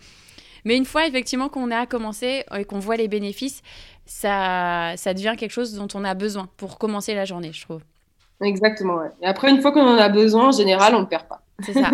Mais 0.64 0.76
une 0.76 0.86
fois 0.86 1.06
effectivement 1.06 1.48
qu'on 1.48 1.70
a 1.70 1.86
commencé 1.86 2.44
et 2.58 2.66
qu'on 2.66 2.80
voit 2.80 2.96
les 2.96 3.08
bénéfices, 3.08 3.62
ça, 4.08 4.94
ça 4.98 5.14
devient 5.14 5.36
quelque 5.38 5.52
chose 5.52 5.76
dont 5.76 5.88
on 5.94 6.04
a 6.04 6.16
besoin 6.16 6.50
pour 6.58 6.80
commencer 6.80 7.14
la 7.14 7.26
journée, 7.26 7.52
je 7.54 7.62
trouve. 7.62 7.82
Exactement. 8.42 9.00
Et 9.22 9.28
après, 9.28 9.52
une 9.52 9.62
fois 9.62 9.72
qu'on 9.72 9.88
en 9.88 9.98
a 9.98 10.10
besoin, 10.10 10.48
en 10.48 10.52
général, 10.52 10.96
on 10.96 11.02
ne 11.02 11.06
perd 11.06 11.28
pas. 11.28 11.42
C'est 11.64 11.74
ça. 11.74 11.92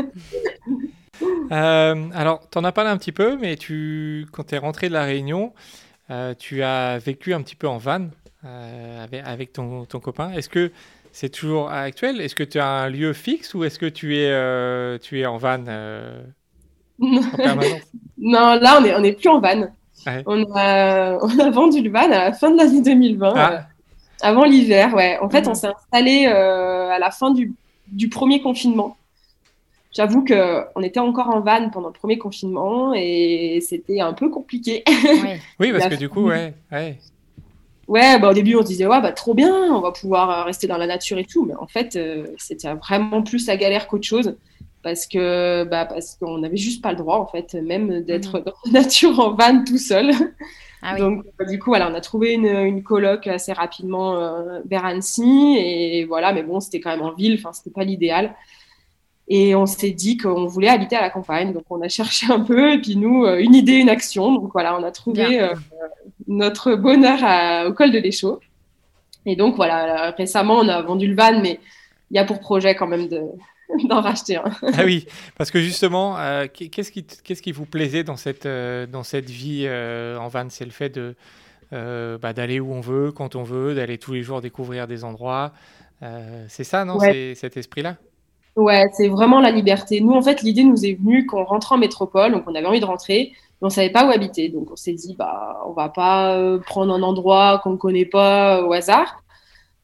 alors, 2.15 2.49
tu 2.49 2.57
en 2.57 2.63
as 2.63 2.71
parlé 2.71 2.89
un 2.89 2.97
petit 2.97 3.11
peu, 3.11 3.37
mais 3.37 3.55
tu, 3.55 4.27
quand 4.31 4.45
tu 4.45 4.55
es 4.55 4.57
rentré 4.57 4.87
de 4.89 4.93
la 4.93 5.03
Réunion, 5.03 5.53
tu 6.39 6.63
as 6.63 6.97
vécu 6.97 7.33
un 7.33 7.41
petit 7.41 7.55
peu 7.55 7.67
en 7.67 7.77
van. 7.77 8.09
Euh, 8.43 9.05
avec, 9.23 9.53
ton, 9.53 9.85
ton, 9.85 9.99
copain. 9.99 10.31
Est-ce 10.31 10.49
que 10.49 10.71
c'est 11.11 11.29
toujours 11.29 11.69
actuel? 11.69 12.19
Est-ce 12.21 12.33
que 12.33 12.43
tu 12.43 12.59
as 12.59 12.67
un 12.67 12.89
lieu 12.89 13.13
fixe 13.13 13.53
ou 13.53 13.63
est-ce 13.63 13.77
que 13.77 13.85
tu 13.85 14.17
es, 14.17 14.31
euh, 14.31 14.97
tu 14.97 15.19
es 15.19 15.27
en 15.27 15.37
van 15.37 15.63
euh, 15.67 16.23
en 16.99 17.37
permanence? 17.37 17.81
Non, 18.17 18.55
là, 18.59 18.77
on 18.77 18.81
n'est 18.81 18.95
on 18.95 19.03
est 19.03 19.13
plus 19.13 19.29
en 19.29 19.39
van. 19.39 19.67
On, 20.25 20.55
a, 20.55 21.17
on, 21.21 21.39
a, 21.39 21.49
vendu 21.51 21.81
le 21.81 21.91
van 21.91 22.05
à 22.05 22.07
la 22.07 22.33
fin 22.33 22.49
de 22.49 22.57
l'année 22.57 22.81
2020, 22.81 23.33
ah. 23.35 23.67
avant 24.21 24.45
l'hiver. 24.45 24.93
Ouais. 24.95 25.19
En 25.21 25.29
fait, 25.29 25.45
on 25.45 25.51
mhm. 25.51 25.55
s'est 25.55 25.67
installé 25.67 26.25
à 26.25 26.97
la 26.97 27.11
fin 27.11 27.31
du, 27.31 27.53
du 27.87 28.09
premier 28.09 28.41
confinement. 28.41 28.97
J'avoue 29.93 30.23
qu'on 30.23 30.81
était 30.81 30.99
encore 30.99 31.29
en 31.29 31.41
van 31.41 31.69
pendant 31.69 31.87
le 31.87 31.93
premier 31.93 32.17
confinement 32.17 32.93
et 32.95 33.59
c'était 33.61 33.99
un 33.99 34.13
peu 34.13 34.29
compliqué. 34.29 34.83
Oui, 35.59 35.71
parce 35.71 35.87
que 35.87 35.95
du 35.95 36.09
coup, 36.09 36.27
ouais, 36.27 36.53
ouais 36.71 36.97
ouais, 37.91 38.19
bah, 38.19 38.29
au 38.29 38.33
début, 38.33 38.55
on 38.55 38.61
se 38.61 38.67
disait, 38.67 38.87
ouais, 38.87 39.01
bah, 39.01 39.11
trop 39.11 39.33
bien, 39.33 39.53
on 39.53 39.81
va 39.81 39.91
pouvoir 39.91 40.29
euh, 40.29 40.43
rester 40.43 40.65
dans 40.65 40.77
la 40.77 40.87
nature 40.87 41.17
et 41.17 41.25
tout. 41.25 41.45
Mais 41.45 41.55
en 41.55 41.67
fait, 41.67 41.95
euh, 41.95 42.27
c'était 42.37 42.73
vraiment 42.73 43.21
plus 43.21 43.45
la 43.47 43.57
galère 43.57 43.87
qu'autre 43.87 44.07
chose. 44.07 44.35
Parce 44.81 45.05
que 45.05 45.63
bah, 45.65 45.85
parce 45.85 46.15
qu'on 46.15 46.39
n'avait 46.39 46.57
juste 46.57 46.81
pas 46.81 46.91
le 46.91 46.97
droit, 46.97 47.17
en 47.17 47.27
fait, 47.27 47.53
même 47.53 48.01
d'être 48.01 48.39
mhm. 48.39 48.45
dans 48.45 48.53
la 48.65 48.71
nature 48.81 49.19
en 49.19 49.33
van 49.33 49.63
tout 49.63 49.77
seul. 49.77 50.11
Ah 50.81 50.95
Donc, 50.97 51.23
bah, 51.37 51.45
du 51.45 51.59
coup, 51.59 51.69
voilà, 51.69 51.91
on 51.91 51.93
a 51.93 52.01
trouvé 52.01 52.33
une, 52.33 52.47
une 52.47 52.81
coloc 52.81 53.27
assez 53.27 53.53
rapidement 53.53 54.15
euh, 54.15 54.59
vers 54.65 54.85
Annecy. 54.85 55.57
Et 55.59 56.05
voilà, 56.05 56.33
mais 56.33 56.43
bon, 56.43 56.59
c'était 56.61 56.79
quand 56.79 56.89
même 56.89 57.03
en 57.03 57.13
ville, 57.13 57.35
enfin, 57.37 57.53
c'était 57.53 57.69
pas 57.71 57.83
l'idéal. 57.83 58.33
Et 59.33 59.55
on 59.55 59.65
s'est 59.65 59.91
dit 59.91 60.17
qu'on 60.17 60.45
voulait 60.45 60.67
habiter 60.67 60.97
à 60.97 61.01
la 61.01 61.09
campagne. 61.09 61.53
Donc, 61.53 61.63
on 61.69 61.81
a 61.81 61.87
cherché 61.87 62.25
un 62.29 62.41
peu. 62.41 62.73
Et 62.73 62.79
puis, 62.79 62.97
nous, 62.97 63.25
une 63.25 63.55
idée, 63.55 63.75
une 63.75 63.89
action. 63.89 64.33
Donc, 64.33 64.51
voilà, 64.51 64.77
on 64.77 64.83
a 64.83 64.91
trouvé 64.91 65.49
notre 66.27 66.75
bonheur 66.75 67.67
au 67.67 67.73
col 67.73 67.91
de 67.91 67.99
l'Échaud. 67.99 68.39
Et 69.25 69.35
donc, 69.35 69.55
voilà, 69.55 70.11
récemment, 70.11 70.55
on 70.55 70.67
a 70.67 70.81
vendu 70.81 71.07
le 71.07 71.15
van, 71.15 71.39
mais 71.41 71.59
il 72.09 72.15
y 72.15 72.19
a 72.19 72.25
pour 72.25 72.39
projet 72.39 72.75
quand 72.75 72.87
même 72.87 73.07
de, 73.07 73.21
d'en 73.87 74.01
racheter 74.01 74.37
un. 74.37 74.51
ah 74.73 74.83
oui, 74.83 75.05
parce 75.37 75.51
que 75.51 75.59
justement, 75.59 76.17
euh, 76.19 76.47
qu'est-ce, 76.51 76.91
qui, 76.91 77.03
qu'est-ce 77.03 77.41
qui 77.41 77.51
vous 77.51 77.65
plaisait 77.65 78.03
dans 78.03 78.17
cette, 78.17 78.45
euh, 78.45 78.85
dans 78.85 79.03
cette 79.03 79.29
vie 79.29 79.63
euh, 79.65 80.17
en 80.17 80.27
van? 80.27 80.47
C'est 80.49 80.65
le 80.65 80.71
fait 80.71 80.89
de, 80.89 81.15
bah, 81.71 82.33
d'aller 82.33 82.59
où 82.59 82.73
on 82.73 82.81
veut, 82.81 83.11
quand 83.11 83.35
on 83.35 83.43
veut, 83.43 83.75
d'aller 83.75 83.97
tous 83.97 84.13
les 84.13 84.23
jours 84.23 84.41
découvrir 84.41 84.87
des 84.87 85.03
endroits. 85.03 85.53
c'est 86.47 86.63
ça, 86.63 86.85
non? 86.85 86.99
C'est 86.99 87.35
cet 87.35 87.57
esprit-là? 87.57 87.97
Ouais, 88.55 88.89
c'est 88.93 89.07
vraiment 89.07 89.39
la 89.39 89.51
liberté. 89.51 90.01
Nous, 90.01 90.11
en 90.11 90.21
fait, 90.21 90.41
l'idée 90.41 90.63
nous 90.63 90.85
est 90.85 90.93
venue 90.93 91.25
qu'on 91.25 91.43
rentre 91.43 91.71
en 91.71 91.77
métropole, 91.77 92.33
donc 92.33 92.43
on 92.47 92.55
avait 92.55 92.67
envie 92.67 92.81
de 92.81 92.85
rentrer 92.85 93.33
on 93.61 93.69
savait 93.69 93.89
pas 93.89 94.05
où 94.05 94.11
habiter. 94.11 94.49
Donc 94.49 94.71
on 94.71 94.75
s'est 94.75 94.93
dit, 94.93 95.15
bah, 95.17 95.61
on 95.67 95.73
va 95.73 95.89
pas 95.89 96.35
euh, 96.35 96.59
prendre 96.59 96.93
un 96.93 97.03
endroit 97.03 97.59
qu'on 97.63 97.71
ne 97.71 97.77
connaît 97.77 98.05
pas 98.05 98.63
au 98.63 98.73
hasard. 98.73 99.23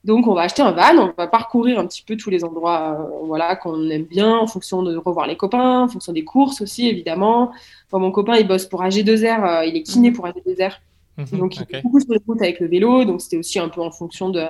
Donc 0.03 0.27
on 0.27 0.33
va 0.33 0.43
acheter 0.43 0.61
un 0.61 0.71
van, 0.71 0.97
on 0.97 1.13
va 1.17 1.27
parcourir 1.27 1.79
un 1.79 1.85
petit 1.85 2.03
peu 2.03 2.15
tous 2.15 2.29
les 2.29 2.43
endroits 2.43 2.97
euh, 2.99 3.25
voilà, 3.25 3.55
qu'on 3.55 3.89
aime 3.89 4.05
bien 4.05 4.37
en 4.37 4.47
fonction 4.47 4.81
de 4.81 4.95
revoir 4.95 5.27
les 5.27 5.35
copains, 5.35 5.81
en 5.81 5.87
fonction 5.89 6.13
des 6.13 6.23
courses 6.23 6.61
aussi 6.61 6.87
évidemment. 6.87 7.51
mon 7.91 8.11
copain 8.11 8.35
il 8.37 8.47
bosse 8.47 8.67
pour 8.67 8.83
AG2R, 8.83 9.43
euh, 9.43 9.65
il 9.65 9.75
est 9.75 9.83
kiné 9.83 10.11
pour 10.11 10.25
AG2R. 10.25 10.75
Mhm, 11.17 11.39
donc 11.39 11.57
il 11.57 11.63
est 11.63 11.81
beaucoup 11.81 11.99
sur 11.99 12.13
les 12.13 12.21
routes 12.25 12.41
avec 12.41 12.59
le 12.61 12.67
vélo, 12.67 13.03
donc 13.03 13.21
c'était 13.21 13.37
aussi 13.37 13.59
un 13.59 13.67
peu 13.67 13.81
en 13.81 13.91
fonction 13.91 14.29
de 14.29 14.45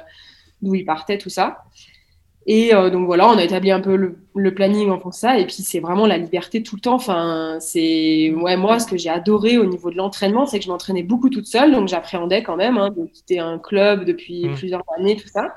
d'où 0.61 0.75
il 0.75 0.85
partait, 0.85 1.17
tout 1.17 1.29
ça. 1.29 1.63
Et 2.49 2.73
euh, 2.73 2.89
donc 2.89 3.05
voilà, 3.05 3.27
on 3.27 3.37
a 3.37 3.43
établi 3.43 3.71
un 3.71 3.81
peu 3.81 3.95
le, 3.97 4.53
planning 4.55 4.89
en 4.89 4.99
fond 4.99 5.09
de 5.09 5.13
ça. 5.13 5.37
Et 5.37 5.45
puis 5.45 5.55
c'est 5.55 5.81
vraiment 5.81 6.07
la 6.07 6.17
liberté 6.17 6.63
tout 6.63 6.77
le 6.77 6.81
temps. 6.81 6.95
Enfin, 6.95 7.57
c'est 7.59 8.33
ouais, 8.33 8.55
moi 8.55 8.79
ce 8.79 8.87
que 8.87 8.97
j'ai 8.97 9.09
adoré 9.09 9.57
au 9.57 9.65
niveau 9.65 9.91
de 9.91 9.97
l'entraînement, 9.97 10.45
c'est 10.45 10.59
que 10.59 10.65
je 10.65 10.69
m'entraînais 10.69 11.03
beaucoup 11.03 11.29
toute 11.29 11.45
seule, 11.45 11.73
donc 11.73 11.89
j'appréhendais 11.89 12.43
quand 12.43 12.55
même 12.55 12.77
hein, 12.77 12.89
de 12.95 13.05
quitter 13.05 13.39
un 13.39 13.59
club 13.59 14.05
depuis 14.05 14.47
mmh. 14.47 14.55
plusieurs 14.55 14.83
années, 14.97 15.17
tout 15.17 15.27
ça. 15.27 15.55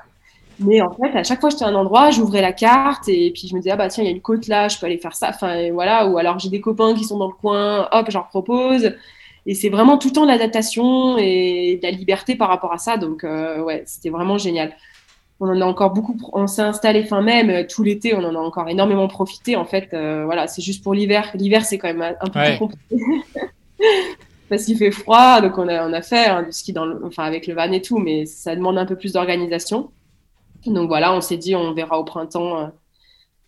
Mais 0.59 0.81
en 0.81 0.91
fait, 0.91 1.17
à 1.17 1.23
chaque 1.23 1.39
fois 1.39 1.49
que 1.49 1.55
j'étais 1.55 1.65
à 1.65 1.69
un 1.69 1.75
endroit, 1.75 2.11
j'ouvrais 2.11 2.41
la 2.41 2.51
carte 2.51 3.07
et 3.07 3.31
puis 3.31 3.47
je 3.47 3.55
me 3.55 3.61
disais 3.61 3.71
ah 3.71 3.77
bah 3.77 3.87
tiens 3.87 4.03
il 4.03 4.07
y 4.07 4.09
a 4.09 4.13
une 4.13 4.21
côte 4.21 4.47
là, 4.47 4.67
je 4.67 4.77
peux 4.77 4.85
aller 4.85 4.97
faire 4.97 5.15
ça. 5.15 5.29
Enfin 5.29 5.71
voilà, 5.71 6.07
ou 6.07 6.17
alors 6.17 6.39
j'ai 6.39 6.49
des 6.49 6.61
copains 6.61 6.93
qui 6.93 7.05
sont 7.05 7.17
dans 7.17 7.27
le 7.27 7.33
coin, 7.33 7.87
hop 7.93 8.07
j'en 8.09 8.23
propose. 8.23 8.91
Et 9.45 9.55
c'est 9.55 9.69
vraiment 9.69 9.97
tout 9.97 10.09
le 10.09 10.13
temps 10.13 10.25
l'adaptation 10.25 11.17
et 11.17 11.79
la 11.81 11.89
liberté 11.89 12.35
par 12.35 12.49
rapport 12.49 12.73
à 12.73 12.77
ça. 12.77 12.97
Donc 12.97 13.23
euh, 13.23 13.63
ouais, 13.63 13.83
c'était 13.85 14.09
vraiment 14.09 14.37
génial 14.37 14.73
on 15.41 15.49
en 15.49 15.59
a 15.59 15.65
encore 15.65 15.91
beaucoup. 15.91 16.15
On 16.33 16.45
s'est 16.45 16.61
installé 16.61 17.03
fin 17.03 17.21
mai, 17.21 17.43
mais 17.43 17.65
tout 17.65 17.81
l'été, 17.81 18.13
on 18.13 18.23
en 18.23 18.35
a 18.35 18.37
encore 18.37 18.69
énormément 18.69 19.07
profité. 19.07 19.55
En 19.55 19.65
fait, 19.65 19.89
euh, 19.93 20.23
voilà, 20.23 20.45
c'est 20.45 20.61
juste 20.61 20.83
pour 20.83 20.93
l'hiver. 20.93 21.31
L'hiver, 21.33 21.65
c'est 21.65 21.79
quand 21.79 21.87
même 21.87 22.15
un 22.21 22.27
peu 22.27 22.39
plus 22.39 22.57
compliqué 22.59 22.95
parce 24.49 24.65
qu'il 24.65 24.77
fait 24.77 24.91
froid. 24.91 25.41
Donc, 25.41 25.57
on 25.57 25.67
a, 25.67 25.87
on 25.89 25.93
a 25.93 26.03
fait 26.03 26.27
hein, 26.27 26.43
du 26.43 26.51
ski 26.51 26.73
dans 26.73 26.87
enfin, 27.03 27.23
avec 27.23 27.47
le 27.47 27.55
van 27.55 27.71
et 27.71 27.81
tout, 27.81 27.97
mais 27.97 28.27
ça 28.27 28.55
demande 28.55 28.77
un 28.77 28.85
peu 28.85 28.95
plus 28.95 29.13
d'organisation. 29.13 29.89
Donc 30.67 30.87
voilà, 30.89 31.11
on 31.11 31.21
s'est 31.21 31.37
dit, 31.37 31.55
on 31.55 31.73
verra 31.73 31.97
au 31.97 32.03
printemps. 32.03 32.59
Euh. 32.59 32.67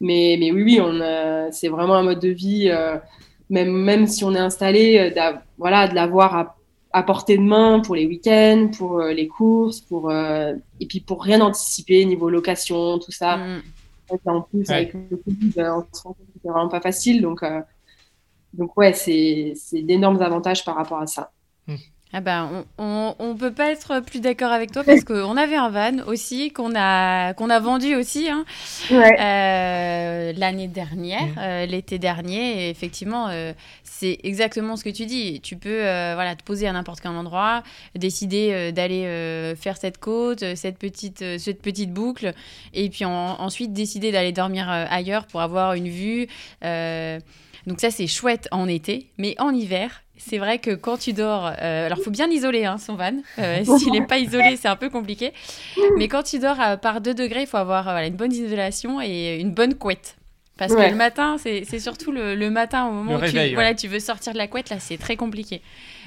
mais, 0.02 0.36
mais 0.40 0.52
oui, 0.52 0.64
oui, 0.64 0.82
on 0.82 1.48
c'est 1.52 1.68
vraiment 1.68 1.94
un 1.94 2.04
mode 2.04 2.20
de 2.20 2.30
vie. 2.30 2.70
Euh, 2.72 2.98
même, 3.52 3.72
même 3.72 4.08
si 4.08 4.24
on 4.24 4.34
est 4.34 4.40
installé, 4.40 5.14
voilà, 5.60 5.88
de 5.88 5.94
l'avoir 5.94 6.36
à 6.36 6.56
à 6.94 7.02
portée 7.02 7.38
de 7.38 7.42
main 7.44 7.80
pour 7.80 7.96
les 7.96 8.06
week-ends, 8.06 8.70
pour 8.78 9.00
euh, 9.00 9.12
les 9.12 9.28
courses, 9.28 9.82
pour 9.82 10.12
euh, 10.12 10.54
et 10.80 10.86
puis 10.86 11.00
pour 11.00 11.24
rien 11.24 11.42
anticiper 11.42 12.06
niveau 12.06 12.30
location, 12.30 13.00
tout 13.00 13.12
ça. 13.12 13.38
Mm. 13.38 13.62
En 14.26 14.42
plus, 14.42 14.70
avec 14.70 14.94
le 14.94 15.18
Covid, 15.18 15.54
euh, 15.58 15.82
c'est 15.92 16.48
vraiment 16.48 16.70
pas 16.70 16.82
facile. 16.82 17.22
Donc, 17.22 17.44
donc 18.54 18.78
ouais, 18.78 18.94
c'est 18.94 19.56
d'énormes 19.74 20.22
avantages 20.22 20.64
par 20.64 20.76
rapport 20.76 21.00
à 21.00 21.08
ça. 21.08 21.32
Ah 22.16 22.22
ben, 22.22 22.64
on, 22.78 23.16
on, 23.18 23.36
peut 23.36 23.52
pas 23.52 23.72
être 23.72 24.00
plus 24.02 24.22
d'accord 24.22 24.52
avec 24.52 24.72
toi 24.72 24.84
parce 24.84 25.04
qu'on 25.04 25.36
avait 25.36 25.56
un 25.56 25.70
van 25.70 26.06
aussi 26.06 26.52
qu'on 26.52 26.76
a 26.76 27.34
qu'on 27.34 27.50
a 27.50 27.60
vendu 27.60 27.96
aussi 27.96 28.30
hein, 28.30 28.46
euh, 28.92 30.32
l'année 30.38 30.68
dernière, 30.68 31.26
mmh. 31.26 31.40
euh, 31.40 31.66
l'été 31.66 31.98
dernier. 31.98 32.68
Et 32.68 32.70
effectivement, 32.70 33.30
euh, 33.30 33.54
c'est 33.84 34.20
exactement 34.22 34.76
ce 34.76 34.84
que 34.84 34.92
tu 34.92 35.08
dis. 35.08 35.42
Tu 35.42 35.58
peux 35.58 35.80
voilà 35.80 36.36
te 36.36 36.44
poser 36.44 36.68
à 36.68 36.72
n'importe 36.72 37.02
quel 37.02 37.14
endroit, 37.14 37.64
décider 37.96 38.72
d'aller 38.72 39.56
faire 39.56 39.78
cette 39.78 39.98
côte, 39.98 40.44
cette 40.56 40.78
petite 40.78 41.40
cette 41.40 41.64
petite 41.64 41.92
boucle, 41.92 42.34
et 42.76 42.90
puis 42.90 43.06
ensuite 43.06 43.74
décider 43.74 44.12
d'aller 44.12 44.32
dormir 44.32 44.70
ailleurs 44.70 45.26
pour 45.26 45.42
avoir 45.42 45.74
une 45.74 45.90
vue. 45.90 46.28
donc 46.62 47.80
ça 47.80 47.90
c'est 47.90 48.08
chouette 48.08 48.48
en 48.52 48.68
été, 48.68 49.08
mais 49.18 49.34
en 49.40 49.50
hiver 49.50 50.04
c'est 50.26 50.38
vrai 50.38 50.60
que 50.60 50.72
quand 50.72 50.98
tu 50.98 51.14
dors, 51.14 51.46
euh, 51.46 51.86
alors 51.86 52.00
faut 52.00 52.12
bien 52.12 52.30
isoler 52.30 52.66
hein, 52.66 52.78
son 52.78 52.96
van. 52.96 53.14
Euh, 53.40 53.64
s'il 53.78 53.92
n'est 53.92 54.06
pas 54.06 54.20
isolé, 54.20 54.56
c'est 54.58 54.68
un 54.68 54.76
peu 54.76 54.90
compliqué. 54.90 55.34
Mais 55.98 56.08
quand 56.08 56.24
tu 56.24 56.40
dors 56.40 56.58
par 56.82 57.02
2 57.02 57.14
degrés, 57.14 57.42
il 57.42 57.48
faut 57.48 57.58
avoir 57.58 57.84
voilà, 57.84 58.08
une 58.08 58.16
bonne 58.16 58.32
isolation 58.32 59.02
et 59.02 59.38
une 59.40 59.52
bonne 59.52 59.76
couette. 59.76 60.16
Parce 60.58 60.74
que 60.76 60.90
le 60.90 60.96
matin, 60.96 61.38
c'est 61.38 61.80
surtout 61.80 62.12
le, 62.12 62.50
matin 62.50 62.86
au 62.88 62.92
moment 62.92 63.16
où 63.16 63.26
tu, 63.26 63.54
voilà, 63.54 63.74
tu 63.74 63.88
veux 63.88 64.00
sortir 64.00 64.34
de 64.34 64.38
la 64.38 64.48
couette, 64.48 64.70
là, 64.70 64.80
c'est 64.80 64.98
très 64.98 65.18
compliqué. 65.18 65.62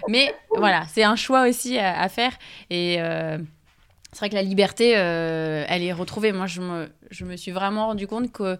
Mais 0.08 0.34
voilà, 0.50 0.84
c'est 0.92 1.02
un 1.02 1.16
choix 1.16 1.48
aussi 1.48 1.78
à, 1.78 2.08
faire. 2.08 2.32
Et 2.70 2.96
euh, 3.00 3.38
c'est 4.12 4.18
vrai 4.20 4.30
que 4.30 4.34
la 4.34 4.42
liberté, 4.42 4.90
elle 4.90 5.82
est 5.82 5.92
retrouvée. 5.92 6.32
Moi, 6.32 6.46
je 6.46 6.60
me, 6.60 6.88
je 7.10 7.24
me 7.24 7.36
suis 7.36 7.50
vraiment 7.50 7.88
rendu 7.88 8.06
compte 8.06 8.32
que 8.32 8.56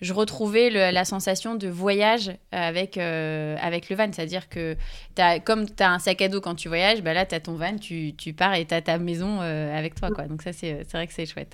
je 0.00 0.12
retrouvais 0.12 0.70
le- 0.70 0.92
la 0.92 1.04
sensation 1.04 1.54
de 1.54 1.68
voyage 1.68 2.32
avec, 2.52 2.98
euh, 2.98 3.56
avec 3.60 3.88
le 3.90 3.96
van. 3.96 4.08
C'est-à-dire 4.12 4.48
que 4.48 4.76
as, 5.18 5.40
comme 5.40 5.66
tu 5.66 5.82
as 5.82 5.90
un 5.92 5.98
sac 5.98 6.20
à 6.22 6.28
dos 6.28 6.40
quand 6.40 6.54
tu 6.54 6.68
voyages, 6.68 7.02
bah 7.02 7.14
là, 7.14 7.24
tu 7.26 7.34
as 7.34 7.40
ton 7.40 7.54
van, 7.54 7.76
tu, 7.78 8.14
tu 8.16 8.32
pars 8.32 8.54
et 8.54 8.64
tu 8.66 8.74
as 8.74 8.82
ta 8.82 8.98
maison 8.98 9.38
euh, 9.40 9.76
avec 9.76 9.94
toi. 9.94 10.10
Quoi. 10.10 10.24
Donc 10.24 10.42
ça, 10.42 10.52
c'est 10.52 10.82
vrai 10.92 11.06
que 11.06 11.12
c'est 11.14 11.26
chouette. 11.26 11.52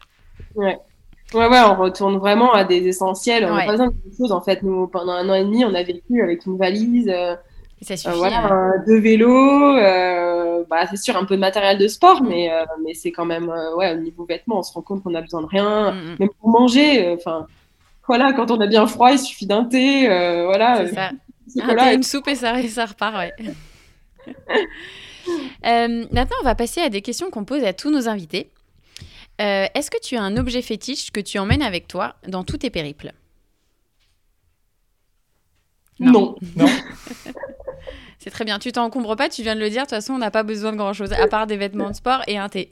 Ouais, 0.55 1.47
ouais, 1.47 1.61
on 1.61 1.77
retourne 1.77 2.19
vraiment 2.19 2.53
à 2.53 2.65
des 2.65 2.87
essentiels. 2.89 3.45
On 3.45 3.51
n'a 3.51 3.57
Ouais. 3.57 3.67
pas 3.67 3.73
besoin 3.73 3.87
de 3.89 3.93
de 3.93 4.17
choses. 4.17 4.33
En 4.33 4.41
fait, 4.41 4.63
nous, 4.63 4.89
pendant 4.89 5.13
un 5.13 5.29
an 5.29 5.35
et 5.35 5.45
demi, 5.45 5.65
on 5.65 5.75
a 5.75 5.83
vécu 5.83 6.23
avec 6.23 6.45
une 6.47 6.57
valise, 6.59 7.09
euh, 7.09 7.37
ça 7.83 7.95
euh, 7.95 7.97
suffit. 7.97 8.17
voilà, 8.17 8.47
hein. 8.47 8.73
euh, 8.75 8.85
deux 8.87 8.99
vélos, 9.01 9.77
euh, 9.77 10.65
bah, 10.69 10.87
c'est 10.91 10.97
sûr, 10.97 11.17
un 11.17 11.25
peu 11.25 11.37
de 11.37 11.41
matériel 11.41 11.79
de 11.79 11.87
sport, 11.89 12.23
mais, 12.23 12.53
euh, 12.53 12.65
mais 12.85 12.95
c'est 12.95 13.13
quand 13.13 13.25
même, 13.27 13.49
euh, 13.49 13.77
ouais, 13.77 13.93
au 13.93 13.97
niveau 14.01 14.25
vêtements, 14.25 14.59
on 14.59 14.63
se 14.63 14.73
rend 14.73 14.83
compte 14.83 15.03
qu'on 15.03 15.15
a 15.15 15.21
besoin 15.23 15.43
de 15.43 15.47
rien. 15.47 15.93
Mm, 15.93 15.97
mm. 15.97 16.17
Même 16.19 16.29
pour 16.41 16.49
manger, 16.51 17.07
euh, 17.07 17.15
enfin, 17.15 17.47
voilà, 18.11 18.33
quand 18.33 18.51
on 18.51 18.61
a 18.61 18.67
bien 18.67 18.89
froid, 18.89 19.13
il 19.13 19.19
suffit 19.21 19.47
d'un 19.47 19.65
thé, 19.65 20.11
euh, 20.11 20.45
voilà, 20.47 20.85
C'est 20.89 20.95
ça. 20.95 21.11
Un 21.63 21.77
thé, 21.77 21.91
et- 21.93 21.95
une 21.95 22.03
soupe 22.03 22.27
et 22.27 22.35
ça, 22.35 22.61
et 22.61 22.67
ça 22.69 22.87
repart, 22.87 23.15
ouais. 23.17 23.33
Euh, 25.65 26.07
maintenant, 26.11 26.37
on 26.41 26.45
va 26.45 26.55
passer 26.57 26.81
à 26.81 26.89
des 26.89 27.03
questions 27.03 27.31
qu'on 27.31 27.45
pose 27.45 27.63
à 27.63 27.73
tous 27.73 27.91
nos 27.91 28.09
invités. 28.09 28.51
Euh, 29.41 29.67
Est-ce 29.75 29.89
que 29.91 30.01
tu 30.03 30.17
as 30.17 30.23
un 30.23 30.37
objet 30.37 30.61
fétiche 30.63 31.13
que 31.13 31.21
tu 31.21 31.39
emmènes 31.39 31.63
avec 31.63 31.87
toi 31.87 32.17
dans 32.27 32.43
tous 32.43 32.57
tes 32.59 32.71
périples? 32.71 33.13
Non. 36.01 36.35
Non 36.57 36.67
C'est 38.19 38.31
très 38.31 38.45
bien. 38.45 38.59
Tu 38.59 38.73
t'encombres 38.73 39.15
pas, 39.15 39.29
tu 39.29 39.43
viens 39.43 39.55
de 39.55 39.61
le 39.61 39.71
dire. 39.71 39.83
De 39.83 39.87
toute 39.87 39.91
façon, 39.91 40.15
on 40.15 40.19
n'a 40.19 40.31
pas 40.33 40.43
besoin 40.43 40.73
de 40.73 40.79
grand 40.79 40.95
chose, 40.95 41.13
à 41.13 41.29
part 41.29 41.47
des 41.47 41.57
vêtements 41.57 41.91
de 41.91 41.95
sport 41.95 42.23
et 42.27 42.39
un 42.39 42.49
thé. 42.49 42.71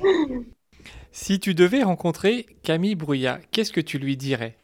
Si 1.14 1.40
tu 1.40 1.54
devais 1.54 1.82
rencontrer 1.82 2.44
Camille 2.62 2.94
Brouillat, 2.94 3.40
qu'est-ce 3.52 3.72
que 3.72 3.80
tu 3.80 3.98
lui 3.98 4.18
dirais? 4.18 4.58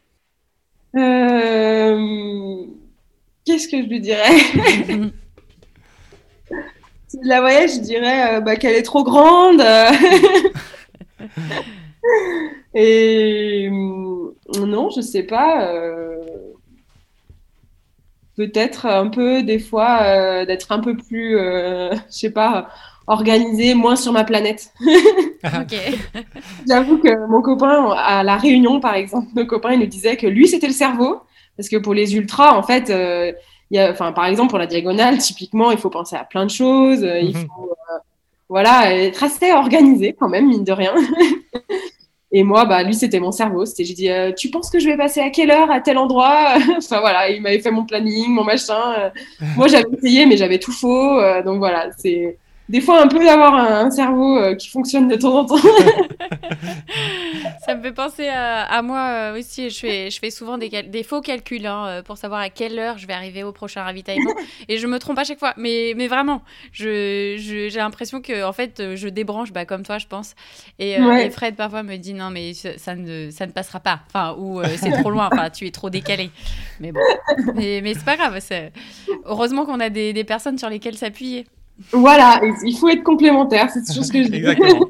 Euh, 0.95 2.65
Qu'est-ce 3.45 3.67
que 3.67 3.81
je 3.81 3.87
lui 3.87 3.99
dirais? 4.01 4.29
Si 7.07 7.17
je 7.23 7.27
la 7.27 7.41
voyais, 7.41 7.67
je 7.67 7.79
dirais 7.81 8.37
euh, 8.37 8.41
bah, 8.41 8.55
qu'elle 8.55 8.75
est 8.75 8.83
trop 8.83 9.03
grande. 9.03 9.61
euh. 9.61 9.91
Et 12.73 13.67
hum, 13.69 14.33
non, 14.59 14.89
je 14.89 15.01
sais 15.01 15.23
pas. 15.23 15.67
euh, 15.73 16.17
Peut-être 18.35 18.85
un 18.85 19.09
peu, 19.09 19.43
des 19.43 19.59
fois, 19.59 20.03
euh, 20.03 20.45
d'être 20.45 20.71
un 20.71 20.79
peu 20.79 20.95
plus, 20.95 21.37
euh, 21.37 21.91
je 21.93 21.99
sais 22.09 22.31
pas, 22.31 22.69
organisée, 23.11 23.73
moins 23.75 23.95
sur 23.95 24.11
ma 24.13 24.23
planète. 24.23 24.71
ok. 25.43 25.75
J'avoue 26.67 26.97
que 26.97 27.27
mon 27.27 27.41
copain, 27.41 27.91
à 27.97 28.23
la 28.23 28.37
réunion, 28.37 28.79
par 28.79 28.95
exemple, 28.95 29.27
nos 29.35 29.45
copains, 29.45 29.73
il 29.73 29.79
nous 29.79 29.85
disait 29.85 30.17
que 30.17 30.27
lui, 30.27 30.47
c'était 30.47 30.67
le 30.67 30.73
cerveau. 30.73 31.19
Parce 31.57 31.69
que 31.69 31.77
pour 31.77 31.93
les 31.93 32.15
ultras, 32.15 32.53
en 32.57 32.63
fait, 32.63 32.89
euh, 32.89 33.31
il 33.69 33.77
y 33.77 33.79
a, 33.79 33.91
enfin, 33.91 34.13
par 34.13 34.25
exemple, 34.25 34.49
pour 34.49 34.59
la 34.59 34.67
diagonale, 34.67 35.17
typiquement, 35.17 35.71
il 35.71 35.77
faut 35.77 35.89
penser 35.89 36.15
à 36.15 36.23
plein 36.23 36.45
de 36.45 36.49
choses. 36.51 37.03
euh, 37.03 37.19
Il 37.19 37.35
Mhm. 37.35 37.47
faut 37.47 37.69
euh, 37.71 37.97
voilà, 38.49 38.93
être 38.95 39.23
assez 39.23 39.51
organisé 39.51 40.15
quand 40.17 40.29
même, 40.29 40.47
mine 40.47 40.63
de 40.63 40.71
rien. 40.71 40.93
Et 42.33 42.43
moi, 42.43 42.63
bah, 42.63 42.81
lui, 42.83 42.93
c'était 42.93 43.19
mon 43.19 43.31
cerveau. 43.33 43.65
C'était, 43.65 43.83
j'ai 43.83 43.93
dit, 43.93 44.09
euh, 44.09 44.31
tu 44.31 44.49
penses 44.49 44.69
que 44.69 44.79
je 44.79 44.87
vais 44.87 44.95
passer 44.95 45.19
à 45.19 45.29
quelle 45.29 45.51
heure, 45.51 45.69
à 45.69 45.81
tel 45.81 45.97
endroit 45.97 46.53
Enfin 46.77 47.01
voilà, 47.01 47.29
il 47.29 47.41
m'avait 47.41 47.59
fait 47.59 47.71
mon 47.71 47.85
planning, 47.85 48.29
mon 48.29 48.45
machin. 48.45 49.11
Moi, 49.57 49.67
j'avais 49.67 49.89
essayé, 49.97 50.25
mais 50.25 50.37
j'avais 50.37 50.57
tout 50.59 50.71
faux. 50.71 51.19
euh, 51.19 51.43
donc 51.43 51.57
voilà, 51.57 51.89
c'est 51.97 52.37
des 52.71 52.81
fois 52.81 53.01
un 53.03 53.07
peu 53.07 53.23
d'avoir 53.23 53.53
un, 53.53 53.85
un 53.85 53.91
cerveau 53.91 54.37
euh, 54.37 54.55
qui 54.55 54.69
fonctionne 54.69 55.07
de 55.07 55.15
temps 55.15 55.35
en 55.39 55.45
temps. 55.45 55.57
Ça 57.65 57.75
me 57.75 57.81
fait 57.81 57.91
penser 57.91 58.27
à, 58.27 58.63
à 58.63 58.81
moi 58.81 58.99
euh, 59.33 59.39
aussi. 59.39 59.69
Je 59.69 59.79
fais, 59.79 60.09
je 60.09 60.19
fais 60.19 60.31
souvent 60.31 60.57
des, 60.57 61.03
faux 61.03 61.21
calculs 61.21 61.65
hein, 61.67 61.85
euh, 61.87 62.03
pour 62.03 62.17
savoir 62.17 62.41
à 62.41 62.49
quelle 62.49 62.77
heure 62.79 62.97
je 62.97 63.07
vais 63.07 63.13
arriver 63.13 63.43
au 63.43 63.51
prochain 63.51 63.83
ravitaillement. 63.83 64.31
et 64.67 64.77
je 64.77 64.87
me 64.87 64.97
trompe 64.99 65.19
à 65.19 65.23
chaque 65.23 65.39
fois. 65.39 65.53
Mais, 65.57 65.93
mais 65.95 66.07
vraiment, 66.07 66.41
je, 66.71 67.35
je- 67.37 67.69
j'ai 67.69 67.79
l'impression 67.79 68.21
que 68.21 68.43
en 68.43 68.53
fait, 68.53 68.95
je 68.95 69.07
débranche 69.07 69.51
bah, 69.51 69.65
comme 69.65 69.83
toi, 69.83 69.97
je 69.97 70.07
pense. 70.07 70.35
Et, 70.79 70.97
euh, 70.97 71.01
Ouais. 71.05 71.27
et 71.27 71.29
Fred 71.29 71.55
parfois 71.55 71.83
me 71.83 71.97
dit 71.97 72.13
non, 72.13 72.29
mais 72.29 72.53
ça, 72.53 72.77
ça 72.77 72.95
ne, 72.95 73.29
ça 73.31 73.45
ne 73.47 73.51
passera 73.51 73.79
pas. 73.79 74.01
Enfin, 74.07 74.35
ou 74.39 74.59
euh, 74.61 74.65
c'est 74.77 74.91
trop 74.91 75.09
loin. 75.11 75.29
Enfin, 75.31 75.49
tu 75.49 75.67
es 75.67 75.71
trop 75.71 75.89
décalé. 75.89 76.29
Mais 76.79 76.91
bon, 76.91 76.99
mais, 77.55 77.81
mais 77.83 77.93
c'est 77.93 78.05
pas 78.05 78.17
grave. 78.17 78.39
Heureusement 79.25 79.65
qu'on 79.65 79.79
a 79.79 79.89
des, 79.89 80.13
des 80.13 80.23
personnes 80.23 80.57
sur 80.57 80.69
lesquelles 80.69 80.97
s'appuyer. 80.97 81.45
Voilà, 81.91 82.41
il 82.63 82.75
faut 82.75 82.89
être 82.89 83.03
complémentaire, 83.03 83.69
c'est 83.69 83.85
toujours 83.85 84.05
ce 84.05 84.11
que 84.11 84.23
je 84.23 84.29
dis. 84.29 84.37
Exactement. 84.37 84.89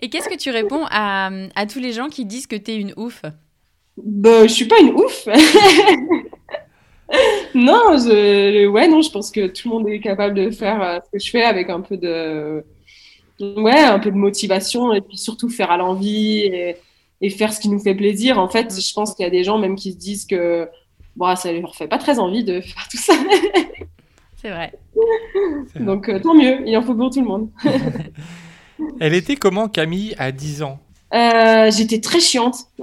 Et 0.00 0.08
qu'est-ce 0.08 0.28
que 0.28 0.36
tu 0.36 0.50
réponds 0.50 0.84
à, 0.90 1.30
à 1.54 1.66
tous 1.66 1.78
les 1.78 1.92
gens 1.92 2.08
qui 2.08 2.24
disent 2.24 2.46
que 2.46 2.56
t'es 2.56 2.76
une 2.76 2.94
ouf? 2.96 3.22
Bah, 4.02 4.46
je 4.46 4.52
suis 4.52 4.64
pas 4.64 4.80
une 4.80 4.94
ouf. 4.94 5.26
non, 7.54 7.98
je, 7.98 8.66
ouais, 8.66 8.88
non, 8.88 9.02
je 9.02 9.10
pense 9.10 9.30
que 9.30 9.48
tout 9.48 9.68
le 9.68 9.74
monde 9.74 9.88
est 9.88 10.00
capable 10.00 10.34
de 10.34 10.50
faire 10.50 10.82
euh, 10.82 10.98
ce 11.04 11.10
que 11.10 11.18
je 11.18 11.30
fais 11.30 11.42
avec 11.42 11.68
un 11.68 11.82
peu 11.82 11.98
de, 11.98 12.64
ouais, 13.40 13.78
un 13.78 13.98
peu 13.98 14.10
de 14.10 14.16
motivation 14.16 14.94
et 14.94 15.02
puis 15.02 15.18
surtout 15.18 15.50
faire 15.50 15.70
à 15.70 15.76
l'envie 15.76 16.38
et, 16.38 16.76
et 17.20 17.30
faire 17.30 17.52
ce 17.52 17.60
qui 17.60 17.68
nous 17.68 17.80
fait 17.80 17.94
plaisir. 17.94 18.38
En 18.38 18.48
fait, 18.48 18.80
je 18.80 18.92
pense 18.94 19.14
qu'il 19.14 19.24
y 19.24 19.26
a 19.26 19.30
des 19.30 19.44
gens 19.44 19.58
même 19.58 19.76
qui 19.76 19.92
se 19.92 19.98
disent 19.98 20.24
que, 20.24 20.66
bon, 21.16 21.36
ça 21.36 21.52
leur 21.52 21.74
fait 21.74 21.88
pas 21.88 21.98
très 21.98 22.18
envie 22.18 22.44
de 22.44 22.62
faire 22.62 22.88
tout 22.90 22.96
ça. 22.96 23.12
C'est 24.40 24.50
vrai. 24.50 24.72
Donc, 25.80 26.08
euh, 26.08 26.18
tant 26.18 26.34
mieux, 26.34 26.66
il 26.66 26.76
en 26.76 26.82
faut 26.82 26.94
pour 26.94 27.10
tout 27.10 27.20
le 27.20 27.26
monde. 27.26 27.50
Elle 29.00 29.14
était 29.14 29.36
comment 29.36 29.68
Camille 29.68 30.14
à 30.18 30.32
10 30.32 30.62
ans? 30.62 30.80
Euh, 31.12 31.70
j'étais 31.70 32.00
très 32.00 32.20
chiante. 32.20 32.56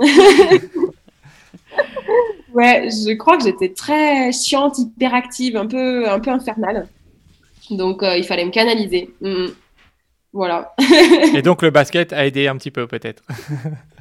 ouais, 2.54 2.90
je 2.92 3.16
crois 3.16 3.38
que 3.38 3.44
j'étais 3.44 3.70
très 3.70 4.32
chiante, 4.32 4.78
hyperactive, 4.78 5.58
un 5.58 5.66
peu, 5.66 6.08
un 6.08 6.20
peu 6.20 6.30
infernale. 6.30 6.88
Donc, 7.72 8.04
euh, 8.04 8.18
il 8.18 8.24
fallait 8.24 8.46
me 8.46 8.52
canaliser. 8.52 9.10
Mm. 9.22 9.48
Voilà. 10.34 10.76
Et 11.34 11.42
donc 11.42 11.64
le 11.64 11.72
basket 11.72 12.14
a 12.14 12.28
aidé 12.28 12.48
un 12.48 12.58
petit 12.58 12.70
peu 12.70 12.86
peut-être. 12.86 13.24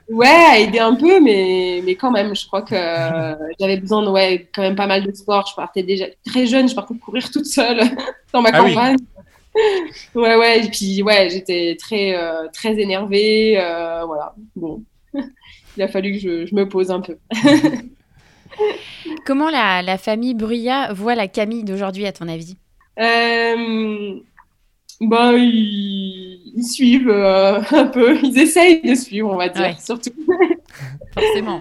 Ouais, 0.08 0.26
à 0.28 0.58
aider 0.60 0.78
un 0.78 0.94
peu, 0.94 1.20
mais, 1.20 1.80
mais 1.84 1.96
quand 1.96 2.12
même, 2.12 2.34
je 2.36 2.46
crois 2.46 2.62
que 2.62 2.74
euh, 2.76 3.34
j'avais 3.58 3.76
besoin 3.78 4.02
de, 4.04 4.08
ouais, 4.10 4.48
quand 4.54 4.62
même 4.62 4.76
pas 4.76 4.86
mal 4.86 5.04
de 5.04 5.12
sport. 5.12 5.46
Je 5.50 5.54
partais 5.56 5.82
déjà 5.82 6.06
très 6.24 6.46
jeune, 6.46 6.68
je 6.68 6.74
partais 6.76 6.94
courir 6.96 7.28
toute 7.30 7.46
seule 7.46 7.80
dans 8.32 8.40
ma 8.40 8.52
Ah 8.52 8.62
oui. 8.62 8.72
campagne. 8.74 8.96
Ouais, 10.14 10.36
ouais, 10.36 10.64
et 10.64 10.70
puis, 10.70 11.02
ouais, 11.02 11.28
j'étais 11.30 11.76
très, 11.80 12.14
euh, 12.16 12.48
très 12.52 12.78
énervée. 12.78 13.58
euh, 13.60 14.04
voilà. 14.04 14.34
Bon, 14.54 14.82
il 15.76 15.82
a 15.82 15.88
fallu 15.88 16.12
que 16.12 16.18
je, 16.20 16.46
je 16.46 16.54
me 16.54 16.68
pose 16.68 16.90
un 16.90 17.00
peu. 17.00 17.18
Comment 19.24 19.50
la, 19.50 19.82
la 19.82 19.98
famille 19.98 20.34
Bruyat 20.34 20.92
voit 20.92 21.14
la 21.14 21.28
Camille 21.28 21.64
d'aujourd'hui, 21.64 22.06
à 22.06 22.12
ton 22.12 22.28
avis? 22.28 22.56
Euh, 22.98 24.20
bah, 25.00 25.32
ils, 25.36 26.52
ils 26.56 26.64
suivent 26.64 27.08
euh, 27.10 27.60
un 27.70 27.86
peu, 27.86 28.16
ils 28.22 28.38
essayent 28.38 28.82
de 28.82 28.94
suivre, 28.94 29.30
on 29.32 29.36
va 29.36 29.48
dire, 29.48 29.62
Ouais. 29.62 29.76
surtout. 29.78 30.10
Forcément. 31.14 31.60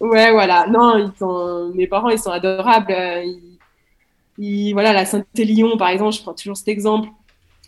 Ouais, 0.00 0.32
voilà. 0.32 0.66
Non, 0.68 0.98
ils 0.98 1.12
sont, 1.18 1.72
mes 1.74 1.86
parents, 1.86 2.08
ils 2.10 2.18
sont 2.18 2.30
adorables. 2.30 2.92
euh, 2.92 3.22
Ils, 3.24 3.58
ils- 4.38 4.72
voilà, 4.72 4.92
la 4.92 5.04
Saint-Élion, 5.06 5.76
par 5.76 5.88
exemple, 5.88 6.14
je 6.14 6.22
prends 6.22 6.34
toujours 6.34 6.56
cet 6.56 6.68
exemple 6.68 7.08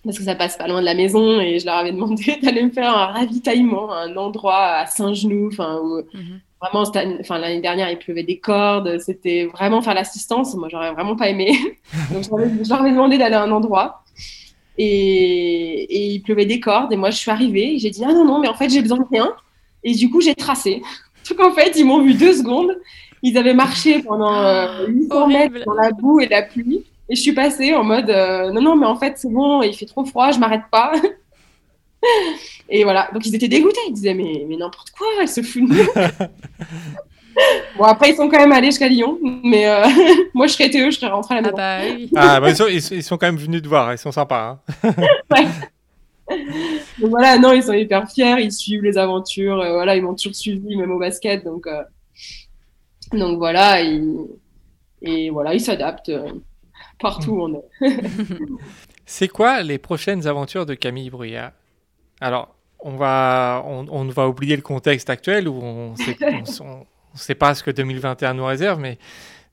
parce 0.05 0.19
que 0.19 0.25
ça 0.25 0.35
passe 0.37 0.57
pas 0.57 0.69
loin 0.69 0.81
de 0.81 0.85
la 0.87 0.95
maison 0.95 1.41
et 1.41 1.59
je 1.59 1.67
leur 1.67 1.77
avais 1.77 1.93
demandé 1.93 2.39
d'aller 2.43 2.63
me 2.63 2.71
faire 2.71 2.97
un 2.97 3.07
ravitaillement, 3.07 3.93
un 3.93 4.17
endroit 4.17 4.65
à 4.67 4.87
Saint-Genou, 4.87 5.49
enfin, 5.49 5.81
où 5.83 5.99
Mhm. 6.15 6.41
vraiment, 6.61 6.85
enfin, 7.21 7.39
l'année 7.39 7.61
dernière, 7.61 7.91
il 7.91 7.99
pleuvait 7.99 8.23
des 8.25 8.39
cordes, 8.39 8.99
c'était 9.01 9.47
vraiment 9.47 9.83
faire 9.83 9.95
l'assistance. 9.95 10.55
Moi, 10.55 10.69
j'aurais 10.71 10.93
vraiment 10.93 11.17
pas 11.17 11.29
aimé. 11.29 11.53
Donc, 12.13 12.25
je 12.25 12.69
leur 12.71 12.81
avais 12.81 12.93
demandé 12.93 13.19
d'aller 13.19 13.35
à 13.35 13.43
un 13.43 13.51
endroit. 13.53 14.03
Et, 14.79 15.83
et 15.85 16.07
il 16.07 16.21
pleuvait 16.23 16.47
des 16.47 16.61
cordes. 16.61 16.93
Et 16.93 16.97
moi, 16.97 17.11
je 17.11 17.19
suis 17.19 17.31
arrivée. 17.31 17.75
et 17.75 17.79
J'ai 17.79 17.91
dit, 17.91 18.03
ah 18.05 18.13
non, 18.13 18.25
non, 18.25 18.41
mais 18.41 18.49
en 18.49 18.55
fait, 18.55 18.69
j'ai 18.69 18.83
besoin 18.83 18.99
de 18.99 19.07
rien. 19.11 19.35
Et 19.85 19.95
du 19.95 20.11
coup, 20.11 20.21
j'ai 20.21 20.35
tracé. 20.35 20.83
Donc, 21.31 21.41
en 21.41 21.53
fait, 21.53 21.73
ils 21.77 21.85
m'ont 21.85 22.03
vu 22.03 22.15
deux 22.15 22.35
secondes. 22.35 22.77
Ils 23.23 23.37
avaient 23.39 23.55
marché 23.55 24.03
pendant 24.03 24.35
euh, 24.35 24.87
800 24.87 25.15
Horrible. 25.15 25.55
mètres 25.55 25.67
dans 25.67 25.75
la 25.75 25.91
boue 25.91 26.21
et 26.21 26.29
la 26.29 26.43
pluie. 26.43 26.85
Et 27.09 27.17
je 27.17 27.21
suis 27.21 27.33
passée 27.33 27.75
en 27.75 27.85
mode, 27.85 28.11
euh, 28.11 28.51
non, 28.51 28.61
non, 28.61 28.77
mais 28.77 28.87
en 28.87 28.97
fait, 28.97 29.15
c'est 29.17 29.31
bon, 29.31 29.63
il 29.63 29.75
fait 29.75 29.87
trop 29.87 30.05
froid, 30.05 30.33
je 30.33 30.39
m'arrête 30.39 30.65
pas. 30.71 30.93
Et 32.69 32.85
voilà, 32.85 33.09
donc 33.13 33.27
ils 33.27 33.35
étaient 33.35 33.49
dégoûtés, 33.49 33.81
ils 33.89 33.93
disaient 33.93 34.15
mais, 34.15 34.45
mais 34.49 34.57
n'importe 34.57 34.91
quoi, 34.91 35.07
elle 35.21 35.29
se 35.29 35.41
fout 35.43 35.63
de 35.69 35.75
nous. 35.75 35.77
bon, 37.77 37.85
après 37.85 38.11
ils 38.11 38.17
sont 38.17 38.29
quand 38.29 38.39
même 38.39 38.53
allés 38.53 38.69
jusqu'à 38.69 38.89
Lyon, 38.89 39.19
mais 39.45 39.67
euh, 39.69 39.85
moi 40.35 40.47
je 40.47 40.53
serais 40.53 40.67
été 40.67 40.81
eux, 40.83 40.91
je 40.91 40.99
serais 40.99 41.11
rentrée 41.11 41.37
à 41.37 41.41
la 41.41 41.49
Ah 41.49 41.53
maison. 41.53 41.57
bah 41.57 41.79
oui. 41.97 42.11
Ah, 42.17 42.41
bah, 42.41 42.51
ils, 42.51 42.57
sont, 42.57 42.67
ils 42.69 43.05
quand 43.19 43.23
même 43.27 43.37
venus 43.37 43.63
te 43.63 43.69
voir, 43.69 43.93
ils 43.93 43.99
sont 43.99 44.13
sympas. 44.13 44.59
hein. 44.83 44.93
Donc 46.99 47.11
voilà, 47.11 47.39
non, 47.39 47.53
ils 47.53 47.63
sont 47.63 47.73
hyper 47.73 48.11
fiers, 48.11 48.37
ils 48.41 48.51
suivent 48.53 48.83
les 48.83 48.99
aventures, 48.99 49.61
euh, 49.61 49.73
voilà, 49.75 49.95
ils 49.97 50.03
m'ont 50.03 50.15
toujours 50.15 50.35
suivi, 50.35 50.77
même 50.77 50.91
au 50.91 50.99
basket, 50.99 51.45
donc, 51.45 51.67
euh, 51.67 51.83
donc 53.13 53.39
voilà, 53.39 53.81
ils- 53.83 54.27
et 55.03 55.31
voilà, 55.31 55.55
ils 55.55 55.61
s'adaptent 55.61 56.09
euh, 56.09 56.29
partout 56.99 57.33
où 57.33 57.43
on 57.43 57.55
est. 57.55 58.01
C'est 59.07 59.29
quoi 59.29 59.63
les 59.63 59.79
prochaines 59.79 60.27
aventures 60.27 60.67
de 60.67 60.75
Camille 60.75 61.11
Bruyat? 61.11 61.53
Alors, 62.21 62.57
on 62.81 62.97
va, 62.97 63.63
on, 63.67 64.05
va 64.07 64.27
oublier 64.29 64.57
le 64.57 64.63
contexte 64.63 65.11
actuel 65.11 65.47
où 65.49 65.61
on 65.63 65.95
ne 67.17 67.21
sait 67.21 67.35
pas 67.35 67.55
ce 67.55 67.63
que 67.63 67.71
2021 67.71 68.35
nous 68.35 68.45
réserve, 68.45 68.81
mais 68.81 68.99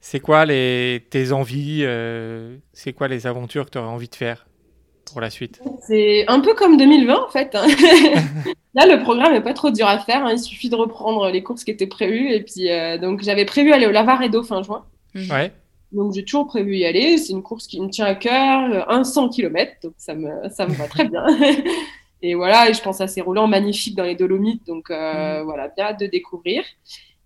c'est 0.00 0.20
quoi 0.20 0.44
les, 0.44 1.06
tes 1.10 1.32
envies 1.32 1.80
euh, 1.82 2.56
C'est 2.72 2.92
quoi 2.92 3.08
les 3.08 3.26
aventures 3.26 3.66
que 3.66 3.70
tu 3.70 3.78
aurais 3.78 3.88
envie 3.88 4.08
de 4.08 4.14
faire 4.14 4.46
pour 5.10 5.20
la 5.20 5.30
suite? 5.30 5.60
C'est 5.86 6.24
un 6.28 6.40
peu 6.40 6.54
comme 6.54 6.76
2020 6.76 7.14
en 7.14 7.28
fait. 7.28 7.54
Hein. 7.54 7.66
Là, 8.74 8.86
le 8.86 9.02
programme 9.02 9.32
n'est 9.32 9.40
pas 9.40 9.54
trop 9.54 9.70
dur 9.70 9.86
à 9.86 9.98
faire. 9.98 10.26
Hein. 10.26 10.32
Il 10.32 10.38
suffit 10.38 10.68
de 10.68 10.74
reprendre 10.74 11.30
les 11.30 11.42
courses 11.42 11.62
qui 11.62 11.70
étaient 11.70 11.86
prévues. 11.86 12.32
Et 12.32 12.42
puis, 12.42 12.70
euh, 12.70 12.98
donc, 12.98 13.22
j'avais 13.22 13.44
prévu 13.44 13.72
aller 13.72 13.86
au 13.86 13.92
Lavaredo 13.92 14.42
fin 14.42 14.62
juin. 14.62 14.84
Ouais. 15.14 15.52
Donc 15.94 16.12
j'ai 16.12 16.24
toujours 16.24 16.46
prévu 16.46 16.76
y 16.76 16.84
aller. 16.84 17.18
C'est 17.18 17.32
une 17.32 17.42
course 17.42 17.66
qui 17.66 17.80
me 17.80 17.88
tient 17.88 18.06
à 18.06 18.14
cœur, 18.14 18.90
un 18.90 19.04
100 19.04 19.28
km, 19.30 19.72
donc 19.82 19.94
ça 19.96 20.14
me, 20.14 20.48
ça 20.50 20.66
me 20.66 20.74
va 20.74 20.88
très 20.88 21.08
bien. 21.08 21.24
et 22.22 22.34
voilà, 22.34 22.68
et 22.68 22.74
je 22.74 22.82
pense 22.82 23.00
à 23.00 23.06
ces 23.06 23.20
roulants 23.20 23.46
magnifiques 23.46 23.96
dans 23.96 24.04
les 24.04 24.16
Dolomites, 24.16 24.66
donc 24.66 24.90
euh, 24.90 25.40
mm. 25.40 25.44
voilà, 25.44 25.68
bien 25.68 25.86
hâte 25.86 26.00
de 26.00 26.06
découvrir. 26.06 26.64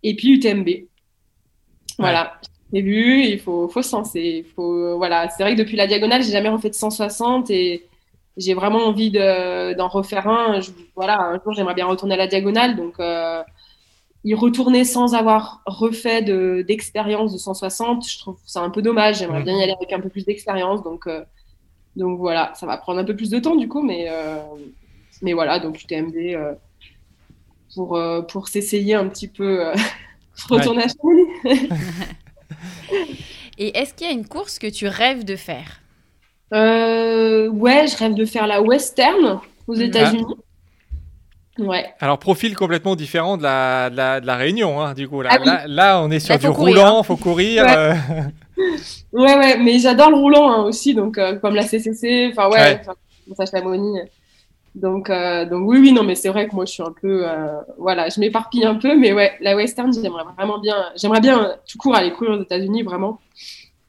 Et 0.03 0.15
puis 0.17 0.35
UTMB. 0.35 0.69
Voilà, 1.99 2.41
j'ai 2.73 2.83
vu, 2.83 3.25
il 3.25 3.41
faut, 3.41 3.69
faut 3.69 3.83
senser. 3.83 4.47
Faut, 4.55 4.97
voilà, 4.97 5.29
c'est 5.31 5.43
vrai 5.43 5.55
que 5.55 5.59
depuis 5.59 5.77
la 5.77 5.87
diagonale, 5.87 6.23
j'ai 6.23 6.33
jamais 6.33 6.49
refait 6.49 6.71
de 6.71 6.75
160 6.75 7.51
et 7.51 7.89
j'ai 8.37 8.55
vraiment 8.55 8.87
envie 8.87 9.11
d'en 9.11 9.89
refaire 9.89 10.29
un. 10.29 10.61
voilà, 10.95 11.21
un 11.21 11.41
jour 11.43 11.53
j'aimerais 11.55 11.75
bien 11.75 11.87
retourner 11.87 12.15
à 12.15 12.19
la 12.19 12.27
diagonale, 12.29 12.77
donc 12.77 12.95
euh, 13.01 13.43
y 14.25 14.35
retourner 14.35 14.85
sans 14.85 15.15
avoir 15.15 15.63
refait 15.67 16.23
d'expérience 16.63 17.33
de, 17.33 17.39
160, 17.39 18.09
je 18.09 18.19
trouve 18.19 18.39
ça 18.45 18.61
un 18.61 18.71
peu 18.71 18.83
dommage. 18.83 19.19
J'aimerais 19.19 19.43
bien 19.43 19.57
y 19.59 19.63
aller 19.63 19.73
avec 19.73 19.93
un 19.93 20.01
peu 20.01 20.09
plus 20.09 20.25
d'expérience. 20.25 20.83
Donc, 20.83 21.07
euh, 21.07 21.25
donc 21.97 22.19
voilà, 22.19 22.53
ça 22.55 22.67
va 22.67 22.77
prendre 22.77 23.01
un 23.01 23.05
peu 23.05 23.17
plus 23.17 23.31
de 23.31 23.39
temps 23.41 23.57
du 23.57 23.69
coup, 23.69 23.83
mais, 23.83 24.07
euh, 24.09 24.37
mais 25.23 25.33
voilà, 25.33 25.59
donc 25.59 25.83
UTMB 25.83 26.15
pour, 27.79 28.01
pour 28.29 28.49
s'essayer 28.49 28.95
un 28.95 29.09
petit 29.09 29.29
peu, 29.29 29.73
retourner 30.51 30.85
à 30.85 30.89
Chamonix. 30.89 31.29
Et 33.59 33.77
est-ce 33.79 33.95
qu'il 33.95 34.07
y 34.07 34.11
a 34.11 34.13
une 34.13 34.27
course 34.27 34.59
que 34.59 34.69
tu 34.69 34.89
rêves 34.89 35.25
de 35.25 35.37
faire? 35.37 35.81
Ouais, 36.53 37.87
je 37.87 37.97
rêve 37.97 38.15
de 38.15 38.25
faire 38.25 38.47
la 38.47 38.63
Western 38.63 39.41
aux 39.67 39.77
mhm. 39.77 39.83
États-Unis. 39.83 40.35
Ouais. 41.59 41.87
Alors, 42.01 42.19
profil 42.19 42.55
complètement 42.55 42.95
différent 42.95 43.37
de 43.37 43.43
la, 43.43 43.91
de 43.91 44.27
la, 44.27 44.37
Réunion, 44.37 44.81
hein, 44.81 44.95
du 44.95 45.09
coup. 45.09 45.23
Là, 45.23 45.31
ah 45.45 45.67
là, 45.67 46.01
on 46.03 46.11
est 46.11 46.21
sur 46.21 46.39
du 46.39 46.47
roulant, 46.49 47.03
il 47.03 47.07
faut 47.07 47.17
courir. 47.17 47.65
Ouais. 47.65 47.77
Euh. 47.77 47.95
ouais, 49.13 49.37
ouais, 49.37 49.59
mais 49.59 49.79
j'adore 49.79 50.11
le 50.11 50.17
roulant 50.17 50.51
hein, 50.51 50.63
aussi, 50.65 50.95
donc 50.95 51.19
euh, 51.19 51.37
comme 51.37 51.55
la 51.55 51.65
CCC, 51.67 52.29
enfin, 52.31 52.49
ouais, 52.49 52.81
ouais. 53.27 53.47
Chamonix. 53.47 54.01
Donc, 54.75 55.11
euh, 55.11 55.45
donc, 55.45 55.69
oui, 55.69 55.79
oui, 55.79 55.93
non, 55.93 56.05
mais 56.05 56.15
c'est 56.15 56.29
vrai 56.29 56.49
que 56.49 56.55
moi, 56.55 56.65
je 56.65 56.73
suis 56.73 56.83
un 56.83 56.93
peu. 57.01 57.27
voilà, 57.79 58.09
je 58.09 58.21
m'éparpille 58.21 58.65
un 58.65 58.77
peu, 58.77 58.97
mais 58.97 59.13
ouais, 59.13 59.33
la 59.41 59.57
Western, 59.57 59.93
j'aimerais 59.93 60.25
vraiment 60.37 60.59
bien. 60.59 60.77
J'aimerais 60.97 61.21
bien 61.21 61.57
tout 61.67 61.79
court 61.79 61.95
aller 61.95 62.13
courir 62.13 62.39
aux 62.39 62.43
États-Unis, 62.43 62.83
vraiment. 62.83 63.21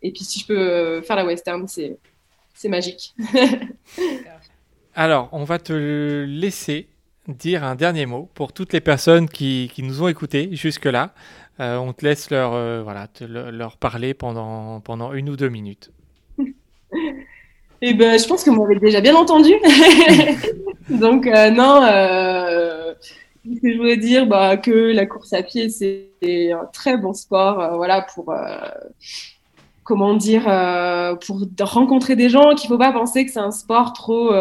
Et 0.02 0.12
puis, 0.12 0.24
si 0.24 0.40
je 0.40 0.48
peux 0.48 1.02
faire 1.02 1.16
la 1.16 1.26
Western, 1.26 1.68
c'est 1.68 2.70
magique. 2.70 3.14
Alors, 4.96 5.30
on 5.32 5.44
va 5.44 5.60
te 5.60 5.72
laisser 5.72 6.90
dire 7.28 7.64
un 7.64 7.76
dernier 7.76 8.06
mot 8.06 8.30
pour 8.34 8.54
toutes 8.54 8.74
les 8.74 8.82
personnes 8.82 9.30
qui, 9.30 9.72
nous 9.80 10.02
ont 10.04 10.08
écoutés 10.08 10.50
jusque-là. 10.56 11.14
Euh, 11.60 11.78
on 11.78 11.94
te 11.94 12.06
laisse 12.06 12.30
leur, 12.32 12.54
euh, 12.54 12.82
voilà, 12.84 13.08
leur 13.28 13.78
parler 13.78 14.14
pendant, 14.14 14.80
pendant 14.80 15.14
une 15.14 15.30
ou 15.30 15.36
deux 15.36 15.50
minutes. 15.50 15.92
Eh 17.82 17.94
ben, 17.94 18.20
je 18.20 18.28
pense 18.28 18.44
que 18.44 18.50
vous 18.50 18.62
m'avez 18.62 18.80
déjà 18.80 19.02
bien 19.02 19.16
entendu. 19.16 19.54
Donc, 20.90 21.28
euh, 21.28 21.50
non, 21.50 21.82
ce 23.46 23.62
que 23.62 23.72
je 23.72 23.78
voulais 23.78 23.98
dire, 23.98 24.28
bah, 24.28 24.58
que 24.58 24.72
la 24.72 25.06
course 25.06 25.34
à 25.34 25.44
pied, 25.44 25.70
c'est 25.70 26.52
un 26.52 26.66
très 26.74 26.98
bon 26.98 27.14
sport 27.14 27.76
voilà, 27.78 28.02
pour, 28.02 28.34
comment 29.84 30.16
dire, 30.16 30.44
pour 31.26 31.40
rencontrer 31.62 32.16
des 32.16 32.30
gens, 32.30 32.56
qu'il 32.56 32.70
ne 32.70 32.76
faut 32.76 32.80
pas 32.80 32.92
penser 32.92 33.26
que 33.26 33.32
c'est 33.32 33.40
un 33.40 33.52
sport 33.52 33.94
trop 33.94 34.34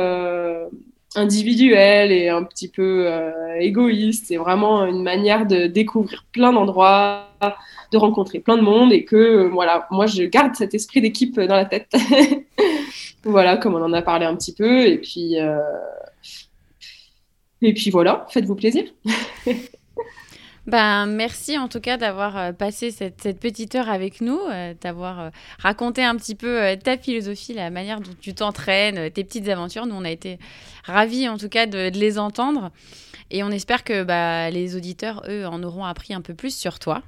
individuel 1.16 2.12
et 2.12 2.28
un 2.28 2.44
petit 2.44 2.68
peu 2.68 3.06
euh, 3.06 3.58
égoïste. 3.60 4.26
C'est 4.28 4.36
vraiment 4.36 4.84
une 4.84 5.02
manière 5.02 5.46
de 5.46 5.66
découvrir 5.66 6.24
plein 6.32 6.52
d'endroits, 6.52 7.28
de 7.92 7.96
rencontrer 7.98 8.40
plein 8.40 8.56
de 8.56 8.62
monde 8.62 8.92
et 8.92 9.04
que 9.04 9.16
euh, 9.16 9.48
voilà, 9.48 9.86
moi 9.90 10.06
je 10.06 10.22
garde 10.24 10.54
cet 10.54 10.74
esprit 10.74 11.00
d'équipe 11.00 11.38
dans 11.38 11.56
la 11.56 11.64
tête. 11.64 11.90
voilà, 13.24 13.56
comme 13.56 13.74
on 13.74 13.82
en 13.82 13.92
a 13.92 14.02
parlé 14.02 14.26
un 14.26 14.36
petit 14.36 14.54
peu 14.54 14.86
et 14.86 14.98
puis 14.98 15.40
euh, 15.40 15.58
et 17.62 17.74
puis 17.74 17.90
voilà, 17.90 18.26
faites-vous 18.30 18.54
plaisir. 18.54 18.84
Ben, 20.68 21.06
merci 21.06 21.56
en 21.56 21.66
tout 21.66 21.80
cas 21.80 21.96
d'avoir 21.96 22.36
euh, 22.36 22.52
passé 22.52 22.90
cette, 22.90 23.40
petite 23.40 23.74
heure 23.74 23.88
avec 23.88 24.20
nous, 24.20 24.38
euh, 24.38 24.74
d'avoir 24.78 25.18
euh, 25.18 25.30
raconté 25.58 26.04
un 26.04 26.14
petit 26.14 26.34
peu 26.34 26.76
ta 26.84 26.98
philosophie, 26.98 27.54
la 27.54 27.70
manière 27.70 28.02
dont 28.02 28.10
tu 28.20 28.34
t'entraînes, 28.34 29.10
tes 29.10 29.24
petites 29.24 29.48
aventures. 29.48 29.86
Nous, 29.86 29.94
on 29.94 30.04
a 30.04 30.10
été 30.10 30.38
ravis 30.84 31.26
en 31.26 31.38
tout 31.38 31.48
cas 31.48 31.64
de, 31.64 31.88
les 31.88 32.18
entendre. 32.18 32.70
Et 33.30 33.42
on 33.42 33.48
espère 33.48 33.82
que 33.82 34.02
bah, 34.02 34.50
les 34.50 34.76
auditeurs, 34.76 35.22
eux, 35.26 35.46
en 35.46 35.62
auront 35.62 35.84
appris 35.84 36.12
un 36.12 36.20
peu 36.20 36.34
plus 36.34 36.54
sur 36.54 36.78
toi. 36.78 37.02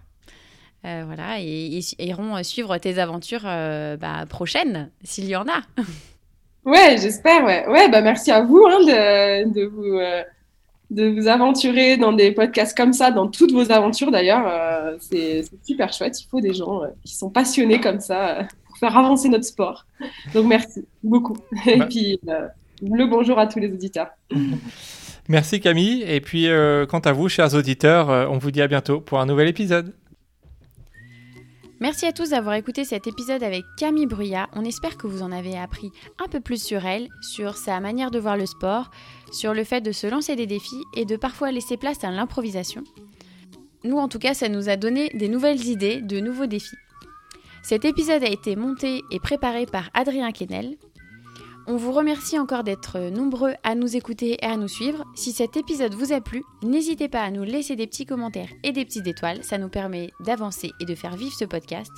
Voilà, 0.82 1.40
et, 1.40 1.80
iront 1.98 2.42
suivre 2.42 2.78
tes 2.78 2.98
aventures 2.98 3.42
bah, 3.42 4.24
prochaines, 4.28 4.90
s'il 5.02 5.26
y 5.26 5.36
en 5.36 5.46
a. 5.46 5.62
ouais, 6.64 6.96
j'espère, 6.98 7.44
ouais. 7.44 7.66
Ouais, 7.68 7.88
bah 7.88 8.00
merci 8.00 8.30
à 8.30 8.42
vous 8.42 8.64
hein, 8.66 8.80
de, 8.80 9.52
de, 9.52 9.66
vous 9.66 10.00
de 10.90 11.08
vous 11.08 11.28
aventurer 11.28 11.96
dans 11.96 12.12
des 12.12 12.32
podcasts 12.32 12.76
comme 12.76 12.92
ça, 12.92 13.10
dans 13.10 13.28
toutes 13.28 13.52
vos 13.52 13.70
aventures 13.70 14.10
d'ailleurs. 14.10 14.46
Euh, 14.46 14.96
c'est 15.00 15.44
super 15.64 15.92
chouette. 15.92 16.20
Il 16.20 16.26
faut 16.28 16.40
des 16.40 16.52
gens 16.52 16.82
euh, 16.82 16.88
qui 17.04 17.14
sont 17.14 17.30
passionnés 17.30 17.80
comme 17.80 18.00
ça 18.00 18.38
euh, 18.38 18.42
pour 18.66 18.78
faire 18.78 18.96
avancer 18.96 19.28
notre 19.28 19.44
sport. 19.44 19.86
Donc 20.34 20.46
merci 20.46 20.84
beaucoup. 21.02 21.36
Et 21.66 21.76
bah. 21.76 21.86
puis 21.88 22.20
le 22.82 23.06
bonjour 23.06 23.38
à 23.38 23.46
tous 23.46 23.58
les 23.58 23.68
auditeurs. 23.68 24.08
Merci 25.28 25.60
Camille. 25.60 26.02
Et 26.02 26.20
puis 26.20 26.48
quant 26.88 26.98
à 26.98 27.12
vous, 27.12 27.28
chers 27.28 27.54
auditeurs, 27.54 28.08
on 28.08 28.38
vous 28.38 28.50
dit 28.50 28.62
à 28.62 28.66
bientôt 28.66 29.00
pour 29.00 29.20
un 29.20 29.26
nouvel 29.26 29.46
épisode. 29.46 29.94
Merci 31.82 32.04
à 32.04 32.12
tous 32.12 32.28
d'avoir 32.28 32.56
écouté 32.56 32.84
cet 32.84 33.06
épisode 33.06 33.42
avec 33.42 33.64
Camille 33.78 34.04
Bruyat. 34.04 34.50
On 34.52 34.66
espère 34.66 34.98
que 34.98 35.06
vous 35.06 35.22
en 35.22 35.32
avez 35.32 35.56
appris 35.56 35.90
un 36.22 36.28
peu 36.28 36.38
plus 36.38 36.62
sur 36.62 36.84
elle, 36.84 37.08
sur 37.22 37.56
sa 37.56 37.80
manière 37.80 38.10
de 38.10 38.18
voir 38.18 38.36
le 38.36 38.44
sport, 38.44 38.90
sur 39.32 39.54
le 39.54 39.64
fait 39.64 39.80
de 39.80 39.90
se 39.90 40.06
lancer 40.06 40.36
des 40.36 40.46
défis 40.46 40.84
et 40.94 41.06
de 41.06 41.16
parfois 41.16 41.52
laisser 41.52 41.78
place 41.78 42.04
à 42.04 42.10
l'improvisation. 42.10 42.84
Nous, 43.84 43.96
en 43.96 44.08
tout 44.08 44.18
cas, 44.18 44.34
ça 44.34 44.50
nous 44.50 44.68
a 44.68 44.76
donné 44.76 45.08
des 45.14 45.28
nouvelles 45.28 45.64
idées, 45.68 46.02
de 46.02 46.20
nouveaux 46.20 46.44
défis. 46.44 46.76
Cet 47.62 47.86
épisode 47.86 48.24
a 48.24 48.30
été 48.30 48.56
monté 48.56 49.00
et 49.10 49.18
préparé 49.18 49.64
par 49.64 49.88
Adrien 49.94 50.32
Kennel. 50.32 50.76
On 51.72 51.76
vous 51.76 51.92
remercie 51.92 52.36
encore 52.36 52.64
d'être 52.64 52.98
nombreux 52.98 53.54
à 53.62 53.76
nous 53.76 53.94
écouter 53.94 54.36
et 54.42 54.44
à 54.44 54.56
nous 54.56 54.66
suivre. 54.66 55.04
Si 55.14 55.30
cet 55.30 55.56
épisode 55.56 55.94
vous 55.94 56.12
a 56.12 56.20
plu, 56.20 56.42
n'hésitez 56.64 57.08
pas 57.08 57.22
à 57.22 57.30
nous 57.30 57.44
laisser 57.44 57.76
des 57.76 57.86
petits 57.86 58.06
commentaires 58.06 58.48
et 58.64 58.72
des 58.72 58.84
petites 58.84 59.06
étoiles, 59.06 59.44
ça 59.44 59.56
nous 59.56 59.68
permet 59.68 60.10
d'avancer 60.18 60.72
et 60.80 60.84
de 60.84 60.96
faire 60.96 61.14
vivre 61.14 61.32
ce 61.32 61.44
podcast. 61.44 61.92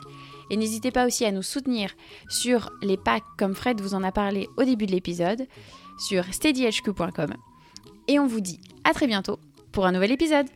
Et 0.50 0.58
n'hésitez 0.58 0.90
pas 0.90 1.06
aussi 1.06 1.24
à 1.24 1.32
nous 1.32 1.40
soutenir 1.40 1.90
sur 2.28 2.70
les 2.82 2.98
packs 2.98 3.24
comme 3.38 3.54
Fred 3.54 3.80
vous 3.80 3.94
en 3.94 4.02
a 4.02 4.12
parlé 4.12 4.46
au 4.58 4.64
début 4.64 4.84
de 4.84 4.92
l'épisode, 4.92 5.46
sur 5.98 6.22
steadyhq.com. 6.26 7.32
Et 8.08 8.18
on 8.18 8.26
vous 8.26 8.42
dit 8.42 8.60
à 8.84 8.92
très 8.92 9.06
bientôt 9.06 9.38
pour 9.72 9.86
un 9.86 9.92
nouvel 9.92 10.12
épisode. 10.12 10.48